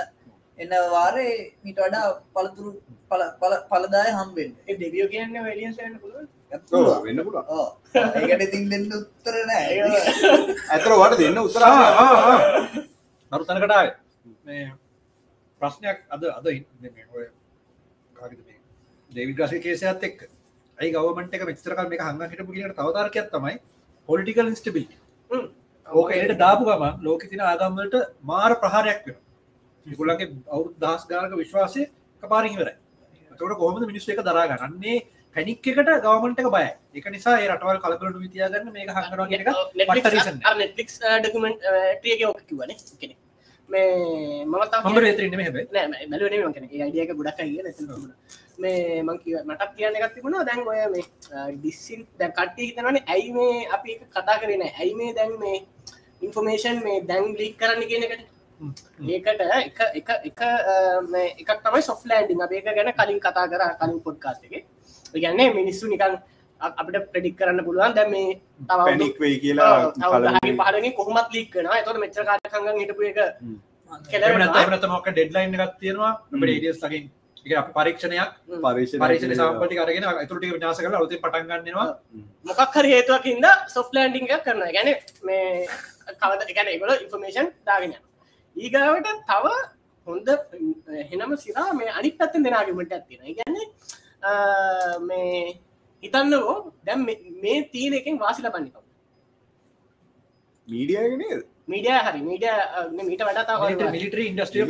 [0.58, 2.72] එන්න වාරේ මිට වඩා පළතුරු
[3.72, 5.36] පලදාය හම්බෙන් දෙවියෝ කියන්න
[6.72, 7.46] ඔව්, වෙන්න පුළුවන්.
[7.96, 9.66] ඒකට ඉතින් දෙන්න උත්තර නෑ
[10.70, 11.64] ඇතර වට දෙන්න උත්තර
[13.32, 13.88] නරු තැනකටාව
[14.46, 14.66] මේ
[15.62, 16.46] ප්‍රශ්නයක් අද අද
[19.12, 20.18] දේවි ගස කේසයත් එක්
[20.78, 23.56] ඇයි ගවමට එක මෙචතරකල් මේ හඟ හිටපු කියට තවතාරකයක් තමයි
[24.10, 24.88] පොලිටිකල් ඉස්ටබිල්
[25.88, 29.18] ඕක එයට දාපු ගම ලෝක තින ආගම්වලට මාර ප්‍රහාරයක් වෙන
[29.86, 31.82] නිකුලගේ අවු දහස් ගානක විශ්වාසය
[32.24, 32.76] කපාරිහිවරයි
[33.32, 34.98] තකට කොහොමද මිනිස් එක දරාගන්නන්නේ
[35.36, 36.64] පැනික් එකට ගවමට එක බය
[36.96, 39.44] එක නිසා රටවල් කලකලට විතියාගන්න මේ හඟනවා කියෙන
[40.56, 43.16] නෙටලික්ස් ඩකුමෙන්ට් ටියක ඕක කිවන කෙනෙ
[43.70, 45.58] මේ මම හම රේතරන්න හැබ
[46.10, 47.62] මැලුවනේ කෙන අයිඩියක ගොඩක් කිය
[48.64, 50.46] මේ මං කිය මටක් කියන්න එකක් තිබුණා.
[50.50, 51.06] දැන් ඔය මේ
[51.58, 55.58] ඩිස්සින් දැ කට්ටි හිතනවනේ ඇයි මේ අපි කතා කරන ඇයි මේ දැන් මේ
[56.26, 58.24] ඉන්ෆර්මේෂන් මේ දැන් ලික් කරන්න කියන එකට?
[59.16, 60.42] ඒකට එක එක එක
[61.14, 64.66] මේ එකක් තමයි සොෆ්ලෑන්ඩිං අප ඒක ගැන කලින් කතා කර කලින් පොඩ්කාස්ට එක.
[65.24, 66.16] ගන්නේ මිනිස්සු නිකන්
[66.62, 67.94] අපිට ප්‍රඩික් කරන්න පුළුවන්.
[67.98, 69.92] දැ මේ තව පැනික් වෙයි කියලා
[70.62, 73.20] පාලගේ කොහොමත් ලික්කන එතොට මෙච්චර කාටකංග හිටපු එක
[74.12, 76.14] කෙලෙ නතමක ඩෙඩ්ලයින් එකක් තියෙනවා.
[76.32, 77.06] ඩියස් එක
[77.46, 81.88] පරීක්ෂණයක් පරීක්ෂණ සම්පටි කරගෙන ඇතුරට විනාස කල අලුති පටන්ගන්නවා
[82.46, 84.90] මොකක් හරි හේතුවකින්ද සොෆ්ලෑන්ඩිං එක කරන ගැන
[85.24, 85.68] මේ
[86.16, 87.96] කවද ගැන එකොල ඉන්ෆර්මේෂන් දාගෙන
[88.56, 89.54] ඊගාවට තව
[90.08, 90.30] හොඳ
[91.12, 93.56] හෙනම සිරා මේ අනි පත්තෙන් දෙනාගමට ඇත්තින ගැන
[95.04, 95.60] මේ
[96.04, 97.06] හිතන්නකෝ දැම්
[97.42, 98.82] මේ තීන එකෙන් වාසිල පන්නිකව
[100.68, 102.56] මීඩියගෙන මීඩිය හරි මීඩිය
[103.02, 104.66] මීට වඩාතා මිලිටරි ඉන්ඩස්ට්‍රිය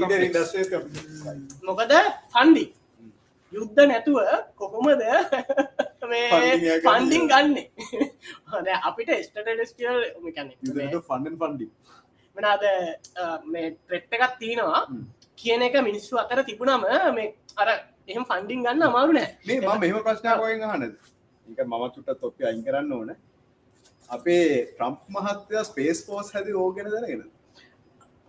[1.64, 1.94] මොකද
[2.34, 2.66] ෆන්ඩි
[3.54, 4.20] යුද්ධ නැතුව
[4.56, 5.04] කොහොමද
[6.86, 7.58] පන්ඩිං ගන්න?
[8.90, 11.68] අපිට ස්ටටස්ටියල් ෆන්ඩන් ෆන්ඩි
[12.36, 12.64] මනාද
[13.48, 14.82] මේ ට්‍රෙට් එකත් තියෙනවා.
[15.36, 17.28] කියන එක මිනිස්සු අතර තිබුණම මේ
[17.58, 17.70] අර
[18.08, 20.94] එහෙම ෆන්ඩිං ගන්න අමාරුනෑ මේ ම මෙම ප්‍රශ්නාවයෙන් හනද
[21.48, 23.16] එක මම චුට්ට තොප්පි අයින් කරන්න ඕන
[24.18, 27.24] අපේ ට්‍රම්ප් මහත්තය ස්පේස් පෝස් හැද ඕගෙන දැනගෙන.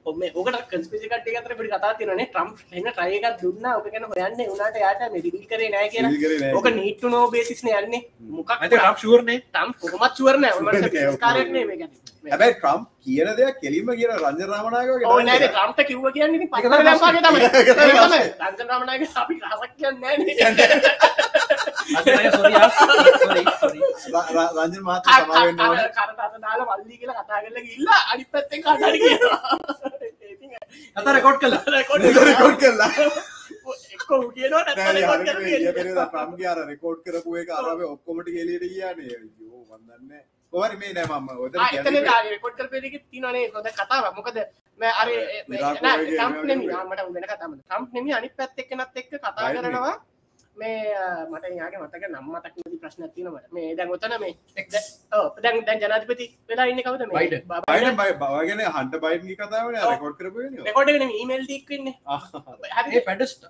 [0.06, 2.48] ඔම ඕකට කන්ස්පිසිකට අතර පිි කතා තිරන ට්‍රම්
[2.78, 3.64] එන්න ට්‍රයකත් දුන්න.
[3.74, 6.06] ඕක ගැන හොයන්න උනාට යාට මෙදිල් කරේ නෑ කියෙන
[6.56, 8.02] ඕක නීට්ටු නෝ බේසිස්න යන්නේ.
[8.36, 8.50] මොකක්
[9.02, 10.44] ශූර්ණය ටම් කොමත් චුවරන
[12.30, 14.40] හැබැයි ට්‍රම්ප් කියන දෙයක් කෙලිම කියන රංජ
[15.26, 19.96] නෑ ට්‍රම්ට කිව්ව කියන්නේ ප රංජ රාමණයක අපි රසක් කියන්න
[25.60, 25.78] ඕන.
[25.90, 28.98] කරතාත දාලා වල්ලි කියලා කතා කරල ඉල්ලා අනි පැත්තෙන් කටරි
[30.96, 32.90] අත රෙකෝඩ් කලා රෙකෝඩ් කරලා
[36.46, 40.12] අර රෙකෝඩ් කරපු එක අරම ඔක්කොමට ගෙලට කියනේ යෝ වදන්න
[40.52, 41.28] කොවර මේ නෑ මම.
[41.38, 41.52] ඔද
[42.42, 44.38] කොට පෙරි තිනේ හොද කතාව මොකද
[44.94, 45.08] අර
[45.40, 46.60] මට වෙන
[47.24, 49.94] කතම ටම්ප් නෙම අනි පැත් එක්කනත් එක්ක කතා කරනවා
[50.56, 50.76] මේ
[51.30, 54.32] මට යාගේ මතක නම්මතක් නති ප්‍රශ්න තිනවට මේ දැන් ඔතන මේ
[55.42, 57.42] දැන් දැන් ජනාතිපති වෙලා ඉන්න කවද Biden.
[57.66, 59.76] බයිඩන් බයි බවගෙන හන්ට බයින්ගේ කතාවන.
[59.84, 61.88] රෙකෝඩ් කරපු රෙකොඩ ඊමේල් දීක්වන්න
[62.88, 63.46] ඒ පැඩස්ට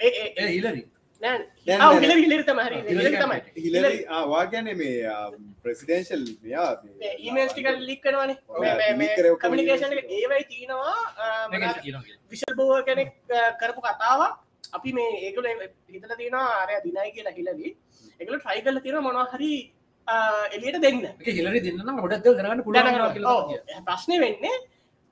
[0.00, 0.84] ඒ හිලරි
[4.28, 5.16] වාගැන මේ
[5.62, 6.70] ප්‍රසිඩේශල් මෙයා
[7.18, 8.36] ඊමේල් ටික ලික්කනවානේ
[9.16, 10.96] කරේ කමිනිකේෂන් ඒවයි තියෙනවා
[12.30, 13.12] විශල් බෝව කෙනෙක්
[13.60, 14.40] කරපු කතාවක්
[14.72, 15.46] අපි මේ ඒකල
[15.94, 17.72] හිතල තියෙන ආරය දිනයි කියලා හිලදී
[18.20, 19.52] එකල ට්‍රයි කල්ල තියෙන මොනවා හරි
[20.54, 21.00] එලියට දෙන්න.
[21.30, 22.60] හිලරි දෙන්න ගොඩක් කරන්න
[23.32, 23.54] ඔව්,
[23.88, 24.56] ප්‍රශ්නය වෙන්නේ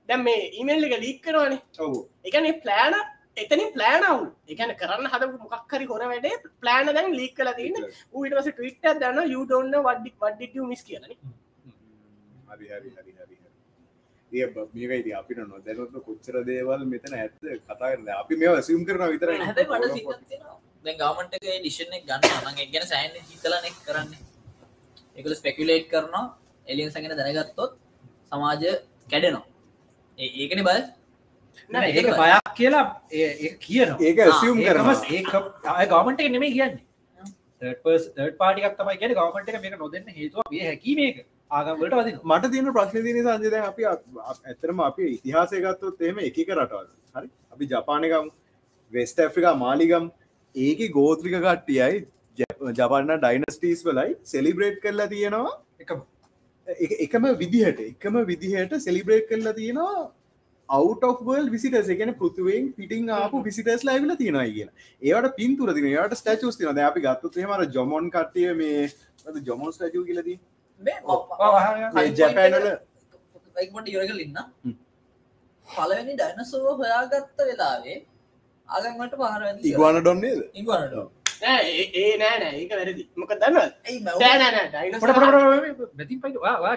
[0.09, 1.99] දැම් මේ ඊමේල් එක ලීක් කරවානේ ඔවු.
[2.25, 2.95] එකනේ ප්ලෑන
[3.37, 7.79] එතනි ප්ලෑනවුල් එකන කරන්න හද මොක්හරි හොර වැඩේ ප්ලෑන දැන් ලීක් කල තින්න
[8.15, 10.99] ඌටස ටවිට දන්න යුඩොන්න වඩ්ඩි වඩ්ඩිට මිස් හරි
[12.51, 13.10] හරි හරි හරි
[14.33, 17.35] ඒ මේකයිති අපිට නොදැනොත් කොච්චර දේවල් මෙතන ඇත්ත
[17.65, 20.57] කතා කරන්න අපි මේ සිම් කරන විතර හැබැයි මට සිතක් තියෙනවා.
[20.85, 22.41] දැන් ගවමන්ට් එකේ ඩිසිෂන් එක ගන්නවා.
[22.45, 24.21] නම් ඒක ගැන සෑහෙන හිතලානේ කරන්නේ.
[25.17, 26.25] ඒගොල්ලෝ ස්පෙකියුලේට් කරනවා.
[26.67, 27.73] එලියන්ස් ගැන දැනගත්තොත්
[28.31, 28.71] සමාජය
[29.11, 29.45] කැඩෙනවා.
[30.19, 30.79] ඒකනේ.
[31.71, 32.85] නෑ ඒක බයක් කියලා
[33.67, 33.99] කියනවා.
[34.07, 36.85] ඒක සියුම් කරන ඒ ගමට නෙමේ කියන්නේ.
[38.41, 40.95] පාටික් තමයි කියන ගමට එක මේක නොදන්න හේතුව ඒ හැකි
[41.95, 46.87] වදින මට තියෙන ප්‍රශ්න තින සංජද අපි ඇතරම අපි ඉතිහාසය ගත්තොත් එහෙම එකක රටවල්.
[47.17, 47.29] හරි?
[47.53, 48.31] අපි ජපානකම්
[48.93, 50.07] වෙස්ට ඇෆ්‍රිකා මාලිගම්
[50.55, 52.07] ඒක ගෝත්‍රික කට්ටියයි
[52.79, 55.59] ජපන්න ඩයිනස්ටීස් වලයි සෙලිබ්‍රේට් කරලා තියෙනවා.
[55.81, 56.01] එකම.
[56.67, 60.11] එක- එකම විදිහට එකම විදිහට සෙලිබ්‍රේට් කරලා තියෙනවා
[60.69, 64.71] අවටල් විසිටස එකන පෘතුවෙන් පිටිං ආපු විසිටස් ලයිවිල තියෙනවා කියන
[65.03, 68.89] ඒවට පින්තුර තින යට ස්ටචස් තින අපි ගත්තු හෙමර ජොමොන් කට්ටිය මේ
[69.43, 70.39] ජොමොන් ස්ටචූ කියලදී
[72.19, 72.69] ජැපෑනල
[73.57, 74.39] යිකට යොරකල ඉන්න.
[75.67, 77.97] පලවෙනි ඩයිනසෝව හොයාගත්ත වෙලාවේ
[78.69, 80.95] ආගමට පහර ඉගවාන ඩොන්නේද ඉගනට
[81.43, 82.55] නෑ ඒ- නෑ නෑ.
[82.55, 83.03] ඒක වැරදි.
[83.17, 83.57] මොක දන්න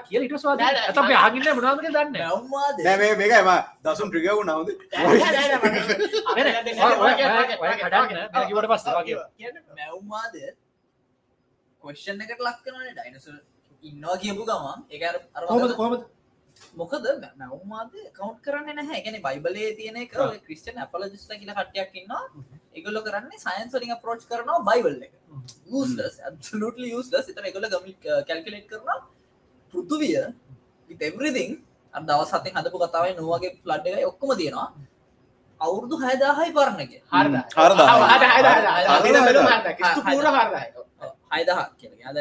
[0.01, 3.49] කිය ඉටස්වා නෑ, නෑ, ඇත අප ආගන්න මනාමක දන්න මැව්මාද නෑ මේ මේකම
[3.83, 4.69] දසුන් ට්‍රිගව නවද
[9.73, 10.35] මැව්මාද
[11.83, 13.27] කොස්්ෂන් එකට ලක්කනන ඩයිනස
[13.83, 15.01] ඉන්නවා කියපු ගමන් එක
[15.47, 16.03] කොහමද කොහමද
[16.73, 17.07] මොකද
[17.39, 20.13] මැව්මාද කවන්් කරන්න නැහැ ගැන බයිබලේ තියෙන එක
[20.45, 22.23] ක්‍රිස්ටන් අපලජිස්ට කියල කටයක් ඉන්නවා
[22.73, 25.13] එකගොල්ල කරන්නේ සයින්ස්ලින් ප්‍රෝච් කරනවා බයිබල් එක
[26.53, 27.91] ලටල යස්ලස් එතන එකගොල ගම
[28.29, 29.03] කැල්කලෙට් කරන
[29.73, 30.17] පෘතුවිය
[31.01, 31.51] එවරිදිං
[31.93, 34.69] අ දවස් හතෙන් හදපු කතාවයි නොවගේ ෆ්ලඩ් එක ඔක්කොම තියෙනවා
[35.61, 37.35] අවුරුදු හයදාහයි පරණ එක හරද
[40.07, 40.65] පූර හරදයි
[41.35, 42.17] හයදහ කියන අද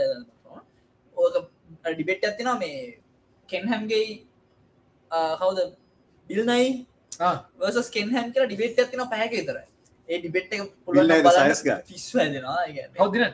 [1.17, 1.52] ඕක
[1.85, 2.79] ඩිබෙට් ඇතිනවා මේ
[3.49, 4.07] කෙන්හැම්ගේ
[5.41, 5.59] කවුද?
[6.31, 6.87] බිල්නයි
[7.61, 9.57] වර්සස් කෙන්හැම් කියලා ඩිබෙට් ඇතින පැහැක විතර
[10.09, 10.61] ඒ ඩිබෙට් එක
[12.15, 12.61] වැදෙනවා
[13.01, 13.25] හවදින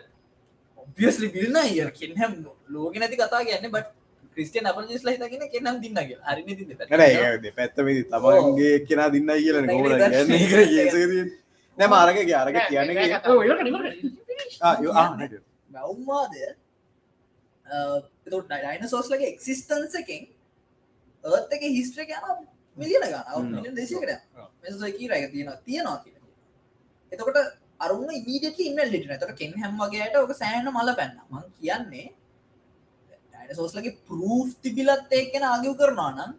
[0.78, 2.32] ඔබියස්ලි බිල්න ය කෙන්හැම්
[2.68, 3.88] ලෝක නැති කතා කියන්න බට
[4.36, 6.42] ක්‍රිස්ටියන් අපජස් ලහිතගෙන කෙනම් දින්නගේ හරි
[7.58, 9.66] පැත්තමේ තමන්ගේ කෙනා දින්න කියලන
[11.78, 12.88] නැම අරගගේ අරග කියන්න?
[15.70, 16.32] මැව්මාද
[17.68, 20.28] ඩයිනසෝස්ලගේ එක්සිස්ටන්ස එකෙන්
[21.24, 22.44] ඒත් එක හිස්ට්‍ර යන
[22.76, 24.12] මිලියන ගන මිලියන් දෙසිකට
[24.62, 26.18] මෙසකී රැක තියෙන තියෙනවා කිය
[27.12, 27.38] එතකොට
[27.80, 31.16] අරුම ඉමීඩට ඉන්න ලිට තක කෙන් හැම් වගේයට ඕක සෑන මල පැන්න.
[31.30, 32.06] මං කියන්නේ
[33.32, 36.32] ඩයිනසෝස්ලගේ ප්‍රූ් තිබිලත් එක්කෙන ආගව් කරනවා නම්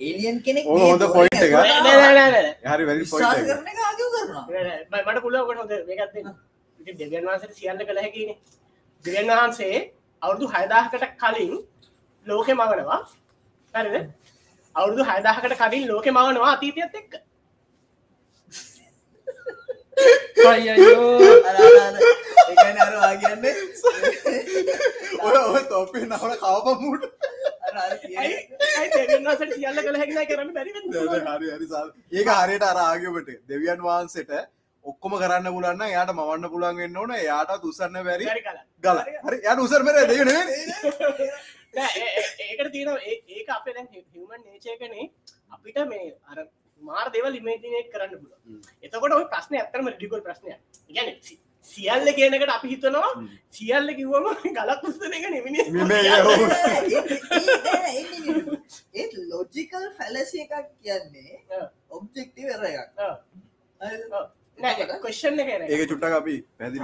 [0.00, 1.54] ඒලියන් කෙනෙක් හොඳ point එක.
[2.64, 4.44] හරි වැරි විශ්වාස පොයිට කරන එක ආගව් කරනවා.
[5.58, 6.28] මට මේකත්න්න
[6.94, 8.34] දෙවියන් වහන්සට සියල්ල කළ හැකින
[9.04, 9.76] දෙවියන් වහන්සේ
[10.22, 11.54] අවුරුදු හයදාහකට කලින්
[12.26, 13.00] ලෝකෙ මවනවා.
[13.74, 14.10] හරිද?
[14.74, 17.12] අවුරුදු හයදාහකට කලින් ලෝකෙ මවනවා අතීතයත් එක්ක.
[23.16, 23.54] කියන්නේ
[25.20, 27.02] ඔය ඔය තොපේ නවල කවපමුට
[29.54, 34.32] සියල්ල කළ හැකින කරන්න බැරි හරි හරි සල් ඒක හරියට අරාගමට දෙවියන් වහන්සේට
[34.90, 37.12] ඔක්කොම කරන්න පුලන්න යාට මවන්න පුළන් වෙන්න ඕන.
[37.28, 38.24] යාට උසන්න බැරි
[38.84, 39.38] ගල හරි.
[39.50, 40.30] යට උසරමර දෙන
[41.78, 42.90] ඒකට තියෙන
[43.34, 45.10] ඒක අපේ දැන් හිමන් නේචයකනේ
[45.54, 46.38] අපිට මේ අර
[46.80, 48.32] මාර් දෙවල් ඉමේජිනේට් කරන්න පුල
[48.82, 50.56] එතකොට ඔය ප්‍රශ්න ඇත්තරම රිඩිකොල් ප්‍රශ්නය
[50.96, 51.08] ගැන
[51.64, 53.10] සියල්ල කියනකට අපි හිතනවා.
[53.56, 55.60] සියල්ල කිව්වම ගලක් පුස්තන එක නෙමිනි
[58.94, 61.32] ඒත් ලොජිකල් ෆැලසි එකක් කියන්නේ
[61.90, 62.98] ඔබ්ජෙක්ටි වෙර එකක්?
[65.02, 66.74] කොෂන් එක ඒක චුට්ටක් අපි Venn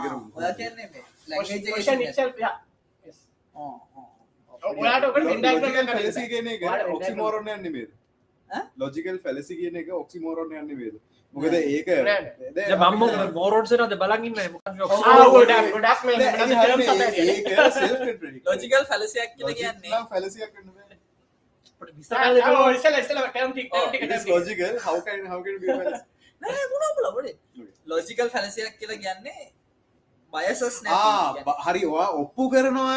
[6.94, 7.72] ඔක්සිමෝරෝන් යන්නේ
[8.50, 8.62] ඈ?
[8.76, 10.96] ලොජිකල් ෆැලසි කියන එක ඔක්සිමෝරෝන් යන්නේ මේද
[11.34, 12.26] මොකද ඒක නෑ,
[12.56, 14.36] දැන් මම අපි- මෝරෝන්සනද බලගන්න.
[18.46, 18.84] ලොජිකල්
[19.40, 19.90] Logic කියන්නේ.
[19.90, 20.54] නම් fallacy එකක්
[26.44, 27.34] නෑ.
[27.86, 29.44] ලොජිකල් ෆැලසියක් කියලා කියන්නේ
[30.32, 30.76] බයසස්
[31.48, 32.94] බ- හරි ඔයා ඔප්පු කරනවා.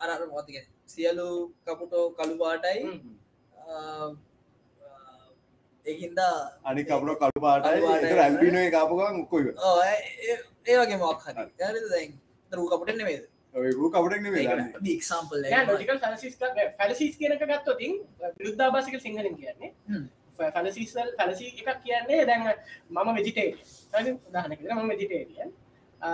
[0.00, 0.72] අර අර මොකක්ද කියන්නේ?
[0.86, 1.28] සියලු
[1.66, 2.80] කපුටෝ කළු පාටයි.
[2.84, 4.12] හ්ම්.
[5.84, 6.20] ඒකින්ද
[6.64, 7.70] අනික අපර කළු පාටයි.
[7.70, 8.08] කළු පාටයි.
[8.08, 8.62] ඒතර ඇල්බිනෝ
[9.22, 9.54] ඔක්කොම ඉවරයි.
[10.66, 11.34] ඒ වගේ මොක් හරි.
[12.52, 14.72] රූ කපුට නෙමේද ඔය ඌ කවුඩක් නෙමෙයි දන්නේ.
[14.96, 17.94] එක්සාම්පල් නෑ, logical fallacies එක- fallacies කියන එක ගත්තොත් ඉතින්
[18.38, 19.70] විරුද්ධාභාසික සිංහලෙන් කියන්නේ
[20.96, 22.42] වල- fallacy එකක් කියන්නේ දැන්
[22.90, 23.58] මම vegetarian.
[23.94, 25.48] හරි උදාහරණයක් විදිහට මම vegetarian.
[26.00, 26.10] අ,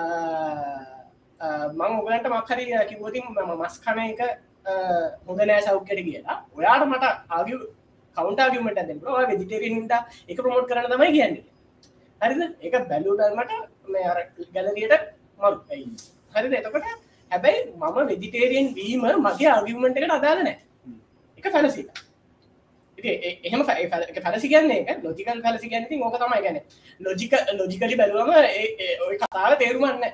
[1.41, 1.93] අ, මම
[2.51, 4.21] හරි මස් කන එක
[5.29, 6.37] හොඳ නෑ සෞඛ්‍යයට කියලා.
[6.57, 7.59] ඔයාට මට ආගියු
[8.17, 9.17] කවුන්ට් ආගියුමන්ට් එකක් දෙන්න පුළුවන්.
[9.19, 11.45] ඔයා vegetarian හින්දා ඒක ප්‍රොමෝට් කරන්න තමයි කියන්නේ.
[12.21, 12.43] හරිද?
[12.63, 13.53] ඒක බැලුවට මට
[13.93, 14.05] මේ
[14.55, 14.95] ගැලරියට
[15.41, 15.57] මරු.
[16.35, 16.53] හරිද?
[16.55, 16.87] එතකොට
[17.35, 19.51] හැබැයි මම වෙජිටේරියන් වීම මගේ
[20.17, 20.59] අදාළ නැහැ.
[21.39, 21.47] එක
[23.29, 23.63] ඒ- එහෙම
[24.25, 26.63] ෆැලසි කියන්නේ ලොජිකල් කියන්නේ ඉතින් ඕක තමයි කියන්නේ.
[27.01, 30.13] ලොජික ලොජිකලි බැලුවම ඒ ඒ- ওই කතාව තේරුම් ගන්න නැහැ.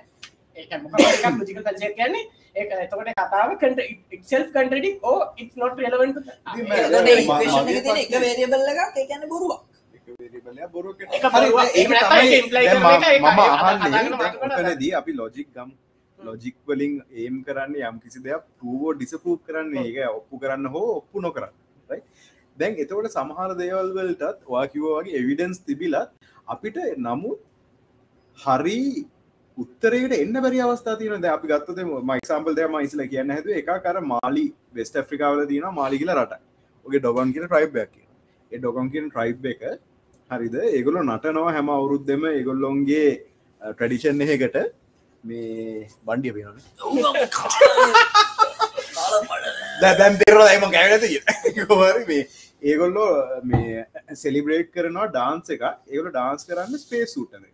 [1.41, 2.25] ලජිකල් කල්සය කියන්නේ
[2.57, 3.51] ඒ එතකොට කතාව
[4.23, 6.17] සෙල් කන්ටඩික් ඕ ඉත් නොට රෙලවන්ට
[7.67, 8.97] එකේ තියෙන එක variable එකක්.
[8.97, 9.61] ඒ කියන්නේ බොරුවක්.
[14.59, 15.71] ඔතනදී අපි ලොජික් ගම්
[16.25, 21.23] ලොජික් වලින් ඒම් කරන්න යම් කිසි දෙයක් පූෝ ඩිසපූ් කරන්න ඒක ඔප්පු කරන්න හෝ ඔප්පු
[21.27, 21.55] නොකරන්න?
[22.57, 26.11] දැන් එතකොට සමහර දේවල් වලටත් වා කිව්වා වගේ එවිඩන්ස් තිබිලත්
[26.47, 27.41] අපිට නමුත්
[28.39, 28.81] හරි
[29.59, 31.81] උත්තරයට එන්න බැරි අවස්ථා තියෙන ද අපි ගත්තද
[32.11, 36.41] මයිසම්පල් දෙම ඉස්ල කියන්න හැතු එක කර මාලි වෙස්ට ෆ්‍රිකාවල තියෙන මාලි කියල රට
[36.87, 37.95] ඔගේ ඩොගන් කියන ට්‍රයිබ්යක්
[38.53, 39.63] ඒ ඩොගන් කියන ට්‍රයිබ් එක
[40.31, 40.57] හරිද?
[40.69, 43.09] ඒගොල්ලො නටනවා හැම අවුරුද්ධම ඒගොල්ලොන්ගේ
[43.61, 44.57] ට්‍රඩිෂන් එහෙකට
[45.25, 46.57] මේ බන්ඩිය පේනන
[49.83, 52.23] දැන් තෙරල එම කෑගත හරි මේ
[52.63, 53.09] ඒගොල්ලෝ
[53.45, 53.87] මේ
[54.17, 57.47] සෙලිබ්‍රේට් කරනවා ඩාන්ස එක ඒගොල ඩාන්ස් කරන්න ස්පේස් සුට්ටද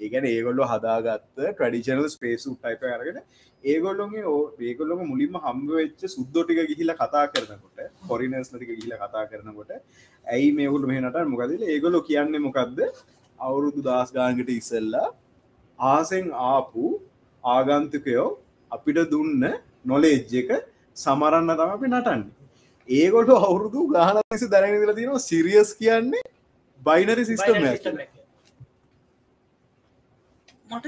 [0.00, 3.22] ඒගැන ඒගොල්ලො හදාගත්ත ට්‍රඩිෂනල් ස්පේස් උට්ටයිප අරගෙන
[3.64, 9.72] ඒගොල්ලොගේ ඕ ඒගොල්ලොම මුලින්ම හම්බ වෙච්ච සුද්දෝටික ගිහිල කතා කරනකොට පොරිනස් ලටික ගිහිල කතා කරනකොට
[10.24, 12.80] ඇයි මේගුල මෙහනට මොකදල ඒගොලො කියන්නේ මොකක්ද
[13.38, 15.08] අවුරුදු දස් ගානකට ඉස්සල්ලා
[15.82, 16.84] ආසෙන් ආපු
[17.44, 18.28] ආගන්තුකයෝ
[18.70, 19.42] අපිට දුන්න
[19.84, 20.50] නොලේජ් එක
[20.96, 22.22] සමරන්න තම අපි නටන්න.
[22.88, 26.24] ඒගොට අවුරුදු ගානසි දැනගදිල තියෙනවා සිරියස් කියන්නේ
[26.80, 27.56] බයිනරි සිිස්ටම්
[30.70, 30.86] මට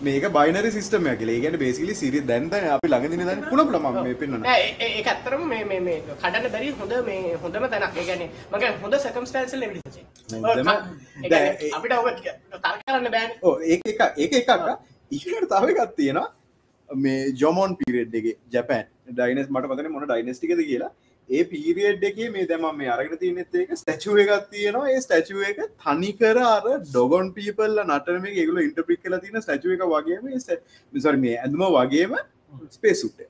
[0.00, 4.14] මේක බයිනරි සිිටම ඇකල ඒගට බේසිලි සිරි දැන්ත අපි ළඟදින දැන් පුළ පුළ ම මේ
[4.14, 7.98] පෙන්න්න ඒ ඇත්තරම මේ කඩන්න බැරි හොඳ මේ හොඳම තැනක්.
[8.00, 8.22] ගැන
[8.52, 9.64] මගේ හොඳ සකම්ස්ටන්සල්
[11.26, 13.30] දැන්- අපිට ඔබ තර කරන්න බෑන්.
[13.42, 14.52] ඕ ඒ එක ඒක එකක්
[15.10, 16.28] ඉහට තව එකත් තියෙනවා.
[16.90, 20.90] මේ ජොමෝන් පිරෙඩ් එක ජැපන් ඩයිනස් මට පතන මොන ඩයිනස්ටිකද කියලා
[21.28, 24.90] ඒ පීරියඩ් එක මේ දැම මේ අරගෙන තියනෙත් ඒක ස්ටැචුව එකක් තියෙනවා.
[24.92, 30.24] ඒ ස්ටැචුව එක තනිකර අර ඩොගොන් පීපල්ල නටම එකගුල ඉන්ටපික් කල තින ස්ටචුව එක වගේම
[30.92, 32.16] මිසර මේ ඇඳම වගේම
[32.70, 33.28] ස්පේසුට්ට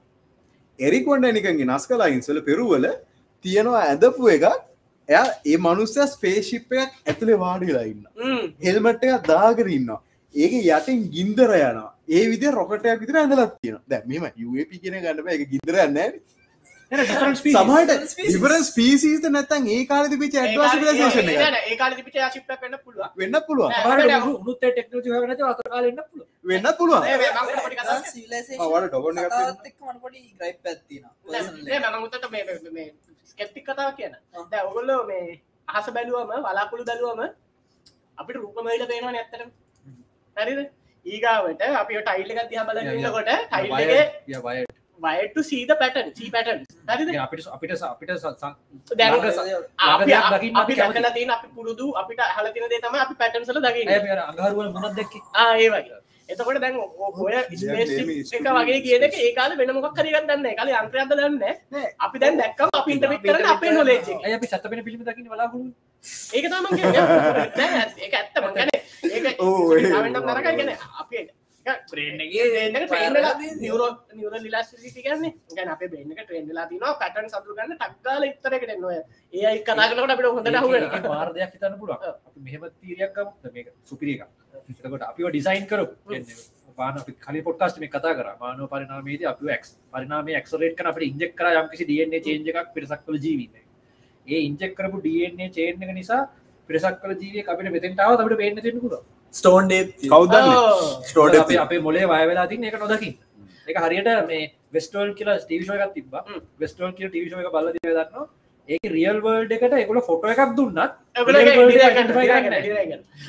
[0.79, 2.89] එරිකොන්ඩ නිකගේ නස් කලා ඉන්සල පෙරුවල
[3.45, 4.47] තියෙනවා ඇදපු එකක්.
[5.09, 8.05] එය ඒ මනුස්ස ස්පේශිප් එකක් ඇතුළේ වාඩිලා ඉන්න
[8.67, 9.95] හෙල්මට් එකක් දාගරන්න
[10.35, 11.93] ඒක යටින් ගින්දර යනවා.
[12.09, 15.99] ඒ විදි රොකටයක් විතර ඇඳලත් තියෙන දැ මෙම UAP කියන ගන්නම එක ගිදරන්න
[16.91, 23.37] සමහට ඉවරන් ස්පීසිීත නැතන් ඒ කාල පිච ඇඩ්වාසිලේෂන ඒ කාල පිච ශිප්ට කන්න පුළුව වෙන්න
[23.49, 23.75] පුළුවන්.
[24.31, 27.03] උනුත් ටෙක්නෝජි වනත අතරකාලන්න පුළුව වෙන්න පුළුවන්.
[27.75, 30.81] කතා civilization මවට ඩොගොන් එකක් කතාවත් එක්ක මට පොඩි gripe එකක්.
[30.89, 31.13] තියෙනවා.
[31.27, 31.69] personally.
[31.93, 32.25] මමුතට
[33.33, 34.17] ස්කෙප්ටික් කතාව කියන.
[34.53, 35.29] දැ ඔගොල්ලෝ මේ
[35.69, 37.21] අහස බැලුවම වලාකුළු බැලුවම
[38.19, 39.43] අපිට රූපමයිට පේනවා නැත්තට
[40.37, 40.61] හරිද?
[41.07, 44.03] ඒගාවට අපි ටයිල් එක තිහ බලන්නකොට ටයිල්ගේ
[44.99, 46.61] වයට සීද පැටන් සී පැටන්
[47.19, 48.11] අපිට අපිට අපිට
[48.99, 49.37] දැන් ළඟ-
[51.33, 53.89] අපි පුරුදු අපිට හලතින දේ තම අපි පැටන්සල දකින්න.
[54.27, 55.15] අඟහරුවල මොනත් දෙක්ක?
[55.57, 55.99] ඒ වගේ.
[56.29, 57.51] එතකොට දැන් ඔය එක
[58.59, 61.43] වගේ කියන ඒකාල වෙන මොක් කරිගත් දන්න කාල අන්ත්‍රයක්ද දන්න
[61.99, 63.71] අපි දැන් දැක්කම අපි ඉන්ටමික් කරන අපේ.
[64.25, 65.73] ඇය අපි සතපෙන පිළිම දකින්න බලාහුණු
[66.33, 66.67] ඒක තම
[67.99, 68.37] ඒක ඇත්ත.
[68.39, 68.69] මගන
[69.15, 70.71] ඒක ඕ, ඒ- ට නරක ගැන
[71.01, 71.23] අපේ
[74.13, 75.33] නිවර ලිලාස්ටි කියන්නේ.
[75.53, 78.97] ගැන අප බෙන්න ට්‍රේන්ලා තින පැටන් සතු ගන්න ටක්කාල ඉතරකට නොය
[79.35, 83.19] ඒයි කතාකට අපිට හොඳට හුවෙන මාර්දයක් හිතන්න අපි මෙහෙම තීරයක්
[83.51, 84.23] මේක සුපිරික
[84.69, 85.85] එතකොට අපිව ඩිසයින් කරු
[86.79, 88.29] පාන කලි පොට්කාස්ට මේ කතා කර.
[88.39, 93.01] මානව පරිනාමේද අප ක් පරිනාම ක්සරේට කන අපට ඉන්ජෙක් කර යම්කිසි DNA චේන්ජ එකක් පිරිසක්
[93.07, 93.55] කළ ජීවිත
[94.27, 96.21] ඒ ඉන්ජෙක් කරපු DNA චේන් එක නිසා
[96.69, 98.95] පිරිසක් කල ජීවිය අපිට මෙතෙන්ටාව අපට පේන්න තිෙනකුර
[99.35, 100.49] stone date කවුදන්න
[101.05, 103.15] ස්ටෝඩ අප අපේ මොලේ වයවෙලා තින් එක නොදකින්.
[103.69, 104.43] එක හරියට මේ
[104.73, 106.41] වෙස්ටෝල් කියලා ටීවිෂෝයක් තිබ හ්ම්.
[106.59, 108.27] වෙස්ටෝල් කිය ටිවිෂෝ එක බල දන්න
[108.69, 110.79] ඒක රියල් වර්ල්ඩ් එකට එකොල ෆොට එකක් දුන්නත්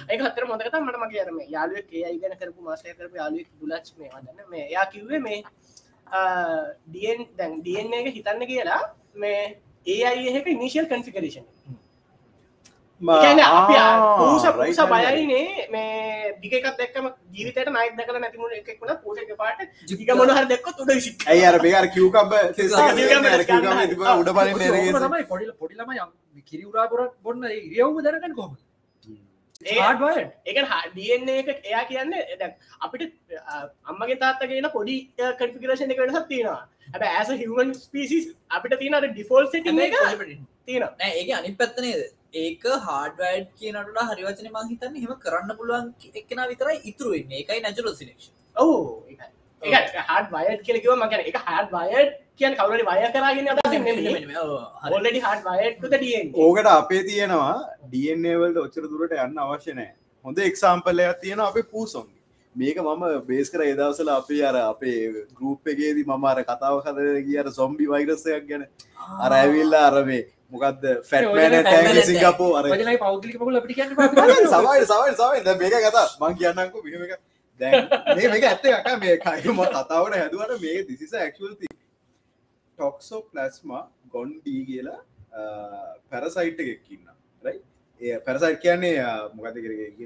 [0.09, 4.09] ඒක හතර මොදකත මට මගේ අරම යාලුවක් ඒ අයිගන කරපු මාසය කරපු යාලුවක් බුලච් මේ
[4.15, 4.65] වදන්න මේ.
[4.76, 5.39] යා කිව්වේ මේ
[6.88, 8.81] ඩියන් දැන් ඩියන් එක හිතන්න කියලා
[9.15, 9.39] මේ
[9.85, 10.85] ඒ අයික ඉනිශල්
[13.01, 13.69] කන්ෆිකරේෂන් අප
[14.17, 19.61] පූස පූස බයයිනේ මේ දිගකත් දැක්කම ජීවිතයට නයි දකල නැතිමුණ එකක්ුණ පූසක පාට
[19.91, 20.91] ජික මොනහර දෙක්ක තුඩ
[21.45, 26.09] අර බේර කිව්කම්බ කිව්කම්බ උඩ පලින් තමයි පොඩිල පොඩිලම යම්
[26.45, 28.57] කිරිවරාපුර බොන්න ඉරියව්ම දැනකන් කොම
[29.61, 30.59] ඒක
[30.89, 33.11] ඩියන්නේ එක එයා කියන්න දැන් අපිට
[33.85, 36.61] අම්මගේ තාත්තගෙන පොඩි කන්ෆිකරේෂන් එක වෙනසක් තියෙනවා.
[36.89, 39.99] ඇබ ඇස හිවන් පිසිස් අපිට තියෙනට ඩිෆෝල් සිටි එක
[40.65, 46.41] තියෙන නෑ ඒක අනි පැත්තනේද ඒක හාඩවයිඩ් කියනට හරිවචන මං හිතන්න හෙම කරන්න පුළුවන් එක්කෙන
[46.49, 47.39] විතරයි ඉතුරු වෙන්නේ.
[47.39, 48.76] ඒකයි නැචුරල් සිලෙක්ෂන් ඔවු
[49.61, 53.47] හඩ වයට් කෙලෙකිව මගන එක හඩ වයට් කියන් කවුරට වය කරගෙන
[55.61, 57.57] හඩ ඩියෙන් ඕකට අපේ තියෙනවා
[57.88, 59.91] ඩන්නවල්ට ඔච්චර දුරට යන්න අවශ්‍ය නෑ
[60.26, 62.15] හොඳ එක්සාම්පල්ලයක් තියෙන අපේ පූසොන්ගේ.
[62.56, 64.97] මේක මම බේස් කර එදවසල අපේ අර අපේ
[65.34, 68.68] ගරුප් එකේදී මම අර කතාව කර කියට සොම්බි වෛරසයක් ගැන
[69.19, 73.93] අර ඇවිල්ලා අරමේ මොකක්ද ෆැට්මෑන තෑග සිංගපෝ අර පජලයි පෞද්ලික පගුල අපිට කියන්න
[74.53, 76.07] සවයි සවයි සවයි මේක කතා.
[76.21, 77.13] මං කියන්නකු මෙම එක.
[77.59, 77.88] දැන්
[78.31, 81.69] මේක ඇත්ත එක මේ කයිම කතාවට හැදුවට මේ දිසිස ඇක්ල්ති
[82.77, 84.99] ටොක්සෝ ප්ලස්මා ගොන්්ඩී කියලා
[86.09, 87.05] පැරසයිට් එකක්කින්න
[87.43, 87.57] රයි
[88.01, 88.95] ඒ පැරසයිට් කියන්නේ
[89.35, 89.55] මොකද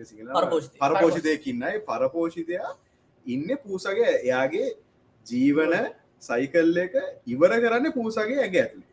[0.06, 0.78] සිංහල පරපෝෂිතය.
[0.80, 2.72] පරපෝෂිතයකින්නයි පරපෝෂිතයා
[3.26, 4.70] ඉන්න පූසගේ එයාගේ
[5.28, 5.76] ජීවන
[6.22, 6.96] සයිකල් එක
[7.28, 8.93] ඉවර කරන්න පූසගේ ඇගේ ඇතුළේ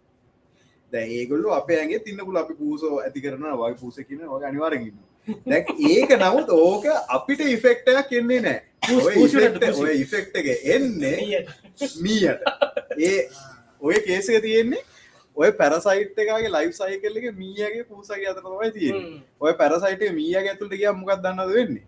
[0.93, 4.99] දැ ඒගොල්ලු අප ඇගේ තින්නකුල අපි පූසෝ ඇති කරන වගේ පූසකින වගේ අනිවාරගන්න
[5.47, 8.61] දැ ඒක නමුත් ඕක අපිට ඉෆෙක්ටයක් කෙන්නේ නෑ.
[9.79, 11.45] ඔය ඉෆෙක්ට එක එන්නේ
[12.01, 12.43] මීයට.
[12.99, 13.29] ඒ
[13.81, 14.83] ඔය කේසක තියෙන්නේ
[15.37, 20.93] ඔය පැරසයිට් එකගේ ලයි් සයිකල් එක මීයගේ පූසගේ අතරමයි තියෙන ඔය පැරසයිට මීය ඇතුළට කිය
[20.93, 21.85] මොකක් දන්නද වෙන්නේ?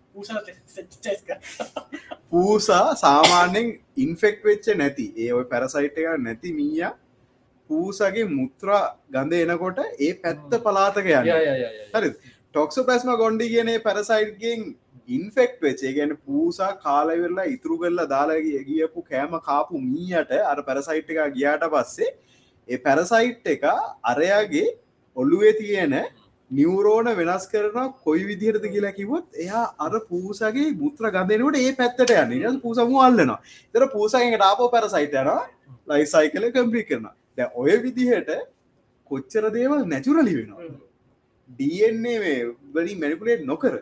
[2.29, 5.11] පූසා සාමාන්‍යෙන් ඉන්ෆෙක්් වෙච්ච නැති.
[5.17, 6.93] ඒ ඔය පැරසයිට් එක නැති මීය
[7.69, 11.33] පූසගේ මුත්‍රා ගඳ එනකොට ඒ පැත්ත පලාතක යන්න.
[11.93, 12.13] හරි
[12.49, 14.65] ටොක්ස පැස්ම ගොන්ඩි කියනේ පැරසයිට්ගෙන්
[15.09, 21.33] ඉන්ෆෙක්් වෙච්චේ ගැන පූසා කාලවෙරලා ඉතුරු කරලා දාලාගේ ගියපු කෑම කාපු මීයට අර පැරසයිට් එක
[21.35, 22.11] ගියාට පස්සේ
[22.69, 23.65] ඒ පැරසයිට් එක
[24.05, 24.67] අරයාගේ
[25.17, 25.95] ඔල්ලුවේ තියෙන
[26.51, 32.61] නිවරෝන වෙනස් කරන කොයි විදිහරද කියලා කිවොත් එයා අර පූසගේ මුත්‍ර ගදනට ඒ පැත්තට යන්න.
[32.61, 33.39] පූසමු අල්ලනවා.
[33.73, 35.29] තර පූසගෙන් ටාපෝ පැරසයිට යන
[35.87, 38.31] ලයි සයිකල කම්පි කරන දැ ඔය විදිහට
[39.11, 40.67] කොච්චර දේවල් නැචුරලි වෙනවා
[41.59, 42.35] DNA මේ
[42.75, 43.73] වලින් මැනිපුලේට් නොකර.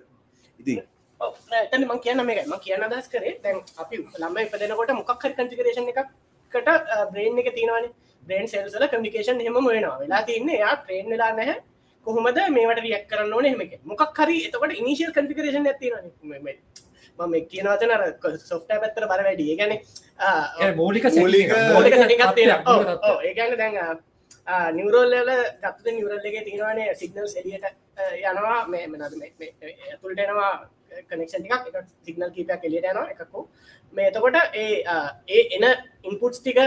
[0.60, 0.84] ඉතින්
[1.19, 5.91] ඇතන මං කියන්න මේක ම කියන්න දස් කරේ දැන් අපි ළම්බ ඉපදෙනකොට මොකක් හරි කන්ෆිකරේෂන්
[5.94, 6.69] එකකට
[7.11, 7.91] බ්‍රේන් එක තියෙනවන.
[8.28, 9.99] බ්‍රේන් සෙල්සල කමිකේෂන් හෙම වෙනවා.
[9.99, 11.60] වෙලා තින්නේ යා ට්‍රේන් වෙලා නැහැ.
[12.06, 15.11] කොහොමද මේවට රියක් කරන්න ඕන හෙමක මොකක් හරි එතකට ඉනිශල්
[17.19, 17.91] කන්ෆිකරේෂන් ඇතින මම කියනවතන
[18.43, 19.73] සොෆ්ට පැත්තර බර වැඩිය ගැන
[20.75, 21.95] මූලික මූලික-
[23.23, 23.75] ඒගන්න දැන්
[24.75, 25.15] නිවරෝල්ල
[25.61, 27.65] ගත්ත නිවරල්ලගේ තියෙනවානේ සිගනල් එලියට
[28.25, 28.67] යනවා.
[28.67, 29.13] මේ මනද
[29.88, 30.51] ඇතුළට එනවා
[31.09, 33.47] කනෙක්ෂන් ටිකක් එක සිගනල් කීපයක් එලියට යනවා එකකු
[33.93, 34.83] මේ එතකොට ඒ
[35.29, 35.65] ඒ එන
[36.03, 36.57] ඉන්පුට්ස් ටික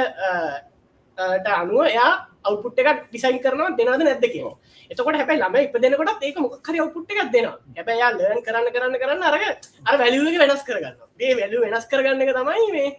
[1.16, 2.12] අනුව එයා
[2.44, 4.44] අවුපුට් එකක් ඩිසයින් කරනවා දෙනද නැද්ද කිය
[4.90, 7.56] එතකොට හැබයි ළම ඉපදෙනකොට ඒක මොක්කර අවුපුට් එකක් දෙනවා.
[7.76, 9.44] හැබැයි යා ලර්න් කරන්න කරන්න කරන්න අරග
[9.88, 12.90] අර වැලිුවක වෙනස් කරගන්න ඒ වැලු වෙනස් කරගන්න එක තමයි මේ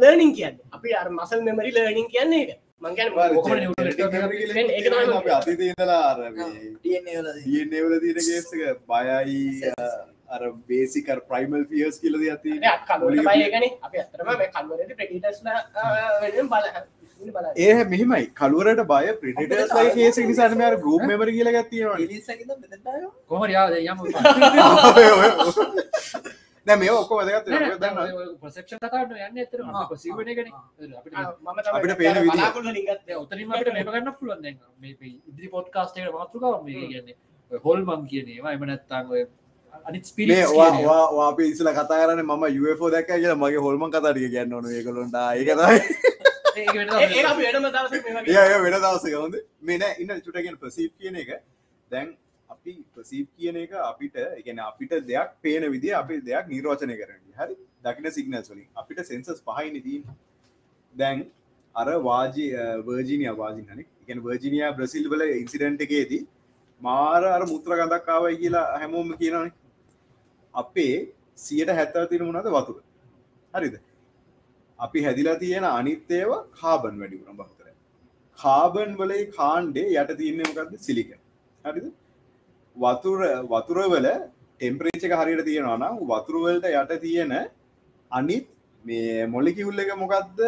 [0.00, 0.56] ලර්නිින් කියන්න.
[0.72, 2.66] අපි අර මසල් මෙමරි ලර්නිින් කියන්නේ එක
[8.18, 9.40] ගේස්සක බයයි
[10.28, 15.48] අර බේසිකර් ප්‍රයිමල් පියස් කියලද ඇති කලුවට බයගන අප අතරම කල්වරද ප්‍රටිටස්ල
[16.22, 16.66] බල බල
[17.56, 18.24] ඒ මෙහිමයි.
[18.34, 23.12] කළුවරට බය ලයි කේස නිසාම ගරුප් මෙමර කියල ගත්තිවා එලිසකින්ද මෙතනට ආවා?
[23.28, 23.66] කොමර යා?
[23.82, 23.98] යම
[26.66, 27.46] දැ මේ ඔක්කො වැදගත්
[28.42, 30.48] ප්‍රසප්ෂන් කතාට යන්න ඇතර ආ, සිවන ගැන
[31.74, 32.42] අපිට පේන විදිහ.
[33.16, 34.40] ඔතනින් අපිට මේම ගන්න පුළුවන්.
[34.42, 34.94] දැන් මේ
[35.28, 37.16] ඉදිරි පොඩ්කාස්ටේට මාතෘකාව මේ කියන්නේ.
[37.50, 39.22] හොල් මං කියනේවා එම නැත්තාන් ඔය
[41.46, 44.66] ඉසල කතා කරන ම යුවෝ දැක් කියලා මගේ හොල්ම කතරිය කියන්න ඕන.
[44.70, 45.78] ඒකලොන්ට ඒකතයි
[48.64, 49.36] වෙන දවස හොඳ.
[49.62, 51.30] මෙන ඉන්න චුටගෙන ප්‍රසීප් කියන එක.
[51.90, 52.16] දැන්
[52.50, 57.56] අපි ප්‍රසීප් කියන එක අපිට එකන අපිට දෙයක් පේන විදි අපි දෙයක් නිර්ෝචනය කරන හරි?
[57.84, 58.66] දකින සිගනස් වලින්.
[58.76, 60.00] අපිට සෙන්සස් පහයින දී
[60.94, 61.26] දැන්
[61.74, 62.50] අර වාජී
[62.88, 66.22] වර්ජිනිය වාජිනන එකන වර්ජිනිය බ්‍රසිල් වල ඉන්සිඩන්ට් එකේදී
[66.80, 69.52] මාර අර මුත්‍ර ගඳක්කාවයි කියලා හැමෝම කියනන
[70.54, 70.94] අපේ
[71.36, 72.78] සියට හැත්තව තින වුණද වතුර.
[73.54, 73.74] හරිද
[74.78, 77.66] අපි හැදිලා තියෙන අනිත්තේව කාබන් වැඩිවුණ බහතර
[78.38, 81.10] කාබන් වලයි කාණ්ඩේ යට තියන්නමකක්ද සිලික
[81.64, 81.86] හරිද?
[82.76, 83.20] වතුර
[83.52, 84.06] වතුරවල
[84.60, 87.34] ටෙම්පරේචක හරියට තියෙනවා නම් වතුරවලට යට තියෙන
[88.10, 88.46] අනිත්
[88.84, 90.40] මේ මොලිකිවුල්ල එක මොකක්ද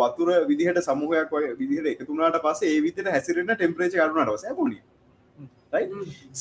[0.00, 4.80] වතුර විදිහට සමහයක් විදිහට එකතුනාට පස්සේ ඒ විදිහට හැසිරෙන ටෙම්පරේච කරුණට වස පොනි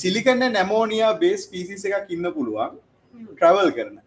[0.01, 2.77] සිලිකන්න නැමෝනියා බේස් පිසිස එකක් ඉන්න පුළුවන්
[3.31, 3.97] ට්‍රවල් කරන.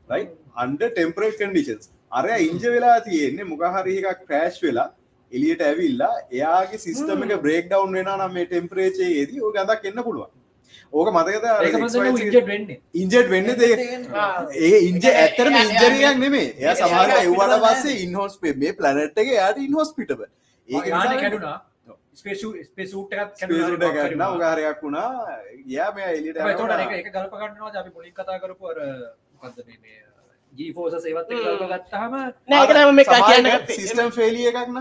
[0.62, 4.88] අන්ඩ ටෙම්පරේට් කන්ඩිෂන්ස් අරය ඉංජ වෙලා තියෙන්නේ මොකහරි එකක් ක්‍රෑශ් වෙලා
[5.32, 10.02] එලියට ඇවිල්ලා එයාගේ සිිස්ටම එක බ්‍රේක් ඩවන්් වෙන නම් මේ ටෙම්පරේචේ ඒදී ඕ ගදක් එන්න
[10.08, 10.30] පුළුවන්.
[10.92, 11.44] ඕක මතකත
[12.46, 12.80] වෙන්නේ.
[12.94, 13.74] ඉන්ජට් වෙන්න දේ
[14.64, 19.58] ඒ ඉන්ජ ඇත්තරම ඉන්ජරියක් නෙමේ එය සමාග එව්වට පස්සේ ඉන්හෝස් පේ මේ ප්ලනට් එක යාට
[19.66, 21.58] ඉන්හෝස්පිටබ ඒක ගාන කැඩුනා
[24.34, 25.10] උගාරයක් වුණා.
[25.66, 28.78] යා මේ එලිට තොට එක ගල්ප ගන්නවා අපි පොලින් කතා කරපු අර
[29.34, 30.05] මොකක්ද මේ
[30.58, 31.32] ජීෆෝස සේවත්
[31.72, 32.12] ගත්තාම
[32.48, 34.76] නෑකම මේ කියන්න සිිස්ටම් ෆෙලිය එකක්න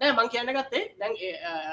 [0.00, 0.12] නෑ.
[0.12, 1.14] මං කියන්න ගත්තේ දැන්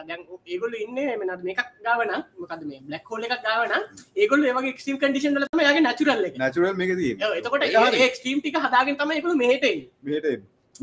[0.07, 3.73] දැන් ඒගොල්ල ඉන්න මෙනත් මේකක් ගාවන මොකද මේ බ්ලක් හෝල එකක් ගාවන
[4.15, 8.01] ඒගොල්ල ඒවගේ ක්ස්ටම් කඩිෂන් ලම යාගේ නචුරල්ල නැචුරල් මේක දී එතකොට හරි.
[8.01, 9.65] ඒක්ස්ටීම් ටික හදාගෙන තම එකකු මෙහට
[10.03, 10.27] මේට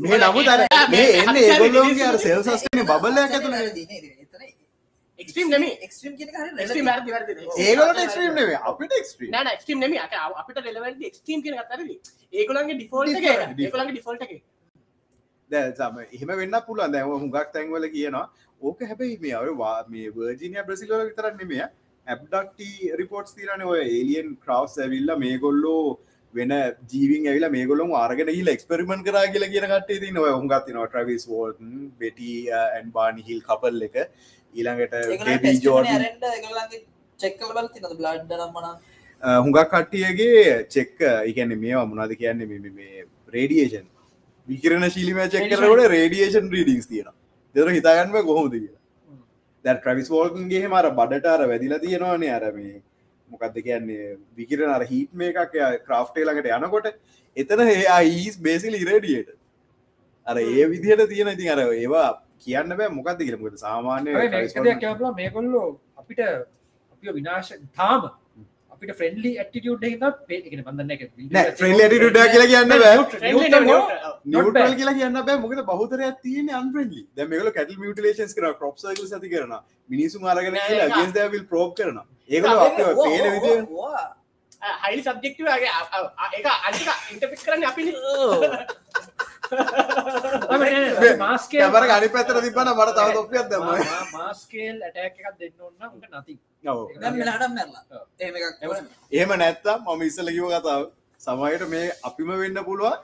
[0.01, 2.87] මේ නමුත් අර මේ එන්න ඒගොල්ලෝගේ අර සෙල් සස්ටන
[5.23, 6.29] බබල්ලයක් ඇතුළ එක්ස්ටීම් නෙම එක්ස්ට්‍රීම් කියන
[6.65, 7.33] එක්ස්ටීම් වැරදි වැරදි
[7.67, 11.91] ඒගොලට එක්ස්ට්‍රීම් නෙවේ අපිට එක්ස්ට්‍රීම් නෑ එක්ස්ටීම් නෙම අපිට රෙලවැට එක්ස්ටීම් කියන අතරද
[12.33, 13.23] ඒගොලන්ගේ ඩිෆෝල්ට එක.
[13.23, 13.59] Default.
[13.59, 14.33] ඒගොලන්ගේ ඩිෆෝල්ට එක.
[15.51, 16.91] දැම එහෙම වෙන්න පුළුවන්.
[16.91, 18.25] දැව හුඟක් තැන්වල කියනවා.
[18.61, 21.61] ඕක හැබැයි මේ වා මේ වර්ජිනිය බ්‍රසිල්ල විතරක් නෙමය.
[22.07, 22.59] ඇබ්ඩක්ට
[23.01, 25.99] රිපෝට්ස් තිරන ඔය ඒලියන් ක්‍රවස් ඇවිල්ල මේ ගොල්ලෝ
[26.33, 26.53] වෙන
[26.91, 30.79] ජීවින් ඇවිල මේ ගොලොම අරගෙන හිල එක්ස්පෙරිමෙන්ට් කරා කියලා කියන කටේ ති නොය උන්ගත් න
[30.85, 31.69] Travis Walton
[31.99, 33.97] Betty and Barney Hill couple එක
[34.55, 34.93] ඊළඟට
[37.19, 37.51] චෙක්කල
[37.97, 38.67] බ්ලඩ් නම්මන
[39.43, 40.97] හුඟක් කට්ටියගේ චෙක්ක
[41.29, 42.45] ඉගැන්න මේවා මොනාද කියන්නේ?
[42.45, 43.85] මේ- මේ රේඩියේෂන්
[44.47, 47.11] විකරන ශීලිම චෙක්කරට රේඩියේෂන් රීඩිංස් තියෙන
[47.55, 48.79] දෙර හිතාගන්ම කොහොමද කියලා.
[49.65, 52.81] දැ ට්‍රවිස් වෝල්ගන්ගේ මර බඩටර වැදිල තියෙනවානේ අර මේ
[53.27, 54.17] මොකක්ද කියන්නේ?
[54.35, 56.87] විකිරන අර හිට මේ එකක් ක්‍රාෆ්ටේ ළඟට යනකොට
[57.37, 59.29] එතන ඒයිස් බේසිල් ඉරඩියට
[60.27, 62.09] අර ඒ විදිහට තියෙන ඉතින් අර ඒවා
[62.45, 62.89] කියන්න බෑ.
[62.91, 64.09] මොකක්ද කියලමට සාමාන්‍ය
[65.19, 66.19] මේකොල්ලෝ අපිට
[66.93, 68.01] අපි විනාශ තාම
[68.73, 71.03] අපිට ෆ්‍රෙන්ලි ඇටිටියුට් හිත පේගෙන බඳන්න එක
[72.29, 72.99] කියලා කියන්න bad.
[74.75, 75.37] කියලා කියන්න බෑ.
[75.37, 78.75] මොකද බහතරයක් තියෙන අන්ප්‍රෙන්ලි දැමකල කැටල් මියටලේෂන්ස් කර ප්‍රප්
[79.07, 79.53] සති කරන
[79.89, 81.97] මිනිසු මාරගෙන නෑ, ඒක- ගෙන්ස් දැවිල් ප්‍රෝප් කරන
[83.35, 83.57] විදිය
[84.83, 85.55] හයිලි සබ්ජෙක්ටගේ
[86.33, 87.83] එක අනික ඉන්ටපික් කරන්න අපි
[91.23, 93.63] මාස්කේ කැමර අනි පැතර තිබන මට තව තොපියක් දම
[94.17, 96.35] මාස්කේල් ඇටැක් එකක් දෙන්න ඔන්න උට නති
[99.11, 100.83] එහෙම නැත්තම් මම ඉස්සල කිව කතාව.
[101.21, 102.97] සමයට මේ අපිම වෙන්න පුළුවන්.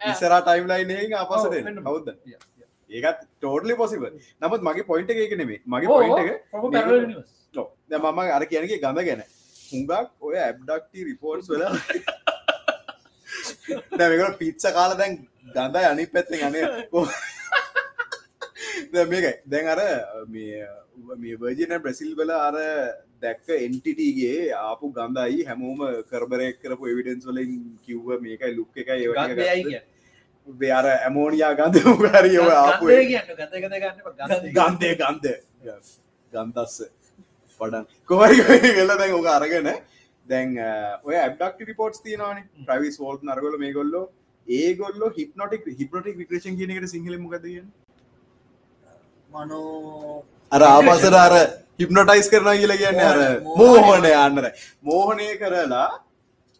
[0.00, 1.54] ඉස්සරා ටයිම් ලයින් අපසට
[1.86, 2.06] කවුද
[2.90, 4.02] ඒකත් ටෝටලි පොසිබ
[4.42, 6.28] නමුත් මගේ පොයින්ට එක නෙමේ මගේ පොයින්ට එක
[8.00, 9.22] මම අර කියනගේ ගඳ ගැන.
[9.72, 11.62] හුඟක් ඔය ඇබ්ඩක්ටි රිපෝර්ට්ස් වල
[13.98, 15.12] දැමකට පිච්ච කාල දැන්
[15.54, 16.64] ගඳයි අනි පැත්තෙන් අනේ.
[19.04, 19.32] මේකයි.
[19.46, 19.80] දැන් අර
[20.28, 20.66] මේ
[21.36, 22.56] වර්ජන බ්‍රසිල් වල අර
[23.22, 27.52] දැක්ක එන්ටිටගේ ආපු ගඳයි හැමෝම කරබරයක් කරපු එවිඩන්ස් වලින්
[27.86, 29.06] කිව්ව මේකයි ලුක් එකයි
[30.46, 31.76] ඒ අර ඇමෝනියා ගඳ
[32.14, 35.26] හරිව ආපු ගන්දය කියන්න ගත ගත ගන්න ගන්දය ගන්ද
[36.32, 36.76] ගන්තස්ස
[37.60, 38.38] පඩන් කොමරි
[38.78, 39.68] වෙල්ල දැන් ඕක අරගෙන
[40.32, 40.56] දැන්
[41.08, 42.42] ඔය ඇබ්ඩක්ට රිපෝට්ස් තියනවාන.
[42.68, 44.04] ප්‍රවිස් වෝල්ට නරගොල මේ ගොල්ලෝ
[44.48, 47.62] ඒගොල්ල හිපනොටික් හිපනොටික් වික්‍රේෂන් කියනකට සිංහලම ගතිය
[49.30, 51.34] මනෝ අර ආපසර අර
[51.80, 53.18] හිපනොටයිස් කරන කියල කියන්න අර
[53.58, 54.46] මෝහනය අන්නර
[54.88, 55.88] මෝහනය කරලා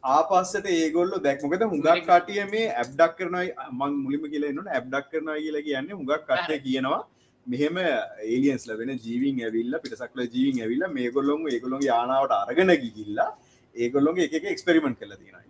[0.03, 5.67] ආපස්සට ඒගොල්ල දැක්මකද හුඟක් කාටිය මේ ඇබ්ඩක් කරනයි මං මුලිම කියල න්න ඇබ්ඩක් කරනවා කියලා
[5.69, 7.01] කියන්නේ හුඟක් කටය කියනවා.
[7.47, 13.31] මෙහෙම ඒලියන්ස්ල වෙන ජීවින් ඇවිල්ල පිටසක්ල ජීවින් ඇවිල්ල මේ ගොල්ලොන් ඒගොලොන් යානාවට අරගෙන ගිහිල්ලා
[13.77, 15.41] ඒගොල්ලොන්ගේ එක එක්ස්පෙරිමෙන්ට් කළ තියෙන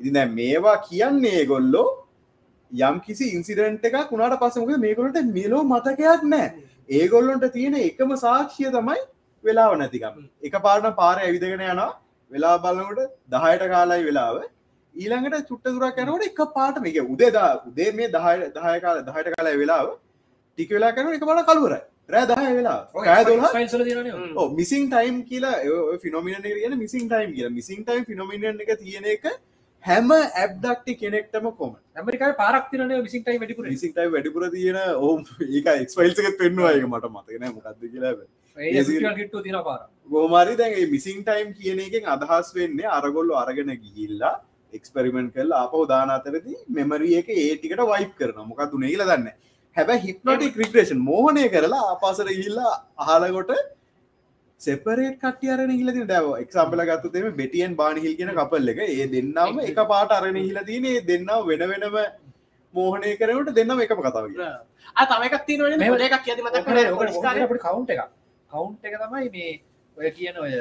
[0.00, 1.88] ඉතින් දැන් මේවා කියන්නේ ඒගොල්ලෝ
[2.72, 6.62] යම් කිසි ඉන්සිඩන්ට් එකක් වුණාට පස්සේ මොකද මේගොල්ලන්ට මෙලෝ මතකයක් නැහැ.
[6.90, 9.00] ඒගොල්ලොන්ට තියෙන එකම සාක්ෂිය තමයි
[9.44, 10.16] වෙලාව නැතිකම.
[10.42, 11.90] එක පාරන පාර ඇවිදගෙන යනවා.
[12.30, 14.36] වෙලා බලකට දහයට කාලයි වෙලාව.
[14.94, 19.60] ඊළඟට චුට්ට දුරක් යනකොට එක පාට මේක උදේදා උදේ මේ දහය දහය කාල දහයට කාලයි
[19.62, 19.88] වෙලාව.
[20.58, 21.74] ටික වෙලා කරන එක පාට කළුවර
[22.12, 22.80] රෑ දහය වෙලා.
[24.56, 25.54] මිසින් ටයිම් කියලා
[26.02, 27.54] ෆිනොමින කියන මිසින් ටයිම් කියලා.
[27.60, 29.30] මිසින් ටයිම් ෆිනොමිනන් එක තියෙන එක
[29.84, 33.64] හැම ඇබ්ඩක්ටි කෙනෙක්ටම කොම ඇමරිකා පාරක් තිරන විසිටයි වැඩිපුර.
[33.68, 38.14] මිසින්ටයි වැඩිපුර තියෙන ඕම් ඒක එක්ස්ෆයිල්සක පෙන්වා එක මට මතකන මොකක්ද කියලා
[40.10, 44.34] ගෝමාරි දැන් මිසින් ටයිම් කියන එකෙන් අදහස් වෙන්නේ අරගොල්ලු අරගෙන ගිහිල්ලා
[44.72, 49.32] එක්ස්පෙරිමෙන්ට් කල් අප දාන අතරදී මෙමරිය එක ඒටිකට වයිප් කරන මොකක් කියලා දන්න
[49.76, 52.72] හැබැ හිප්නොටික් ක්‍රික්‍රේෂන් මෝහනය කරලා ආපාසර ගිල්ලා
[53.06, 53.52] අහලකොට
[54.60, 58.80] සෙපරේට කටියරන හිල දැව එක්සම්පල ගත්තුතේම බෙටියන් බානිහිල් කියෙන කපල් එක.
[58.88, 61.96] ඒ දෙන්නම එක පාට අරණ හිල තියන ඒ දෙන්න වෙන වෙනම
[62.74, 64.28] මෝහනය කරනට දෙන්නම එකම කතාව
[65.08, 65.60] තමක් තින
[66.08, 68.06] එකක් කර ඔකට කවුන්් එක
[68.50, 69.52] කවුන්් එක තමයි මේ
[69.96, 70.54] ඔය කියන ඔය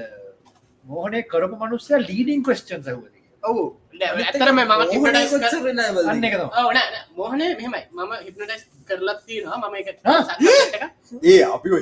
[0.86, 3.64] මෝහනය කරපු මනුස්සය ලීඩිං කස්ටන් සහුවද ඔවු.
[4.00, 7.82] ඇතරම මම අන්න එක තම ඔව් නෑ නෑ මොහනේ මෙහෙමයි.
[7.92, 9.58] මම හිප්නටයිස් කරලත් තියෙනවා.
[9.64, 9.88] මම එක.
[11.24, 11.68] ඒ අපි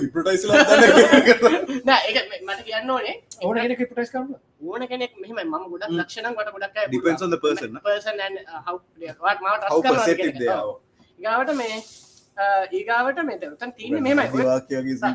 [2.08, 3.16] ඒක මට කියන්න ඕනේ.
[3.42, 5.46] ඕන ගෙන පටස් කරන්න ඕන කෙනෙක් මෙහෙමයි.
[5.46, 5.92] මම ගොඩක්.
[5.92, 7.80] ලක්ෂණම් වට ගොඩක් අය Depends on the person, na?
[7.82, 8.76] person and how
[9.20, 10.50] what මාව trust කරනවද කියන එක.
[10.58, 10.74] ඔව්.
[11.20, 11.76] ඊගාවට මේ
[12.38, 14.28] අ, ඊගාවට මේ උතන් තියෙන්නේ මෙහෙමයි.
[14.32, 14.44] ඔය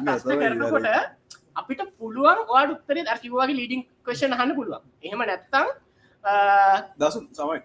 [0.06, 0.86] ප්‍රශ්න කරනකොට
[1.54, 4.82] අපිට පුළුවන් ඔයාට උත්තරේ අර කිව්වාගේ ලීඩින් ක්වෙස්චන් අහන්න පුළුවන්.
[5.02, 5.70] එහෙම නැත්තම් අ,
[7.00, 7.60] දසු සමයි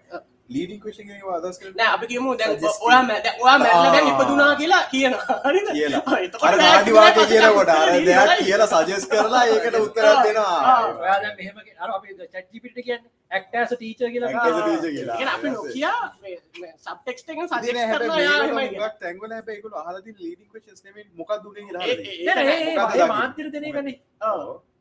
[0.50, 4.06] ලීඩින් ක්ෂන් අදස් කර නෑ අපි කියමු දැන් Suggest ඔයා මැ දැන් ඔයා මැරලා දැන්.
[4.12, 6.00] ඉපදුනා කියලා කියනවා හරිද කියලා.
[6.06, 7.70] ආ, එතකොට අර නෑ නාඩිවාක කියලා කියනකොට
[8.06, 8.40] දෙයක්.
[8.40, 10.22] කියලා සජස් කරලා ඒකට උත්තරක් ආ.
[10.24, 10.56] දෙනවා
[10.96, 14.56] ඔයා දැන් මෙහෙම කිය- අර අපි chat GPT කියන්නේ a teacher කියලා Act as a
[14.56, 14.66] ආ.
[14.68, 15.14] teacher කියලා.
[15.14, 16.02] ඒ කියන්නේ අපි නොකියා
[16.78, 18.70] සබ්ටෙක්ස්ට් එකෙන් සජෙස්ට් දින කරනවා හැබැයි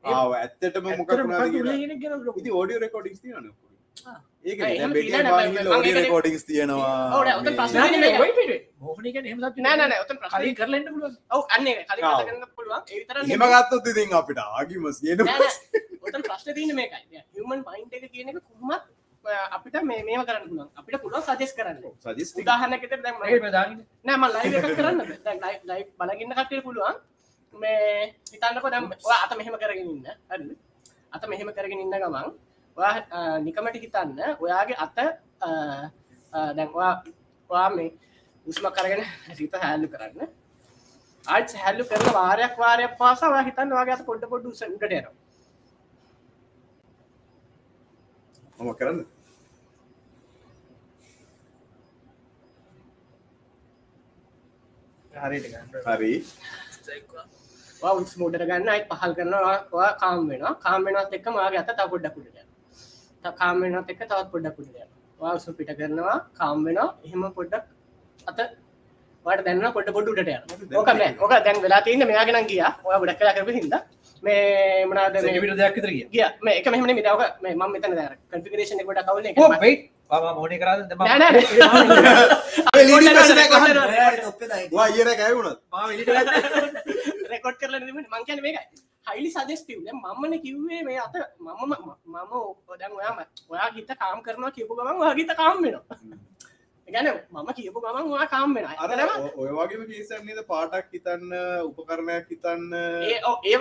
[0.10, 0.98] යා මේගොල්ලෝ එහෙමයි කියලා.
[0.98, 2.04] හුඟක් තැන්වල හැබැයි ඒගොල්ලෝ අහලා තියෙන ඒ-
[4.48, 5.58] ඇත්තටම ඇත්තටම බෙටියන් තියෙනවා නේද?
[5.58, 8.22] වාහිනිවල මම ඔඩියෝ ඒකනේ- රෙකෝඩින්ග්ස් තියෙනවා ඔව් නෑ, ඔතන මේ- ප්‍රශ්න නෑ, නෑ, මේකයි.
[8.22, 8.66] wait, wait, wait.
[8.82, 11.16] මොහොනේ කියන්නේ එහෙම සත්‍ය නෑ නෑ නෑ ඔතන ප්‍රශ්නේ කලින් කරලා එන්න පුළුවන්.
[11.32, 12.12] ඔව් අන්න ඒක කලින් ආ.
[12.12, 13.64] කතා කරන්න පුළුවන් ඒ විතරක් එහෙම නෙමෙයි.
[13.64, 15.52] ගත්තොත් ඉතින් අපිට ආගිමස් කියන නෑ නෑ
[16.06, 18.84] ඔතන ප්‍රශ්නේ තියෙන්නේ මේකයි හියුමන් මයින්ඩ් එක කියන එක කොහොමත්
[19.26, 23.34] අ, අපිට මේ මේව කරන්න පුළුවන් අපිට පුළුවන් සජෙස් කරන්න සජෙස්ට් උදාහරණයක් විදිහට දැන් ඒක
[23.34, 26.96] මම මේ දාගෙන නෑ මම ලයිව් එකක් කරන්න දැන් ලයිව් ලයිව් බලගින්න කට්ටියට පුළුවන්
[27.54, 28.70] මේ හිතන්නකෝ
[29.06, 30.06] ඔයා අත මෙහෙම කරගෙන ඉන්න.
[30.30, 30.50] හරිද?
[31.12, 32.28] අත මෙහෙම කරගෙන ඉන්න ගමන්
[33.46, 35.50] නිකමට හිතන්න ඔයාගේ අත අ,
[36.34, 36.96] අ, දැන් ඔයා
[37.50, 37.90] ඔයා මේ
[38.46, 39.02] උස්ම කරගෙන
[39.38, 40.28] සිත හැල්ලු කරන්න.
[41.24, 45.14] ආත් හැල්ලු කරන වාරයක් වාරයක් පාසා ඔයා හිතන්න ඔයාගේ අත පොඩ පොඩ උස උඩට යනවා.
[48.60, 49.00] මම කරන්න?
[55.14, 55.70] හරියට ගන්න.
[55.88, 56.14] හරි
[57.82, 60.54] උස් මුඩට ගන්න අයි පහල් කරනවා කාම් වෙනවා.
[60.66, 64.88] කාම් වෙනත් එක්ක මගේ අත තව පොඩ්ඩක් උඩට කාම් වෙනත් එක්ක තවත් පොඩ්ඩක් උඩට
[65.20, 66.88] වා උස පිට කරනවා කාම් වෙනවා.
[67.06, 67.66] එහෙම පොඩ්ඩක්
[68.30, 68.40] අත
[69.26, 70.90] වට දැන්න පොඩ පොඩ් උඩට යන ඕක
[71.24, 72.64] ඕක දැන් වෙලා තියන්න මෙයාගෙන ගිය.
[72.88, 73.76] ඔය ගොඩක් කලා කරපු හිද
[74.24, 76.32] මේ මනාද සෙන්ටිමීටර් දෙකක් විතර ගියා.
[76.46, 79.24] මේ එක මෙහම මිතාවක මම මෙතන දැර කන්ෆිගරේෂන් ගොඩක් කවුල
[80.34, 80.82] මොහොනේ කරාද?
[84.58, 84.72] එක.
[85.72, 85.88] වා.
[87.28, 88.66] රෙකොඩ් කරලා නෙමෙයි මං කියන්නේ මේකයි
[89.08, 91.74] හයිලි සජෙස්ටිව් දැන් මමනේ කිව්වේ මේ අත මම
[92.06, 92.34] මම
[92.76, 93.14] දැන් ඔයා
[93.50, 95.98] ඔයා ගිත කාම් කරනවා කියපු ගමන් ඔයා ගිත කාම් වෙනවා
[96.88, 100.92] කියන්නේ මම කියපු ගමන් ඔයා කාම් වෙනවා අර අරම ඔ- ඔය වගේම කේසක් නේද පාටක්
[100.94, 101.26] හිතන්න
[101.70, 103.56] උපකරණයක් හිතන්න ඒ ඔව්, ඒ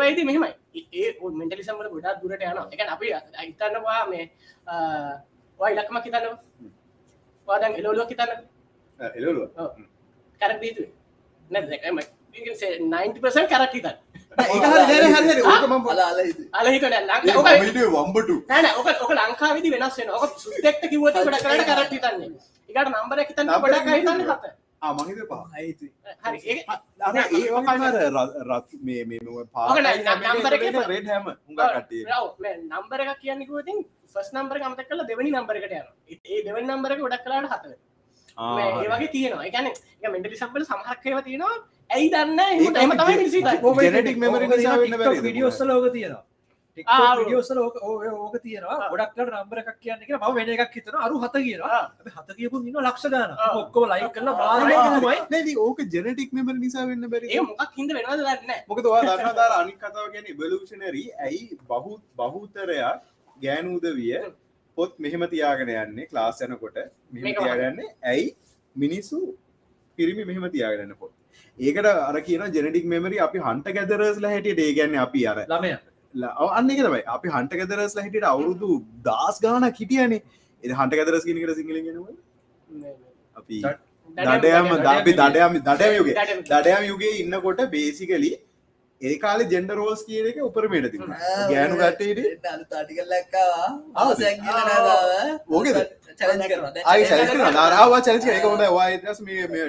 [1.77, 3.07] වල ගොඩාක් දුරට යනවා කියන්නේ අපි
[3.43, 4.25] හිතන්න ඔයා මේ
[5.73, 6.27] ඉලක්කමක් හිතන්න
[7.49, 8.31] ඔයා දැන් එළවලුවක් හිතන්න.
[8.99, 9.49] එලලුව
[10.41, 10.61] කරක්
[11.51, 12.01] දැන් මම
[12.35, 13.97] 90% කරක් හිතන්න.
[19.01, 20.21] ඕක ලංකාවේදී වෙනස් වෙනවා.
[20.21, 22.31] ඔක සුද්දෙක්ට කිව්වොත් ගොඩක් කරලා කරට හිතන්නේ.
[22.69, 24.45] ඊකට නම්බර් එක හිතන්න එක ගොඩක් හිතන්නේ හත.
[24.83, 25.57] ආ මං හිතුවේ පහ.
[25.57, 25.87] අයිති.
[26.23, 26.39] හරි.
[26.45, 26.61] ඒක
[27.01, 27.51] අර ඒ
[30.27, 32.29] නම්බර් එකේ ප- රෙඩ් හැම හුඟක් කට්ටිය ඔව්.
[32.39, 33.49] මේ නම්බර් එකක් කියන්නේ
[34.17, 35.95] ෆස්ට් නම්බර් එක අමතක කරලා දෙවෙනි නම්බර් එකට යනවා.
[36.29, 38.55] ඒ දෙවෙනි නම්බර් එක ගොඩක් කලාට හත වෙනවා.
[38.57, 39.45] මේ ඒ වගේ තියෙනවා.
[39.47, 41.57] ඒ කියන්නේ ඒක මෙන්ටලිසම් වල සමහරක් ඒවා තියෙනවා.
[41.91, 42.51] ඇයි දන්නේ
[44.25, 46.25] memory ඕක නිසා තියෙනවා videos වල ඕක තියෙනවා.
[46.77, 47.21] ආ, TikTok ඔව්.
[47.23, 48.77] videos වල ඕක ඕක ඕක තියෙනවා.
[48.77, 48.89] ආ.
[48.93, 51.05] ගොඩක් කරලා නම්බර එකක් කියන්නේ කියලා මම වෙන එකක් හිතනවා.
[51.07, 51.71] අරු 7 කියනවා.
[51.73, 51.85] ආ.
[52.01, 53.39] අපි 7 කියපුන් ඉන්නවා ලක්ෂ ගාණක්.
[53.41, 53.51] ආ.
[53.61, 55.17] ඔක්කොම ලයික් කරලා ආ, බාරයි තමයි.
[55.31, 58.65] නෑ ඉතින් ඕක ජෙනටික් මෙමරි නිසා වෙන්න බැරි ඒක මොකක් හින්ද වෙනවද දන්නේ නැහැ.
[58.71, 63.01] මොකද ඔයා දන්නවා දාර අනික් කතාව කියන්නේ ඉවලූෂනරි ඇයි බහු බහුතරයක්
[63.45, 64.21] ගෑනු උදවිය
[64.79, 66.79] පොත් මෙහෙම තියාගෙන යන්නේ ක්ලාස් යනකොට.
[67.13, 68.27] මෙහෙම මේක තියාගන්නේ ඇයි?
[68.77, 69.21] මිනිස්සු
[69.99, 71.13] පිරිමි මෙහෙම තියාගෙන යන පොත්.
[71.59, 75.81] ඒකට අර කියන ජෙනටික් මෙමරි අපි හන්ට ගැදරස්ලා හැටියට ඒ කියන්නේ අපි අර ළමයා.
[76.59, 77.03] අන්න තමයි.
[77.17, 78.71] අපි හන්ට ගැදරස්ලා හැටියට අවුරුදු
[79.09, 80.23] දස් ගානක් හිටියනේ.
[80.63, 82.15] ඒ හන්ට ගැදරස් කියන එකට සිංහලෙන් කියනවා
[83.37, 83.59] අපි
[84.19, 86.39] දඩයම අපි දඩයම දඩයම යුගේ දඩයම.
[86.53, 88.31] දඩයම් යුගේ ඉන්නකොට බේසිකලි
[89.03, 91.03] ඒ කාලෙ ජෙන්ඩරෝල්ස් කියන එක උපරමයට තිබ
[91.51, 91.81] ගෑනු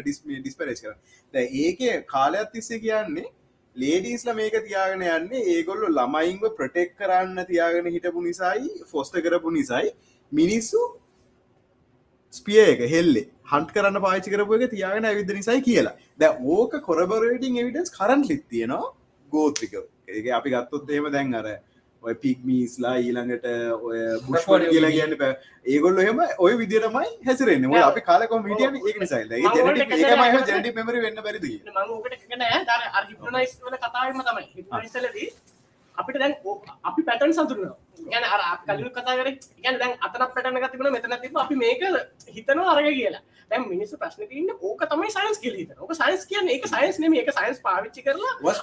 [0.02, 0.96] ඩිස් ඩිස්පරේස් කර
[1.64, 3.28] ඒක කාලයක් තිස්සේ කියන්නේ
[3.76, 9.92] ලේඩීස්ල මේක තියාගෙන යන්නේ ඒගොල්ලු ළමයින්ව ප්‍රටෙක් කරන්න තියාගෙන හිටපු නිසායි ෆොස්ට කරපු නිසයි.
[10.32, 10.82] මිනිස්සු
[12.34, 15.96] ස්පිය එක හෙල්ලේ හන්ට කරන්න පාචි කරපු එක තියාගෙන ඇවිද නිසයි කියලා.
[16.18, 18.44] දැ ඕක කොරබරේටිං එවිඩස් කරන්න ලිත්
[19.28, 19.74] තියෙනවා ගෝත්‍රික
[20.08, 21.48] ඒක අපි ගත්තොත් එහෙම දැන් අර
[22.04, 23.46] ඔය පික්මීස්ලා ඊළඟට
[23.82, 24.92] ඔය බුෂ්පට කියලා.
[24.92, 25.16] කියන්න
[25.66, 27.70] ඒගොල්ල එහෙම ඔය විදිරමයි හැසිරෙන්නේ.
[27.70, 29.42] ඔය අපි කාලකොම විටියන ඒක නිසයිල්ල ඒ.
[30.48, 31.46] ජෙනටික් මෙමරි වෙන්න බැරිද
[33.64, 34.46] වල කතාවෙම තමයි.
[34.56, 35.30] හිප්නොනිස්වලදී
[35.98, 36.34] අපිට දැන්
[36.84, 40.96] අපි පැටර්න් සඳුරනවා කියන්නේ අර අපි කලින් කතා කරේ කියන්නේ දැන් අතනක් පැටර්න් එකක් තිබුණා
[40.96, 41.82] මෙතනක් තිබ්බා අපි මේක
[42.36, 45.76] හිතනවා අරග කියලා දැන් මිනිස්සු ප්‍රශ්නේ තියෙන්නේ ඕක තමයි සයන්ස් කියලා හිතන.
[45.80, 48.54] ඕක සයන්ස් කියන්නේ ඒක සයන්ස් නෙමෙයි ඒක සයන්ස් පාවිච්චි කරලා ඔය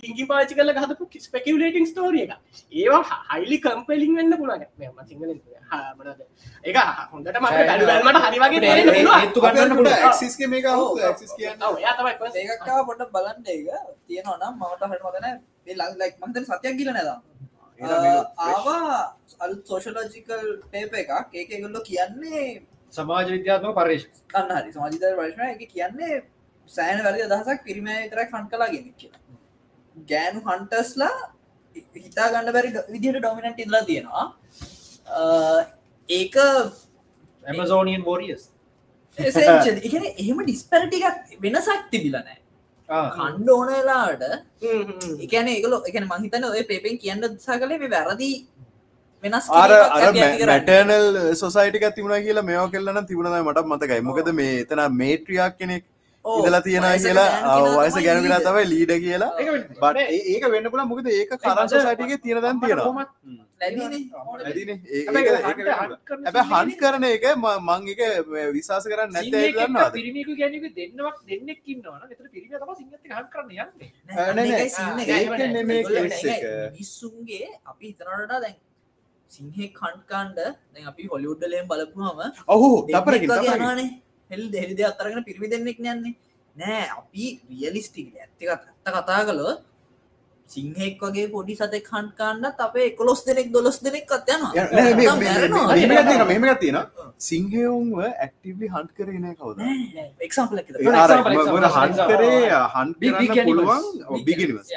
[0.00, 2.32] තිංකින් පාවිච්චි කරලා ගහදපු ස්පෙකියුලේටිං ස්ටෝරි එක.
[2.72, 4.66] ඒවා හයිලි කම්පෙලිං වෙන්න පුළුවන්.
[4.78, 6.20] මම සිංහලෙන් හා මොනවද?
[6.64, 6.76] ඒක
[7.12, 9.18] හොඳටම අපිට කළු බැලමට හරි වගේ තේරෙන්න ඒ- පුළුවන්.
[9.20, 9.98] ඒත්තු ගන්නන්න අපේ පුළුවන්.
[10.02, 10.66] ඇක්සිස් එක මේක?
[10.76, 11.00] ඔව්.
[11.00, 12.14] ඇක්සිස් කියන්නේ ඔව් එයා තමයි
[12.86, 13.66] පොට බලන්න ඒක
[14.06, 17.10] තියෙනවා නම් මට හට ලක් මතන සතියක් ගිල නැද?
[18.48, 21.12] ආවා අල් සෝෂලෝජිකල් පේප එකක්.
[21.32, 22.62] ඒක ගොල්ලො කියන්නේ
[22.92, 24.70] සමාජ විද්‍යාත්ම පර්ේෂ කන්න හරි.
[24.76, 26.22] සමාජිතර ප්‍රශ්න එක කියන්නේ
[26.68, 29.22] සෑන වැරදි අදහසක් පිරිම විතරක් ෆන් කලා ගෙන කියලා.
[30.10, 31.16] ගෑනු හන්ටස්ලා
[32.04, 34.26] හිතා ගන්න බැරි විදිහට ඩොමිනට ඉදලා තියෙනවා.
[36.08, 36.36] ඒක
[37.44, 38.42] ඇමසෝනියන් බෝරියස්
[39.18, 42.38] එහෙම ඩිස්පැරිටිකක් වෙනසක් තිබිලනෑ
[42.88, 44.22] කණ්ඩ ඕනලාට
[45.26, 48.30] එකන ඒකල එකන මහිතන ඔය පේපෙන් කියන්න දසා කලේ මේ වැරදි
[49.24, 49.48] වෙනස්.
[50.50, 54.00] මැටර්නල් සොසයිටික තිබුණ කියලා මේෝ කෙල්ලන තිබුණයි මට මතකයි.
[54.10, 55.84] මොකද මේ එතන මේට්‍රියක් කෙනෙක්
[56.24, 57.28] ඉදලා තියෙන වයසක කියලා.
[57.78, 58.40] වයස ගැන තමයි වෙලා.
[58.46, 59.30] තමයි ලීඩ කියලා.
[59.82, 63.06] බට ඒක වෙන්න පුල මොකද ඒක කරන් සයිටික තියෙන දැන් තියෙනවා.
[65.14, 68.00] හැබැ හන්් කරන එක ම- එක
[68.52, 73.50] විශවාස කරන්න නැත ගන්නවා පිරිමිකු ගැනක දෙන්නවක් දෙන්නෙක් ඉන්නවන එතර පිරිම තම සිංහති හන් කරන්න
[73.56, 73.90] යන්නේ.
[74.08, 74.48] නෑ, නෑ,
[74.90, 75.48] නෑ.
[75.62, 76.70] නෑ.
[76.72, 78.56] මිනිස්සුන්ගේ අපි හිතනට දැන්
[79.30, 83.28] සිංහෙ කන්්කාන්ඩ දැන් අපි හොලිුඩ්ඩලයෙන් බලපුහම ඔහු තපරකින්.
[83.52, 83.88] යනවානේ
[84.30, 86.14] හෙල් දෙහිද අත්තරගෙන පිරිමි දෙන්නෙක් යන්නේ.
[86.56, 89.60] නෑ අපි රියලිස්ටික් ඇත්තික ඇත්ත කතා කළොත්
[90.48, 94.52] සිංහෙක් වගේ පොඩි සතෙ කන්්කාන්ඩත් අපේ කොලොස් දෙනෙක් දොලොස් දෙනෙක් අත් යනවා.
[96.26, 96.78] මෙමක් තියෙන
[97.18, 99.58] සිංහයුන්ව ඇක්ටවලි හන්් කරන කවද?
[100.20, 101.68] එක්සම්පල example, example.
[101.76, 102.38] හන්් කරේ
[102.74, 103.84] හන්් Big- big කරන්න animals.
[104.04, 104.68] පුළුවන් බිගිනිවස්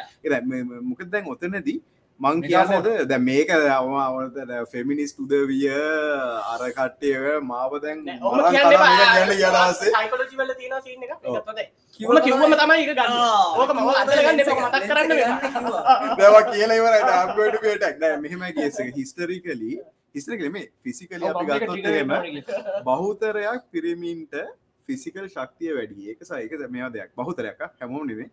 [0.83, 1.77] මොක දැන් ඔතනදී
[2.19, 3.49] මං කියන්නද දැ මේක
[4.67, 7.11] ෆෙමිනිස් උදවිය අර කට්ටය
[7.43, 7.99] මාව දැන්
[11.03, 11.11] එක
[11.59, 11.69] එක.
[11.99, 13.13] කිව්වම කිව්වම තමයි ඒක ගන්න.
[13.55, 15.09] ඕක මම අදල ගන්න එපා මතක් කරන්න
[16.19, 17.01] දැව කියලා ඉවරයි.
[17.77, 19.73] ටක් නෑ මෙහෙම කියස හිස්ටරිකලි
[20.15, 22.11] හිස්ටරිකල මේ ෆිසිකල අපි ගත්තොත්තම
[22.85, 24.33] බහුතරයක් පිරිමින්ට
[24.89, 26.09] ෆිසිකල් ශක්තිය වැඩි.
[26.09, 27.09] ඒක සයික මේවා දෙයක්.
[27.15, 28.29] බහුතරයක් හැමෝම් නෙවේ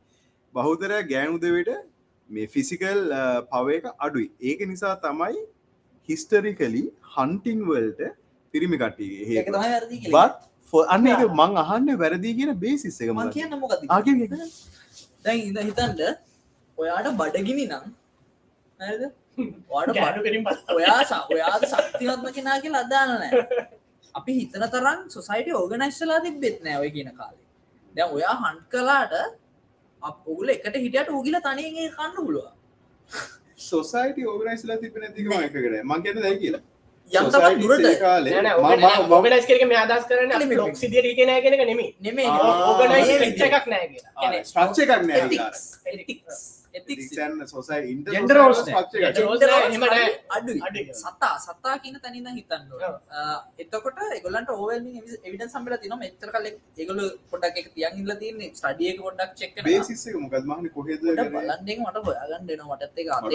[0.55, 1.85] බහුතරය ගෑනුදවට
[2.31, 3.01] මේ ෆිසිකල්
[3.51, 4.28] පව එක අඩුයි.
[4.43, 5.41] ඒක නිසා තමයි
[6.09, 6.83] හිස්ටරිකලි
[7.15, 8.01] හන්ටිං වල්ට
[8.55, 9.36] පිරිමි කට්ටිගේ හේ
[10.11, 10.35] බත්
[10.89, 13.85] අන්න එක මං අහන්න වැරදි කියන බේසිස් එක මං කියන්න මොකද
[15.43, 16.03] ඉඳ හිතන්ට
[16.78, 17.85] ඔයාට බඩගිනි නම්
[20.43, 23.33] බල ඔයා ස- ඔයාද ශක්තිවත්ම කෙනා කියලා අදාන්න නෑ
[24.15, 27.43] අපි හිතන තරම් සොසයිට ඕගනයිස්ලා තිබෙත් නෑ ඔය කියන කාලේ.
[27.94, 29.15] දැන් ඔයා හන්් කලාට
[30.10, 32.47] ඔගුල එකට හිටියට උගිල තනගේ කන්න පුළුව
[33.57, 35.83] සොසයිට ඕගනයිස්ලා තිබෙන තිකම එකකට.
[35.84, 36.62] මං කියන්න දැයි කියලා.
[37.10, 37.86] යන්තම දුරට.
[38.00, 38.55] කාලේ
[39.18, 40.33] ඔබනස් කරක මේ අදස් කරන.
[40.57, 42.28] ලොක් සිදිය කියන ගෙනක නෙමේ නෙමේ
[43.23, 44.42] පිච්ච එකක් නෑ කියලා.
[44.50, 45.24] ස්ට්‍රක්ෂ එකක් නෑ
[47.53, 47.78] සොසයි
[48.15, 48.75] Gender roles නෑ.
[50.36, 50.61] අඩුයි.
[50.67, 50.85] අඩුයි.
[51.01, 52.62] සතා සතා කියන තනින්න හිතන්න
[53.65, 54.86] එතකොට එගොලන්ට ඕවල්
[55.27, 56.47] එවිට සම්බල තින එච්චර කල
[56.85, 57.01] එගොල
[57.33, 58.51] පොඩක් එක තියන් ඉල්ල තියන්නේ.
[58.59, 63.33] ස්ටඩියක පොඩක් චෙක් බේසිස්සක මොකද මහන කොහෙද බලන්ඩෙන් මට හොයාගන්න දෙන මටත් එක අපි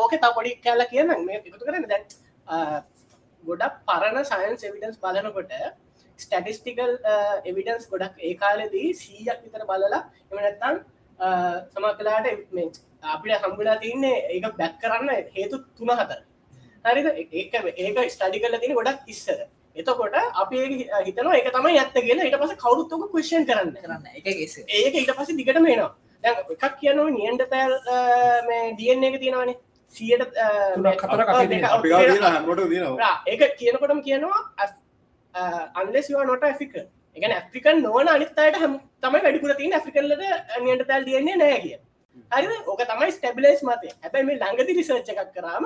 [0.00, 1.86] ඕක තා පොඩි කෑල කියන්න මේ එකතු කරන්න.
[1.92, 2.04] දැන්
[3.44, 5.52] ගොඩක් පරණ සයන්ස් එවිඩන්ස් බලනකොට
[6.18, 6.92] ස්ටටිස්ටිකල්
[7.50, 10.76] එවිඩන්ස් ගොඩක් ඒ කාලෙදී සීයක් විතර බලලා එමනැත්තන්
[11.20, 12.26] සම කලාට
[13.12, 16.20] අපිට හම්බුලා තියන්නේ ඒක බැක් කරන්න හේතු තුන හතර.
[16.84, 17.06] හරිද?
[17.20, 17.54] ඒක
[17.86, 19.40] ඒක ස්ටඩි කල තින ගොඩක් ඉස්සර.
[19.76, 20.72] එතකොට අපි ඒක
[21.06, 22.24] හිතනවා ඒක තමයි ඇත්ත කියලා.
[22.28, 25.92] ඊට පස කවරුත්තක කෂන් කරන්න කරන්න එක ඒක ඊට පස දිගට මේනවා
[26.24, 27.74] දැන් එකක් කියනව නියන්ට තැල්
[28.48, 29.56] මේ දියන්න එක තියෙනවනේ.
[29.92, 30.22] සියට
[30.74, 31.70] තුනක් හතරක් අපි තියෙනවා.
[31.76, 33.14] අපි ගාව තියෙන හැමෝටම තියෙනවා.
[33.26, 34.40] ඒක කියනකොටම කියනවා
[35.80, 36.74] අන්ලෙස් නොට ඇෆික
[37.16, 40.26] එක ඇෆ්‍රිකන් නොවන අනිත්තයට හම තමයි වැඩිපුර තින් ඇෆිකල්ලට
[40.64, 41.78] නියට තැල් දියන්නේ නෑ කිය
[42.32, 43.88] හරි ඕක තමයි ස්ටබිලස් මතය.
[44.02, 45.64] හැබැයි මේ ළඟදි රිසර්ච් එකක් කරාම.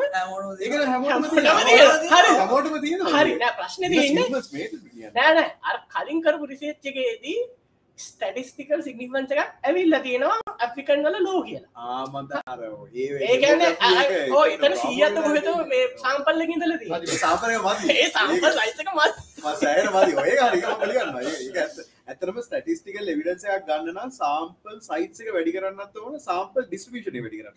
[2.13, 2.33] හරි.
[2.33, 3.13] හැමෝටම තියෙනවා.
[3.17, 3.35] හරි.
[3.37, 3.83] නෑ ප්‍රශ්න.
[5.15, 6.85] නෑනෑ අර කලින් කරපු රිසේච්ච
[7.95, 11.71] එකේදී ස්ටඩිස්ටිකල් සිගනිිවන්ස එකක් ඇවිල්ල තියෙනවා ඇෆ්‍රිකන් වල ලෝ කියලා.
[11.77, 12.61] ආ මන්ද අර
[12.95, 17.55] ඒ ඒකන්න ඒක- ඕ එතන සීයත කොහෙත මේ සාම්පල්ලකින්දල දී සාපරය
[17.97, 19.15] ඒ සාම්පල් ලයිසක මත්
[22.09, 27.41] ඇතරම ස්ටටිස්ටිකල් එවිඩන්ස එකක් ගන්න නම් සාම්පල් සයිට් එක වැඩි කරන්නත් ඕන සාම්පල් ඩිස්ටිබියුෂන් වැඩි
[27.41, 27.57] කරන්න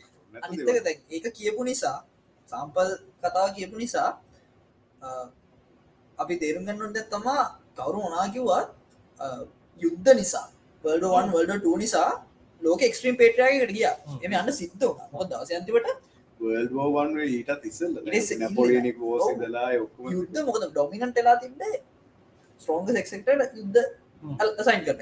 [1.11, 1.97] ඒක කියපු නිසා
[2.49, 2.89] සම්පල්
[3.23, 4.09] කතාව කියපු නිසා
[6.19, 7.43] අපි තේරුම් ගන්නට තමා
[7.77, 8.69] කවරු මොනා කිව්වත්
[9.19, 9.25] අ,
[9.79, 10.45] යුද්ධ නිසා
[10.83, 12.09] වල්ඩවන් වල්ඩ ටූ නිසා
[12.61, 13.87] ලෝක එක්ස්ට්‍රීම් පේටරයකට ගිය.
[14.23, 15.07] එම අන්න සිද්ධ වුණා.
[15.13, 15.93] මොකද දවස් අන්තිමට
[16.39, 18.15] World War One වල ඊටත් ඉස්සෙල්ලා ඊට
[19.69, 21.79] ඒ ඔක්කොම යුද්ධ මොකද ඩොමිනන්ට් වෙලා තිබ්බේ?
[22.59, 25.01] ස්ට්‍රෝංග සෙක්සෙක්ට යුද්ධ අසයින් කරන.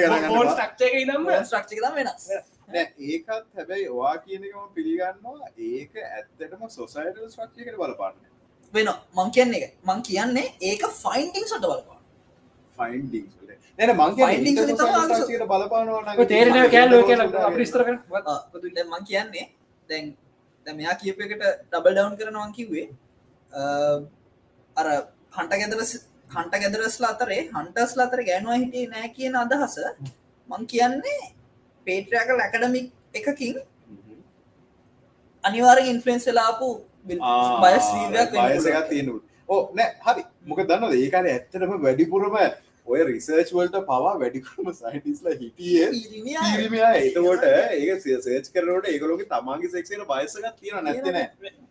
[0.89, 2.27] එක වෙනස්.
[2.67, 7.25] නෑ ඒකත් හැබැයි ඔයා කියන එකම පිළිගන්නවා ඒක ඇත්තටම සොසයිටල්
[7.61, 8.29] එකට බලපාන්නේ.
[8.73, 8.97] වෙනවා.
[9.15, 9.73] මං කියන්නේ ඒක.
[9.83, 12.01] මං කියන්නේ ඒක ෆයින්ඩින්ග්ස් වලට බලපාන.
[12.77, 13.25] ෆයින්ඩිං
[13.79, 14.15] නැන මං
[15.45, 19.45] බලපානවා තේරෙන කෑල්ලෝ කියලා අපි විස්තර කරන්න දැන් මං කියන්නේ
[19.89, 20.11] දැන්
[20.65, 22.85] දැන් මෙයා කියප එකට ඩබල් ඩවුන් කරනවා කිව්වේ
[24.77, 24.87] අර
[25.37, 25.81] හන්ට ගෙදර
[26.29, 29.75] හන්ට ගෙදරස්ලා අතරේ හන්ටස්ල අතර ගෑනුව හිටියේ නෑ කියන අදහස
[30.49, 31.21] මං කියන්නේ
[31.87, 33.55] පේට්‍රයකල් ඇකඩමික් එකකින්
[35.43, 36.69] අනිවාරෙන් ඉන්ෆලන්ස් වෙලාපු
[37.05, 39.15] බයස් වීවයක් බයසකත් තියෙනු
[39.49, 40.23] ඕ නෑ හරි.
[40.43, 42.37] මොක දන්නද ඒකාන ඇත්තටම වැඩිපුරම
[42.87, 50.03] ඔය රිසර්ච් වලට පවා වැඩිපුරම සයිටිස්ල හිටියේ පිරිමියා එතකොට ඒක සේච් කරනට ඒකලෝක තමාගේ සෙක්ෂන
[50.05, 51.19] බයසකත් තියෙන නැත්තන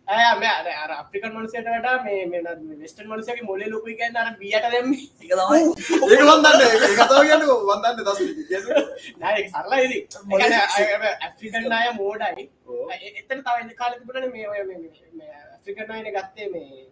[0.07, 2.41] අර අපිකන් මනසට වඩා මේ
[2.79, 5.31] වෙස්ටන් මනසගේ මොලේ ලොකුයි ගැන්න අර බියට දෙම එක
[6.21, 6.61] වන්දන්න
[7.69, 8.19] වන්දන්න දස්
[10.25, 10.59] මොලේ
[11.21, 12.49] ඇෆ්‍රිකන් අය මෝඩයි.
[13.13, 14.45] එතන තව කාල තිබුණන මේ
[15.55, 16.85] ඇෆ්‍රිකන් අයන ගත්තේ මේ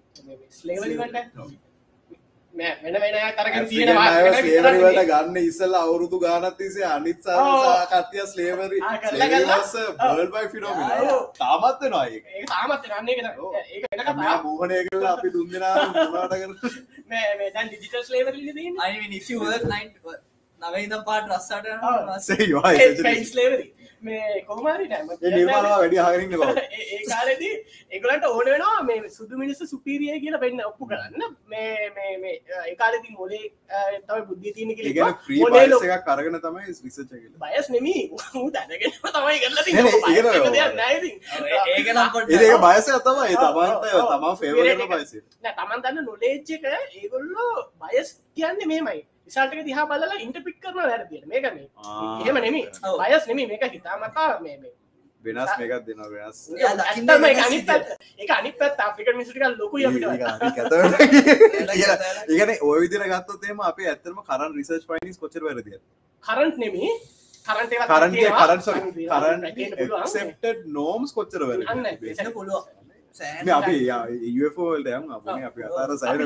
[0.52, 1.18] ස්ලේවලිවට
[2.56, 7.64] වෙන වෙන තරගෙන ස්ලේවරිවට ගන්න ඉස්සල්ල අවුරුදු ගානත් තිසේ අනිත් ඔව්.
[7.92, 8.80] කතිය ස්ලේවරි.
[10.00, 10.78] බල්බයි ෆිනෝම.
[11.36, 12.06] තාමත් වෙනවා
[12.48, 16.52] තාමත් කතා මෝහනය කරලා අපි දුන්දනා මුණට කර
[17.10, 19.30] මේ මේ දැන් ඩිජිටල් ස්ලේවරි තියෙන I mean, if
[20.64, 21.66] you work nine නවයි ඉදම් පාට රස්සාට
[23.26, 26.58] ස්ලේවරි මේ කොහමරි ඒ නිර්මාණවා වැඩි හරින්න බව
[26.94, 31.36] ඒ කාලෙදී ඒගලන්ට ඕන වෙනවා මේ සුදු මිනිස්ස සුපිරිය කියලා පෙන්න්න ඔප්පු කරන්න.
[31.46, 33.52] මේ මේ මේ ඒකාලෙති මොලේ
[34.08, 34.76] තව බුද්ධිය තියන
[35.90, 38.12] එකක් කරගෙන තමයි විසච කියල බයස් නෙමී.
[38.52, 39.40] දැනගෙන තමයි.
[39.40, 39.64] කරලා
[41.76, 43.28] ඒක නම් පොඩ්ඩක්- ඒක බයස තමයි.
[43.30, 44.14] ඒ ඔව්.
[44.14, 45.12] තමා බයිස
[45.56, 51.46] තමන් දන්න නොලේජ් එක ඒගොල්ලෝ බයස් කියන්නේ මේමයි විසාල්ටක දිහා බලලා ඉන්ටපික් කරන වැරදිට මේක
[51.58, 51.68] මේ.
[52.22, 52.66] එහෙම නෙමේ.
[53.02, 54.58] බයස් නෙමේ මේක හිතාමතා මේ
[55.24, 56.38] වෙනස් මේකත් දෙන වෙනස්.
[56.60, 57.88] එයා දකින්න ඇත්තම ඒක වෙනස් අනිත් පැත්ත.
[58.20, 58.78] ඒක අනිත් පැත්ත.
[58.88, 60.04] අප්‍රිකන් මිනිස්සුන්ට ලොකුයි අපිට.
[62.32, 65.78] ඒගන ඔය විදිර ගත්තොත්තේම අපේ ඇත්තරම කරන් රිසර්ච් පයිනිස් කොචර වැරදිය
[66.24, 66.92] කරන්ට් නෙමේ
[67.48, 68.60] කරන්ට කරන්ගේ කරන්
[69.12, 69.40] කරන්
[70.16, 70.44] සෙප්ට
[70.78, 71.64] නෝම්ස් කොච්චර අන්න, වැර
[73.16, 73.76] සෑහෙන අපි
[74.40, 76.20] යෆෝල්ට යම් අප අපි අතාර සයිර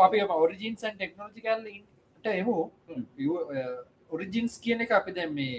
[0.00, 2.56] අපි ඔරිජින්සන් ටෙක්නෝජිකල්ට එමු.
[4.12, 5.58] ඔරිජින්ස් කියන එක අපි දැන් මේ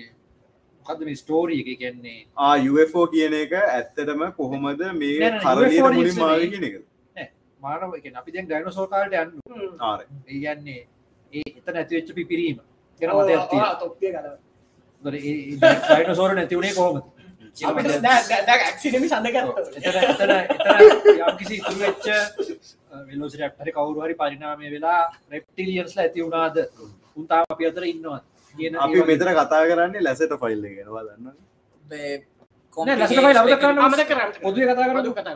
[0.86, 1.70] මොකද මේ ස්ටෝරිය එක?
[1.76, 6.20] කියන්නේ ආයෆෝ කියන එක ඇත්තටම කොහොමද මේ නෑ, නෑ, කරලියට UFO මුලින් නෙමෙයි.
[6.20, 6.76] මාව කියන එක
[7.60, 9.32] මානව එක අපි දැන් ඩයිනසෝකාල්ට යන්න.
[9.82, 10.82] ආර ඒගන්නේ
[11.34, 12.58] ඒ එත නැතිවෙච්ච පිපිරීම.
[13.00, 14.28] කෙන මතයක් තිය තොප්ිය කල
[15.06, 17.21] ඩයිනසෝර නැතිවුණේ කොහොමද
[17.58, 22.08] ඇක්සිනමි සඳගත්ත එතන එතන එතන යම්කිසි ඉතුරු වෙච්ච
[23.04, 26.58] වෙලෝසිට හරි කවුරු හරි පරිනාමය වෙලා රෙප්ටිලියන්ස්ලා ඇති වුණාද
[27.18, 28.20] උන්තාම අපි අතර ඉන්නවා
[28.56, 31.28] කියන අපි මෙතර කතා කරන්නේ ලැසට ෆයිල් ගෙනවා දන්න
[34.70, 34.96] කතා.
[34.96, 35.36] පොදු කතා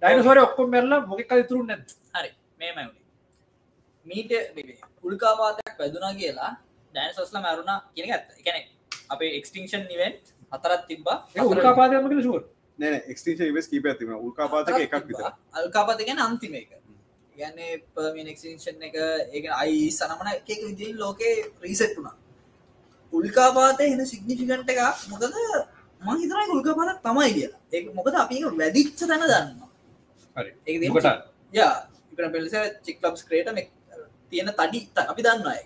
[0.00, 2.86] ඩයිනසෝර ඔක්කොම මැරලා මොකෙක් ඉතුරු නැද්ද හරි මේමයි
[4.06, 4.30] මීට
[5.04, 6.52] උල්කාපාතයක් වැදුනා කියලා
[6.94, 8.56] ඩෑන්සස්ල මැරුණා කියන ඇත්ත එකන
[9.10, 11.18] අපේ එක්ස්ටිංෂන් නිවෙන්ට් හතරත් තිබ්බා.
[11.36, 12.42] ඒක උල්කාපාතයක්ම කියලා ෂුවර්.
[12.78, 16.70] නෑ එක්ස්ටේෂන් ඉවස් කීප ඇතිම උල්කාපාතක එකක් විතර අල්කාපත ගැන අන්තිම එක.
[17.36, 18.96] ගන්නේ පර්මියන් එක්ෂන් එක
[19.36, 21.34] ඒක අයි සනමන එක විදිින් ලෝකේ
[21.64, 22.16] රීසෙට් වුණා.
[23.12, 25.24] උල්කාපාතය එන සිග්නිිෆිකන්ට එක මොකද
[26.02, 27.60] මං හිතරයි උල්කාපාත තමයි කියලා.
[27.72, 29.70] ඒ මොකද අපි ඒක වැදිච්ච තැන දන්නවා.
[30.36, 30.50] හරි.
[30.66, 31.08] ඒක මොකට
[31.52, 31.74] යා
[32.12, 32.54] ඉපන පෙල්ස
[32.86, 33.48] චික්ලබ්ස් ක්‍රේට
[34.30, 34.80] තියෙන තඩි
[35.12, 35.62] අපි දන්න අය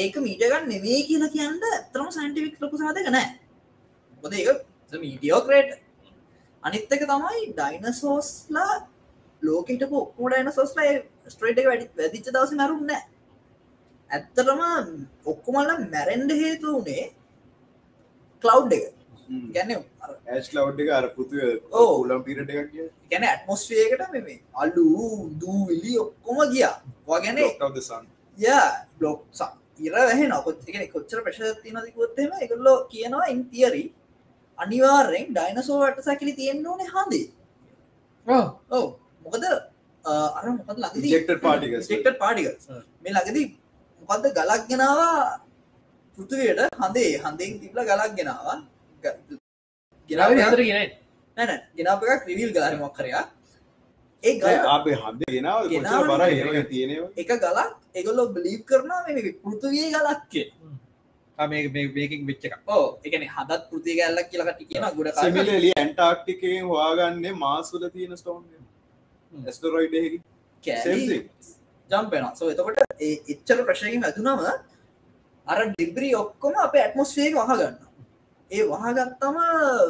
[0.00, 3.28] ඒක මීටගන්න නෙවේ කියලා කියන්න ඇතරම සයින්ටිවික් ලොකු සාධක නෑ.
[4.22, 5.70] මොද ඒක මීටියෝ ක්‍රේට්
[6.62, 8.74] අනිත්තක තමයි ඩයිනසෝස්ලා
[9.42, 10.96] ලෝකට ඔක්කෝ ඩයිනසෝස්ලා
[11.32, 13.02] ස්ට්‍රේට එක වැඩි වැදිච්ච දවස මැරුම් නෑ.
[14.10, 14.60] ඇත්තරම
[15.32, 17.06] ඔක්කොමල්ල මැරෙන්ඩ හේතු වනේ
[18.44, 18.94] කලව් එක.
[19.54, 19.70] ගැන
[20.30, 21.36] ඇස් ලව් එක අර පුතු
[21.72, 21.92] ඔව්.
[22.02, 24.88] උලම් පිරට කිය ගැන ඇත්මොස්්වේකට මෙ අල්ලු
[25.40, 26.74] දූවිලි ඔක්කොම ගියා.
[27.06, 27.46] වගැන ය
[28.98, 29.24] බ්ලොක්
[29.78, 33.84] ඉර වැහ නොකොත් එක කොච්චර ප්‍රශති නතිකොත්තෙම එකල්ලෝ කියනවා ඉන් තියරි
[34.58, 37.26] අනිවාරෙන් ඩයිනසෝවට සැකිලි තියෙන්න්න ඕනේ හඳේ
[38.26, 38.86] ඔව.
[39.24, 39.44] මොකද
[40.04, 41.90] අර මොකද Ejected particles.
[41.90, 42.82] ෙක්ට පාටිකල් හ්ම්.
[43.02, 43.46] මේ ලඟදී
[44.02, 45.40] මොකක්ද ගලක් ගෙනවා?
[46.18, 48.56] පෘතුවයට හඳේ හඳෙන් තිබල ගලක් ගෙනවා.
[50.10, 50.78] ගෙනාවේ හතර කියන
[51.36, 53.24] නැන ගෙනාපක ක්‍රවිල් ගලරි මොක්කරයා
[54.26, 55.62] ඒ ගල අපේ හන්ද ගෙනාව
[56.08, 56.22] බර
[56.66, 60.46] තියෙනවා එක ගලක් එගොල්ලො බලිප් කරනවා මේ පෘතුවයේ ගලක්කේ
[61.38, 67.84] මේකින් වෙච්ච එක ඕ එකන හදත් පෘති ගැල්ලක් කියලකට කියන ගොඩ සිමිලලි ඇන්ටාක්ටිකේ හවාගන්නේ මාසුල
[67.88, 68.42] තියෙන ස්ටෝන්
[69.50, 70.22] ස්ටරයිඩ
[70.62, 71.18] කෑලි
[71.90, 74.40] ජම්පෙන සෝ එතකොට ඒ එච්චර ප්‍රශ්නකින් ඇතුනම
[75.46, 77.76] අර ඩිබ්‍රී ඔක්කොම අප ඇටමොස්්වේ වහගන්න
[78.50, 79.38] ඒ වහගත්තම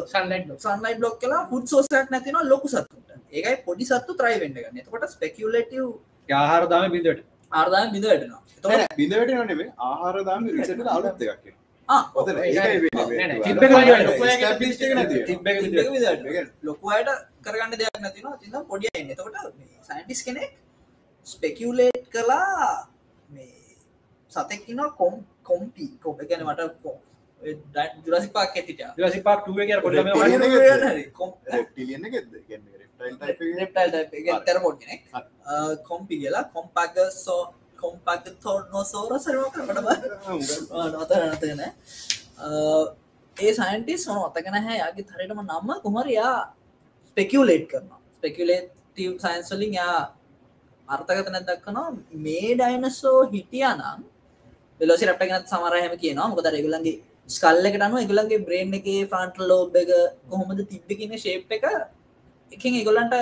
[0.07, 3.06] සන්ලයිට් සන්ලයි බ්ලොක් කලා පුඩ් සෝසක් නැතින ලොකු සත්තුට
[3.37, 4.79] ඒකයි පොඩි සත්තු ත්‍රයිවෙන්ඩ ගන්න.
[4.81, 5.87] එතකොට ස්පෙකියලටව්
[6.35, 7.21] ආහාර දාම බිඳට
[7.53, 11.55] ආර්දාම බිඳ වැටනවා එතකොට බිඳවට නෙමේ ආහාර දාම රිසට අලුත් එකක්
[11.89, 15.27] ආ, ඔතන ඒක- ඒකයි ඔව්, නෑ, නෑ, තිබ්බ එක විදියට established එක නැති වෙනවා.
[15.29, 16.49] තිබ්බ එක තිබ්බ එක විදිහට.
[16.63, 17.11] ලොකු අයට
[17.45, 19.37] කරගන්න දෙයක් නැතිනවා තින්න පොඩිය එන්න එතකොට
[19.89, 20.51] සයින්ටිස් කෙනෙක්
[21.27, 22.89] ස්පෙකියලේට් කලා
[23.29, 23.77] මේ
[24.31, 25.87] සතෙක්කින කොම් කොම්පි.
[26.03, 26.61] කොප ගැන මට
[28.07, 28.81] ජුරසි පාක් ඇතිට.
[28.81, 32.33] ඊළඟ පාක් 2 එකේ අර පොඩි ළමයා පොඩි වගේ ළමයා රෙප්ටිලියන් එකද?
[32.49, 32.75] කියන්නේ
[33.61, 34.41] reptile type එකේ?
[34.47, 34.59] තැර
[34.89, 34.97] හරි.
[35.89, 36.45] කොම්පි කියලා.
[36.55, 37.43] කොම්පක්ග සෝ
[37.83, 40.51] කොම්පක් තෝර්නෝ සෝර සරමකට බ ආ, උගත්.
[41.03, 41.61] නතර නතගෙන
[43.37, 46.35] ඒ සයින්ටිස් න අතගෙන හැ යාගේ තරටම නම්ම කුමරයා
[47.11, 48.01] ස්පෙකියලේට් කරනවා.
[48.19, 49.99] ස්පෙකියලේටව සයින්ස්වලින් යා
[50.89, 51.89] අර්ථගතන දක්කනවා
[52.25, 54.01] මේ ඩයිනසෝ හිටියනම්
[54.81, 56.29] වෙලෝසි රට්ටගෙනත් සමරහම කියනවා.
[56.31, 56.97] මොකද රෙගුලන්ගේ
[57.29, 59.91] ස්කල්ලකට අනුව එකගලන්ගේ බ්‍රේන්් එක ෆ්‍රන්ට් ලෝබ් එක
[60.31, 61.65] කොහොමද තිබ්බ කියන ශේප් එක
[62.51, 63.15] එකින් එගොලන්ට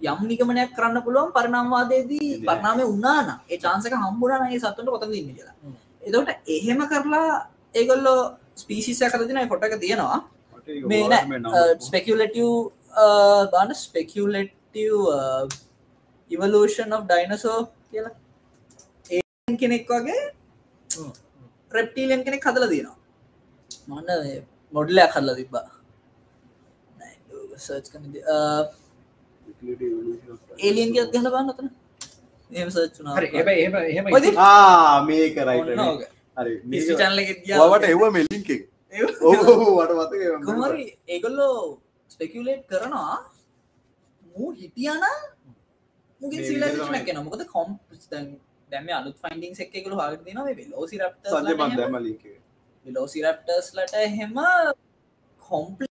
[0.00, 2.46] යම් නිගමනයක් කරන්න පුළුවන් පරිනාම්වාදයේදී ඉතින්.
[2.48, 5.54] පරනාමය උන්නාන ඒ චාන්සක හම්බුරනගේ සත්තුන්ට කොතද ඉන්න කියලා.
[6.02, 7.30] එතකොට එහෙම කරලා
[7.74, 8.20] ඒගොල්ලෝ
[8.56, 10.18] ස්පීසිස කරදින ෆොටක තියෙනවා.
[10.90, 11.04] මේ
[11.80, 12.50] ස්පෙකලටව්
[13.52, 14.76] බාන ස්පෙකලටව්
[16.30, 17.58] ඉවලූෂන් of ඩයිනසෝ
[17.90, 18.14] කියලා.
[19.10, 20.20] ඒ කෙනෙක් වගේ
[21.72, 22.95] රෙප්ටීලියන් කෙනෙක් හදල තියෙනවා
[23.88, 25.66] මන්න මොඩලයක් හදලා තිබ්බා.
[27.58, 28.02] සර්ච් කන
[30.58, 31.68] ඒලියන් කියත් ගහල බන්න අතන.
[32.50, 32.96] එම සර්ච්
[37.00, 37.30] චැනල එක
[37.62, 38.50] වට එව මෙලින්ක
[40.46, 41.56] කොමරි ඒගොල්ලෝ
[42.10, 43.16] ස්පෙකලේට් කරනවා
[44.26, 45.04] මූ හිටියන
[46.20, 47.68] මුගේ මේ විදිහට එන මොකද කොම්
[48.70, 50.38] දැම අලුත් ෆයින්ඩිං එක් එකකළු හගතින
[50.72, 51.24] ලෝසි රප්ට
[51.76, 52.24] දැම ලින්ක
[52.86, 54.34] ලෝසි රප්ටර්ස් ලට එහෙම
[55.42, 55.86] කොම්පල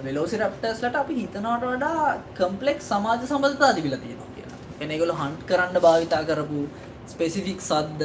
[0.00, 2.06] වෙලෝසි රප්ටර්ස්ලට අපි හිතනවට වඩා
[2.38, 4.58] කම්පලෙක් සමාජ සම්බධතා තිබිල තියෙනවා කියලා.
[4.80, 6.62] එනෙගොල හන්ට් කරන්න භාවිතා කරපු
[7.06, 8.02] ස්පෙසිෆික් සද්ද.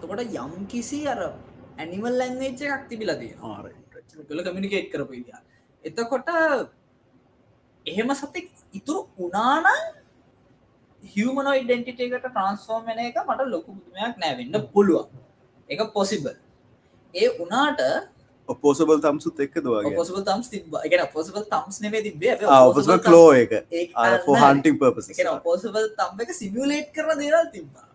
[0.00, 1.20] තකොට යම් කිසි අර
[1.78, 3.70] ඇනිවල් ලැංවේච් එකක් තිබිල තියෙනවා.
[4.28, 5.42] ගොල කමිනිකේට් කරපු ඉදියා
[5.84, 6.28] එතකොට
[7.86, 9.66] එහෙම සතෙක් ඉතුරු උනාන
[11.14, 15.08] හියමනෝ ඉඩෙන්ටිටේකට ට්‍රන්ස්ෆෝර්ම් වෙන එක මට ලොකු බුදුමයක් නෑවෙන්න පුළුවන්.
[15.68, 16.36] එක පොසිබල්
[17.14, 17.80] ඒ උනාට
[18.48, 21.02] ඔපෝසබල් තම්සුත් එක්ක දවාගේ පොසිබල් තම්ස් එක.
[21.12, 23.52] පොසිබල් තම්ස් නෙවේ තිබේ ඔපසබ කලෝ එක
[24.36, 25.06] හන්ටිං පපස
[25.44, 27.86] පොසිබල් තම් එක සිමියලේට් කර දේරල් තිබා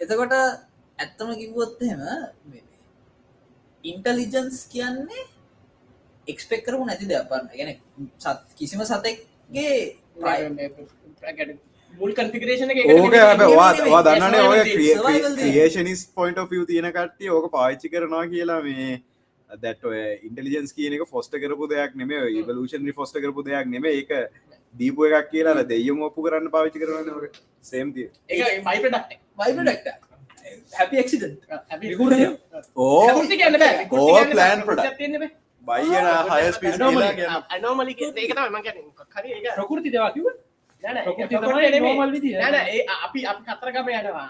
[0.00, 2.02] එතකොට ඇත්තම කිව්වොත්හෙම
[3.84, 5.24] ඉන්ටලිජන්ස් කියන්නේ
[6.28, 7.72] එක්ස්පෙක් කරපු නැති දෙයක්පන්න ගැන
[8.18, 9.74] සත් කිසිම සතෙක්ගේ
[11.98, 13.14] මුල් කන්ෆිගරේෂන ඕක
[13.86, 14.60] වා දන්නන ඔය.
[15.36, 18.90] ක්‍රියේෂනිස් පොයින්ට ිය තියෙන කට්ටිය ඕක පාච්චි කරනවා කියලා මේ
[19.50, 24.10] දැට ඔය ඉන්ටලිජන්ස් කියනක ෆොස්ට කරපු දෙයක් නෙම ඉවලූෂන් ෆොස්ට කරපු දෙයක් නෙම ඒක
[24.74, 27.28] දීපු එකක් කියලා දෙයම ඔප්පු කරන්න පාවිච්චි කරන
[27.64, 28.08] සේම්තිය.
[32.76, 33.06] ඕ
[34.30, 34.80] ප්ලෑන් ප්‍රඩ
[35.62, 36.78] බයින හයස්පිස්
[37.50, 39.50] අනෝමලි ඒක තම මං හරි ඒක.
[39.58, 40.30] ප්‍රකෘති දෙවා කිව්ව
[42.96, 44.28] අපි අපි කතරගම යනවා.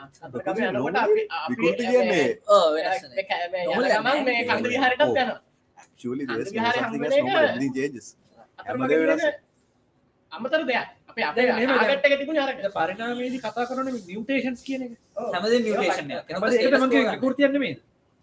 [10.32, 10.88] අමතර දෙයක්.
[12.76, 14.92] පරිණාමයේදී කතා කරන මියුටේෂන්ස් කියන එක.
[16.30, 16.54] හැමද
[16.86, 17.74] කිව්වේ විකෘතියක් නෙමෙයි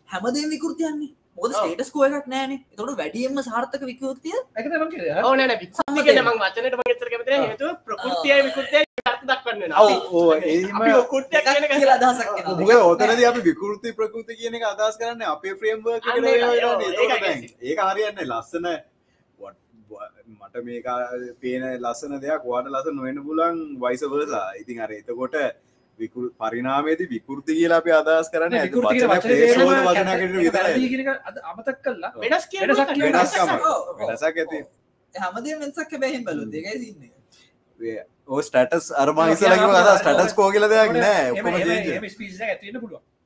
[0.09, 1.51] හැමදේ විකෘතියන්නේ මොද.
[1.57, 2.57] ස්ටේටස් කෝ එකක් නෑන.
[2.77, 4.38] තොට වැඩියම්ම සාර්ථක විකෘතිය?
[4.57, 5.22] ඒක තමයි මම කිව්වේ?
[5.27, 10.83] ඕ නෑ විකෘතිය මං වචනයට මගතර කැමතින හේතුව ප්‍රකෘතියයි විකෘතියයි අර්ථ දක්වන්න ඔව් ඕ ඒම
[11.14, 12.83] කෘතියක් එකක් කියලා අදහසක් මොක එනවා.
[12.91, 15.53] ඔතනද අපි විකෘති ප්‍රකෘති කියන එක අදස් කරන්න අපේ
[17.07, 17.33] ඒකයි.
[17.61, 18.67] ඒක හරියන්න ලස්සන
[20.27, 20.88] මට මේක
[21.41, 25.35] පේන ලස්සන දෙයක් වාට ලස නොවෙන පුලන් වයිසවර්සා ඉතින් අර එතකොට
[26.00, 28.53] විකෘ පරිනාමේති විකෘති කියලා අපි අදහස් කරන්න
[30.88, 32.90] කියන එක අද අමතක කළා වෙනස් කියන වෙනසක්.
[34.01, 34.59] වෙනසක් ඇති.
[35.14, 37.16] හැමදේ වෙනසක් බැහිම් බලු දෙකයි සින්න
[38.27, 41.25] ඕ ස්ටටස් අරමහිසලකිව අද ස්ටටස් කෝ කියල දෙයක් නෑ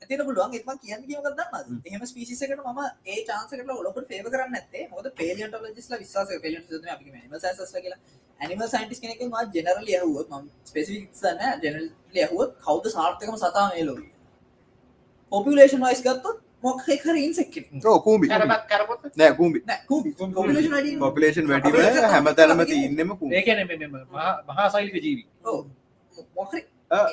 [0.02, 0.54] ඇතින පුළුවන්.
[0.54, 5.96] එත්ම කියන්න කියව දන්න එහෙම ස්පිසිකට ම ඒ චාන්සකට ඔලොකට පේව කරන්න ඇත්තේ මොද පේලියන්ටලජස්ල
[5.98, 7.06] විශවාස පේලියන් අපි
[7.40, 8.00] සස කියලා.
[8.40, 11.88] ඇනිමල් සයින්ටිස් කෙනෙක ම ජෙනරල යහුවත් ම ස්පෙසිික් න්න ජනල්
[12.22, 14.00] යහුවත් කවද සාර්ථකම සතා මේ ලොව
[15.32, 16.38] පොපිලේෂන් වයිස් ගත්තොත්
[17.86, 19.02] ඔව් කූඹි කරපත් කරපොත්?
[19.18, 19.60] නෑ කූඹි.
[21.00, 21.76] පොපිලේෂන් වැඩිම
[22.08, 25.24] හැම තැනම ඉන්නම කූඹි ඒ කියන්නේ මෙ- මෙ- මහා මහා සෛලික ජීවි.
[26.36, 26.58] මොකර?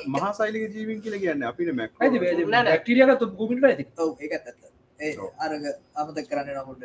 [0.07, 1.91] මහා සයිලික ජීවින් කියල කියන්න අපිට මැක්.
[2.65, 3.85] බැක්ටීරියාගත් භූමිට ඇති?
[3.97, 4.69] ඔව ඒත් ඇත්ත.
[4.99, 5.63] ඒ අරග
[5.95, 6.81] අමතක් කරන්න නමුට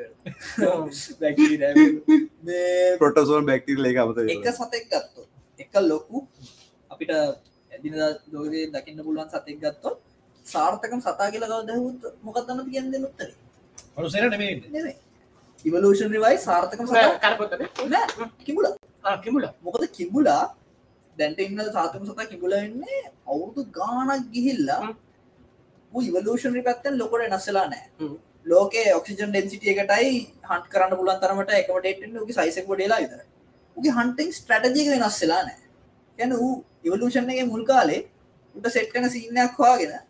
[3.01, 5.23] ප්‍රොටසෝල් බැක්ටිල් එක අමත එක සතෙක් ගත්තු
[5.59, 6.19] එක ලොකු
[6.91, 7.95] අපිට ඇදින
[8.33, 9.99] ලෝකයේ දකින්න පුළුවන් සතෙක් ගත්තොත්
[10.45, 13.29] සාර්ථකම් සතා කියලා කව දැහුත් මොකක්දන්න කියන්න දෙනුත්තර
[13.97, 14.97] මනුසේන නෙමේ නෙමේ
[15.65, 18.07] ඉවලූෂන් රිවයි සාර්ථකම සතා කරපොත්තන නෑ.
[18.45, 18.67] කිමුල
[19.25, 20.45] කිමුල මොකද කිඹුලා
[21.17, 24.95] දැන්ට ඉන්න සාතම සතා කිඹුල වෙන්නේ අවුරුදු ගානක් ගිහිල්ලා හ්ම්.
[25.93, 27.85] ඉවලූෂන් පැත්තෙන් ලොකොට නස්සලා නෑ.
[28.47, 30.15] ලෝකේ ඔක්සිජන් ඩෙන්සිටිය එකටයි
[30.49, 33.21] හන්ට කරන්න පුලන් තරමට එකමටේට ගේ සයිසක ඩේලා විතර.
[33.77, 35.59] උගේ හන්ටිං ස්ට්‍රටජික වෙනස්සලා නෑ.
[36.19, 38.03] යන වූ ඉවලූෂන් එක මුල් කාලේ
[38.55, 40.05] උට සෙට් කන සිීනයක් හවාගෙන අද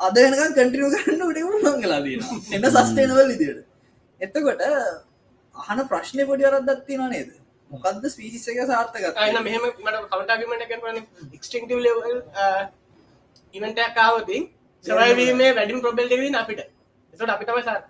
[0.00, 3.64] වෙනක කටිරුව කරන්න උට මංගලා දීන එන්න සස්ටේනවල් විදියට.
[4.20, 4.62] එතකොට
[5.54, 7.30] අහන ප්‍රශ්නය පොඩි අරදත්තින නේද?
[7.70, 10.98] මොකක්ද ස්පීසිස් එක සාර්ථක අයන මෙහම මට කවටාගමට කරන
[11.32, 12.20] එක්ස්ටිංටව ලෙවල්
[13.54, 14.38] ඉවන්ටයක් කාවති
[14.84, 16.60] සවයිවීමේ වැඩින් ප්‍රබෙල්ලවින් අපිට.
[17.12, 17.88] එසට අපි තමයි සාර්ථක.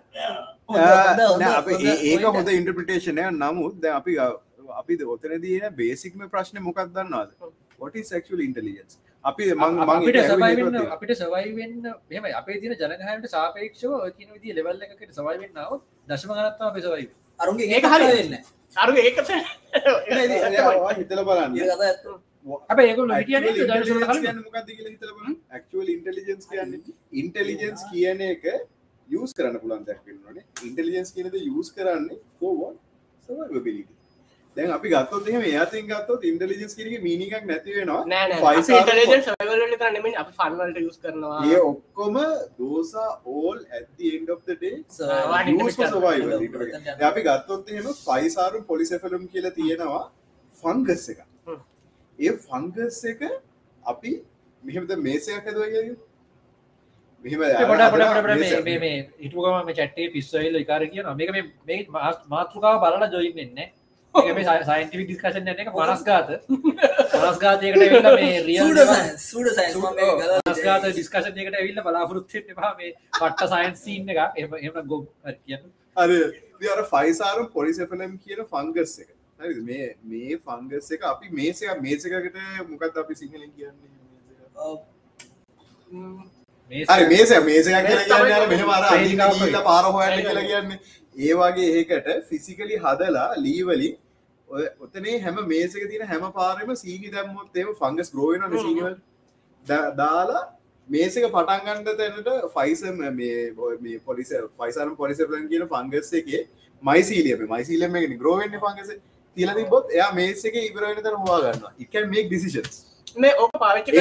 [0.69, 4.17] නෑ, අප ඒ- ඒක හොඳ ඉන්ටර්පිටේෂනය නමුත් දැන් අපි
[4.73, 7.29] අපි ඔතන දන බේසික්ම ප්‍රශ්න මොකක් දන්නවාද?
[7.79, 11.73] ොටි සක්ල් ඉන්ටලිජන්ස් අපි මං මං අපිට ඒක හේතුවක් අපිට සවයිවෙන්න
[12.11, 15.71] මෙම අපේ තින ජනහයට සාපේක්ෂව කියන විදි ලෙවල් එකකට සවයිවෙන්නාව
[16.07, 17.07] දශම ගනත්තා අපේ සවයි
[17.39, 18.05] අරුන්ගේ ඒක ඒක හරි.
[18.11, 18.35] වෙන්න
[18.75, 18.91] අරු
[20.51, 20.93] තියෙනවා.
[20.99, 21.53] හිතල බලන්න.
[25.95, 26.73] ඉන්ටලිජන්ස් කියන්න
[27.13, 28.45] ඉන්ටලිජන්ස් කියන එක
[29.09, 32.75] යස් කරන්න පුළන් දැක්වෙන්නනේ ඉන්ටලිජන්ස් කියනද යස් කරන්නේ ෝවන්
[33.29, 33.94] සවබිලිට
[34.57, 40.15] දැන් අපි ගත්තොත් එහෙම එයාතින් ගත්තොත් ඉන්ටලිජන්ස් කිරගේ මීනිකක් නැතිවෙනවා Five star නෑනටජන් සවල්ලට කරනමින්
[40.21, 41.39] අප ෆන්වලට යුස් කරනවා.
[41.47, 42.19] ඒ ඔක්කොම
[42.59, 44.75] දෝසා ඕල් ඇති end of the day.
[45.09, 46.95] Ah, use for survival පස්සේ.
[47.09, 50.01] අපි ගත්තොත් එහෙම ෆයිසාරු පොලිසෙෆලම් කියලා තියෙනවා
[50.63, 51.21] ෆංගස් එක.
[51.45, 51.61] හ්ම්.
[52.19, 53.29] ඒ ෆංගස් එක
[53.83, 54.17] අපි
[54.63, 55.97] මෙහෙමද මේසයක් හැදුවා කියලා
[57.25, 58.75] මෙහෙම පොඩ පොඩ පොඩ මේසයක්.
[58.83, 61.81] මේ ඉටුකම චට්ටේ පිස්සයිල් කාර කියන මේක මේ
[62.35, 63.49] මාතෘකාව බලලා ජොයින්
[64.15, 65.71] සයින්ටිවි ඩිස්කශන් එක
[69.21, 74.19] සූඩ සයින්ස් මස්ගාත ඩිස්කශන් එකට ඇවිල්ල බලාපොරොත්තුෙට පා මේ පට්ට සයින්ස් සීන් එක.
[74.37, 75.63] එම එම ගො කියන්න.
[75.97, 76.09] අර
[76.85, 79.09] ෆයිසාරු පොලිසෙෆලම් කියන ෆංගස් එක.
[79.63, 83.91] මේ මේ ෆංගස් එක අපි මේසයක් මේසකකට මොකක්ද අපි සිංහලෙන් කියන්නේ?
[86.89, 90.79] හරි මේස මේසයක් කියලා කියන්නේ අර මෙහෙම අර අදින්න ගිහිල්ලා පාර හොයන්න කියලා කියන්නේ.
[91.15, 93.95] ඒ වගේ ඒකට ෆිසිකලි හදලා ලීවලින්
[94.47, 98.95] ඔතනේ හැම මේසක තියෙන හැම පාරෙම සීනි දැම්මොත් එහෙම ෆංගස් ග්‍රෝ වෙනවනේ සීනි වල.
[99.65, 100.43] දා- දාලා
[100.89, 106.43] මේසක පටන් ගන්න තැනට ෆයිසම් මේ පොලිස ෆයිසරම් පොලිසපලන් කියන ෆංගස් එකේ
[106.83, 109.01] මයිසීලියම මයිසීලියම එකනේ ග්‍රෝ වෙන්නේ ෆංගස් එක.
[109.37, 111.73] තියලා තිබ්බොත් එයා මේස් එකේ ඉවර වෙන තැන හොයා ගන්නවා.
[111.79, 112.85] It can make decisions.
[113.17, 113.97] මේ ඕක පාවිච්චි.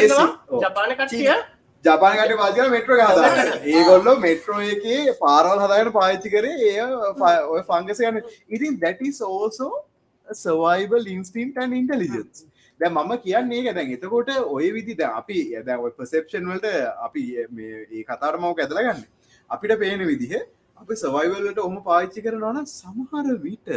[0.61, 1.33] ජපාන කට්ටිය?
[1.85, 3.51] ජපාන කට පාතින මෙට්‍රෝ හදාගන්න.
[3.73, 6.55] ඒගොල්ලෝ මෙට්‍රෝ එකේ පාරවල් හදාගෙන පාච්චි කරේ.
[6.69, 6.87] ඒ
[7.49, 9.73] ඔය ෆංගස ගන්න ඉතින් දැටිස් ඕසෝ
[10.29, 12.45] සවයිබල් ඉන්ස්ටින්ට න් ඉන්ටලිජන්ස්
[12.81, 13.75] දැ මම කියන්නේ ඒක.
[13.75, 18.81] දැන් එතකොට ඔය විදි දැ අපි ඇද ඔය පසෙප්ෂන් වලට අපි මේ ඒ කතාරමව ඇදල
[18.81, 19.05] ගන්න.
[19.51, 20.35] අපිට පේන විදිහ
[20.77, 23.71] අපි සවයිවල්ලට ඔහොම පාච්චි කරනවන සමහර විට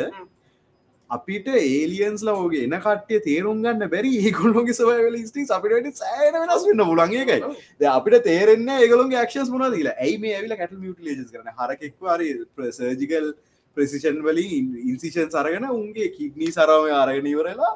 [1.10, 6.86] අපිට ඒලියන්ස් ලෝගේ එන කට්ටිය තේරුම් ගන්න බැරි ඒගොල්ලොගේ සවයිවල ස්ටික් අපිට සෑන වෙනස් වෙන්න
[6.90, 7.40] පුලන්ගේකයි
[7.80, 12.32] දැන් අපිට තේරෙන්න ඒගලුන්ගේ ක්ෂස් මුණ දීලා ඇයි මේ ඇවිල කැටල් මියටලේජස් කරන හරකෙක්ව අරි
[12.80, 13.30] සර්ජිකල්
[13.78, 17.74] ප්‍රසිෂන් වලින් ඉන්සිෂන් සරගෙන උන්ගේ කිඩ්නී සරම අරගෙන ඉවරලා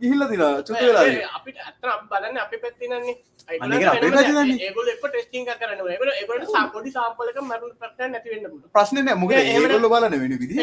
[0.00, 1.04] ගිහිල්ල තින චුත වෙලා
[1.36, 3.14] අපිට අත්‍ර බලන්න අපි පැත්තිනන්නේ
[6.48, 10.54] සාපොඩි සාම්පලක මරු පට නැතිවෙන්න ප්‍රශ්න මොක ඒ- ඒගොල්ල බලන වෙන විදි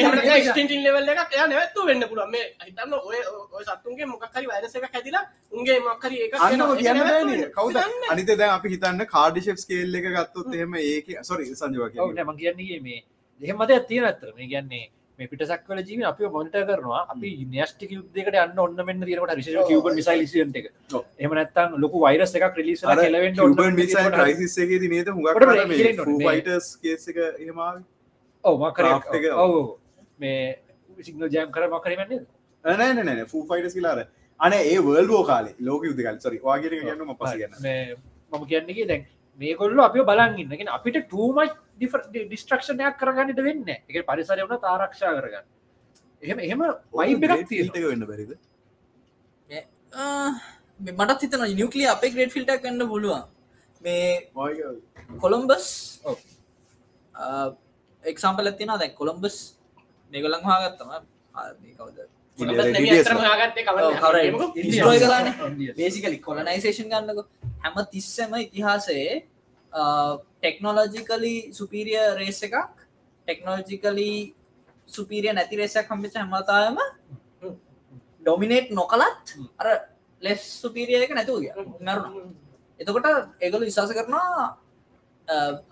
[0.47, 3.19] ස්ටින් ලෙවල් එකක් එයා නැවත්තු වෙන්න පුළුව මේ හිතන්න ඔය
[3.53, 6.15] ඔය සත්තුන්ගේ මොකක්හරි වයරස එක හැදිලා උන්ගේ මක්කරි.
[6.17, 6.35] ඒක
[6.77, 7.45] කියන්න.
[7.51, 7.75] කවුද.
[8.09, 12.23] අනිත දැන් අපි හිතන්න කාඩිෂප් ස්කේල් එක ගත්තොත් එහෙම ඒක සොරි සංජවා කියන්නේ.
[12.25, 12.99] ම කියන්නේ මේ
[13.41, 14.83] දෙහෙම මත ඇතිය ඇතර මේ කියන්නේ
[15.19, 17.01] මේ පිටසක්වල ජීව අපි මොන්ට කරනවා.
[17.13, 20.67] අපි නස්ටික යුද්ධකට අන්න ඔන්න මෙන්න තිරට රිශ කිවබ මිසයිලිසිට එක.
[21.19, 22.83] එම නැත්තම් ලොකු වයිරස් එකක් රිලිස
[24.65, 27.85] එකේදී නේද හුඟක් ඔකට කරලා මේ break ෆූ කියන්නේ ෆයිටර්ස් කේස් එක එහෙම ආවේ.
[28.43, 28.83] ඔව මකර.
[29.45, 29.55] ඔව.
[30.17, 30.41] මේ
[30.99, 32.21] සිංගල් ජෑම් කර මකරමන්නේ
[32.65, 34.05] නෑ නෑ ෆූ ෆයිටර්ස් කියලා අර.
[34.39, 36.23] අනේ ඒ වර්ල්ඩ් වෝ කාලේ ලෝක යුද්ධ කාලේ.
[36.25, 37.81] සෝරි ඔයාගෙන කියන්න මම පස්සේ කියන්න මේ
[38.31, 45.13] මම කියන්නේ දැන් මේකොල්ල අපි බලන්ගන්නගෙන අපිට ටූමච් ඩිස්ට්‍රක්ෂණයක් කරගන්නට වෙන්න එක පරිසරය වන තාරක්ෂා
[45.17, 45.45] කරගන්න.
[46.23, 46.61] එහෙම එහෙම
[46.93, 48.31] වයිබ එකක් තියෙන ෆීල්ඩ් එක වෙන්න බැරිද?
[50.79, 53.23] මටත් හිතන නිියකලිය අපේ ග්‍රේට් ෆිල්ට කන්න පුළුවන්.
[53.81, 54.31] මේ
[55.21, 55.67] කොළොම්බස්.
[58.03, 59.37] එක්සම්පල ඇතින දැ කොළොම්බස්
[60.11, 60.89] මේගොලං හාගත්තම
[61.77, 61.99] කවද.
[65.77, 67.19] බේසිකලි කොලනයිසේෂන් ගන්නක
[67.63, 69.13] හැම තිස්සම ඉතිහාසයේ
[69.71, 72.55] ටෙක්නෝලෝජිකලි සුපීරිය රේස එකක්
[73.27, 74.11] ටෙක්නෝජිකලි
[74.89, 76.77] සුපීරිය නැති රේසයක් හම්බිච හැමතායම
[78.21, 79.67] ඩොමිනේට් නොකලත් අර
[80.21, 81.55] ලෙස් සුපිරිය එක නැතුව ගියා.
[81.79, 82.29] මැරුණා.
[82.79, 83.07] එතකොට
[83.41, 84.47] ඒගොල්ලෝ විශ්වාස කරනවා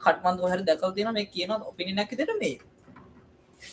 [0.03, 2.58] කට්මන්ද හරි දැකල් තියෙන මේ කියන ඔපිනියනක් විදිහට මේ.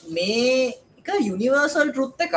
[0.09, 2.37] මේක යුනිවර්සල් ටෘත් එකක්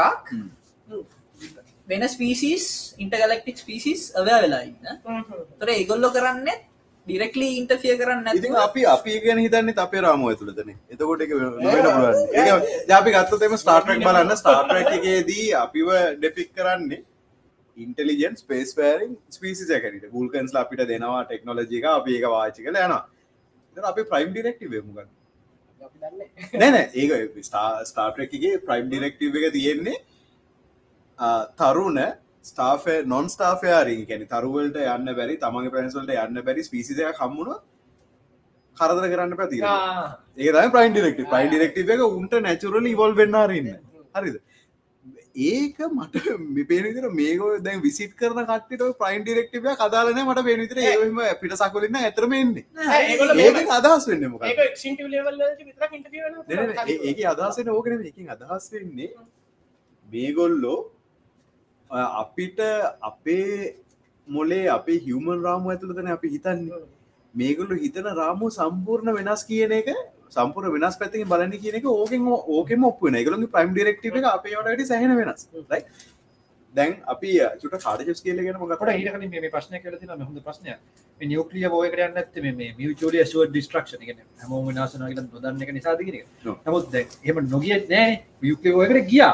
[1.87, 2.65] වෙන ස්පීසිස්
[2.97, 4.85] ඉන්ටගලක්ටික් ස්පීසිස් අවෑ වෙලා ඉන්න.
[5.59, 6.68] තොර ඒගොල්ලො කරන්න
[7.07, 11.21] ඩිරෙක්ලි ඉන්ටෆිය කරන්න ඉතින් නැතිව අපි අපි ගැන හිතන්නේ අපේ රාමුව ඇතුළතන එතකොට
[12.97, 14.33] අපි ගත්තතම ස්ටාර්ටරක් බලන්න.
[14.41, 15.87] ස්ටාර්ටරක් එකේදී අපිව
[16.17, 17.01] ඩෙපික් කරන්නේ
[17.77, 23.03] ඉන්ටලිජන් ස්පේස් පෑරින් ස්පිසි ඇකට ගුල්කන්ස් අපිට දෙනවා ටෙක්නෝලජික අපි ඒක වාචි කල යනවා.
[23.77, 25.09] එතන අපි ප්‍රයිම් ඩිරෙක්ටව මුගන්න
[26.61, 27.11] නැන ඒක
[27.85, 29.97] ස්ටාර්ටරක්ගේ ප්‍රයිම් ඩිරෙක්ටව එක තියෙන්නේ
[31.59, 31.99] තරුණ
[32.49, 37.59] ස්ටාෆ නොන් ස්ටාෆයාරින් කැන තරුවලට යන්න බැරි තමගේ පැන්සල්ට යන්න බැරි පිසිදය කම්මුණ
[38.77, 39.63] කරදර කරන්න පැති
[40.41, 43.73] ඒ ප්‍රයින් ඩිරෙක්ට ප්‍රයින් ඩිරෙක්ටව එක උන්ට නැචුරල ඉවල් වෙන්නාරන්න
[44.15, 44.37] හරිද?
[45.41, 46.23] ඒක මට
[46.69, 52.33] පේනිතර මේක දැන් විසිට කරන කටට ප්‍රයින් ඩිරෙක්ටව කදාලන මට පේනිතර ඒම පිට සකුලන්න ඇතරම
[52.33, 52.65] එන්නේ.
[53.39, 54.23] ඒක අදහස් වෙන්න
[57.03, 59.11] ඒක අදහසෙන ඕකන එකින් අදහස් වෙන්නේ
[60.07, 60.79] මේගොල්ලෝ
[61.89, 62.59] අපිට
[63.01, 63.75] අපේ
[64.27, 66.85] මොලේ අපේ හිවමන් රාමු ඇතුළතන අපි හිතන්නේ.
[67.33, 69.89] මේගොල්ලු හිතන රාමු සම්පූර්ණ වෙනස් කියන එක
[70.29, 74.87] සම්පුර වෙනස් පැති බලන්න කියන එක ඕකෙන් ඕකෙම ඔප්පුන එකගලු ප්‍රයිම් ඩිරෙක්ටව එක අපේ ට
[74.87, 75.47] සහන වෙනස්?
[76.75, 77.29] දැන් අපි
[77.61, 80.75] චුට කාඩජස් කියලගෙන කොට මොකට ඊට මේ ප්‍රශ්න කල තින හොඳ ප්‍රශ්නය
[81.21, 86.25] නිියක්ලිය බෝය කරන්න ඇත්ත මේ මියචලිය සුව ඩිස්ට්‍රක්ෂ ගෙන හම විනාශනගල නොදන්න එක නිසාදගෙන.
[86.65, 86.93] නමුත්
[87.29, 88.11] එම නොගිය නෑ
[88.41, 89.33] මියක්ලිය බෝයකට ගියා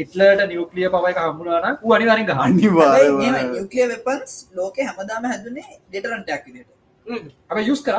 [0.00, 3.02] හිටලට නිියක්ලිය පවයි හමුණන වූ අනිවරින් ගහන්න අනිවාර
[3.50, 6.48] නිියකලිය වෙපන්ස් ලෝක හැමදාම හැදුනේ ඩෙටරන්ටක්
[7.50, 7.96] අප යුස් කර.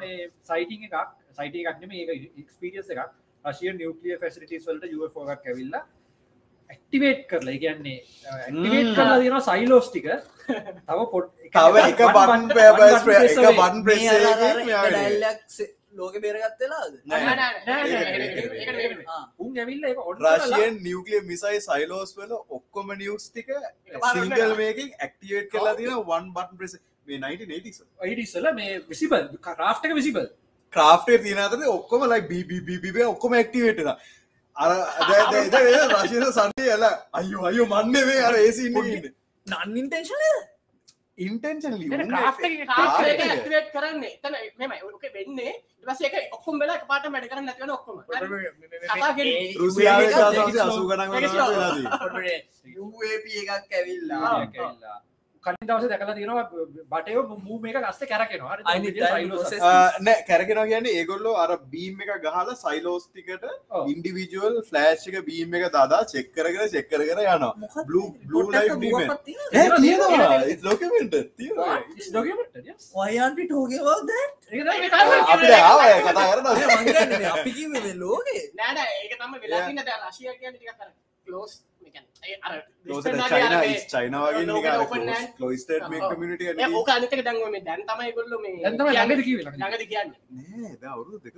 [0.00, 0.96] මේ සයිටිං එකක්.
[1.38, 2.04] සයිට එකක් නෙම ඒ
[2.42, 3.10] එක්ස්පිරියස් එකක්.
[3.44, 5.84] රශිය නිියක්ලිය ෆැසිලිටස් වලට යුෆෝගක් ඇවිල්ලා
[6.70, 7.98] ඇක්ටිවේට් කරලා කියන්නේ
[8.28, 10.06] ඇක්ටිවේට් කරලා තියෙන සයිලෝස්ටික
[10.86, 12.46] තව පොට් තව එක බන්
[13.24, 14.16] එක බන් ප්‍රෙස්
[15.94, 17.20] ලෝක බේරගත්තලාද නෑ.
[17.20, 19.06] නෑ නෑ නෑ ඒක- ඒක නෙමෙයි.
[19.38, 19.86] උන් ඇවිල්ල
[20.26, 23.48] රශයෙන් නිියවකලිය මිසයි සයිලෝස් වල ඔක්කොම නිියස් ටික
[24.12, 29.24] සිංගල් මේකින් ඇක්ටිවේට් කරලා තියෙන වන් බටන් ප්‍රෙස් මේ 1980 ඉඩිස්සල මේ විසිබල්
[29.56, 30.28] රා්ටක විසිබල්
[30.72, 33.90] ක්‍රාෆ්ටේ තියෙන අතර ඔක්කොම ලයි බිබිබිබ ඔක්කොම ඇක්ටිවේටන
[34.58, 34.70] අර
[35.94, 36.84] රශය සන්ඩේ ඇල.
[37.18, 40.22] අයු අයු මන්ඩවේ අර ඒසි නන්ඉන්ටේශන
[41.18, 41.74] ඉන්ටෙන්ශන්
[42.10, 44.12] ක්‍රාෆ්ට් එක ක්‍රාෆ්ට් එක ඇක්ටිවේට් කරන්නේ.
[44.16, 47.96] එතන මෙමයි ඕක වෙන්නේ ඊට පස්සේ ඒක ඔක්කොම වෙලා එකපාරට වැඩ කරන්නේ නැති වෙන ඔක්කොම.
[49.62, 50.00] රුසියාව
[50.66, 50.82] අසු
[52.78, 54.32] UAP එකක් ඇවිල්ලා
[55.48, 56.46] කලින් දවස දැකලා තියෙනවා
[56.92, 58.54] බටයෝ මූ මේක ලස්ස කැරකෙනවා.
[60.06, 63.84] නෑ කැරගෙන කියන්නේ ඒගොල්ලෝ අර බීම් එක ගහලා සයිලෝස්ටිකට ඔව්.
[63.92, 67.52] ඉන්ඩිවිජුවල් ෆලෑශ් එක බීම් එක දාදා චෙක් කරගෙන චෙක් කරගෙන යනවා.
[67.88, 69.08] blue light beam එක.
[69.26, 70.38] තියෙනවා.
[70.68, 71.76] ලෝකමෙන්ට තියෙනවා.
[73.08, 74.10] වයන්ටි ටෝගවද
[74.52, 75.18] ඒක තමයි ඒක මේ තමයි.
[75.32, 76.46] අපිට ආව කතා කරන
[77.34, 78.44] අපි කිවේ ලෝකේ.
[78.60, 79.86] නෑ නෑ ඒක තමයි වෙලා තියෙන්නේ.
[79.88, 80.90] දැන් රෂියා කියන්නේ ටිකක් අර
[82.42, 82.54] අර
[83.90, 84.44] චයින වගේ
[86.74, 88.54] ඕක අනිත් එක දැන් ඔය මේ දැන් තමයි ඒගොල්ලෝ මේ.
[89.54, 91.34] ළඟදී කියන්නේ අවුරු වෙන.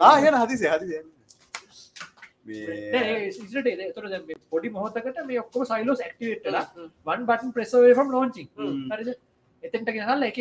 [0.00, 0.70] ආ ගැන හදිසේ
[4.26, 6.66] මේ පොඩි මොහොතකට මේ ඔක්කොම සයිලෝස් ඇක්ටිවේට් වෙලා
[7.06, 7.72] one button press
[9.66, 10.38] එතෙන්ට ගෙනල්ලා එක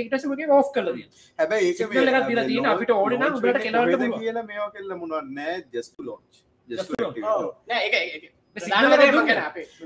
[0.71, 1.23] කරලා තියෙනවා.
[1.39, 1.69] හැබැයි
[2.47, 2.91] තියෙන අපිට
[3.31, 4.19] උඹලට කෙලවන්න පුළුවන්.
[4.19, 4.43] කියලා
[4.75, 5.07] කෙල්ල මේ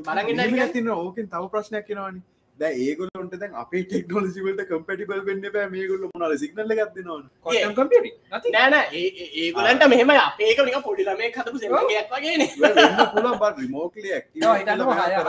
[0.03, 2.21] බලන් ඉන්න මෙහෙම හරි තින ඕකෙන් තව ප්‍රශ්නයක් කෙනවානි
[2.59, 7.23] දැ ඒගොල්ලොන්ට දැන් අපේ ටෙක්නෝලජිවලට කම්පටිබල් වෙන්න බෑ මේගොල්ල මොනල සිගනල්ල එකක් දෙනවන.
[7.41, 8.15] Quantum computing.
[8.31, 8.53] Nothing.
[8.55, 8.87] නෑ නෑ.
[8.93, 12.49] ඒ- ඒ- ඒගොල්ලන්ට මෙහෙම අපේ එක නිකන් පොඩි ළමයෙක් හදපු සෙල්ලමක් වගේනේ.
[12.61, 15.23] වෙන්න පුලන් බට රිමෝකලි ඒවා හිතන්නකෝ හය-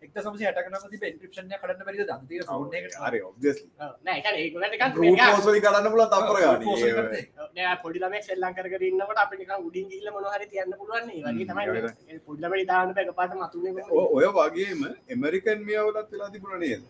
[0.00, 2.76] හය- high end com- දැන් 1960 ගණන් තිබෙ encryption එක කඩන්න බැරිද දන් තියෙන phone
[2.78, 3.58] එකකට හරි ඔබ්ස්
[4.04, 7.22] නෑ ඒ කියන්නේ ඒගොල්ලන්ට නිකන් රූට නිකන්- පෝසලි කරන්න පුල තපර Brute force එක කරතේ.
[7.56, 11.06] නෑ පොඩි ළමයෙක් සෙල්ලම් කර කර ඉන්නකොට අපිට නිකන් උඩින් ගිහිල්ලා මොනවා හරි තියන්න පුළුවන්
[11.06, 11.16] නේ.
[11.18, 14.14] ඒ වගේ තමයි හ්ම්, මේ පොඩි ළමයි දාන්න බෑ එකපාරට මතුනේ කොහොමද?
[14.14, 16.82] ඔය වගේම එමරිකන් මියවලත් වෙලා තිබුණ නේද?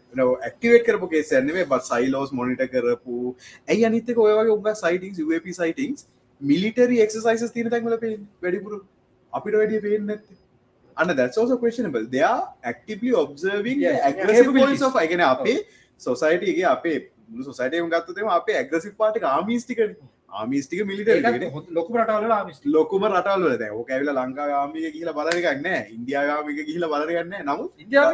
[0.42, 3.34] ඇක්ටිවේට කරපු කේසන්නේ බ සයිලෝස් මොනිට කරපු.
[3.68, 6.06] ඇයි අනිතක ඔය වගේ උග සයිටිංස් UAP සයිටිංස්
[6.40, 8.78] මිලිටරි එක්සයිස තින තැන්වල පේ වැඩිපුරු.
[9.32, 10.28] අපිට වැඩිය පේෙන් නැත්ත
[10.98, 12.04] අන්න දැසෝස questionable.
[12.16, 12.36] දෙයා
[12.72, 15.56] actively observing aggressive points of අගෙන අපේ
[16.00, 16.98] සොසයිටගේ අපේ
[17.48, 19.80] සොසයිටම ගත්තතම අපේ ඇග්‍රසිප් පාටික ආමිස්ටික
[20.32, 21.10] ආමිස්ටික මිලිට
[21.70, 27.84] ලොකු රටවල ලොකුම රටවල දැ ඕක ඇවිල ලංකා ගාමික කියලා බලගන්න ඉන්දයාගාමික කියල බලගන්න නමුත්
[27.84, 28.10] ඉන්දියාව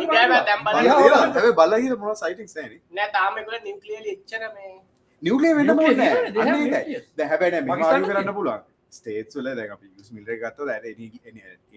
[1.61, 3.09] බලහිර මො සයිටක් න නෑ.
[3.17, 4.75] තාමකුල නිම්කලියල එච්චර මේ.
[5.23, 5.99] නිවලේ වෙන්න Nuclear මොන
[7.17, 7.69] they have nuclear.
[7.73, 8.63] හැබැන කරන්න පුළුවන්.
[8.93, 9.67] ස්ටේට් වල දැ
[10.17, 10.95] මිල්ට ගත්ත දැ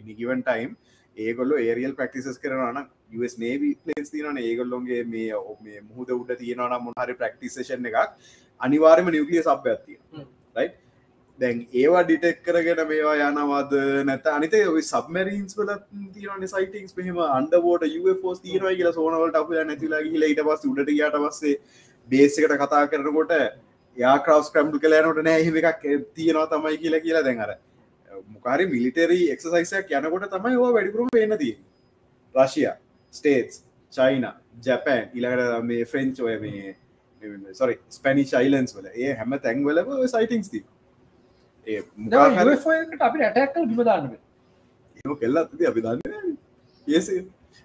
[0.10, 0.72] නිගවන් ටයිම්
[1.18, 2.82] ඒගොල්ල ඒරියල් ප්‍රක්ටිසස් කරන
[3.18, 8.04] US නේවි පලේස් තියන ඒගොල්ලොන්ගේ මේ මේ මුහද උඩ තියෙනවන මොහරි ප්‍රක්ටිසේෂන් එකක්
[8.62, 10.28] අනිවාර්ම නිවකලිය සබ් ඇත්තිය හ්ම්.
[10.56, 10.70] රයි්
[11.40, 15.74] දැන් ඒවා ඩිටෙක් කරගෙන මේවා යනවාද නැත අනිත ඔයි සබමරීන්ස් වල
[16.16, 17.86] තියන සයිටස් මෙහම අන්ඩබෝට
[18.24, 21.56] ෝස් තියනව කියලා සෝනවලට අප නැතිලා හිල ඊට පස් උඩට යට පස්සේ
[22.10, 23.34] බේසකට කතා කරනකොට
[23.98, 27.54] යා කරවස් ක්‍රම්ඩු කලෑනට නෑ එහෙම එකක් තියෙනවා තමයි කියලා කියලා දැන් අර
[28.28, 31.56] මොකාරි මිලිටරී එක්සසයිසයක් යනකොට තමයි වා වැඩිපුරම වෙන්න දී
[32.36, 32.76] රශයා
[33.14, 33.64] ස්ටේටස්
[33.94, 34.28] චයින
[34.64, 36.76] ජැපෑන් ඉළඟට මේ ෆ්‍රෙන්ච් ඔය මේ
[37.54, 38.88] සොරි ස්පැනිච් යිලන්ස් වල.
[38.96, 40.64] ඒ හැම තැන්වලම සයිටිංස් ති
[41.68, 42.56] ඒ මොකාහරි
[42.92, 46.38] ට අපි ඇටැක්කල් බිමදාන්න ඒම කෙල්ලත් අපි දන්න
[46.88, 47.10] ඒස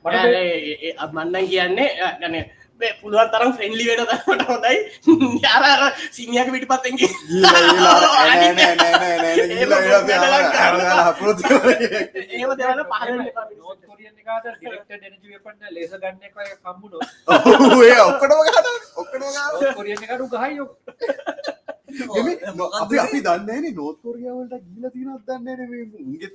[0.05, 1.89] මට මන්නන් කියන්නේ
[2.21, 2.37] ගන
[3.01, 4.77] පුළුවන් තරම් ෆ්‍රෙන්ලි වෙන තරට හොඳයි.
[5.45, 6.83] යාර සිංහක පිටි පහල
[15.73, 16.99] ලේස ගන්න එක කම්බුණු
[18.97, 19.29] ඔක්කටම
[20.33, 20.69] ගහයෝ
[22.81, 25.49] අපි අපි දන්න නෝත් කොරියාවලට ගීල තිනත් දන්න
[26.01, 26.31] උන්ගේ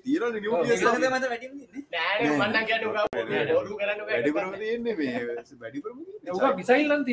[6.38, 7.04] තීරණ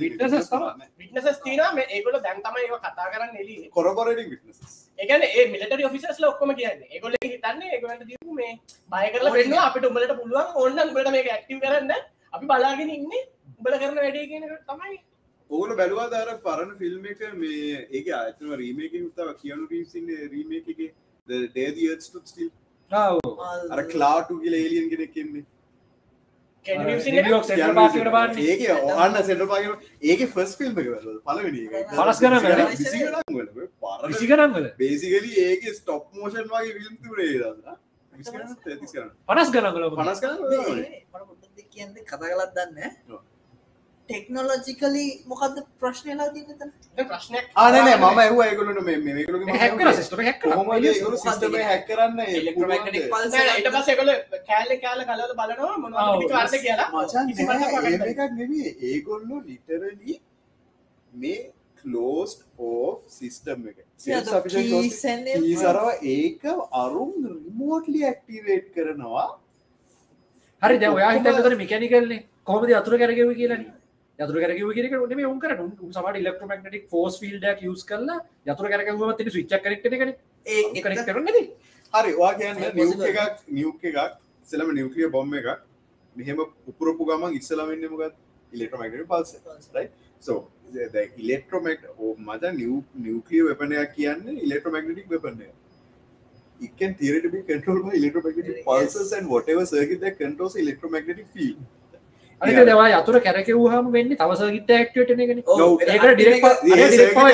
[0.00, 0.86] witnesses තමයි.
[0.98, 5.84] විටනසස් තින මේ ඒගොල දැන් තම ඒ කතා කරන්න එලි කොරබරට විටනස් ඒගන ඒ මිලට
[5.84, 8.56] ොෆිසස් ඔක්කොම කියන්න ඒගොල හිතන්න ඒගලට දීපු මේ
[8.90, 11.94] බය කරල පෙන්න්න අපිට උඹලට පුළුවන් ඔන්න උඹලට මේක ඇක්ටව කරන්න
[12.32, 13.14] අපි බලාගෙන ඉන්න
[13.60, 14.98] උඹල කරන වැඩේ කියන තමයි
[15.50, 20.80] ඕන බැලවා දර පරණ ෆිල්ම් එක මේ ඒක අතම රීමේක උත්තාව කියනු රීසින්න රීමේක එක
[21.28, 22.50] ඩේදියත් ස්ටිල්
[23.70, 25.44] අර කලාටු කියල ඒලියන් කෙනෙක් කෙන්නේ.
[28.44, 28.62] ඒක
[28.96, 29.66] ඔන්න සෙට පාග
[30.04, 30.88] ඒක ෆස් ෆිල්ම් එක
[31.26, 31.62] පලවෙනි
[34.56, 34.66] වල.
[34.78, 37.30] බේසිකලි ඒක ස්ටොප් මෝෂන් වගේ ෆිල්ම් තුරේ
[39.28, 40.32] පනස් ගනන් වල පනස් කර
[41.72, 42.94] කියන්න කතා කලත් දන්න.
[44.10, 46.70] ටෙක්නෝලොජිකලි මොකක්ද ප්‍රශ්නයලා තියනතන
[47.10, 50.66] ප්‍රශ්නයක් ආනෑ මම ඇහුව ඒගලට මේ හැක්කර සිස්ටම හැක් කොහොම
[51.24, 52.18] සිස්ටම හැක් කරන්න?
[52.26, 52.58] ඊට
[53.14, 54.16] පස්සේ ඒගොල්ලෝ
[54.48, 56.88] කෑල්ල කෑල්ල කලවල බලනවා අර්ථ කියලා.
[56.94, 57.24] මචන්
[58.40, 60.14] නෙවේ ඒගොල්ලු ලිටරලි
[61.12, 61.38] මේ
[61.80, 63.78] කලෝස් ඕ සිිස්ටම් එක.
[65.62, 66.42] සරව ඒක
[66.82, 69.28] අරුම් රිමෝටලි ඇක්ටිවේට් කරනවා.
[70.62, 73.62] හරි දැ ඔයා හිතතර මිකැනිකල්න්නේ කොමද අතුර කරගව කියලන
[74.20, 78.18] යතුර කරගව කියක නේ උන්කර සමට ඉලෙක්ට්‍රමක්ටික් ෆෝස් ෆිල්ඩක් යස් කරලා
[78.52, 80.12] යතුර කරගව ති විච්ච කරෙක්ට කන
[80.46, 81.38] ඒ කනෙක් කරන්නද
[81.94, 83.06] හරි වා කියන්න possible.
[83.10, 85.62] එකක් නිව් එකක් සෙලම නිවකලිය බොම්ම එකක්.
[86.16, 88.14] මෙහෙම උපුරපු ගමන් ඉස්සලමන්න මොකත්
[88.52, 89.30] ඉලෙක්ට්‍රමකට පල්ස
[90.22, 90.38] සෝ
[91.22, 92.76] ඉලෙක්ට්‍රොමෙක්ට ඕ මද නිව
[93.06, 95.50] නිවකලිය වෙපනයක් කියන්න ඉලෙක්ට්‍රමක්ටික් වෙපනය
[96.60, 101.60] it can theoretically be controlled by electromagnetic pulses and whatever circuit that controls electromagnetic field.
[102.40, 104.72] අනික දෙවා යතුර කැරකවහම වෙන්න තවස ගිට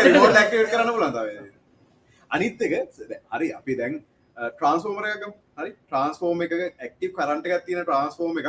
[0.06, 1.50] remote activate කරන්න.
[2.30, 2.74] අනිත් එක
[3.32, 3.98] හරි අපි දැන්
[4.36, 5.26] ට්‍රන්ස්ෆෝර්මර එකක
[5.58, 8.48] හරි ට්‍රන්ස්ෆෝර්ම එක ඇක්ටිව් කරන්ට් එකක් තියෙන ට්‍රන්ස්ෆෝර්ම එක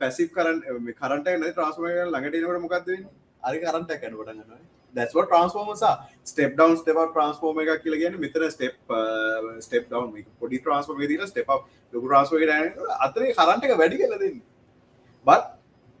[0.00, 0.70] පැසිව් කරන්ට්
[1.02, 3.12] කරන්ට් එක නැති ට්‍රන්ස්ෆෝර්මර් එක ළඟට එනකොට මොකක්ද වෙන්නේ?
[3.42, 4.62] හරි කරන්ට් එකක් යන පටන් ගන්නවා.
[4.94, 5.98] that's what transformers are.
[6.24, 10.06] Step down step up transform එකක් කියලා කියන්නේ මෙතන step uh, step down.
[10.14, 11.66] මේක පොඩි එකේ තියෙන step up.
[11.92, 14.44] ලොකු යනකොට අතරේ කරන්ට් එක වැඩි කරලා දෙන්නේ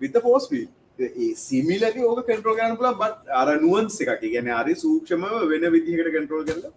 [0.00, 0.68] with the force field.
[1.00, 4.22] ඒ සිමිලරි ඕක කන්ට්‍රෝල් කරන්න පුළුවන් but අර nuance එකක්.
[4.22, 6.72] ඒ කියන්නේ හරි සූක්ෂමව වෙන විදිහකට කන්ට්‍රෝල් කරලා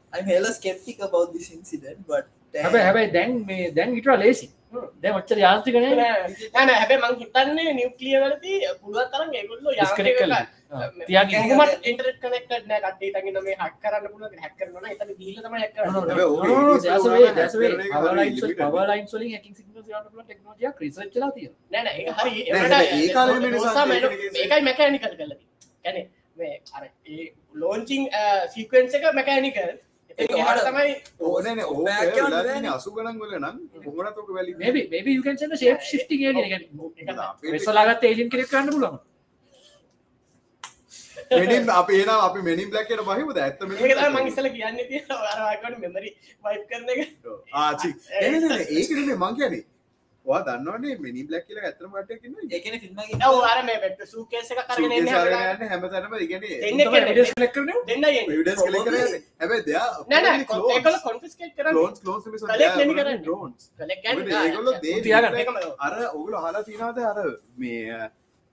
[1.34, 6.74] this incident, but හැබැ හැබැයි දැන් මේ දැන් ඉට ලේසි දැ මච්චර යාන්ත්‍රිකන නෑ.
[6.74, 9.74] හැබැ මං හිතන්නේ නිවක්ලිය වලති පුළුවන් තරම් ඒගොල්ලෝ
[10.20, 10.44] කළා.
[11.08, 12.82] තියාගෙන යමට ඉන්ටරට කනෙක්ට නෑ.
[12.88, 15.72] කටේ තගෙන මේ හක් කරන්න පුළුවන් හැක් කරන එතන දීල තම හැක්
[18.68, 22.34] පවලයින් සොලින් හැකින් ටෙක්නෝජිය ක්‍රිසච්චලා තිය නෑ හරි
[23.14, 23.42] කාලේ
[24.36, 26.00] ඒකයි මැකෑනිකල් ගැන
[26.38, 26.84] මේ අර
[27.56, 28.04] ලෝංචිං
[28.54, 29.72] සීකවෙන්ස එක මැකෑනිකල්
[30.18, 30.94] තමයි
[31.88, 32.46] බෑනේ.
[32.48, 34.52] තියෙන්නේ අසු ගණන් වල නම් කොහොමද ඕක වැලි
[36.32, 36.64] alien again.
[37.28, 39.00] අපේ වෙස්සලාගත් ඒලියන් කෙනෙක් කරන්න පුළුවන්
[41.40, 43.38] මෙනින් අප ඒන අපි මෙනින් බ්ලක්කට බහිමුද?
[43.46, 44.76] ඇත්ත ඒක තමයි මං ඉස්සෙල්ලා කියන්න
[45.46, 46.10] අරකට මෙමරි
[46.46, 47.02] වයිප් කරන එක.
[47.64, 47.90] ආචි
[48.22, 49.64] ඒකනේ මං කියනේ
[50.30, 52.98] වා දන්නවනේ මිනි බ්ලක් කියල ඇතරම කටයකින්න ඒකන ෆිල්ම්
[53.30, 55.64] ඔව් අර මේ වෙබ් සූකේස් කරගෙන එන්නේ හැමදාම.
[55.72, 56.42] හැම තැනම ඉගෙන
[57.90, 58.08] දෙන්නේ
[59.40, 60.38] හැබැ දෙයා නෑ නෑ
[60.76, 61.76] ඒකල කොන්ෆිස්කේට් කරන්නේ.
[61.80, 63.26] ලෝන්ස් ලෝන්ස් කලෙක් නෙමෙයි කරන්නේ.
[63.32, 65.40] ලෝන්ස් කලෙක් ඒගොල්ලෝ ගන්න දේ තියාගන්න.
[65.42, 65.74] ඒකම ඔව්.
[65.88, 67.18] අර ඔගුල හලා තිනාද අර
[67.58, 67.98] මේ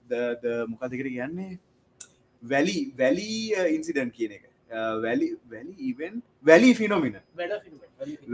[0.07, 0.13] ද
[0.73, 1.53] මොකදකට කියන්නේ?
[2.43, 3.31] වැලි වැලි
[3.77, 4.45] ඉන්සිඩන්් කියන එක.
[5.05, 6.15] වැලි වැලි ඉවෙන්
[6.51, 7.17] වැලි ෆිනොමින.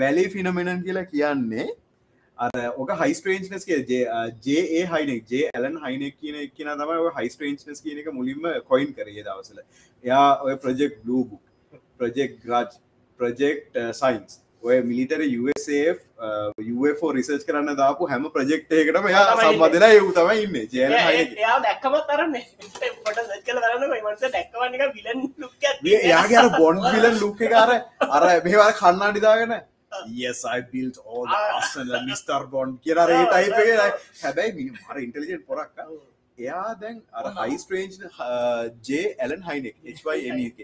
[0.02, 1.68] වැලි ෆිනොමිනන් කියලා කියන්නේ
[2.40, 3.80] අර ඕක හයිස්ට්‍රේන්ස්නස් කිය
[4.44, 9.64] J Hynek J Allen Hynek කියන කියන තම හයිස්ට්‍රේන්ස්නස් කියන එක මුලින්ම කොයින් කරේ දවසල
[10.04, 11.40] එයා ඔය project Blue Book
[11.98, 12.78] project Grudge
[13.20, 15.20] project science ඔය මිලිටර
[16.74, 19.24] UFෝ රිසර්ච් කරන්න දාපු හැම ප්‍රජෙක්්යකටම යා.
[19.36, 20.56] සම්බදලා යු තමයි ඉන්න.
[24.04, 24.94] මනස දැක්කම එකක්
[26.06, 27.70] යාගේ අර බොන්් විලන් ලුක් එක අර
[28.10, 29.56] අර මේවා කන්නාඩිදාගෙන
[30.16, 32.40] yes I built all the castle and Mr.
[32.52, 32.72] Bond.
[32.84, 35.78] කියලා ඒ ටයිප් එක හැබැයි මිනි මර ඉන්ටෙලිජන්ට් පොරක්
[36.38, 37.96] එයා දැන් අර high strange
[38.88, 40.58] J Allen Hynek HYNEK.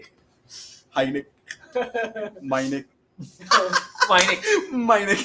[0.95, 1.27] Hynek
[2.53, 2.85] මයිනෙක්
[4.11, 4.41] මයිනෙක්
[4.89, 5.21] මයිනෙක්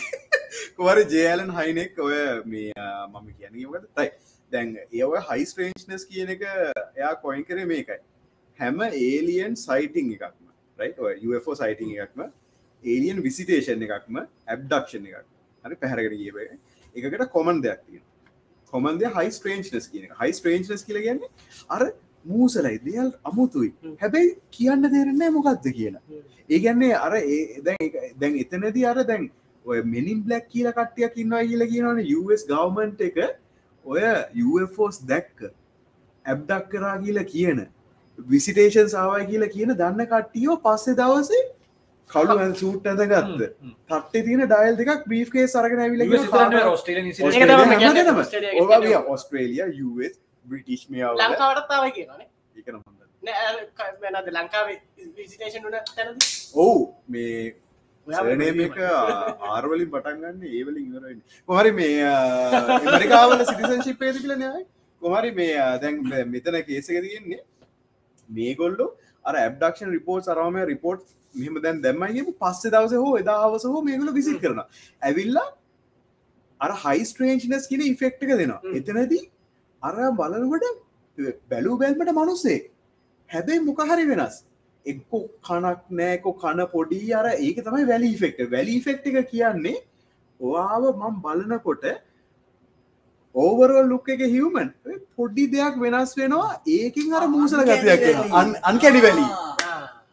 [0.77, 4.09] කොවර ජේලන් හයිනෙක් ඔය මේ අ, මම කියනකට තයි.
[4.53, 6.43] දැන් ඒව හයි ස්ට්‍රේන්ජ්නස් කියන එක
[6.97, 7.99] එයා කොයින් කරේ මේකයි.
[8.59, 10.47] හැම ඒලියන් සයිටිං එකක්ම.
[10.79, 12.21] රයි UFෝ සයිටිං එකක්ම
[12.85, 15.27] ඒලියන් විසිටේෂන් එකක්ම ඇබ්ඩක්ෂන් එකක්.
[15.65, 16.37] හරි පැහැරගෙන කියව
[16.95, 18.03] එකකට කොමන් දෙයක් තියෙන
[18.73, 21.31] කොමන්ද හයි ස්ට්‍රේන්ජ්නස් කියන හයි ස්ට්‍රේන්ජ්නස් කියල කියන්නේ
[21.69, 21.83] අර
[22.25, 23.71] මූසලයි දෙයල් අමුතුයි.
[24.03, 26.03] හැබැයි කියන්න දෙරන්නේ මොකක්ද කියලා.
[26.49, 27.63] ඒගැන්නේ අර ඒ
[28.21, 29.31] දැන් එතනදී අර දැන්
[29.65, 33.17] ඔය මෙනින් බ්ලක් කියල කට්ටියක් ඉන්නවා කියල කියනවන US ගවමන්ට් එක
[33.85, 34.03] ඔය
[34.45, 35.49] UFෝස් දැක්ක
[36.25, 37.67] ඇබ්ඩක් කරා කියලා කියන
[38.19, 41.43] විසිටේෂන් සාවයි කියලා කියන දන්න කට්ටියෝ පස්සෙ දවසේ
[42.15, 43.41] කලු සූට් ඇඳ ගත්ත.
[43.89, 46.01] තට්ටේ තියෙන ඩයිල් දෙකක් බ්‍රීෆ්කේ සරගෙන ඇවිල.
[49.09, 50.11] ඔස්ට්‍රේලිය
[50.47, 52.29] බ්‍රිටිෂ් මියාව ලංකාවටත් ආවයි කියනවානේ.
[52.57, 52.99] එකන හොඳ.
[53.23, 54.79] නෑ අර ක- වෙනද ලංකාවේ
[55.17, 56.31] විසිටේෂන් උන තැනදී?
[56.57, 57.55] ඔවු මේ
[58.63, 58.79] එක
[59.51, 61.93] ආර්වලින් පටන්ගන්න ඒවලින් ඉවරන්න කොහරි මේ
[62.89, 64.65] මරිකාවල සිටිසන්ශිප් පේද කියල නෑ
[65.03, 67.41] කොහරි මේ දැන් මෙතන කේසක තියෙන්නේ.
[68.29, 68.87] මේගොල්ලු
[69.25, 71.05] අර ඇබ්ඩක්ෂන් රිපෝට් අරම රිපෝට්
[71.35, 74.63] මෙහම දැන් දැම්මයිම පස්සේ දවස හෝ එදා හවස හෝ මේගොල විසිට කරන
[75.03, 75.49] ඇවිල්ලා
[76.61, 78.61] අර හයිස්ට්‍රේන්ජනස් කියන ඉෆෙක්ට එක දෙනවා.
[78.73, 79.23] එතනදී
[79.83, 80.65] අර බලනකොට
[81.49, 82.59] බැලූ බැල්මට මනුස්සේ
[83.31, 84.43] හැබැයි මොකහරි වෙනස්.
[84.87, 89.77] එක්කො කනක් නෑකො කන පොඩි අර ඒක තමයි වැලි ෆෙක්ට වැලි ෆෙක්් එක කියන්නේ
[90.41, 91.87] ඔයාව මම් බලනකොට
[93.35, 94.73] ඕවරල් ලුක් එක හිවමන්
[95.17, 98.03] පොඩ්ඩි දෙයක් වෙනස් වෙනවා ඒකින් අර මූසල ගතයක්
[98.65, 99.27] අන්කැඩි වැලි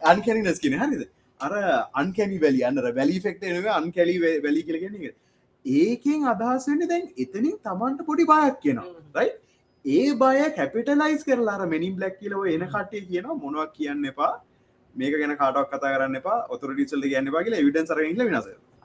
[0.02, 1.10] අන්කැනිනස් කියෙන හරිද?
[1.40, 1.52] අර
[1.95, 5.16] අන්කැනි වැලි අන්නර වැලි ෆෙක්ට එනව අන්කැලි වැලි කියලගෙන එක
[5.66, 9.26] ඒකෙන් අදහස් වෙන්න දැන් එතනින් තමන්ට පොඩි බයක් කියනවා
[9.86, 14.32] ඒ බය කැපිටලයිස් කරලා අර මෙනින් බ්ලක් කියලව එන කටේ කියන මොනවක් කියන්න එපා
[14.95, 18.26] මේක ගැන කාටක් කතා කරන්න එපා ඔතුර ටිසල් කියන්න පා කියලා විඩන් සර ඉල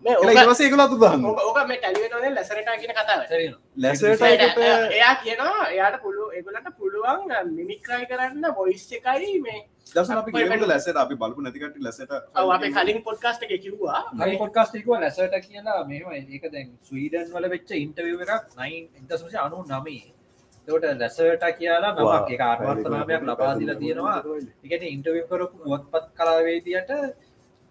[0.04, 1.24] වෙනස මේ සේ කලතු දන්න.
[1.26, 3.20] ඕක- මේ ටැලිවෙනෝනේ ලැසරට කියන කතාව.
[3.76, 4.24] ලැසට
[4.92, 9.60] එයා කියනවා එයාට පුළුව එගලට පුළුවන් මිමික්‍රයි කරන්න බොයිස් එකයි මේ
[10.66, 14.02] ලැසට අපි බලපු නැතිකට ලැසට ඔව් අපේ කලින් පොඩ්කාස්ට එක කිව්වා.
[14.20, 15.78] හරි පොඩ්කාස්ටිකුව ලැසට කියලා.
[15.84, 20.04] මෙම ඒක දැන් ස්වීඩන් වල වෙච්ච ඉන්ටවිය එකක් නයින් ඉදසුසි අනු නමේ
[20.68, 22.30] දට ලැසට කියලා නමක්.
[22.30, 24.18] එක අර්වර්තනාමයක් ලබාදිල තියෙනවා.
[24.66, 26.92] එකට ඉන්ටවිය කරපු ුවත්පත් කලාවේදියට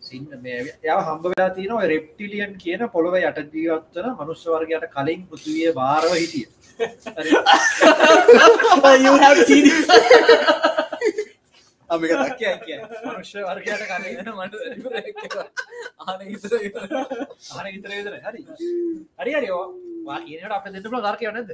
[0.03, 5.69] සින්න මේ ය හම්බ වෙලා තියෙනවා රෙප්ටිලියන් කියන පොළොව යට ජීවත්වන මනුස්්‍ය වර්ගයට කලින් පෘතිවිය
[5.80, 6.48] භාරව හිටිය.
[13.06, 14.53] මනුෂ්‍ය වර්ගයට කලින් මට
[16.01, 16.19] ආන
[17.77, 17.91] ඉතර
[18.27, 18.41] හරි.
[19.19, 19.65] හරි හරිෝ.
[20.11, 21.51] ඒට අප දෙන්න ධර්කය නැද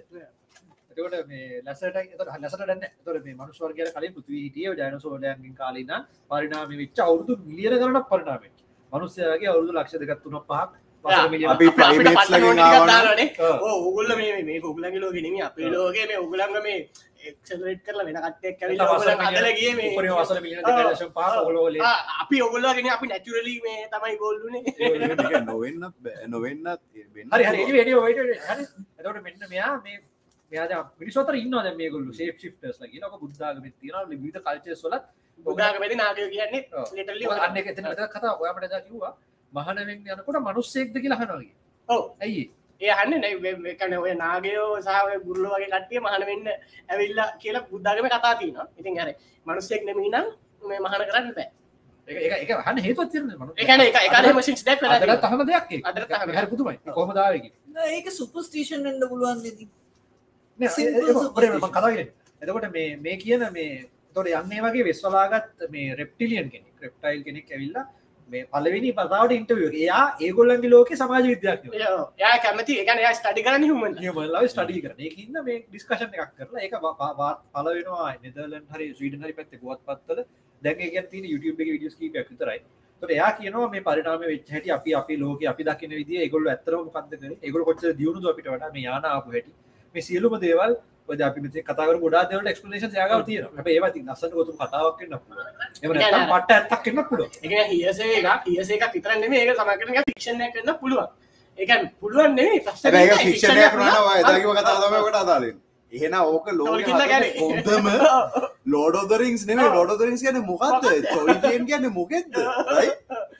[0.99, 1.97] එතකොට මේ ලැසට
[2.37, 5.93] ලැසට න්න තොර මේ මනුස්වර්ගය කලින් පෘතිවී හිටිය ජයනසෝලයන්ගින් කාලින්න
[6.31, 8.45] පරිනාම විච්ච අවුරුදු මිලියන කරන පරිනාම
[8.93, 10.71] මනුස්සයගේ අවුරුදු ලක්ෂ දෙකත්තුන පහක්
[13.81, 16.79] උගුල්ල මේ උගලගේ ලෝගෙනම අපේ ලෝගේ මේ උගලංග මේ
[17.21, 18.17] එක්සලට් කරලා වෙන
[21.81, 24.61] ආ, අපි ඔගොල්ලෝගෙන අපි නැචුරලි මේ තමයි ගොල්ලුනේ.
[25.45, 25.83] නොවෙන්න
[26.27, 26.67] නොවෙන්න
[27.31, 27.63] හරි හරි.
[28.45, 28.63] හරි.
[28.97, 29.97] එතකොට මෙන්න මෙයා මේ
[30.51, 34.09] මෙයා මිනිසොතර ඉන්නවා දැන් මේගොල්ලෝ ෂේප් ෂිෆ්ටර්ස් ලා කියනවා බුද්ධාගමෙත් තියෙනවා.
[34.11, 34.95] විවිධ කල්චර්ස් වල
[35.45, 36.61] බුදාගමෙදි නාගයෝ කියන්නේ
[37.59, 39.13] එක එතන කතා ඔයාමට එදා කිව්වා
[39.53, 41.53] මහානවෙන් යනකොට මිනිස්සෙක්ද කියලා අහනවා කිය.
[41.89, 42.03] ඔව්.
[42.21, 42.43] ඇයි
[42.81, 42.91] ඒ?
[42.91, 43.23] හන්න
[43.79, 46.47] කන ඔය නාගයෝ සහ ගුරල වගේ කට්ටිය මහන වෙන්න
[46.89, 49.09] ඇවිල්ල කියලා බුද්ධගම කතා තින ඉතින් අර
[49.45, 50.27] මනුස්සෙක් නෙමීනම්
[50.63, 51.49] මේ මහන කරන්න බෑ.
[52.07, 52.79] එක හන්න
[54.63, 55.65] දැක් අදට තහම දෙයක්
[56.09, 56.31] තහම.
[56.37, 57.49] හර පුතුමයි කොමදාවකි
[57.89, 59.43] ඒක සුපස්ටේෂන් එන්න පුළුවන්
[60.59, 62.09] දෙති කතාගෙන
[62.41, 67.85] එතකොට මේ මේ කියන මේ තොට යන්නේ වගේ වෙස්වලාගත් මේ රෙප්ටිලියන් කෙනෙක් රෙප්ටයිල් කෙනෙක් ඇවිල්ලා
[68.29, 71.63] මේ පලවෙනි පතාවට ඉන්ටවිය එයා ඒගොල්ලන්ගේ ලෝක සමාජ විද්‍යාක්
[72.23, 72.79] යා කැමති.
[72.83, 76.73] එකන ස්ටඩි කරන්න හුමන් මල්ලාව ස්ටඩි කරන එකන්න මේ ඩිස්කශන එකක් කරලා එක
[77.55, 80.19] පලවෙනවා නෙදලන් හරි ස්වීඩ හරි පැත්ත ගුවත් පත්තල.
[80.61, 82.61] දැක තින YouTube එක විඩියස් කීපයක් විතරයි.
[83.01, 86.91] තොට එයා කියනවා මේ පරිනාම වෙච් හැට අපි අපි ලෝක අපි දකින විදි ගොල්ල ඇතරම
[86.95, 88.71] කක්ද ඒගොල කොච්ච දියුණු අපිට වඩා?
[88.77, 89.51] මේ යාන ආපු හැටි
[89.93, 90.73] මේ සියලුම දේවල්
[91.09, 91.15] මෙ
[91.63, 93.39] කතාවර ගොඩා දෙවල එක්ස්පලේෂන් යග තිය
[93.75, 95.15] ඒවති නසට ගොතු කතාවක් න්න
[96.29, 96.85] පට ඇත්තක්
[97.71, 101.09] හියසේ එක හියසේ එක පිතරන්න ඒක සමකරන ෆික්ෂණ කරන්න පුළුවන්.
[101.57, 102.69] එක පුළුවන් ඒක
[103.23, 105.57] ෆික්ෂණය කරනවා එදාකිව කතා තමකට අදාලෙන්
[105.91, 106.47] එහෙන ඕක
[107.03, 107.25] ගැන.
[107.39, 107.89] හොඳම
[108.67, 112.39] ලෝඩෝදරින්ස් නෙේ ලෝඩෝදරින්ස් ගැන මොකක්ද තොල්කෙන් ගැන්න මොකෙක්ද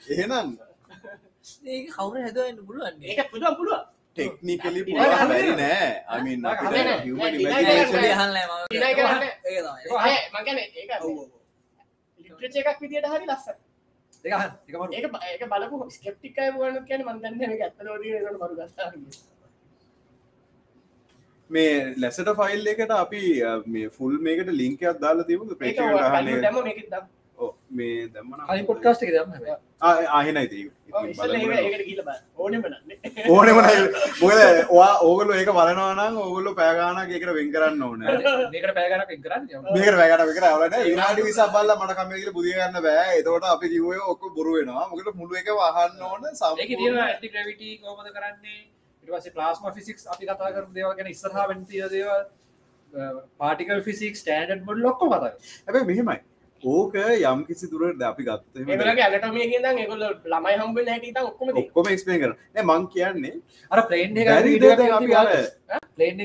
[0.10, 0.58] එහෙනම්
[1.66, 2.96] ඒක කවුර හැදවෙන්න පුළුවන්?
[3.04, 3.82] ඒක පුළුවන් පුළුවන්
[4.20, 5.90] ටෙක්නිකලි ඒක පුළන් බැරි නෑ.
[6.10, 7.00] අමින් හදේ නෑ.
[7.06, 8.46] human ඒක imagination නෑ.
[8.74, 9.24] ඉනයි කරන්න.
[10.10, 10.92] ඒ මගන ඒක
[12.20, 13.48] ලිට්‍රච එකක් විදිට හරි ලස්ස
[14.26, 18.06] එකහන් එකමරු ඒක බ- ඒක බලපු ස්කප්ටිකයි වන කියන මන්දන්න ඇත්තලෝඩ
[18.38, 18.94] මරු ගස්ථාර
[21.50, 23.22] මේ ලැසට ෆයිල් එකට අපි
[23.68, 26.28] මේ ෆුල් මේකට ලිංකයක් දාලා ඒක ප්‍රේක්ෂකයන්ට අහන්න.
[26.64, 27.06] මේක දම්.
[27.06, 27.19] ඔව්,
[27.80, 29.58] මේ දැම්මන කලින් පොඩ්කාස්ට් එක දන්න
[30.18, 30.62] ආහෙනයි ති
[32.38, 32.64] ඕනෙම
[34.22, 34.40] මොකද
[34.78, 38.00] වා ඕගලු ඒක බලනවානම් ඕගොල්ලු පෑගානක් එකට වෙන් කරන්න ඕන.
[38.54, 39.44] මේකට පෑගනක් කරන්න
[39.76, 43.06] මේක වැගට විකර වලට විනාඩි විසා බල්ල මට කමල පුදියගන්න බෑ.
[43.20, 44.86] එතවට අපි කිවේ ඔක්ක බොරු වෙනවා.
[44.92, 46.54] මොකට මුළුව එක වහන්න ඕන සම
[47.36, 48.60] ග්‍රැවිටි කොහොමද කරන්නේ?
[49.04, 52.22] ඊට පස්සේ ප්ලාස්මා ෆිසික්ස් අපි කතා කරපු දේවල් ගැන ඉස්සරහා වෙන තියෙන දේවල්
[53.44, 55.64] පාටිකල් ෆිසික්ස් ස්ටෑන්ඩඩ් මොඩල් ඔක්කොම කතා කරනවා.
[55.68, 56.20] හැබැ මෙහෙමයි
[56.64, 58.56] ඕක යම් කිසි දුරට අපි ගත්ත
[59.84, 61.62] ඒකොල ළමයි හම්බෙන් හැට ඔක්කොම දේ.
[61.62, 63.36] ඔක්කොම එක්ස්පේ කරන මං කියන්නේ
[63.72, 65.28] අර ප්ලේන් එක බැරි වීඩියෝ දේ එකක් අපි අර
[65.96, 66.16] ප්ලේන්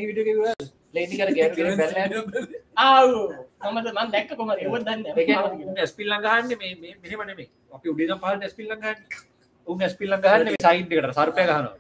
[3.93, 7.49] මන් දැක්ක කොම දන්න ඒ කියන්නේ උන් ස්පිල් ලං ගහන්නේ මේ මේ මෙහෙම නෙමෙයි.
[7.77, 9.23] අපි උඩින් පහළට ස්පිල් ලං ගහන්නේ
[9.67, 11.77] උන් ස්පිල් ලං ගහන්නේ මේ සයිඩ් එකට සර්පය ගහනවා.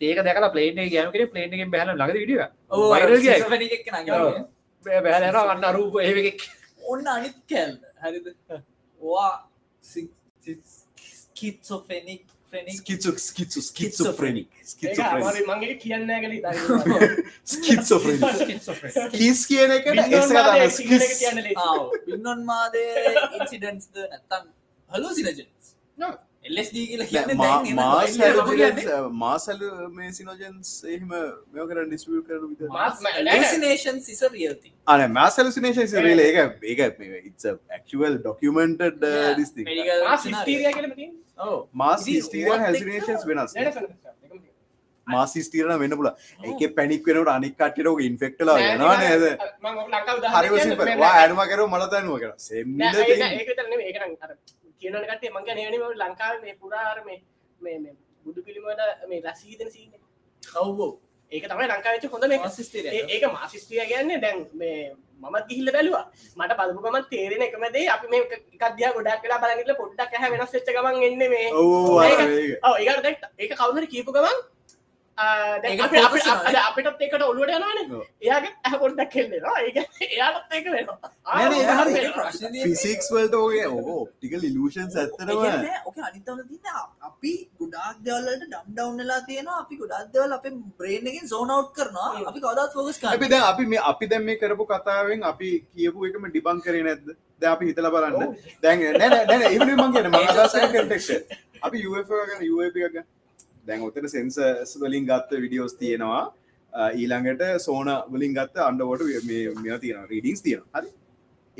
[0.00, 2.50] ඒක දැකලා ප්ලේන් එක ගෑනු කෙනෙක් ප්ලේන් එකෙන් බහලා ළඟදී වීඩියෝ එක
[2.92, 3.38] වයිරල් ගියා
[5.02, 6.42] බහලා යනවා අන්න අරූප එකක්.
[6.92, 8.26] ඔන්න අනිත් කැල්ද හරිද?
[9.00, 9.32] වා
[11.34, 14.48] කිත්සොෆෙනික් ෆෙනික් ස්කිචු ස්කිචු ස්කිචොෆ්‍රෙනික්
[15.48, 16.34] මගේ කියන්න කල
[17.44, 21.06] ස්කිචොෆ්‍රෙනික් කිස් කියන එකට එස ගන්න ස්කිස්
[22.04, 22.84] පින්නොන් මාදය
[23.32, 24.44] ඉන්සිඩන්ස්ද නැත්තම්
[24.90, 26.25] හලු සිනජන්ස් එල්ස්D කියල මාස්
[29.22, 29.62] මාසල්
[29.96, 36.40] මේ සිනෝජන්ස් එහෙම මෙ කර ඩිස්ිය කර විත නේෂන් සිස රියල්ති අන මාසලසිනේෂන් රේල ඒක
[36.64, 36.82] ඒක
[37.22, 37.52] ඉත්ස
[37.90, 39.68] ක්ුවල් ඩොකමෙන්ටඩ ඩිස්ති
[40.24, 41.14] සිස්ටීරිය කලම තින්
[41.74, 42.04] මාස්
[42.60, 43.54] හැසිනේෂන්ස් වෙනස්.
[45.06, 49.24] මාස් ස්ටීරන වෙන්න පුල ඒක පැනික් වෙනට අනික් කට්ටරෝක ඉන්ෆෙක්ටලා වෙනවා නේද?
[50.36, 50.70] හරිවසි
[51.10, 52.32] ඇඩම කර මලතැනුව කර
[54.86, 57.94] සෙම් කියනට කටේ මංග නේනීම ලංකාව මේ පුරාර මේ
[58.26, 59.92] බුදු පිළිමට මේ රසීදන සිීන
[60.42, 60.92] කව්වෝ
[61.32, 66.04] ඒක තමයි ලංකාවච්ච හොඳ මේ සිස්තේරිය ඒක මාසිස්ත්‍රිය ගැන්නේ දැන් මේ මත් ගිහිල්ල බැලවා.
[66.36, 68.20] මට පදපුකම තේරෙන එකමදේ අපි මේ
[68.58, 71.48] එකදයා ගොඩක් වෙලා බලගල පොඩ්ඩක් හැ වෙනස් වෙච්ච ගමන් එන්න මේ.
[73.38, 74.38] ඒක කවුහර කීපු ගමන්
[75.16, 76.64] වෙනවා.
[76.68, 77.78] අපිටත් එකට ඔලුවට යනවාන.
[77.98, 78.04] ඔව්.
[78.22, 79.56] එයාගේ ඇහ පොඩ්ඩක් කෙල්ලෙනවා.
[79.64, 79.70] ඒ
[80.76, 81.10] වෙනවා.
[81.24, 81.60] නෑ,
[81.96, 82.14] ඒක.
[82.16, 83.50] ප්‍රශ්න ෆිසික්ස් වලට ඕ
[84.02, 85.30] ඔප්ටිකල් ඉලූෂන්ස් ඇත්තනම
[85.88, 86.68] ඕක අනිතවල තින්න
[87.08, 89.58] අපි ගොඩක් දෙවල්ලට ඩම් ඩවන්නලා තියෙනවා.
[89.64, 90.46] අපි ගොඩක් දෙවල් අප
[90.78, 92.10] බ්‍රේන්ගෙන් සෝනවට් කරනවා.
[92.32, 96.28] අපි කවදත් ෆෝකස් අපි දැන් අපි මේ අපි දැන් මේ කරපු කතාවෙන් අපි කියපු එකම
[96.30, 97.06] ඩිබං කරේ නැද්ද?
[97.40, 98.36] දැන් අපි හිතලා බලන්න.
[98.62, 100.12] දැන් නෑ නෑ නෑ එහෙම නෙමෙයි මං කියන්නේ.
[100.12, 101.36] මම අදහස් කරන කන්ටෙක්ස්ට්
[101.66, 103.06] අපි UFO ගැන UAP එක ගැන
[103.68, 106.24] දැන් ඔතන සෙන්සර්ස් වලින් ගත්ත වීඩියෝස් තියෙනවා.
[107.02, 110.08] ඊළඟට සෝන වලින් ගත්ත අන්ඩර්වෝටර් මේ මේවා තියෙනවා.
[110.16, 110.80] රීඩින්ග්ස් තියෙනවා.
[110.80, 110.90] හරි.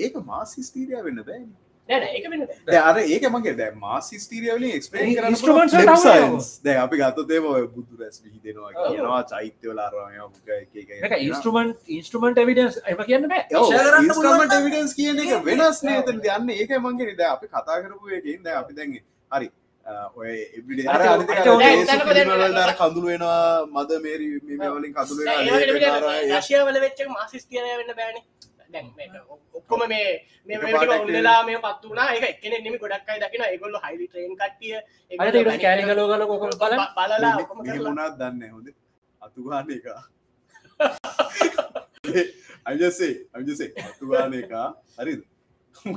[0.04, 1.20] ඒක මාස් හිස්ටීරියා වෙන්න
[1.88, 2.78] ඒක බෑ.
[2.88, 6.40] අර ඒක මගේ දැන් මාස් හිස්ටීරියා වලින් එක්ස්ප්ලেইন ඒ කරන්න instruments පුළුවන් වලට flip අවුල්
[6.40, 6.48] science.
[6.66, 7.30] දැන් අපි ගත්තොත්
[7.76, 8.88] බුදු රැස් විහිදෙනවා ඔව්.
[8.88, 14.56] කියනවා චෛත්‍ය වල අරවා මේවා මුක එක එක මේක ඉන්ස්ට්‍රුමන්ට් ඉන්ස්ට්‍රුමන්ට් එවිඩන්ස් එම කියන්න නම්
[14.58, 15.98] evidence කියන එක වෙනස් නේ.
[16.02, 16.50] එතන යන්න.
[16.56, 17.18] ඒකයි මං කියන්නේ.
[17.22, 18.98] දැන් අපි කතා කරපු එකෙන් දැන් අපි දැන්
[19.38, 19.48] හරි
[20.16, 20.56] ඔය එක
[22.78, 25.84] කඳුළු වෙනවා මද මේරි මේ මේ වලින් කඳුළු නෑ, වෙනවා ඒ වගේ ලේක නෙමෙයි.
[25.86, 28.24] දානවා, ඒ- රෂ්‍යාව වල වෙච්ච එක මාසිස්තියනය වෙන්න බෑනේ.
[29.54, 30.08] ඔක්කොම මේ
[30.46, 32.08] මේ එක ඔන්නලා මේ පත් වුණා.
[32.14, 33.50] ඒක එක්කෙනෙක් නෙමෙයි ගොඩක් අය දකිනවා.
[33.52, 34.74] ඒගොල්ලෝ හයිලි ට්‍රේන් කට්ටිය.
[35.20, 36.82] අර ඊට කෑලි ගලෝ ගල කොහොම බලන්න.
[36.96, 37.34] බලලා
[37.80, 38.74] වුණාත් දන්නේ හොඳේ?
[39.22, 39.86] අතුගාන එක.
[42.68, 44.52] අජසේ අජසේ අතුගාන එක.
[44.98, 45.20] හරිද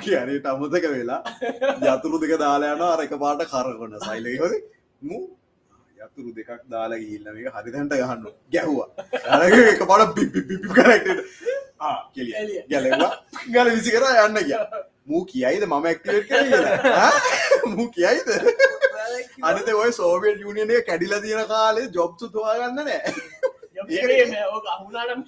[0.04, 1.22] කියනට අමතක වෙලා
[1.90, 4.54] යතුරු දෙක දාලායන අර එක පාට කරගොන්න සයිලහොද
[5.02, 5.18] මු?
[6.04, 8.90] යතුරු දෙකක් දාලා ගිල්ලම එක හරිතැන්ට ගහන්න ගැහ්වා.
[9.74, 10.10] එක පාට
[12.16, 12.34] කෙලිය.
[12.72, 13.14] ගැලවා
[13.54, 14.58] ගල විසි කර යන්න කිය
[15.12, 16.44] මූ කියයිද මම ඇක්ටවේට කර
[17.76, 18.28] මූ කියයිද?
[19.50, 23.14] අනිත ඔය සෝවියල් යුනියන එක කැඩිල තියෙන කාලේ ජොබ්තු තුවාගන්න නෑ.
[24.76, 25.22] අහුනානම්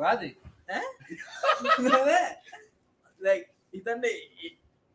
[0.00, 0.20] වාද
[3.72, 4.04] හිතන්න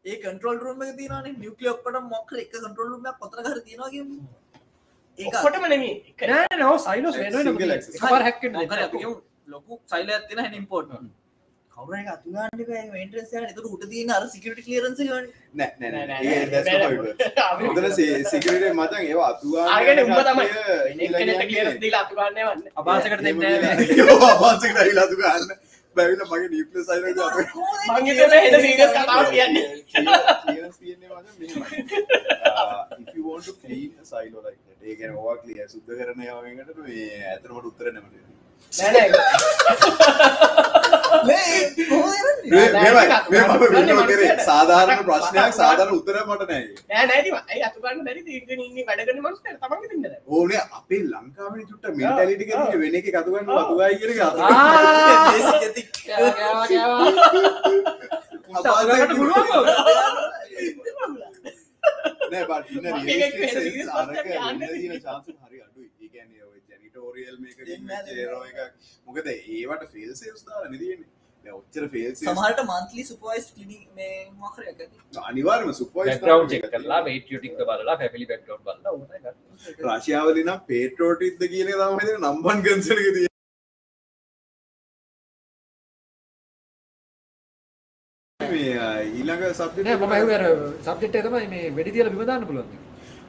[0.05, 4.03] ඒ කන්ටරල් රුම තින නිියකලිය ඔක්කට මොක්ල එක කන්ටරල් රුම පොතර කර තිනගේ
[5.19, 5.93] ඒ කොටම නෙමී
[6.23, 6.47] නෑ.
[7.91, 8.57] එකපාර හැක්කෙන්
[9.47, 10.91] ලොකු සයිල ඇතින හැ ඉම්පෝර්ට්
[11.77, 12.61] කවර අතුගන්න
[13.09, 14.59] ටස් තු උට තින අර සිකට
[17.69, 19.03] උදල සිකරට මතන්
[20.27, 20.47] තමයි.
[22.05, 22.33] අතුවා
[23.25, 23.43] දෙන්න
[24.31, 25.51] අපාසකට ඇවිලාතු ගන්න.
[25.95, 26.79] බැවිල මගේ නිපල
[29.31, 29.67] කියන්නේ.
[34.05, 34.41] සයිලෝ
[34.85, 38.35] ඒකන ඕවා කලිය සුද්ධ කරන යාවකට මේ ඇතරමට උත්තර නැමට
[38.73, 39.07] නෑ
[44.45, 49.45] සාධාරණ ප්‍රශ්නයක් සාධාර උත්තර මට නෑ නෑ නෑතිම ඇයි අතුගන්න බැරි දීගෙන ඉන්න වැඩගන්න මනුස්ට
[49.57, 54.13] තමන්ගේ තින්නද ඕනේ අපේ ලංකාවේ චුට්ට මෙන්ටලිටි කර වෙන එක කතුගන්න අතුගයි කියෙන
[62.31, 62.45] නෑ
[64.99, 65.89] chance හරි අඩුයි.
[66.01, 66.09] ඒ
[67.43, 68.71] මේකකින් වෙච්ච error එකක්.
[69.07, 71.09] මොකද ඒවට fail safes දාලා නේ තියෙන්නේ.
[71.43, 76.71] දැන් ඔච්චර safes සමහට මන්තලි සුපයිස් ලිනි මේ මකරයක් ඇති අනිවාර්යයෙන්ම supervised බැක්ග්‍රවන්් කරන්න චෙක්
[76.73, 82.65] කරලා වේටියටික් බලලා පැපිලි ගන්න රශයාවලි නම් පේට්‍රෝටික්ද කියන එක තමයි හිතන්නේ නම්බන්
[83.21, 83.31] එක.
[88.39, 89.43] මේ අ, ඊළඟ
[90.37, 90.43] අර
[90.87, 92.69] සබ්ජෙක්ට් එක තමයි මේ වෙඩි තියලා බිම දාන්න පුළුවන්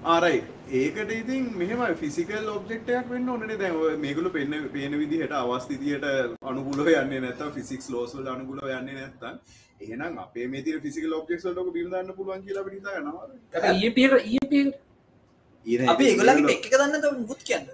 [0.06, 0.40] ආරයි
[0.72, 6.06] ඒකට ඉතින් මෙහෙම ෆිසිකල් ඔබ්ජෙක්ටයක් වෙන්න ඕනේ දැන් ඔය මේගොල්ලෝ පෙන්න පේන විදිහට අවස්ථිතියට
[6.44, 9.40] අනුකූලව යන්නේ නැත්තම් ෆිසික්ස් ලෝස් වලට අනුකූලව යන්නේ නැත්තම්
[9.80, 12.64] එහෙනම් අපේ මේ තියෙන ෆිසිකල් ඔබ්ජෙක්ට්ස් වලට ඔක බිම දාන්න පුළුවන් කියලා
[13.80, 13.98] EMP
[15.66, 17.66] එක අපි ටෙක් එක දන්න මුත් කියන්න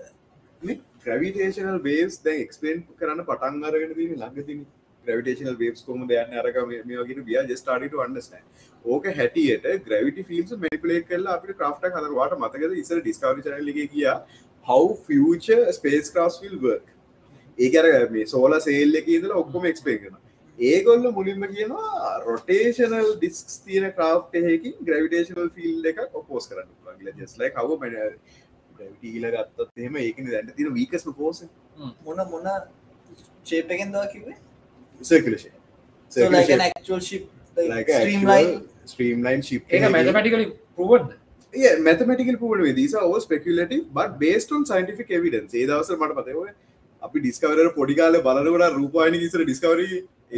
[0.63, 4.65] මේ ග්‍රැවිටේෂනල් වේව්ස් දැන් එක්ස්ප්ලේන් කරන්න පටන් අරගෙන තියෙන
[5.07, 8.45] ළඟදීනේ gravitational waves කොහොමද යන්නේ අරක මේ මේ වගේ we are just starting to understand.
[8.85, 13.73] ඕක හැටියට gravity fields manipulate කරලා අපිට craft එකක් හදන්න වාට මතකද ඉස්සර discovery channel
[13.75, 14.17] එකේ ගියා
[14.67, 16.87] how future spacecrafts will work.
[17.59, 20.21] ඒක අර මේ solar sail එකේ ඉඳලා ඔක්කොම explain කරනවා.
[20.59, 27.19] ඒගොල්ල මුලින්ම කියනවා rotational disks තියෙන craft එකකින් gravitational field එකක් oppose කරන්න පුළුවන් කියලා
[27.23, 31.45] just like how gravity කියලා ගත්තත් එහෙම ඒකනේ දැන් තියෙන weakest force
[32.07, 32.49] මොන මොන
[33.51, 34.37] ශේප එකෙන් දවා කිවේ
[35.03, 35.53] circulation.
[36.13, 37.23] so like an actual ship
[37.57, 39.63] like, like a streamline actual streamline ship.
[39.71, 40.47] ඒක mathematically
[40.79, 41.05] proven
[41.55, 42.73] Yeah, mathematical proven way.
[42.73, 45.51] These are all speculative, but based on scientific evidence.
[45.55, 46.51] ඒ දවස්වල මට මතකයි ඔය
[47.03, 49.89] අපි ඩිස්කවරර් පොඩි කාලේ බලනකොට රූපවාහිනිය ඉස්සර ඩිස්කවරි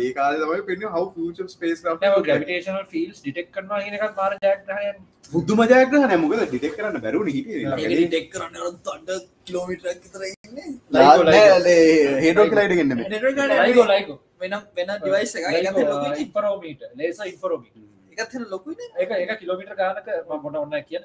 [0.03, 2.31] ඒ කාලේ තමයි පෙන්වන්නේ how future spacecraft නෑ look like.
[2.31, 4.99] Gravitational fields detect කරනවා කියන එකත් මාර ජයග්‍රහණයක්
[5.35, 10.69] බුද්ධම ජයග්‍රහණය මොකද ඩිටෙක්ට් කරන්න බැරුණේ හිටියේ ඒක ටෙක් කරන්න අර තඩ කිලෝමීටරයක් විතර ඉන්නේ
[10.99, 12.21] ලයිකෝ, ලයිකෝ.
[12.27, 15.45] හේඩෝක්ලයිඩ් ගෙන්න මේ network ගන්න ලයිකෝ ලයිකෝ වෙන වෙන ඩිවයිස් එක
[16.95, 21.05] ලේසර් ඉන්ෆරෝමීටර් ඒකත් හෙන ලොකුයිනේ ඒක ඒක කිලෝමීටර් ගානක මම මොන ඔන්න කියන්න.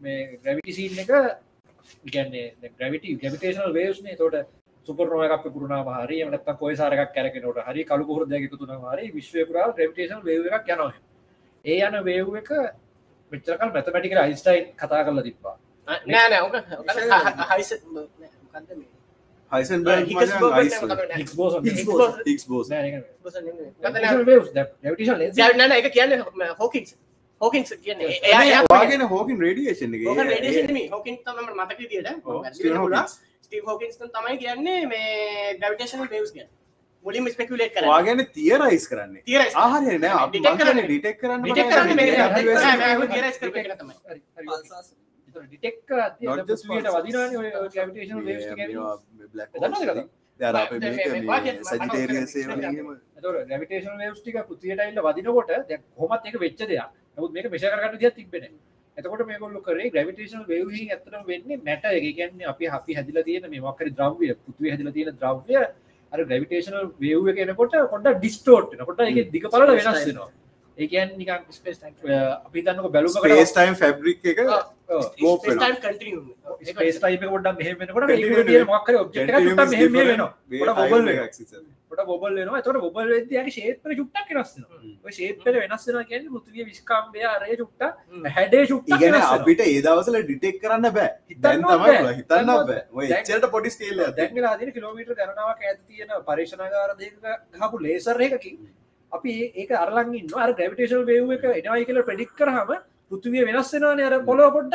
[0.00, 1.10] මේ ග්‍රැවිටි සීන් එක
[2.06, 4.36] කියන්නේ ග්‍රැවිටි ග්‍රැවිටේෂනල් වේව්ස් නේ එතකොට
[4.88, 8.86] සුපර්නෝවා එකක් පුරුණාම හරි එහෙම නැත්නම් කොයිසාර එකක් කැරකෙනකොට හරි කළු කුහුරු දෙයක් එකතු වුණාම
[8.92, 10.92] හරි විශ්වය පුරා ග්‍රැවිටේෂනල් වේව් එකක් යනවා.
[11.64, 12.50] ඒ යන වේව් එක
[13.32, 15.56] මෙච්චර කල් මැතමැටිකල් අයින්ස්ටයින් කතා කරලා තිබ්බා.
[15.88, 16.42] නෑ නෑ
[17.52, 17.70] හයිස
[25.58, 26.18] නෑ ඒක කියන්නේ
[26.58, 26.94] හෝකින්ස්
[27.40, 30.02] හෝකින්ස් කියන්නේ එයා එයා වාගෙන හෝකින් රේඩියේෂන් එක.
[30.06, 30.88] හෝකන් රේඩියේෂන් නෙමෙයි.
[30.88, 31.80] හෝකින්ස් තමයි මට මතක
[32.24, 33.12] හොකින්ස්.
[33.42, 36.52] ස්ටීව් හෝකින්ස් තමයි කියන්නේ මේ ග්‍රැවිටේෂනල් වේව්ස් කියන්නේ
[37.04, 37.90] මුලින්ම ස්පෙකියුලේට් කරන්නේ.
[37.90, 39.22] වාගෙන තියරයිස් කරන්නේ.
[39.24, 39.56] Theorize.
[39.56, 40.86] ආහරය නෑ අපි Detect කරන්නේ.
[40.86, 42.16] ඩිටෙක් කරන්න එක මේ-
[53.46, 56.88] ග්‍රැවිටේෂනල් වේව්ස් ටික පෘථිවියට ඇවිල්ලා වදිනකොට දැන් කොහොමත් ඒක වෙච්ච දෙයක්.
[57.16, 57.50] නමුත් මේක
[57.96, 58.60] විදියක් තිබ්බේ නැහැ.
[58.96, 62.04] එතකොට මේගොල්ලෝ කරේ ග්‍රැවිටේෂනල් වේව් එකකින් ඇත්තටම වෙන්නේ මැටර් එක.
[62.04, 65.54] ඒ කියන්නේ අපි අපි හැදිලා තියෙන මේ මොකක් හරි ද්‍රව්‍ය පෘථිවිය හැදිලා තියෙන ද්‍රව්‍ය
[66.12, 68.70] අර ග්‍රැවිටේෂනල් වේව් එක එනකොට පොඩ්ඩක් ඩිස්ටෝට්.
[68.88, 70.28] පොඩ්ඩක් ඒකේ දිග පළල වෙනස් වෙනවා.
[70.78, 71.94] ඒකන් නිකන් ස්පේස් ටයිම්
[72.44, 74.38] අපි තන්නක බැලුම ස්පේස් ටයිම් ෆැබ්‍රික් එක.
[76.64, 78.08] ස්පේස් ටයිම කොට මෙහමෙනකොට.
[81.92, 82.62] ොට බොබල් වෙනවා.
[82.62, 84.64] තොට බොබල් වෙදයාගේ ශේපර චුට්ටක් වෙනස්සන
[85.04, 87.82] ඔය ශේප්පල වෙනස්සෙන කියන්න මුතුවිය විස්කාම්බය අරය චුට්ට
[88.30, 91.10] හැඩේ චුට්ට ඉගෙන අපිට ඒ දවසල ඩිටෙක් කරන්න බෑ.
[91.28, 91.64] හිතන්න
[92.12, 92.84] හිතන්නවත් බෑ.
[92.92, 97.12] ඔය දැන්- එච්චරට පොඩි ස්කේල් දැක්ලා දින කිලෝමීටර් ගණනාවක් ඇත තියෙන පර්ේෂණගාර දෙක
[97.60, 98.56] හපු ලේසර් එකකින්
[99.12, 102.72] අපි ඒක අරලගින් අර ග්‍රවිටේශල් වේව එක එනවයි කියල ප්‍රඩික් කරහම
[103.10, 104.74] පෘතිවිය වෙනස්සෙනවාන අර පොලෝ පොඩ්ඩ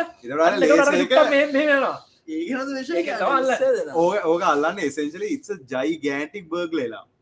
[3.97, 7.16] ඕක ඕක අල්ලන්න එසෙන්ශලි ඉත්ස ජයි ගෑටික් බර්ග්ලලා මොකදර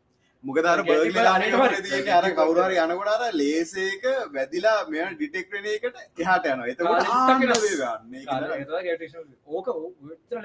[0.47, 2.09] Burglar අනිවාර්යයෙන්.
[2.17, 4.03] අර කවුරර යනකොටර ලේසේක
[4.35, 6.91] වැදිලා මෙ ඩිටෙක්ටන එකට එහට යන ගන්න.
[9.57, 9.67] ඕක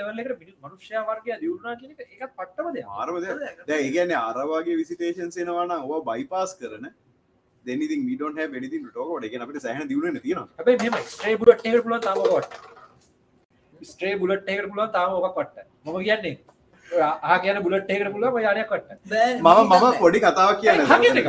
[0.00, 2.86] ලෙවල්ලකට මනුෂ්‍ය වර්ගය දියුණනා කියන එක එකත් පට්ටම දෙයක්.
[2.98, 3.36] ආරම දෙයක්.
[3.68, 6.86] දැන් ඒ කියන්නේ අරවාගේ විසිටේෂන්ස් එනවා නම් ඕවා බයිපාස් කරන.
[7.64, 8.16] Anything to
[8.94, 9.24] talk about.
[9.24, 10.48] ඒ කියන්නේ අපිට සෑහෙන දියුණු වෙන්න තියෙනවා.
[10.58, 11.60] හැබැයි මෙහෙම ස්ට්‍රේ බුලට්
[14.52, 16.34] එකකට පුළුවන් තාම ඔක පට්ට මම කියන්නේ
[16.92, 21.18] ආ කියන බුලට් එකකට පුළුවන් ඔය යානයක් පට්ට මම මම පොඩි කතාවක් කියන්න හා කියන
[21.18, 21.28] එක.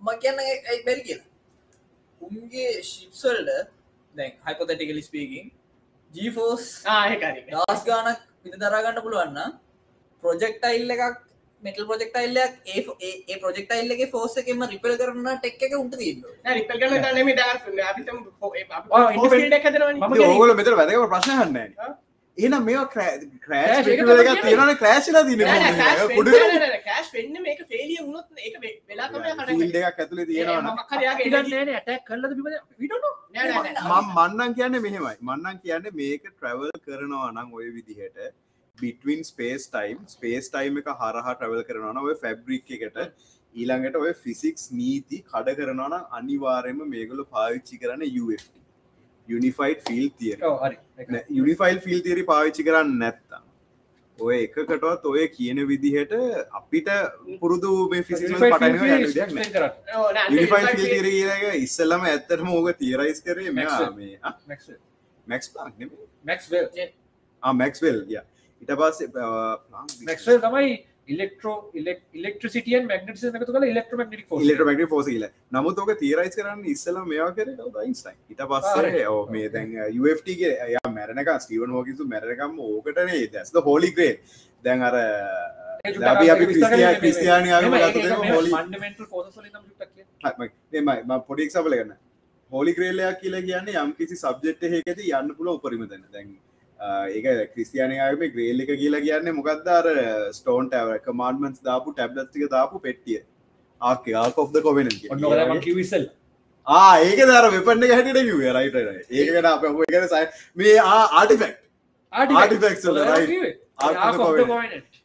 [0.00, 0.38] ම කියන්න
[0.84, 1.26] බැරි කියලා.
[2.20, 3.50] උන්ගේ ශිප්සල්ඩ
[4.14, 5.46] දැන් හයිපොතටිකලි ස්පීකින්
[6.14, 9.54] ජීෆෝස් ආහකාරි දස් ගානක් විත දරාගන්න පුළුවන්න
[10.22, 11.16] ප්‍රොජෙක්ටයිල් එකක්
[11.62, 17.30] මෙටල් ප්‍රොජෙක්ටයිල්ලයක් ඒ ප්‍රොජෙක්ටයිල්ලගේ ෆෝස එකම රිපල් කරන්න ටෙක් එක උන්ට තිීන්න රිපල් කන දන්නම
[17.34, 17.48] දා
[17.86, 18.18] අපිතම
[21.78, 21.92] ආ,
[23.82, 26.32] එක එක තමයි තියෙනවනේ ක්‍රෑෂ් වෙලා තියෙන්නේ කුඩු
[26.86, 28.56] කෑස් වෙන්න මේක ෆේලිය වුණොත් ඒක
[28.88, 30.26] වෙලා තමයි ෆීල්ඩ් එකක් ඇතුලේ
[33.90, 35.14] මම මන්නන් කියන්නේ මෙහෙමයි.
[35.22, 38.20] මන්නන් කියන්නේ මේක ට්‍රැවල් කරනවා නම් ඔය විදිහට
[38.78, 42.98] between space time space time එක හරහා ට්‍රවල් කරනවා ඔය ෆැබ්‍රික් එකට
[43.54, 48.04] ඊළඟට ඔය ෆිසික්ස් නීති කඩ කරනවා නම් අනිවාර්යයෙන්ම මේගොල්ලෝ පාවිච්චි කරන
[49.28, 50.76] යුනිෆයිඩ් ෆිල් තියර හරි
[51.30, 53.42] යුනිෆයිල් ෆිල් තිරි පාවිච්චි කරන්න නැත්තා
[54.18, 56.12] ඔය එකකටවත් ඔය කියන විදිහට
[56.52, 56.88] අපිට
[57.40, 57.72] පුරුදු
[61.56, 65.72] ඉස්සල්ලම ඇත්තටම ඕක තීරයිස් කරේ මැක්ස් ප්ලාක්
[66.24, 66.66] මැක්ස්වල්
[67.54, 68.20] මැක්ස්වෙල් ය
[68.62, 69.08] ඉට පස්සේ
[70.02, 70.72] මැක්ස්වල් තමයි
[71.08, 71.56] ඉලෙක්ට්‍රෝ
[73.38, 75.26] එකතු කල ඉලෙක්ට්‍රමක්ටික් ඉලටමට ෆෝස කියල.
[75.52, 77.52] නමුත් ඕක තීරයිස් කරන්න ඉස්සල මෙයා කර
[77.86, 84.12] යින්ස්ටයින් ඉට පස්සේ ඕ මේ දැන් UFTගේ එය මැරණක ස්ටීවන් හෝකිසු මැරණකම් ඕකටනේ දැස්ද හෝලිග්‍රේ
[84.64, 84.98] දැන් අර
[85.84, 87.64] ක්‍රිස්තියානියාව
[92.52, 96.04] හෝලි ග්‍රේලයක් කියලා කියන්නේ යම් කිසි සබ්ජෙක්් එකද යන්න පුල උපරිම දැන.
[96.12, 96.28] දැන්
[96.80, 99.86] ඒක ක්‍රිස්තියානයාම ග්‍රේල් එක කියලා කියන්න මොකක්දාර
[100.32, 103.20] ස්ටෝන් ටව කමාන්මන්ස් දාපු ටැබ්ලත්තික දාපු පෙට්ටිය.
[103.80, 106.04] ආක ආකොෆ්ද කොවෙන ඔන්න කිවිසල්
[106.66, 108.76] ආ ඒක දර වෙපන්න හැට කිව රයිට
[109.20, 111.54] ඒකට අප එකන සයි මේ ආටිෆෙක්්
[112.12, 113.58] Artifacts වල, right.
[113.78, 114.40] ආකොෆ්ද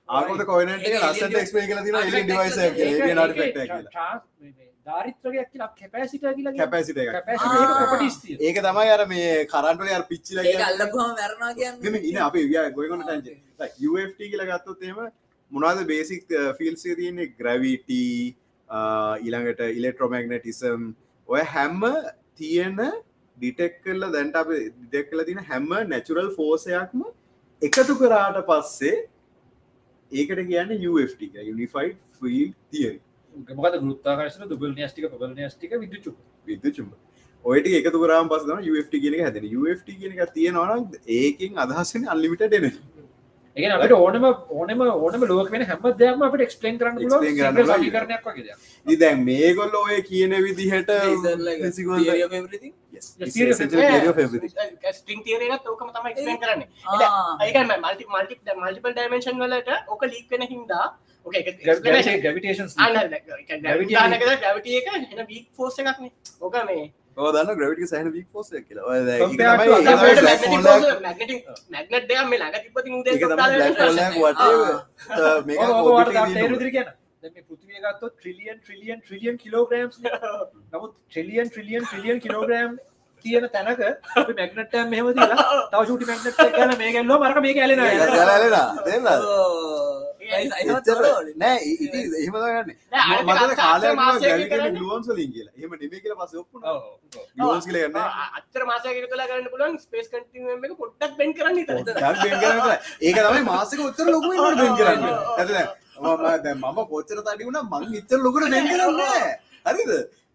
[0.10, 3.28] ආකොත කොයිනට ලස්සට එක්ස්පේ කල තින එලි ඩිවයිස කියලා
[4.86, 10.56] ධාරිත්‍රයක් කියලා කැපෑසිට කියලා කැපැසිට එක කැපටිස්තිය ඒක තමයි අර මේ කරන්ටල අර පිච්චිල ඒ
[10.68, 11.98] අල්ලපුහම වැරනා කියන්න.
[12.04, 12.38] ඉන අප
[12.76, 13.36] ගොයගොන ටන්ජ
[13.90, 15.04] UFT කියල ගත්තොත්තේම
[15.52, 16.26] මොනාද බේසික්
[16.60, 17.30] ෆිල්සේ තියන්නේ?
[17.38, 20.90] ග්‍රවිට ඊළඟට ඉලෙක්ට්‍රෝමැගනටිසම්
[21.30, 21.88] ඔය හැම්ම
[22.36, 22.82] තියෙන
[23.38, 24.52] ඩිටෙක් කල්ල දැන්ට අප
[24.88, 27.06] ඩෙක් කල තින හැම්ම නැචුරල් ෆෝසයක්ම
[27.62, 28.98] එකතු කරාට පස්සේ
[30.12, 33.00] ඒකට කියන්න UFT යුනිෆයිඩ් ෆිල් තියරි
[33.52, 36.14] මොකද ගෘත්තාකර්ශන දුබල් න්‍යස්ටික පබල න්‍යස්ටික විදුචු
[36.48, 36.92] විද්චුම
[37.46, 42.68] ඔයට එකතු කරම් පස UFT කියන හැද UFT කියන එක තියෙනවන ඒකින් අදහසන අල්ලිමිට එන
[43.58, 47.00] ඒ අපට ඕනම ඕනම ඕනම ලෝක වෙන හැම දෙයක්ම අපට එක්ස්පලන් කරන්න.
[47.82, 48.56] සීකරණයක් වගේ
[48.86, 50.92] දී දැන් මේගොල්ල ඔය කියන විදිහට
[57.82, 60.88] මල්ටි මල්ටි මල්ටිපල් ඩයිමේශන් වලට ඕක ලීක් වෙන හින්දා
[61.26, 61.36] ඕක
[62.24, 62.72] ග්‍රවිටේෂන්
[64.42, 64.90] ගැවිටිය එක
[65.54, 66.10] ෆෝස් එකක්න
[66.42, 66.84] ඕක මේ
[67.22, 68.86] ඔය දන්න gravity සෑහෙන force එකක් කියලා.
[77.48, 82.72] පෘතිවිය ගත්තොත් ට්‍රිලියන් ට්‍රිලියන් ට්‍රිලියන් කිලෝග්‍රම්ස් නමුත් ට්‍රිලියන් ට්‍රිලියන් ට්‍රිලියන් කිලෝග්‍රම්
[83.24, 83.80] තියෙන තැනක
[84.94, 87.54] මෙහම තිලා තව ශුටි මැගනට් ගන මේ ගැල්ලෝ මරක මේ
[90.32, 91.36] එච්චර- තොරවලින්.
[91.38, 92.76] නෑ, එහෙම තමයි යන්නේ.
[92.92, 94.72] නෑ, අර මතක අර කාලයක් මාසයක ග්‍රැවිටි කරන්නේ.
[94.78, 95.54] ග්ලුවන්ස් වලින් කියලා.
[95.58, 96.76] එහෙම නෙමෙයි කියලා පස්සේ ඔප්පුනා.
[97.38, 98.06] ග්ලුවන්ස් කියලා යන්නේ.
[98.38, 101.86] අත්තර මාසයක කලා ගන්න පුලන් ස්පේස් කටිම එක පොට්ටක් බෙන් කරන්න කරන්න.
[103.02, 105.16] ඒක තමයි මාසෙක උත්තර ලොකු බෙන් කරන්නේ.
[105.40, 105.60] හරිද?
[106.02, 109.30] මම දැන් මම කොච්චර තඩි වුණා මං ඉච්චර ලොකුට බෙන් කරන්නේ නෑ.
[109.68, 109.92] හරිද?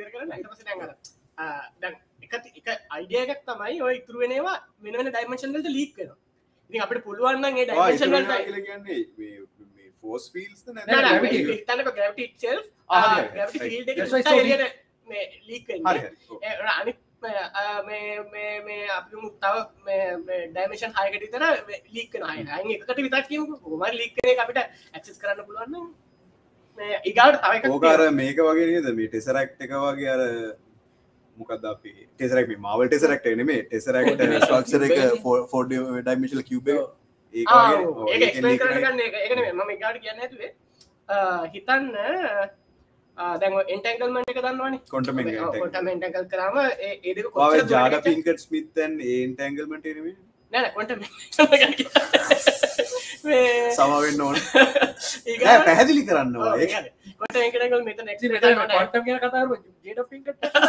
[0.01, 0.91] ඒක වෙන පස්සේ දැන් අර,
[1.37, 6.17] ආ, දැන් එක එක අයිඩියයක් තමයි ඔය ඉතුරු වෙනවා වෙන වෙන ඩයිමන්ෂන් වලට ලීක් වෙනවා.
[6.69, 8.31] ඉතින් අපිට පුළුවන් නම් ඒ ඩයිමන්ෂන් වලට
[8.65, 8.89] කියන්නේ
[10.01, 10.23] ෆෝස්
[15.07, 15.83] මේ ලීක් වෙන්නේ
[17.21, 17.41] මේ,
[17.87, 19.11] මේ මේ මේ අපි
[19.43, 19.55] තව
[19.87, 21.43] මේ ඩයිමේෂන් හයකට විතර
[21.95, 23.59] ලීක් අයින් එකකට විතර කියමුකෝ.
[23.65, 25.87] කොහොමද ලීක් අපිට ඇක්සස් කරන්න පුළුවන් නම්?
[26.77, 28.87] මේ ඊගාට තව එකක් ඕක අර මේක වගේ නේද?
[28.99, 30.21] මේ ටෙසරක්් එක වගේ අර
[31.37, 31.93] මොකද අපි?
[32.15, 34.97] ටෙසරක් මාවල් ටෙසරක්ට නෙමේ ටෙසරක්ට ස්ටක්ෂර එක
[35.53, 37.45] ෆෝඩ ඩයිමිශල් කිව් ඒ
[39.53, 40.51] මම ඊගාට කියන්න ඇතුවේ
[41.53, 41.87] හිතන්න
[43.17, 44.81] දැන් එන්ටැන්ගල්මන්ට් එක දන්නවනේ?
[44.89, 47.15] කොටම එන්ටැන්ගල් කරාම ඒ
[47.69, 50.15] ජාඩ පින්කට ස්මිත්තන් ඒන්ටැන්ගල්මට නේ
[50.53, 50.99] නෑ නෑ කොන්ටම
[53.23, 54.37] මේ සමවෙන්න ඕන.
[55.65, 56.55] පැහැදිලි කරන්නවා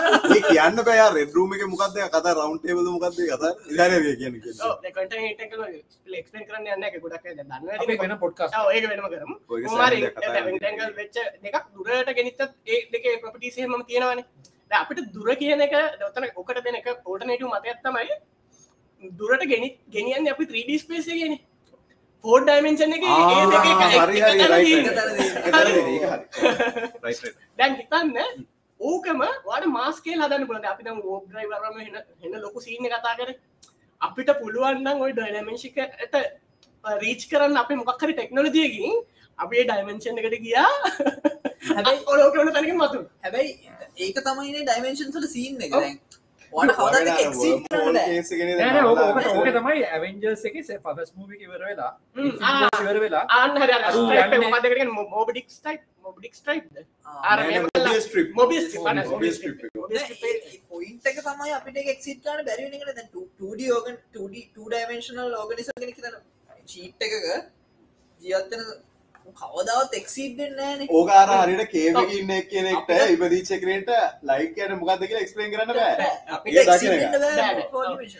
[0.46, 4.36] කියන්න බෑ රෙඩරුම එක මොකක්ද කතා රවන්් ටේබද මොකක්ද කතා ඉදාරය කියන
[6.14, 9.36] එක්ස්පෙන් කරන්න යන්න ගොඩක් අය දන්න පොඩ්කාස් ඒක වෙනම කරමු.
[10.58, 14.26] ටැගල් වෙච්ච දෙකක් දුරට ගෙනනිතත් ඒ දෙක ප්‍රපිටිසේම තියෙනවනේ.
[14.70, 18.20] දැන් අපිට දුර කියන එක දොතන ඔකට දෙන එක ඕටනටු මතයක් තමයි.
[19.02, 21.38] දුරට ගෙනි ගෙනියන්න අපි 3D ස්පේස ගෙන
[22.24, 23.04] ෆෝඩ් ඩයිමෙන්ෂන් එක
[27.58, 28.44] දැන් හිතන්න
[28.80, 33.30] ඕකම වාට මාස්කේ හදන්න පුලද අපි දම් ෝබ් ්‍රයිවරම එන්න ලොකු සීන කතා කර.
[34.00, 36.16] අපිට පුළුවන්නම් ඔයි ඩයිනමෙන්ශිකට
[37.02, 38.96] රීච් කරන්න අප මොක්කරි ටෙක්නොලජයකින්
[39.38, 40.72] අපේ ඩයිමෙන්ෂන් එකට ගියා.
[41.68, 43.50] හැබැයි ඔලෝකන තැනකින් මතු හැබැයි
[43.98, 45.74] ඒක තමයි ඩයිමේශන්සල සීන් එක
[47.94, 48.08] බෑ.
[49.32, 51.92] ඕක තමයි ඇවෙන්ජර්ස් එක පස් මූවි ඉවර වෙලා.
[52.80, 53.24] ඉවර වෙලා.
[53.30, 54.02] ආන්න හරි අරු
[54.34, 56.60] යන්නේ- මදකරෙන් මොබඩික් ස්ටයි් මොබඩික් ස්ටයි්
[57.06, 57.16] ආ,
[58.34, 59.36] මොබිස්
[60.70, 61.16] පොයින්ට එක.
[61.22, 63.08] තමයි අපිට එක්සිට කාන බැරිවෙනකට දැන්
[63.40, 66.16] 2D ඕගන් 2D 2 ඩයිමේශනල් ඕගනිස කෙනෙක් තන
[66.66, 67.14] චීට් එකක
[68.20, 68.62] ජීවත්තන
[69.32, 73.90] කවදාවත් එක්සිට්ෙන් නෑන ඕකාර හරිට කේවකින්න කෙනෙක්ට ඉපදීච්ච කරට
[74.24, 75.70] ලයික් කියන මොකක්ද කියලා එක්ස්පලේන් කරන්න.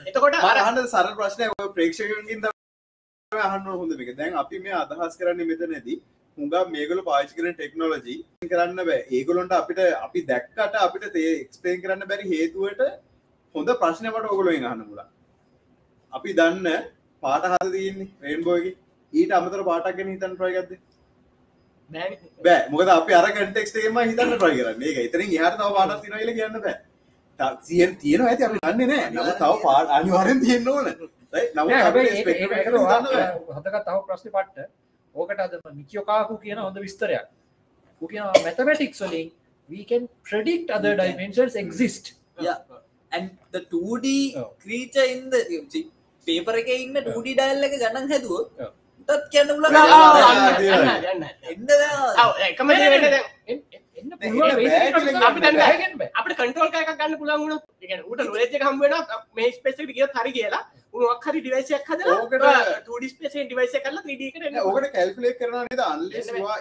[0.06, 2.48] එතකොට අර අහන්න සර ප්‍රශ්නය ඔය ප්‍රේක්ෂකකින්
[3.32, 5.98] අහන්න හොඳ එක දැන් අපි මේ අදහස් කරන්න මෙතනදී
[6.38, 9.00] හුඟා මේගල පාචි කරන ටෙක්නෝලජී කරන්න බෑ.
[9.10, 12.86] ඒගොලොන්ට අපිට අපි දැක්කට අපිට තේ එක්ස්පේන් කරන්න බැරි හේතුවට
[13.54, 15.08] හොඳ ප්‍රශ්නයට ඔගොලොෙන් අහන්න මුලා
[16.12, 16.88] අපි දන්න
[17.22, 18.64] පාට හද තියන්නේ රේන්බෝග
[19.12, 20.72] ඊට අමතර පාටක් ගැන හිතන් ප්‍රයගත්ද
[21.92, 22.60] බෑ.
[22.72, 24.82] මොකද අපි අර කටෙක්ටේම හිතන්න ප්‍රය කරන්න.
[24.82, 26.76] ඒක ඉතරින් හට තව පාටක් තිනයිල කියන්න බෑ.
[27.68, 29.10] සියෙන් තියෙන ඇති අපි දන්නේ නෑ.
[29.10, 30.86] නම තව පාට අනිවාරෙන් තියෙන්න්න ඕන.
[33.56, 34.68] හදක තව ප්‍රශ්න පට්ට.
[35.14, 37.26] ඕකට අද මිකියෝකාකු කියන හොඳ විස්තරයක්.
[38.10, 39.28] කියන මැතමටික්ස් වලින්
[39.68, 42.14] we can predict other dimensions exist.
[42.38, 42.58] Yeah.
[43.12, 44.06] and the 2D
[44.36, 44.46] ඔව්.
[44.64, 45.40] creature in the
[46.26, 48.62] පේපර එක ඉන්න 2D ඩයිල් එක ගණන් හැදුව
[49.08, 49.66] තත් කියන්න පුල
[52.48, 52.68] එකම
[56.12, 59.76] අපිට කන්ට්‍රෝල් එකක් ගන්න පුළුවන් වුණොත් ඒ කියන්නේ ඌට නොලෙජ් එක හම්බ වෙනවා මේ ස්පේස්
[59.78, 60.62] එකට ගියොත් හරි කියලා
[60.94, 62.42] මොකක් හරි ඩිවයිස් එකක් හදලා ඕකට-
[62.88, 64.96] 2D ස්පේස් එකේ ඩිවයිස් එක කරලා 3D එකට එන්න ඕකට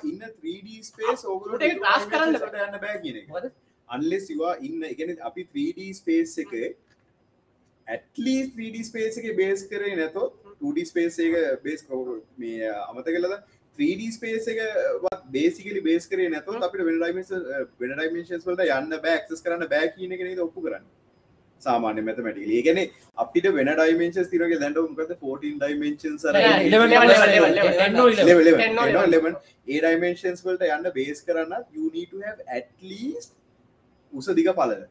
[0.04, 2.36] in a 3D space ඕගොල්ලෝ උට ඒක class කරන්න.
[2.68, 3.52] යන්න බෑ කියන එක මොකද?
[3.90, 6.54] unless you are in ඒ කියන්නේ අපි 3D space එක
[7.88, 11.34] at least 3D space එකේ base කරේ නැතොත් 2D space එක
[11.66, 11.84] base
[12.38, 13.44] මේ අමතක කළාද
[13.80, 14.60] 3D space එක
[15.36, 17.46] basically base කරේ නැතොත් අපිට වෙන dimensions
[17.84, 20.92] වෙන dimensions වලට යන්න බෑ access කරන්න බෑ කියන එක නේද ඔප්පු කරන්නේ.
[21.62, 22.56] සාමාන්‍ය mathematically.
[22.60, 22.86] ඒ කියන්නේ
[23.24, 27.52] අපිට වෙන dimensions තියෙනවා කියලා දැන් මොකද 14 dimensions අර Yeah, 11 level, level, level,
[27.60, 27.76] level.
[27.82, 29.36] 10 or 11 level 11 10 or 10 or 11.
[29.68, 31.54] 11 A dimensions වලට යන්න බේස් කරන්න
[32.58, 33.32] at least
[34.14, 34.84] උස දිග පළල.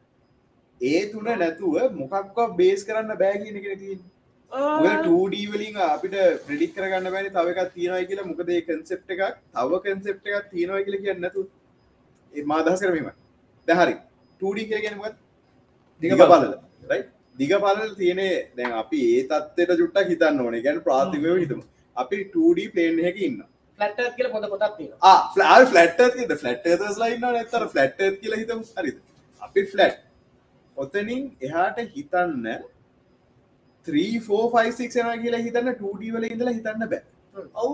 [0.81, 3.61] ඒ තුන නැතුව මොකක්ව බේස් කරන්න බෑ කියන
[4.51, 6.15] 2D වලින් අපිට
[6.47, 9.23] ප්‍රෙඩික්ට් කරගන්න බෑනේ තව එකක් තියෙනවා කියලා මොකද concept එකක්
[9.55, 11.47] තව concept එකක් තියෙනවා කියලා කියන්නේ නැතුව
[12.33, 13.15] ඒ මා අදහස් කරේ මෙහෙමයි
[13.67, 13.97] දැන් හරි
[14.41, 15.17] 2D කියලා කියන්නේ මොකක්ද
[16.01, 16.53] දිග පළල
[16.91, 20.61] right දිග පළල තියෙන්නේ දැන් අපි ඒ தත්ත්වයට චුට්ටක් හිතන්න ඕනේ.
[20.65, 21.63] කියන්නේ ප්‍රාථමිකව හිතමු.
[21.95, 23.47] අපි 2D plane එකක ඉන්නවා.
[23.79, 26.67] ෆ්ලැට් එර්ත් කියලා පොත පොතක් තියෙනවා ආ ෆ්ලැට් ෆ්ලැට් එර්ත් කියද ෆ්ලැට්
[28.21, 28.63] කියලා හිතමු.
[28.77, 28.97] හරිද?
[29.41, 29.97] අපි ෆ්ලැට්.
[30.77, 32.45] ඔතනින් එහාට හිතන්න
[33.87, 37.01] 3 4 5 6 යනවා කියලා හිතන්න 2D වල ඉඳලා හිතන්න බෑ.
[37.55, 37.71] ඔව්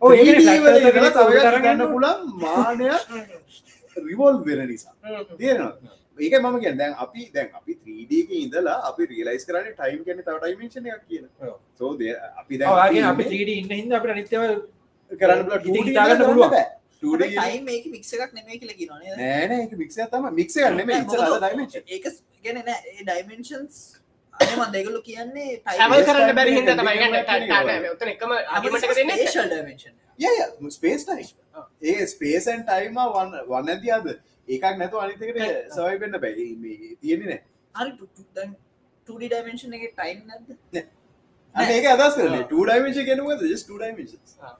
[0.00, 1.90] ඔව් ඒකනේ 3D වල flat earth ඉඳලා එකේ තව එකක් තරග හිතන්න යනවා.
[1.92, 3.02] පුළුවන් මානයක්
[4.08, 4.94] රිවෝල්ව් වෙන නිසා.
[5.40, 5.76] තේරෙනවද?
[6.18, 10.36] ඒක මම කියන්න දැන් අපි දැන් අපි 3ඩක ඉඳලා අපි රියලයිස් කරන්න ටයිම් කියන තව
[10.40, 11.54] ඩයිමේශන එකක් කියන ඔව්.
[11.78, 12.00] සෝද
[12.40, 14.42] අපි දැන් අපි 3D ඉන්න හින්දා අපිට අනිත්‍යව
[15.20, 16.52] කරන්න ඉතින් හිතාගන්න පුළුවන්.
[17.02, 18.76] ටයිම් මේක මික්ස එකක් නෙමේ කියලා
[19.64, 20.80] එක මික්ෂ තම මික්ෂ ගන්න
[21.96, 22.06] ඒක
[22.44, 23.76] ගැන නෑ ඩයිමෙන්ශන්ස්
[24.40, 29.12] අනම දෙගලු කියන්නේ හැවල් කරන්න බැරි හිද තමයි උතන එකම අගමටක දෙන්න
[29.46, 31.26] ඩමේශන් ය ස්පේස් ටයි
[31.92, 34.06] ඒ ස්පේසන් ටයිම වන් වන්න ඇති අද.
[34.48, 35.40] ඒකක් නැතු අනිතකට
[35.74, 37.40] සවයි පෙන්න්න බැයි මේ තියෙන්නේ
[37.74, 37.90] හරි
[39.08, 41.66] 2D ඩයිමෙන්ශන් එක ටයිම් නැද නෑ.
[41.74, 44.14] ඒක අදස් කරන ටඩයිමේශ කෙනුව ස් ටඩයිමේශ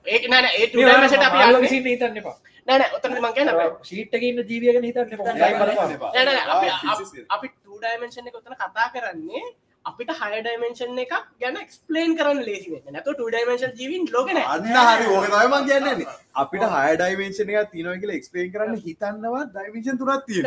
[0.07, 1.69] ඒක නෑන ඒ ටමට අපි යන්නේ.
[1.69, 2.35] සිට හිතන්න එපා.
[2.67, 3.49] නෑන ඔතන මං කියන
[3.89, 5.25] ශීට්ක ඉන්න ජීවියගෙන හිතන්න එපා.
[5.25, 5.79] හිතන්න ටයිම් එපා.
[5.79, 6.11] බලපන්.
[6.15, 9.43] නෑ, නෑ, අපි- අපි- අපි ටඩයිමෙන්ශන් එක ඔතන කතා කරන්නේ
[9.85, 12.93] අපිට හය ඩයිමෙන්ශන් එකක් ගැන එක්ස්පලේන් කරන්න ලේසි වෙන්න.
[12.95, 16.07] නැතු ටඩයිමේශන් ජීවින් ලෝකන අන්න හරි ඕකතම කියන්නන්නේ
[16.43, 20.45] අපිට හය ඩයිමේශන එක තිනව කියලා එක්ස්පේන් කරන්න හිතන්නවා ඩයිමේශන් තුරත් තියෙන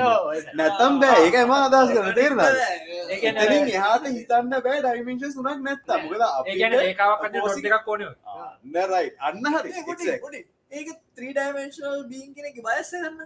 [0.60, 1.18] නැතම් බෑ.
[1.24, 6.80] ඒක එම අදස් කර කියන්නේ එතනින් එහාට හිතන්න බෑ ඩයිමේශන් තුනක් නැත්තා මොකද ඒ කියන්නේ
[6.80, 8.14] අපිට ඒකාවක් අන්න ඩොට් එකක් ඕනේ.
[8.38, 10.42] අන්න රයි අන්න හරි.
[10.72, 13.18] ඒක 3ඩයිමේශනල් බීන් කෙනෙක් බයස්ස ගන්න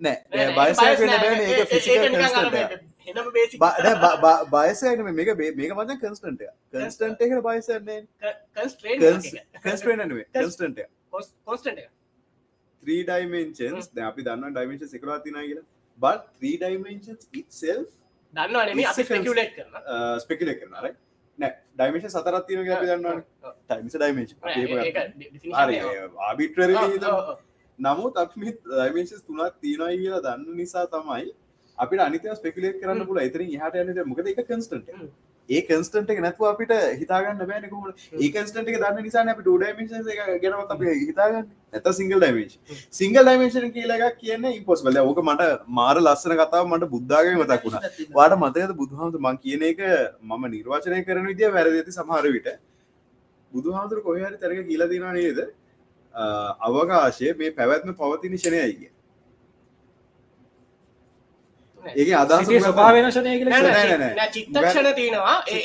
[0.00, 0.16] නෑ.
[0.54, 1.48] බයසයක් වෙන්න බෑනේ.
[1.52, 2.72] ඒක ෆිසිකල් කන්ස්ටන්ට් එකක්.
[3.10, 6.42] එනම බේසි බ- නෑ, බ- බ- බයසයන මේක බේ- මේක මචන් කන්ස්ටන්ට
[6.74, 8.00] කන්ස්ටන්ට එකට බයසන්නේ
[12.82, 15.66] ත්‍රී ඩයිමෙන්ශන්ස් ද අපි දන්න ඩයිමේශ සිකරවා තිනා කියලා.
[15.98, 17.80] බත් ත්‍රී ඩයිමෙන්ශන්ස් ඉත්සෙල්
[18.34, 20.92] දන්න ස්පෙකල කරන රයි
[21.38, 23.20] නෑ ඩයිමේශ සතරත් තියන අපි දන්නවන.
[23.64, 24.32] ටයිමිස ඩයිමේශ
[25.56, 25.80] හරි
[26.28, 26.70] ආබිට්‍රර
[27.78, 31.32] නමුත් අපි ඩයිමේශස් තුනක් තියෙනයි කියලා දන්න නිසා තමයි
[31.78, 34.26] අපිට අනිතය ස්පෙකුලේට කරන්න පුල එතරින් හට යනද මොකද?
[34.26, 34.44] එක.
[34.44, 35.10] කන්ස්ටන්ට Mm.
[35.48, 39.44] ඒ කන්ස්ටන්ට එක නැතුව අපිට හිතාගන්න බෑනකුම ඒ කන්ස්ටන්ට එක දන්න නිසා අපි
[40.14, 41.46] එක ගැනවත් අප හිතාගන්න.
[41.72, 42.56] ඇත සිංගල් ඩයිමේශ
[42.98, 45.46] සිංගල් ඩයිමේශන කියලක් කියන්න ඉපොස්වල ඕක මට
[45.78, 47.92] මාර ලස්සන කතාව මට බුද්ධාගම මතක් වුණා.
[48.18, 49.80] වාට මතයද බුදුහාමුදුර මං කියන එක
[50.24, 52.50] මම නිර්වාචනය කරන විදිිය වැරදති සමහර විට?
[53.52, 55.40] බුදුහාමුදුර කොහරි තැරක කියලා දිනා නේද
[56.60, 58.80] අවකාශය මේ පැවැත්ම පවතින ෂණයයිග
[61.84, 62.94] ඒක අදහස සිටියේ ස්වභාව
[63.96, 64.28] නෑ.
[64.32, 65.36] චිත්තක්ෂණ තියෙනවා.
[65.46, 65.60] ඒ.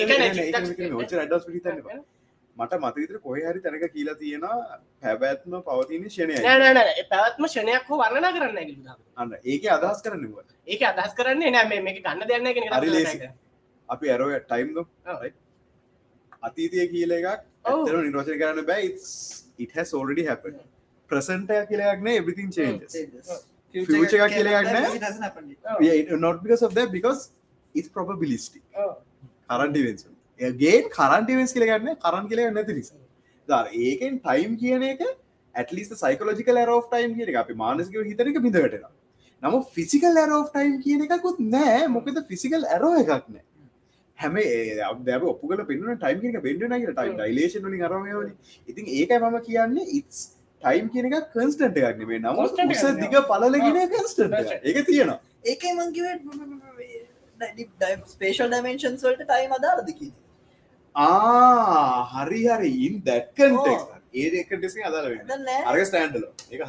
[2.55, 4.57] මට මතවිතර කොහ හරි තැනක කියලා තියෙනවා
[5.01, 8.99] පැවැත්ම පවතින ෂණයයි ඒ පැවැත්ම ෂණයක් හෝ වර්ණනා කරන්න බුදුහාම.
[9.17, 12.79] අන්න ඒක අදහස් කරන්නවා ඒක අදහස් කරන්නේ නෑ මේ ගන්න දෙයක් නෑ කියන එක හරි
[12.81, 13.17] තමයි ලේසි.
[13.17, 13.33] කරන්නේ.
[13.89, 14.69] අපි ඇරෝ ටයිම්.
[16.43, 18.87] අතීතය කියල එකක් නිර්වචන කරන්න බෑ
[19.65, 20.59] it has already happened.
[21.09, 22.93] ප්‍රසන්ට කියලයක් නෑ everything changes.
[23.91, 24.83] Future එකක් කියලා එකක් නෑ?
[25.87, 27.21] yeah, not because of that because
[27.75, 28.63] it's probabilistic.
[29.49, 30.05] කරන්ට වෙන්ස්
[30.63, 33.03] ගේන් කරන්ට වෙන්ස් කියලගන්න කරන් කියල නැති නිසා.
[33.49, 35.01] දර ඒකෙන් ටයිම් කියන එක
[35.55, 38.85] ඇටලිස් සයිකලෝජිකල් ඇරෝ ටයිම් කියන එක අපි මානසික හිතනක බිඳටෙන
[39.43, 43.43] නම ෆිසිකල් ඇරෝ ටයිම් කියන එකකුත් නෑ මොකද ෆිසිකල් ඇරෝ එකක් නෑ
[44.23, 44.37] හැම
[45.09, 48.29] දැ ඔපුගල පෙන්න්න ටයිම් එක බෙන්ඩ නගේ ටයිම් ඩයිලේෂන් වලින් අරමයවන
[48.69, 50.23] ඉතින් ඒකයි මම කියන්නේ ඉස්
[50.61, 52.35] ටයිම් කියන එක කන්ස්ටන්ට එකක් නෙේ නම.
[53.03, 55.19] දිග පලලගෙන කන්ස්ටන්ට එක තියෙනවා.
[55.45, 56.05] ඒකයි මංකිව
[58.13, 60.13] ස්පේෂල් ඩමේන්ශන්ස් වලට ටයිම් අදාරද කිය
[60.95, 62.71] ආ හරි හරි.
[62.87, 62.95] ඉන්
[64.13, 64.45] ඒ
[64.89, 65.27] අදාල වෙන්න.
[65.27, 66.61] දන්න අරග ස්ටෑන්ඩල එක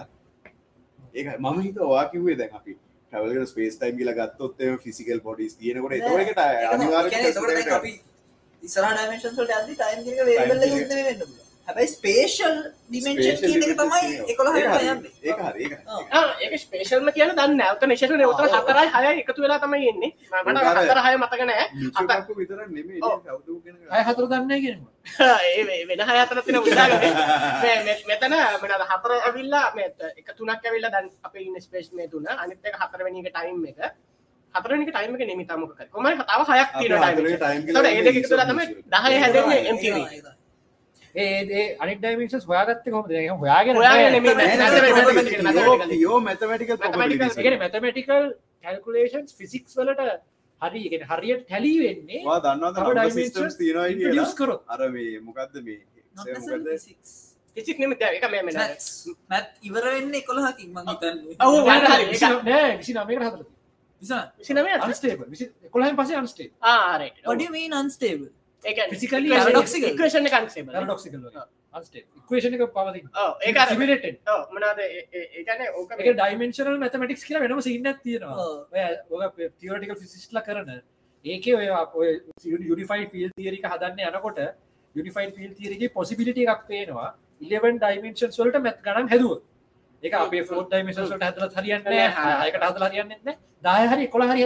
[1.15, 2.73] ඒක මම හිත වා කිවේ දැන් අපි
[3.15, 7.07] ටවල ස්පේස් ටයිම් කියල ගත්තොත් ෆිසිකල් පොඩිස් තියෙනකොට එතකට අනිවාර
[8.63, 14.87] ඉස්ර ඩමේශන් වලට ඇදි ටයිම් හැබයි ස්පේෂල් ඩිමෙන්ශන් කියන එක තමයි එකොළ ඒක හරි.
[14.87, 15.81] යන්නේ ඒක හරි ඒක හරි.
[16.13, 20.13] ආ, ඒක ස්පේෂල්ම කියන දන්න නැවත නිශෂන උතර හතරයි හය එකතු වෙලා තමයි එන්නේ.
[20.45, 23.01] මට හතර හය මතක නෑ මිච්චු කක්කු විතර නෙමෙයි.
[23.01, 23.17] ඔව්.
[23.17, 23.91] ඒක කවුද කියන එක.
[23.91, 24.79] අය හතර දන්නේ
[25.65, 26.57] වේ- වෙන හය අතර තින
[28.09, 32.27] මෙතන මෙන හතර ඇවිල්ලා මෙත එක තුනක් ඇවිල්ලා දැන් අප ඉන්න ස්පේස් මේ තුන.
[32.37, 33.79] අනිත් එක හතරවැනි එක ටයිම් එක.
[34.55, 36.91] හතරනික ටයිම එක නිමි තමක කොම හතාව හයක් ටයිම්
[37.41, 37.83] time කියලා
[39.75, 40.44] තොට
[41.15, 43.11] ඒ ඩයිමෙන්ෂන්ස් හොයාගත්තේ කොහොමද?
[43.13, 44.11] ඒක හොයාගෙන හොයාගෙන නෑ.
[44.11, 45.89] නෙමෙයි, නෑ, නෑ, නෑ, mathematical, pure- mathematical.
[45.95, 47.37] pure mathematical Mathematical, probabilities.
[47.39, 48.23] ඒ කියන්නේ mathematical
[48.65, 50.03] calculations physics වලට
[50.63, 52.21] හරි ඒ කියන්නේ හරියට tally වෙන්නේ
[53.95, 54.63] introduce කරොත්.
[54.69, 55.81] අර මේ මොකද්ද මේ?
[57.57, 58.43] ෆිසික් නිම එක මේ
[59.31, 60.87] මැත් ඉවර වෙන්න එකොළහකින් මං
[62.13, 63.53] විසි- නෑ 29කට හදලා තියෙනවා.
[64.03, 65.27] විසන සිනම unstable.
[65.35, 66.55] විසි- 11න් පස්සේ unstable.
[66.63, 68.27] ආරට වඩිය මේ නන්ස්ටේබල්
[69.37, 69.91] Paradoxical.
[69.95, 70.63] ඉක්වේෂණ කන්සේ
[72.61, 73.07] එක පවතින.
[73.47, 74.15] ඒක simulated.
[74.57, 75.91] මනාද ඒකන ඕක
[76.23, 77.63] dimensional mathematics කියලා වෙනම
[77.93, 78.37] එකක් තියෙනවා.
[79.61, 80.71] theoretical physicistලා කරන
[81.25, 81.67] ඒකේ ඔය
[83.13, 84.39] field theory එක හදන්න යනකොට
[85.39, 87.09] field theory එකේ possibility එකක් පේනවා
[87.41, 89.43] 11 dimensions වලට math ගණන් හැදුවොත්
[90.03, 91.85] එක අපේ ෆෝට් ඩයිමේෂන්ට හදල හරියන්න.
[92.45, 93.11] හයකට හදල හරියන්න
[93.67, 94.43] දය හරි කොළ හරි.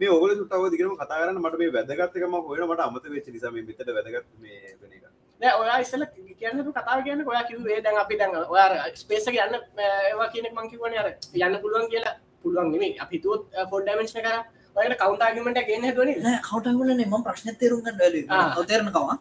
[0.00, 3.64] මේ ඔගල සුට්ටව දිගරම කතා කරන්න මට මේ වැදගත්තකම හොයන මට අමත වෙච්ච නිසා මේ
[3.68, 5.04] මෙතට වැදගත් මේ වෙන එක.
[5.40, 6.04] නෑ ඔයා ඉස්සල
[6.40, 11.10] කියන්න කතාව කියන්න ඔයා කිවේ දැන් අපි දැන් ඔයා ස්පේස යන්න ඒවා කියනෙක් මංකිවන අර
[11.42, 12.14] යන්න පුළුවන් කියලා.
[12.42, 14.40] පුළුවන් නෙමේ අපිතුත් පොඩ් ඩමේශන කර.
[14.76, 16.14] ඔයට කවුන්ට ආගමට ගෙන්න්න දනි
[16.48, 18.44] කවටගලන ම ප්‍රශ්න තේරුම් ගන්න වැල ආ.
[18.56, 19.16] අවතේරනකවා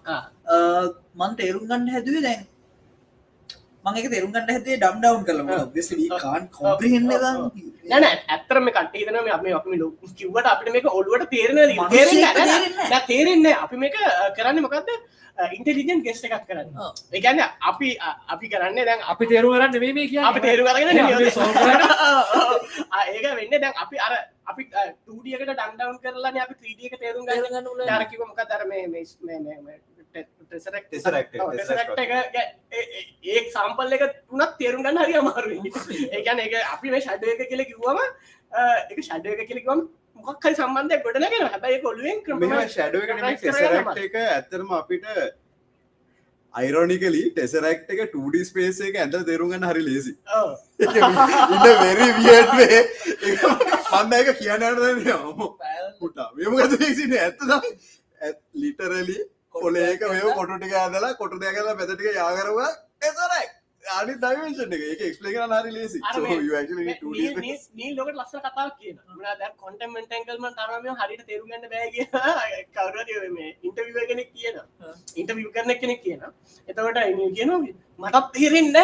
[1.19, 2.45] මන් තේරුම් ගන්න හැදුවේ දැන්
[4.09, 5.23] තේරුම් ගන්න හැදේ ඩම් ඩවන්
[6.51, 7.07] කොම්ප්‍රහෙන්න
[7.85, 11.57] නැන ඇත්තරම කටේතන අපේ අපි ලො කිවට අපිට මේක ඔල්ුවට තේරෙන
[13.07, 13.93] තේරෙන්නේ අපි මේක
[14.37, 14.89] කරන්න මොකක්ද
[15.49, 16.67] ඉන්ටෙලිජන් ගෙස්ට එකක් කරන්න.
[17.11, 20.99] එකන්න අපි අපි කරන්න දැන් අපි තේරු කරන්න නෙමේ මේ කිය අපි තේරු කරගෙන.
[23.07, 24.13] ඒක වෙන්න දැන් අපි අර
[24.45, 27.87] අපි ටඩියකට ඩන්ඩවන් කරලා අපි ත්‍රීඩියක තේරුම් ගන්න.
[27.87, 29.98] යාරකිව මොක දර මේ Tesseract, Tesseract.
[33.23, 35.49] ඒ සම්පල් එක තුනත් තේරුම් ගන්න හරි අමාරු
[36.11, 39.83] ඒකන එක අපි මේ ෂඩය එක කියල කිව්වම එක ෂඩය එක කියලකවම්
[40.25, 43.03] මොක්හරි සම්බන්ධය ගොඩනගෙන හැබයි කොල්ුවෙන් මෙම ෂඩුව
[43.37, 45.05] ටෙසරක්ට එක ඇත්තරම අපිට
[46.53, 50.13] අයිරෝනිකලි ටෙසරක්ට එක 2D ස්පේස එක ඇඳ තේරුගන්න හරි ලේසි
[51.81, 52.79] වෙරි වියට්වේ
[53.93, 54.79] මන්න එක කියන්නට
[55.99, 59.19] පුටා මෙමගත සිට ඇත්ත ලිටරලි
[59.55, 64.81] කොලේක මේ කොටු ටික ඇදලා කොටු දෙකලා පැතටික යාකරවා එතරක් අනි දයිමේෂන් එක.
[64.83, 67.69] ඒක එක්ස්පලේ කරන්න හරි ලේසි මේ- you actually need 2D space.
[67.73, 68.97] නී ලොකට ලස්සන කතා කියන
[69.39, 72.05] ද කොන්ටමෙන්ට ඇකල්ම තරම හරිට තේරුගන්න බෑ කිය
[72.75, 74.59] කවර මේ ඉන්ටවිව කෙනෙක් කියන
[75.15, 76.21] ඉන්ටවිව කරන කෙනෙක් කියන
[76.67, 77.51] එතවට එ කියන
[77.99, 78.75] මටත් තේරෙන්න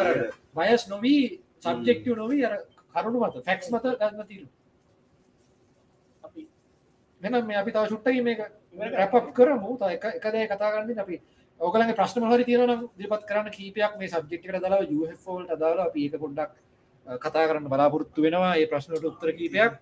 [0.00, 0.16] අර
[0.56, 1.22] වයස් නොවී
[1.62, 2.54] සබ්ජෙක්ටව නොවී අර
[2.94, 4.46] කරුණු මත ෆැක්ස් මත ගන්න තීරු
[6.22, 6.42] අපි
[7.20, 8.40] මෙනම් මේ අපි තව චුට්ටයි මේක
[8.92, 9.70] රැපක් කරමු.
[10.16, 11.16] එකදේ කතාගන්න අපි
[11.60, 16.50] ඕකලගේ ප්‍රශ්න හරි තියෙන දිපත් කරන්න කීපයක් මේ සබ්ජෙක්්කට දලා යෆෝල්ට අදාලා අපි ඒක පොඩ්ඩක්
[17.06, 18.54] අ, කතා කරන්න බලාපොරොත්තු වෙනවා.
[18.56, 19.72] ඒ ප්‍රශ්නට උත්තර කීපයක්.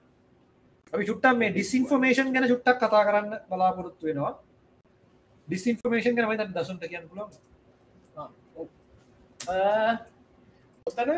[0.92, 4.32] අපි චුට්ටම් මේ ඩිස්ඉන්ෆර්මේෂන් ගැන චුට්ටක් කතා කරන්න බලාපොරොත්තු වෙනවා
[5.48, 7.28] ඩිස්ඉන්ෆර්මේෂන් ගැන මත දසුන්ට කියන්න පුලන්
[10.86, 11.10] ඔතන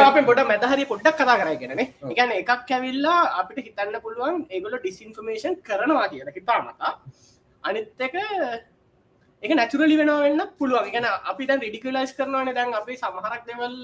[0.00, 2.10] අප පොට මැදහරි පොඩ්ඩක් කතා කරයිගෙනනේ ඔව්.
[2.12, 6.92] එකන එකක් ඇවිල්ලා අපිට හිතන්න පුළුවන් ඒගොල ඩිස්ඉන්ෆර්මේෂන් කරනවා කියලා හිතා මතා
[7.64, 8.00] අනිත්
[9.42, 10.88] එක නැචුරලි වෙනවෙන්න පුළුවන්.
[10.92, 13.76] ගැන අපි දැන් රිඩිකලයිස් කරනවාන දැන් අපි සමහරක් දෙවල්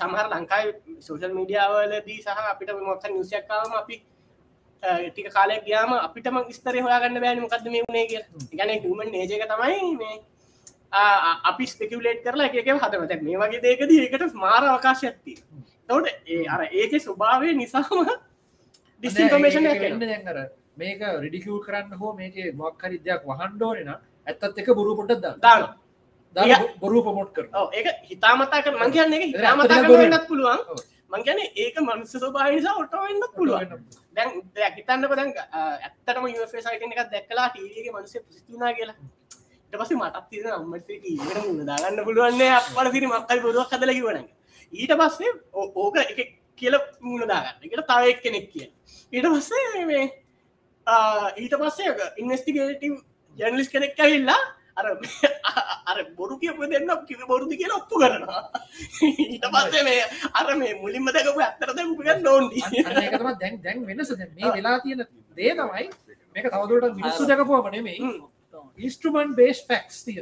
[0.00, 0.68] සමහර ලංකායි
[1.06, 3.94] සෝෂල් මීඩියාවලදී සහ අපිට මොක්ක නිසියක්කාවම අපි
[4.82, 8.22] ටික කාලයක් ගයාම අපිටම ස්තර හොයාගන්න බෑන මොකක්ද මේ වුණේ කිය
[8.54, 10.16] ගැන හමන් නේජක තමයි මේ
[11.44, 15.36] අපි ස්පෙකුලේට් කරලා එක එක හදමත මේ වගේ දේකද ඒකට මාර අවකාශයක්ති
[15.86, 18.08] තවට ඒ අර ඒක ස්වභාවය නිසාම
[19.02, 19.68] ඩිස්ින්ෆර්මේෂන්
[20.00, 20.40] දැන්ර
[20.76, 23.92] මේක රිඩිකූ කරන්න හෝ මේක මක්හරි දෙයක් වහන්ඩෝනන
[24.26, 25.68] ඇත්තත් එක බොරු දාන්න.
[26.36, 30.02] දාන බොරු පොමොට් කර ඒක හිතාමතා කර මං කියන්නේ හිතාමතා ඇත්තටම කරන බොරු.
[30.02, 30.60] වෙන්නත් පුළුවන්
[31.10, 31.12] ඔව්.
[31.12, 33.84] මං කියන්නේ ඒක මනුස්ස ස්වභාවය නිසා ඔටෝ වෙන්නත් පුළුවන්.
[34.16, 38.96] දැන් දෙයක් හිතන්නක දැන් අ, ඇත්තටම සයිටන් එකක් දැක්කලා ටීවගේ මනුස්සේ පුසිතුනා කියලා.
[39.72, 40.88] ඊට පස්සේ මටත් තියෙන අම්මට
[41.66, 44.24] දාගන්න පුළුවන්නේ අපල තිරි මක්කල් බොරුවක් හදලා කිව්වන
[44.72, 45.30] ඊට පස්සේ
[45.76, 46.18] ඕක එක
[46.58, 48.66] කියල මුණ දාගන්න එකට තව එක් කෙනෙක් කිය
[49.12, 50.04] ඊට පස්සේ මේ
[51.36, 52.96] ඊට පස්සේ ඉන්වස්ටිගේටව
[53.38, 54.40] ජනලිස් කෙනෙක් ඇවිල්ලා
[54.78, 54.86] අර
[55.90, 58.42] අර බොරු කියපු දෙන්න කිව බොරුදි කියලා ඔප්පු කරනවා.
[59.02, 60.02] ඊට පස්සේ මේ
[60.40, 62.60] අර මේ මුලින්ම දැකපු ඇත්තර දැකපු එක නෝන්ඩි
[63.04, 64.10] ඒකතම දැන් දැන් වෙනස.
[64.18, 65.86] දැන් මේ වෙලා තියෙන දේ තමයි
[66.34, 68.12] මේක තවදුරට මිනිස්සු දැකපුවම නෙමෙයි.
[68.88, 70.18] ඉස්ට්‍රමන් බේස් ෆක්ස් තිය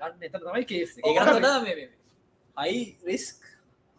[0.00, 1.96] අන්න එත තමයි කේස් ඒකට
[2.56, 2.78] හයි
[3.08, 3.36] රිස්ක්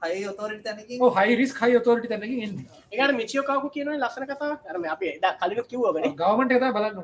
[0.01, 2.55] හයි ඔතෝරට තැනකින් හයිරිස් හයි ඔතෝරටි තැනකින් එන්න.
[2.93, 6.97] ඒකට මිචියෝකාවු කියන ලස්සන කතා කරම අපේ ද කලින කිව්වගෙන ගවමට එත බලන්න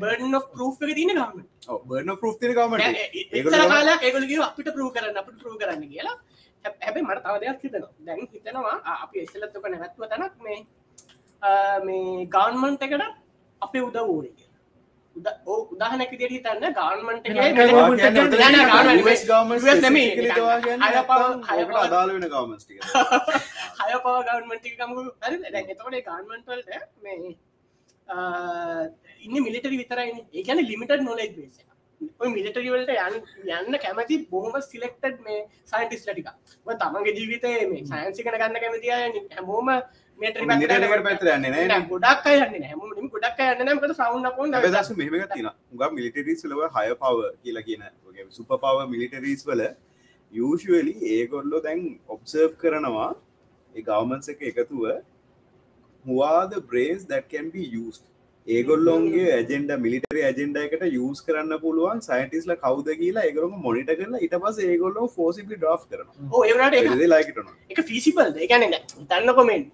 [0.00, 1.42] බර්න් ප්‍රූ් එක තින ගම
[1.86, 2.84] බර්න ප්‍රෘ් තින ගමට
[3.40, 6.16] එතර කාලයක් ඒගොලගේ අපිට ප්‍රූ කරන්න අපට ප්‍රූ කරන්න කියලා.
[6.64, 7.92] හැබ- හැබැයි මට තව දෙයක් හිතනවා.
[8.00, 10.58] දැන් හිතනවා අපි එස්සලත්තුක නැවත්ව තැනක් මේ
[11.86, 13.04] මේ ගාන්මන්ට එකට
[13.62, 14.38] අපේ උද ෝරක
[15.16, 16.74] උදාහනැක දිට හිතන්න
[22.28, 22.78] ගමස්ටික
[23.80, 26.70] හය පව ගවන්මටි කමු හරි එතකොට ගාන්මන්ටල්ට
[27.00, 27.34] මේ
[29.20, 31.38] ඉන්න මිලිටරි විතරයි ඒකන ලිමිට නොලෙක්
[32.18, 33.14] ඔය මිලිටරිවලට යන්
[33.50, 36.28] යන්න කැමති බොහම සිලෙක්ටඩ් මේ සයින්ටිස් ලටික
[36.76, 38.94] තමන්ගේ ජීවිතය මේ සයින්සිකන ගන්න කැමතිය
[39.30, 39.70] හැමෝම
[41.88, 46.86] ගොඩක් යන්න හැම ගොඩක් යන්න නමකට සවන්න පොන් දස මෙහම තින උග මිලිටරිස් ලව හය
[46.96, 49.66] පව කියලා කියන සුප පව මිලිටරීස් වල
[50.32, 53.10] යෂලි ඒගොල්ලො දැන් ඔබ්සර්් කරනවා
[53.74, 54.88] ගවමන්ස එක එකතුව
[56.04, 58.02] හවාද බ්‍රේස් දැකැන්බ යස්
[58.46, 64.36] ඒගොල්ලොන්ගේ ඇජෙන්ඩ මිලිටරි ඇජෙන්ඩ එකට යස් කරන්න පුළුවන් සයින්ටිස්ල කවද කියලා ඒගොම මොනිට කරලා ඉට
[64.40, 68.68] පස ඒගොල්ලො ෆෝසිපි ඩ්‍ර් කරන ඕ ඒවට ලයිකටන එක ෆිසිබල් එකන
[69.06, 69.64] තන්න කොමෙන්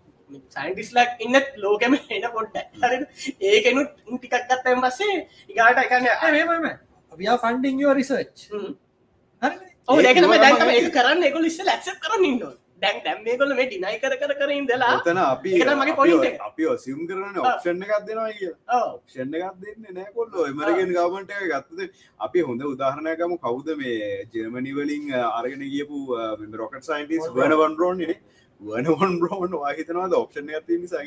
[0.57, 2.99] සයින්ටිස්ලක් ඉන්න ලෝකම එන පොට්ට හරි.
[3.53, 5.19] ඒකනුත් ටිකක් ගත්තයන් පස්සේ
[5.49, 6.09] ඉගාට එකන්න
[7.13, 8.49] අපියා ෆන්ඩිං රිසර්ච්
[9.89, 11.23] ඔ දැකම දැන්ම ඒ කරන්න.
[11.29, 12.43] එක ලිස්ස ලක්ෂ කරන්න ඉන්න
[12.83, 15.51] දැන් දැම් මේකොල මේ ඩිනයි කර කර කර ඉදලා තන අපි
[15.81, 16.37] මගේ එක.
[16.49, 20.47] අපි ඔසිම් කරන ඔප්ෂණ එකක් දෙනවා කිය ඔප්ෂණ එකක් දෙන්න නෑ කොල්ලො.
[20.53, 21.81] එමරගෙන් ගවමට ගත්තද?
[22.27, 25.99] අපි හොඳ උදාහරණයකම කවුද මේ ජර්මනිවලින් අරගෙන ගියපු
[26.63, 28.01] රොකට සයින්ටිස් වන වන්රෝන්
[28.63, 31.03] වනවන් බ්‍රෝන් වාහිතනවාද ඔප්ෂණ ඇති නිසා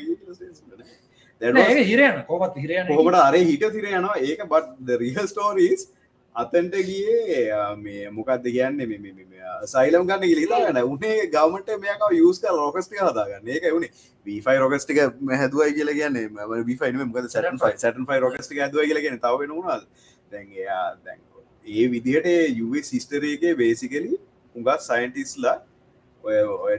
[1.90, 4.16] හිරයන කොමත් හිරයන කොහමට අර හිට තිර යනවා.
[4.20, 5.82] ඒක බට් රිහ ස්ටෝරීස්
[6.36, 8.80] අතන්ට ගියේ මේ මොකක්ද කියන්න?
[9.66, 13.46] සයිලම් ගන්න ගිලිතාගන්න උනේ ගවමට මේක යස්ක රෝකස්ටික හදාගන්න.
[13.48, 13.92] ඒක වුණේ
[14.26, 14.98] වීෆයි රොකස්ටික
[15.34, 16.16] හැදුවයි කියල කියන්න.
[16.70, 19.86] විෆයින මොකද සටන් ෆයි සටන් ෆයි රොකස්ටික හැදුව කියලගෙන තව නුනාද
[20.30, 21.20] දැන් එයා දැන්
[21.66, 22.26] ඒ විදිහට
[22.58, 24.18] යුව සිස්ටරේගේ බේසිකලි
[24.56, 25.56] උඟත් සයින්ටිස්ලා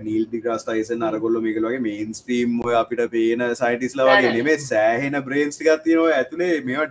[0.06, 6.14] නීල් ටිකස්ටයිසන් අරගොල්ල මේකලගේ මේන් ස්ට්‍රීම් ඔය අපිට පේන සයිටිස්ල වගේ නෙමේ සෑහෙන බ්‍රේන්ස් ගත්තියනවා
[6.16, 6.88] ඇතුළේ මේවා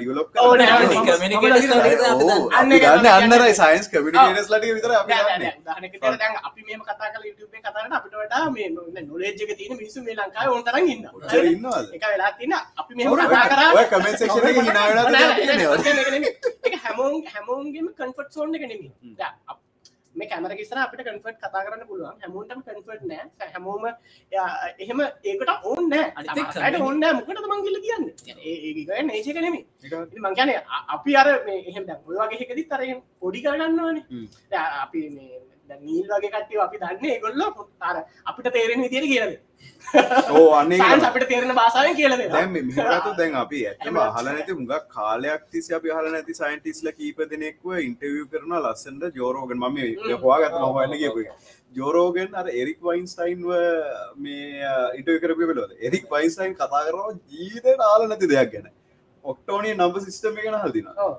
[2.71, 4.93] ඒක ගන්න අන්නරයි සයින්ස් කමිනිකේටස් ලට විතර
[6.43, 7.25] අපි මේම කතා කල
[7.65, 8.69] කතාට අපිට වඩා මේ
[9.03, 11.05] නොලේජ්ක තියෙන මිනිසු මේ ලංකාව ඔන්තරන් ඉන්න
[11.47, 11.87] ඉන්නවද?
[11.93, 12.93] එක වෙලා තින්න අපි
[15.05, 15.77] වෙලා තියෙනවා.
[16.65, 18.89] එක හැමෝන් හැමෝන්ගේම කන්ෆට් සෝන් එක නෙමි.
[20.15, 22.17] මේ කැමර කිසර අපිට කන්ෆට් කතා කරන්න පුළුවන්.
[22.23, 23.51] හැමෝන්ටම කන්ෆට් නෑ.
[23.55, 23.85] හැමෝම
[24.83, 28.05] එහෙම ඒකට ඕන්න ට ඕන්න මොකට මංගිල කියන්න?
[28.51, 30.51] ඒ නේචක නෙමි ඒක මංගන
[30.97, 34.05] අපි අර මේ එහෙම දැන් ඔය වගේ එකදි තරයෙන් පොඩි කරගන්නවානේ.
[34.85, 35.44] අපි මේ
[35.81, 37.69] නීල් වගේ කට්ටිය අපි දන්නේ ඒගොල්ලෝ.
[37.81, 39.35] අර අපිට තේරෙන විදියට කියලාද?
[40.31, 40.79] ඕ අන්නේ
[41.09, 45.71] අපිට තේරෙන භාෂාවෙන් කියලා දෙනවා දැන් මෙහරතු දැන් අපි ඇත්තම අහල නැති මුගක් කාලයක් තිස්ස
[45.79, 49.79] අපි හල නැති සයින්ටිස්ල කීප දෙනෙක්ව ඉන්ටවිය කරන ලස්සන්ට ජෝරෝගන් මම
[50.25, 51.27] හවාගත නොවන්න කියපු
[51.75, 53.53] ජෝරෝගෙන් අර එරික් වයින්ස්ටයින්ව
[54.19, 58.67] මේ ඉටව කරපි පෙලොද එරික් වයින්ස්ටයින් කතා කරනවා ජීතයට ආල නැති දෙයක් ගැන.
[59.25, 61.15] ඔක්ටෝනිය නම්බ සිිස්ටම හල්දින ඔව්.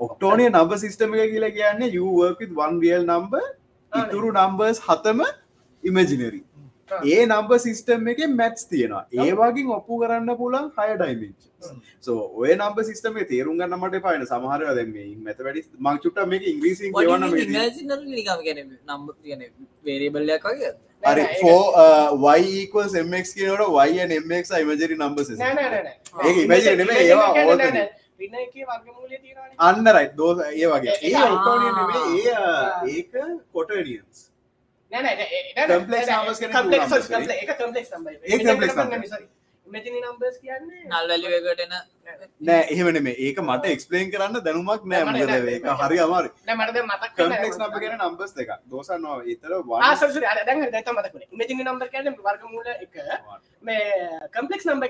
[0.00, 3.34] ඔක්ටෝනිය නම්බ සිිස්ටම එක කියලා කියන්නේ යවර්පිත් වන් රියල් නම්බ
[3.92, 5.20] ඉතුරු නම්බර්ස් හතම
[5.84, 6.40] ඉමජිනරි
[7.06, 9.04] ඒ නම්බ සිිස්ටම් එක මැට්ස් තියෙනවා.
[9.20, 11.38] ඒවාගින් ඔප්පු කරන්න පුලන් හය ඩයිමෙන්ච
[12.06, 14.92] සෝ ඔය නම්බ සිිස්ටම තේරුම් ගන්න මට පයින සමහරය දැම
[15.24, 15.62] මැත වැඩි.
[18.08, 19.42] නිකම ගැන නම්බ කියන
[19.84, 20.72] වේරේබල්ලයක් වගේ
[21.42, 21.62] ෆෝ
[22.24, 25.18] වයිකස් එමක් කියනට වයින් එමක් ඉමජරි නම්බ
[26.76, 27.30] නෙමේ ඒවා
[29.66, 30.94] අන්න රයි දෝස ඒ වගේ.
[31.02, 31.12] ඒ
[31.78, 32.34] නෙමේ ඒ
[32.92, 33.12] ඒක
[33.52, 34.18] කොටනියන්ස්
[34.90, 35.26] නෑ නෑ නෑ,
[36.54, 38.12] numbers, complex- ඒක complex number.
[38.14, 39.37] ඒක
[39.68, 41.74] Imaginary numbers කියන්නේ නල් වැලිවකට එන
[42.48, 45.04] නෑ එහෙමන මේ ඒක මට එක්ස්පලේන් කරන්න දැනුමක් නෑ
[45.54, 45.68] ඒක.
[45.82, 47.58] හරි අමාරු නෑ මට දැන් මතක් කම්පලෙක්ස්.
[47.62, 49.18] නම්බ ගැන නම්බස් දෙක දෝසන්නවා
[51.14, 51.28] වුණේ.
[51.36, 52.96] Imaginary number කියන්නේ වර්ගමූල එක.
[53.62, 53.82] මේ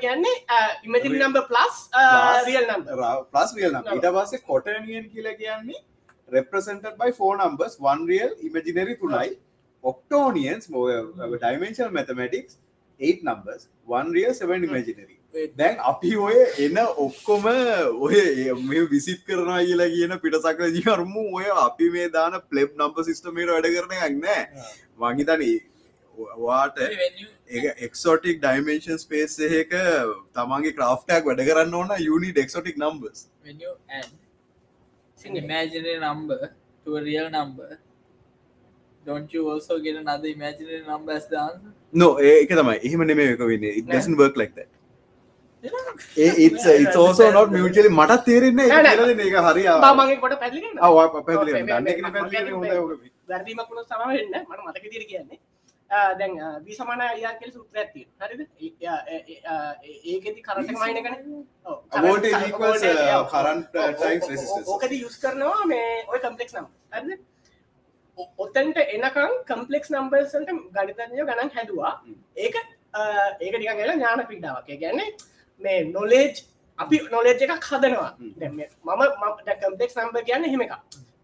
[0.06, 1.18] කියන්නේ uh, Real.
[1.26, 2.46] number plus uh, Plus.
[2.50, 2.94] real number.
[3.32, 5.84] Plus real නම් ඊට පස්සේ කොටනියන් කියලා කියන්නේ
[6.28, 9.28] represented by four numbers one real imaginary තුනයි
[9.84, 10.64] octonians
[11.44, 12.58] dimensional mathematics
[13.00, 15.18] eight numbers one real seven imaginary.
[15.56, 17.48] දැන් අපි ඔය එන ඔක්කොම
[18.00, 18.20] ඔය
[18.64, 23.68] මේ විසිත් කරනවා කියලා කියන පිටසක්ල ජීවර්මු ඔය අපි මේ දාන ප්ලෙබ් නම්බ සිිස්ටමේට වැඩ
[23.74, 24.24] කරන යන්න
[24.98, 25.44] මංහිතන
[26.44, 26.78] වාට
[27.88, 29.74] එක්සෝටික් ඩයිමේෂන් ස්පේස් එක
[30.38, 33.28] තමන්ගේ ක්‍රාෆ්ටක් වැඩ කරන්න ඕන uni the exotic numbers
[35.42, 36.40] imaginary number
[36.84, 37.78] to a real number
[39.08, 43.28] don't you also get another imaginary number as the answer no ඒක තමයි එහෙම නෙමේ
[43.28, 44.52] එක වෙන්නේ ඉදසන් බර්ක් ලයික්
[46.18, 48.96] ඒත් ඕසෝ නොට මියචලි මටත් තේරෙන්නේ නෑ, නෑ.
[48.96, 50.80] කියලද ඒක හරි බා මගේ කොට පැහැදිලි කරන්න.
[51.26, 54.60] පැදිලි ඔව්, මේ- දන්න මේ- කෙන මේ- පැදිලි මේ- හොඳ වැරදීමක් වුණොත් සමා වෙන්න මට
[54.66, 55.38] මතක විදිහට කියන්නේ
[55.90, 56.32] ආ, දැන්
[56.66, 58.40] වී සමාන අයියා කියලා සූත්‍රයක් තියෙනවා හරිද
[58.86, 58.98] ආ,
[59.52, 59.72] ආ,
[60.06, 61.18] ඒකෙදි කරන්ට් එක මයින් එකනේ
[61.66, 64.66] ඔව් voltage equals, uh, current, uh, times resistance.
[64.68, 67.20] ඕකදී යූස් කරනවා මේ ඔය කම්ප්ලෙක්ස් නම් හරිද
[68.38, 71.92] ඔතෙන්ට එනකම් කම්පලෙක්ස් නම්බර්සන්ට ගනිතඥය ගණන් හැදවා.
[72.04, 72.14] හ්ම්.
[72.36, 72.56] ඒක
[73.40, 75.10] ඒක නිකන් කියලා ඥාන ක්‍රීඩාවක් කියන්නේ
[75.60, 76.44] මේ නොලේජ්
[76.78, 78.10] අපි නොලේජ් එකක් හදනවා.
[78.18, 78.32] හ්ම්.
[78.84, 79.02] මම
[79.62, 80.74] කම්පලෙක්ස් නම්බර් කියන්නේ එහෙම එකක්.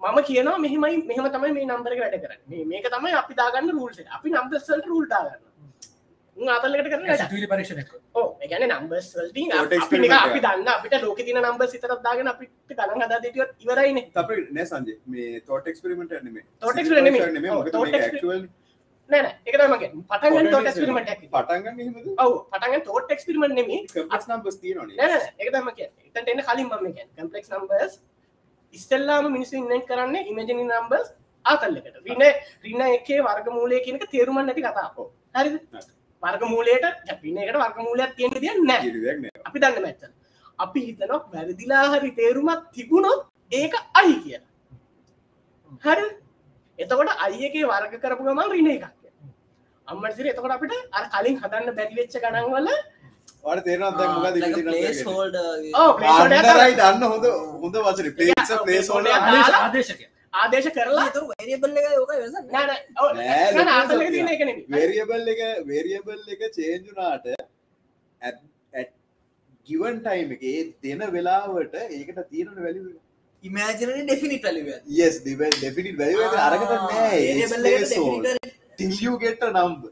[0.02, 2.68] මම කියනවා මෙහෙමයි මෙහම තමයි මේ නම්බර වැඩ කරන්න.
[2.72, 5.06] මේක තමයි අපි දාගන්න රූල්ට අපි නම්බස්සල්ට රූල්
[7.22, 7.90] සිතුවිලි පරීක්ෂණයක්.
[8.14, 8.26] ඔව්.
[8.50, 9.06] ගැන නම්බස්
[9.52, 9.72] Thought
[10.18, 10.68] අපි දන්න.
[10.74, 14.66] අපිට ලෝක තින නම්බස් විතරක් දාගෙන අපිට ගණන් හදා දෙටියොත් ඉවරයිනේ අපේ නෑ.
[14.72, 15.66] සංජය මේ තෝට
[16.28, 16.44] නෙමේ.
[17.38, 17.52] නෙමේ
[18.08, 18.40] actual
[19.10, 19.20] නෑ?
[19.22, 21.24] නෑ ඒක තමයි මගේ පටන් ගන්න තෝට එක්ස්පෙරිමන්ට් එකක්.
[21.36, 22.10] පටන් ගන්න එහෙමද?
[22.24, 22.32] ඔව්.
[22.52, 23.80] පටන් ගන්න තෝට එක්ස්පෙරිමන්ට් නෙමෙයි.
[23.94, 24.96] කම්ප්ලෙක්ස් නම්බර්ස් තියෙනවනේ.
[25.00, 26.10] නෑ නෑ ඒක තමයි කියන්නේ.
[26.10, 27.10] එතනට එන්න කලින් මම කියන්නේ.
[27.18, 27.98] කම්ප්ලෙක්ස් නම්බර්ස්
[28.74, 31.12] ඉස්සෙල්ලාම මිනිස්සු ඉන්වෙන්ට් කරන්නේ ඉමේජිනරි නම්බර්ස්
[31.44, 32.24] ආතල් එකට රින
[32.66, 34.64] රින එකේ වර්ගමූලය කියන එක තේරුම් නැති.
[35.36, 35.58] හරිද?
[35.74, 35.82] හරි.
[36.24, 36.84] වර්ගමූලයට
[37.22, 38.80] රින එකට වර්ගමූලයක් තියෙන දෙයක් නෑ.
[38.82, 39.32] කිරිදයක් නෑ.
[39.44, 40.02] අපි දන්න මැච්ච
[40.58, 43.20] අපි හිතනවා වැරදිලා හරි තේරුමත් තිබුණොත්
[43.52, 44.38] ඒක අයි කිය
[45.84, 46.06] හරි?
[46.78, 48.84] එතකොට අයගේ වර්ග කරපු ගමන් රින එකක්
[49.88, 52.14] අම්මසිර එතකොට අපිට අර කලින් හදන්න බැරිවෙච්ච
[56.14, 57.24] අන්නරයි දන්න හොඳ
[57.62, 58.06] හොඳ වචන.
[59.12, 59.42] ආදේශ.
[59.42, 62.46] දාලා- ආදේශකය ආදේශ කරලා වරියබල්ල එක යෝක වෙස නෑ.
[62.52, 64.14] නෑ ඔව් නෑ, නෑ නෑ ලොකු ආතල් එක සත්‍යයක්.
[64.16, 65.40] තියෙන එක නෙමෙයි වේරියබල් එක
[65.70, 67.26] වේරියබල් එක චේන්ජ් වුණාට
[69.66, 72.80] ගිවන් ටයිම් එක ඒ දෙන වෙලාවට ඒකට තියෙන වැලි
[73.44, 77.18] ඉමජනට ඩෙෆිනිට ලව yes ඩෙෆිනිට වැලි අරකට නෑ.
[78.74, 79.82] ටිල්ියු ගෙට නම්බ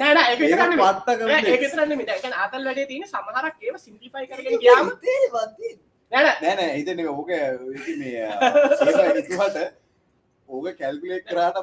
[0.00, 0.84] නෑ නෑ ඒක ඒක විතරක් නෙමෙයි.
[0.84, 2.06] පට්ට නෑ, ඒක කම්පලෙක්ස් විතරක් නෙමෙයි.
[2.08, 4.86] දැන් කියන්නේ ආතල් වැඩේ තියෙන සමහරක් ඒවා සිම්ප්ලිෆයි කරගෙන ගියාම
[6.12, 6.34] නෑ නෑ.
[6.42, 7.30] නෑ නෑ හිතන ඕක
[7.76, 8.26] ඉති මේ
[9.20, 9.62] හිතුවට
[10.52, 11.56] ඕක කැල්කුලේට් කරාට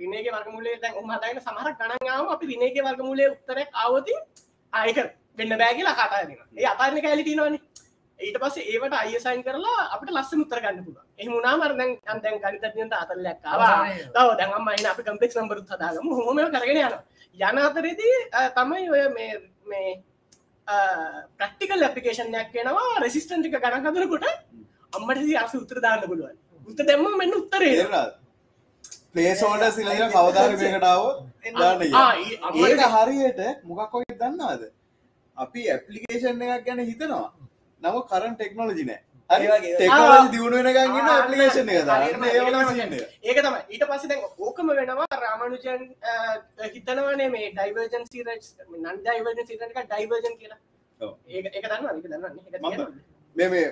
[0.00, 4.08] රිනේගේ වර්ගමූලය දැන් උන් හදාගෙන සමහරක් ගණන් ආවම අපි රිනේගේ වර්ගමූලයේ උත්තරයක් ආවොත්
[4.72, 4.98] ආයක
[5.38, 6.46] වෙන්න බෑ කියලා කතා කරනවා.
[6.56, 7.60] ඒ අතාරින කැලේ තියෙනවනේ.
[8.18, 11.06] ඊට පස්සේ ඒවට අය සයින් කරලා අපිට ලස්සන උත්තර ගන්න පුළුවන්.
[11.18, 13.70] එහෙම වුණාම අර දැන් දැන් දැන් ගණිතඥයන්ට අතල්ලයක් ආවා.
[13.70, 16.12] අවසානයේ- තව දැන් අම්මා එන අපි කම්ප්ලෙක්ස් නම්බරුත් හදාගමු.
[16.20, 17.02] ඒවා කරගෙන යනවා.
[17.38, 18.14] යන අතරේදී
[18.56, 19.32] තමයි ඔය මේ
[19.64, 19.88] මේ
[21.38, 24.26] ප්‍රක්ටිකල් ඇපිකේෂන් එකක් වෙනවා රෙසිස්ටන්ට් එක ගණන් හදනකොට
[24.92, 26.36] අම්මට අර උත්තර දාන්න පුළුවන්.
[26.66, 28.06] උත්තර දැම්මම මෙන්න උත්තරේ එනවා.
[29.12, 31.04] පලේස් හෝඩ සිලදින කවදාර මේකටාව
[31.54, 34.62] දාන්න ආ, ඊ- අම්මට ඒක හරියට මොකක් වගේ දන්නවාද?
[35.36, 37.28] අපි ඇපලිකේෂන් එකක් ගැන හිතනවා.
[37.82, 39.00] නම කරන් ටෙක්නෝලජි නෑ
[39.30, 39.88] ඒ
[40.32, 42.42] දියුණු වෙනගන්න ඇපලිකේෂන් එක දාන්න ඒ
[43.24, 46.12] ඒක තමයි ඊට පස්සේ දැන් ඕකම වෙනවා රාමනුජන් අ,
[46.74, 50.58] හිතනවනේ මේ ඩයිවර්ජන්සි රයිට්ස් නන් ඩයිවර්ජන්සි රයිට් එක ඩයිවර්ජන් කියලා.
[51.00, 51.12] ඔව්.
[51.28, 52.36] ඒක ඒක දන්නවද?
[52.38, 52.98] ඒක තියෙනවද?
[53.36, 53.64] මේ මේ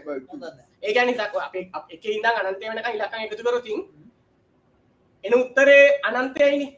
[0.82, 3.66] ඒ කියන්නේ ඉතින් අපේ එකේ ඉඳන් අනන්තය වෙනකන් ඉලක්කම් එකතු කරොත්
[5.24, 6.70] එන උත්තරේ අනන්තයයිනේ.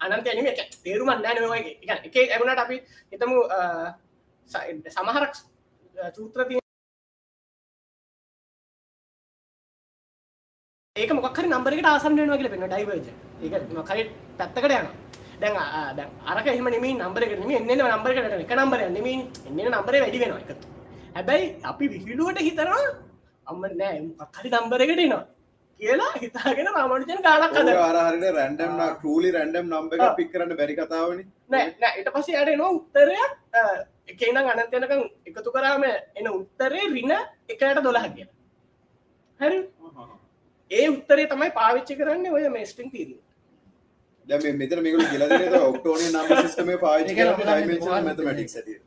[0.00, 1.66] අනන්තය නෙමෙයි ඒක තේරුමක් නැහැ නේ ඔය එක.
[1.66, 2.76] ඒ කියන්නේ එකේ ලැබුණාට අපි
[3.12, 3.38] හිතමු
[4.90, 5.34] සමහරක්
[5.96, 6.10] අ,
[10.96, 13.06] ඒක මොකක් හරි නම්බර් එකට ආසන්න වෙනවා කියලා පෙන්වනවා ඩයිවර්ජන්.
[13.44, 14.02] ඒක මොකක් හරි
[14.38, 14.92] පැත්තකට යනවා.
[15.40, 15.56] දැන්
[15.98, 18.36] දැන් අරක එහෙම නෙමෙයි නම්බර් එකට නෙමෙයි එන්නේ නම්බර් එකට.
[18.44, 19.16] එක නම්බරයක් නෙමෙයි.
[19.48, 20.68] එන්නේ නම්බරේ වැඩි වෙනවා එකතු.
[21.16, 22.84] හැබැයි අපි විහිළුවට හිතනවා
[23.46, 25.22] අම්ම නෑ මොකක් හරි නම්බර එකට එනවා.
[25.80, 27.90] කියලා හිතාගෙන රාමනුජන් ගානක් හදනවා.
[27.90, 29.98] අර හරියට රැන්ඩම් ට්‍රූලි රැන්ඩම් නම්බර්.
[29.98, 33.32] එකක් පික් කරන්න බැරි කතාවනේ නෑ නෑ ඊට පස්සේ යට එනවා උත්තරයක්
[34.12, 37.14] එකේ ඉඳන් අනන්ත යනකම් එකතු කරාම එන උත්තරේ ඍණ
[37.52, 38.36] එකයට 12 කියලා.
[39.40, 39.58] හරි?
[40.70, 43.18] ඒ උත්තරේ තමයි පාවිච්චි කරන්නේ ඔය මේ ස්ට්‍රින්ග් තීරිය.
[44.26, 48.82] දැන් මේ මෙතන මේගොල්ලෝ කියලා දෙන ඒතර ඔක්ටෝනියන් නම්බර් සිස්ටම් එක පාවිච්චි ඒක නම් ඇටියට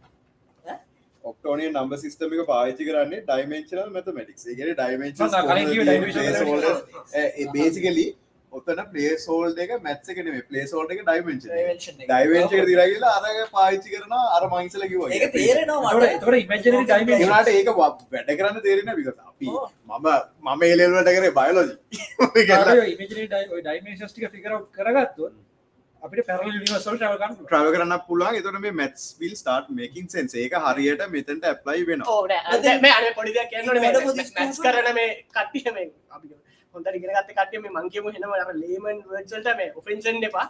[0.65, 0.77] ඈ?
[1.23, 6.39] ඔක්ටෝනියන් නම්බර් සිස්ටම් එක පාවිච්චි කරන්නේ ඩයිමෙන්ෂනල් මැතමැටික්ස් ඒ කියන්නේ ඩයිමෙන්ෂන්ස් මම කලින් කිව්වේ dimensional
[6.39, 7.13] mathematics.
[7.15, 8.05] ඒ බේසිකලි
[8.53, 12.07] ඔතන ප්ලේස් හෝල්ඩ් එක මැත්ස් එක නෙමෙයි ප්ලේස් හෝල්ඩ් එක ඩයිමෙන්ෂන් Dimension එක.
[12.07, 15.25] ඩයිමෙන්ෂන් එක දිලා කියලා අර පාවිච්චි කරනවා අර මං ඉස්සලා කිව්වා ඒක
[18.11, 19.49] වැඩ කරන්න තේරෙන විකත අපි.
[19.87, 20.07] මම
[20.45, 21.75] මම ඒලෙල්වට කරේ බයලෝජි
[22.59, 25.35] ආරය imaginary di- ඔය dimensions ටික figure out කරගත්තොත්
[26.01, 28.35] අපිට වලට travel කරන්න පුළුවන්.
[28.35, 32.03] එතට මේ මැත්ස් විල් ස්ටාර්ට් මේකින් සෙන්ස ඒක හරියට මෙතැන්ට ඇප්ලයි වෙන
[33.15, 35.63] පොඩි දෙයක් කියන්න ඕනේ වැඩ මේ පොඩි මැත්ස් කරන මේ කට්ටිය
[36.77, 39.69] මේ අපි හොඳට ඉගෙන ගත්ත කට්ටිය මේ මං කියමු එනවා අර ලේමන් වර්ඩ්ස් වලට මේ
[39.75, 40.45] ඔෆෙන්ස් වෙන්න එපා.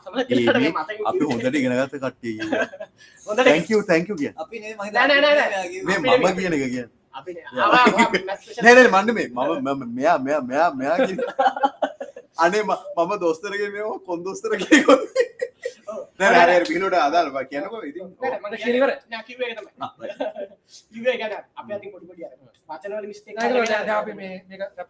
[1.05, 2.35] අපි හොඳට ඉගෙනගත කට්ටිය
[3.27, 5.65] හොඳට තැංකව තැංකව කිය අපි නේ මම නෑ, නෑ, නෑ, නෑ.
[5.65, 6.85] හිතන්නේ මේ අපි මම කියන එක කිය
[8.63, 11.17] නේ මන්න මේ මම මෙයා මෙයා මෙයා මෙයා කිය
[12.43, 15.01] අනේ මම දොස්තරගේ මේ කොන්දොස්තර කියකොත්
[16.19, 17.99] නැ පිලට අදාල් කියනකො ඉති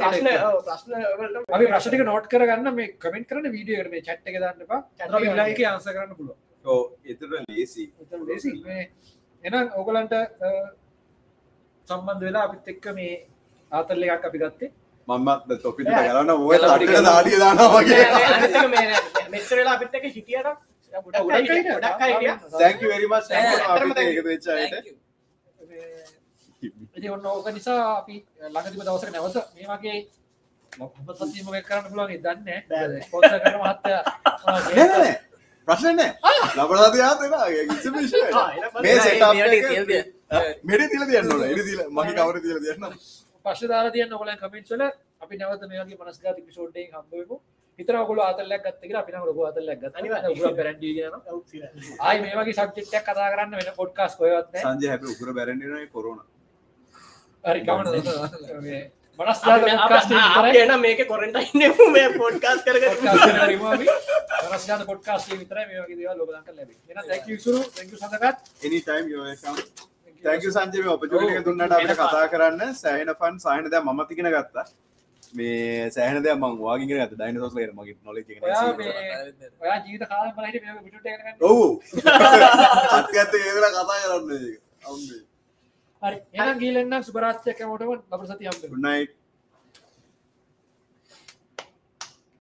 [0.04, 0.44] ප්‍රශ්න එක්ක.
[0.50, 4.36] ඔව්, ප්‍රශ්න වලට අපි ප්‍රශ්න ටික නෝට් කරගන්න මේ කමෙන්ට් කරන වීඩියෝ මේ chat එක
[4.44, 4.82] දාන්න එපා.
[4.98, 6.38] Chat අතන අපි එක ඊළඟ එකේ ආන්සර් කරන්න පුළුවන්.
[6.66, 7.84] ඕ එතර ලේසි
[8.30, 8.50] ලේසි.
[8.68, 8.84] මේ
[9.44, 10.14] එහෙනම් ඕගලන්ට
[11.88, 13.14] සම්බන්ධ වෙලා අපිත් එක්ක මේ
[13.72, 14.70] ආතල් එකක් අපි ගත්තේ.
[15.10, 15.88] මම්මත් තොපිට.
[15.90, 18.02] කරන්න ඔය එලා තට්ට ටික දාඩිය දානවා වගේ.
[18.04, 20.48] නෑ, නෑ, අනිත් එක මේ නෑ, මෙච්චර වෙලා අපිත් එක්ක හිටියට
[27.10, 28.16] ඔන්න ඕක නිසා අපි
[28.46, 29.98] ළඟතිම දවසක නැවත මේ වගේ
[31.20, 32.48] සතිීම කරන්න පුළුවන් දන්න
[33.12, 33.92] පොස කර මහත්තය
[35.68, 36.06] ප්‍රශ්නය
[36.58, 38.08] ලබරාද යාතන ආ, එන මේ
[38.84, 40.04] මේ සෙට් මේවට තියල් දිය.
[40.64, 41.52] මෙට තිල තියන්න එ
[41.92, 42.84] මගේ කවර තිල තියන්න
[43.46, 44.84] පශ දාලා තියන්න ඔගල කමින්ස්වල
[45.22, 47.40] අපි නැවත මේගේ මනස්ගා පිසෝඩ්ඩේ හම්බුවම
[47.80, 50.56] හිතර ඔගොල අතල්ලක් ගත්තක අපි ලොක අතල්ලක් ගත අනිවාර්යයෙන්.
[50.58, 51.72] පැරඩියන ඔව්, සිරා.
[52.00, 56.22] ආයි මේ වගේ සබ්ජෙක්ටක් කතා කරන්න වෙන පොඩ්කාස් කොයවත්න සංජය හැප උකර බැරෙන්ඩන කොරුණ
[57.44, 57.86] හරි කවන
[60.64, 62.60] එන මේක කොරෙන්ටයින් මේ පොඩ්කාස්
[64.46, 66.78] මනස්ගාත පොඩ්කාස් විතර මේ වගේ දේවල් ලෝකදන්ට ලැබේ
[67.30, 69.06] එන සුරු දැක සඳකත් එනිටයිම්
[70.24, 72.62] තැක සංජය ඔපචටික දුන්නට අපට කතා කරන්න.
[72.84, 74.66] සෑහන ෆන් සාහන දෑ මම තිගෙන ගත්තා.
[75.34, 78.18] මේ සෑහන දෑ මං වාගේ ගත ඩයින සෝස් ලේර මගේ නොල
[81.50, 81.68] ඔවු.
[82.98, 84.32] අත්ඇත්ත ඒදර කතා කරන්න
[86.02, 86.18] හරි.
[86.42, 89.19] එන ගීලන්න සුපරාත්යක මොටම ලබර සති හම්බ ගුන්නයිට්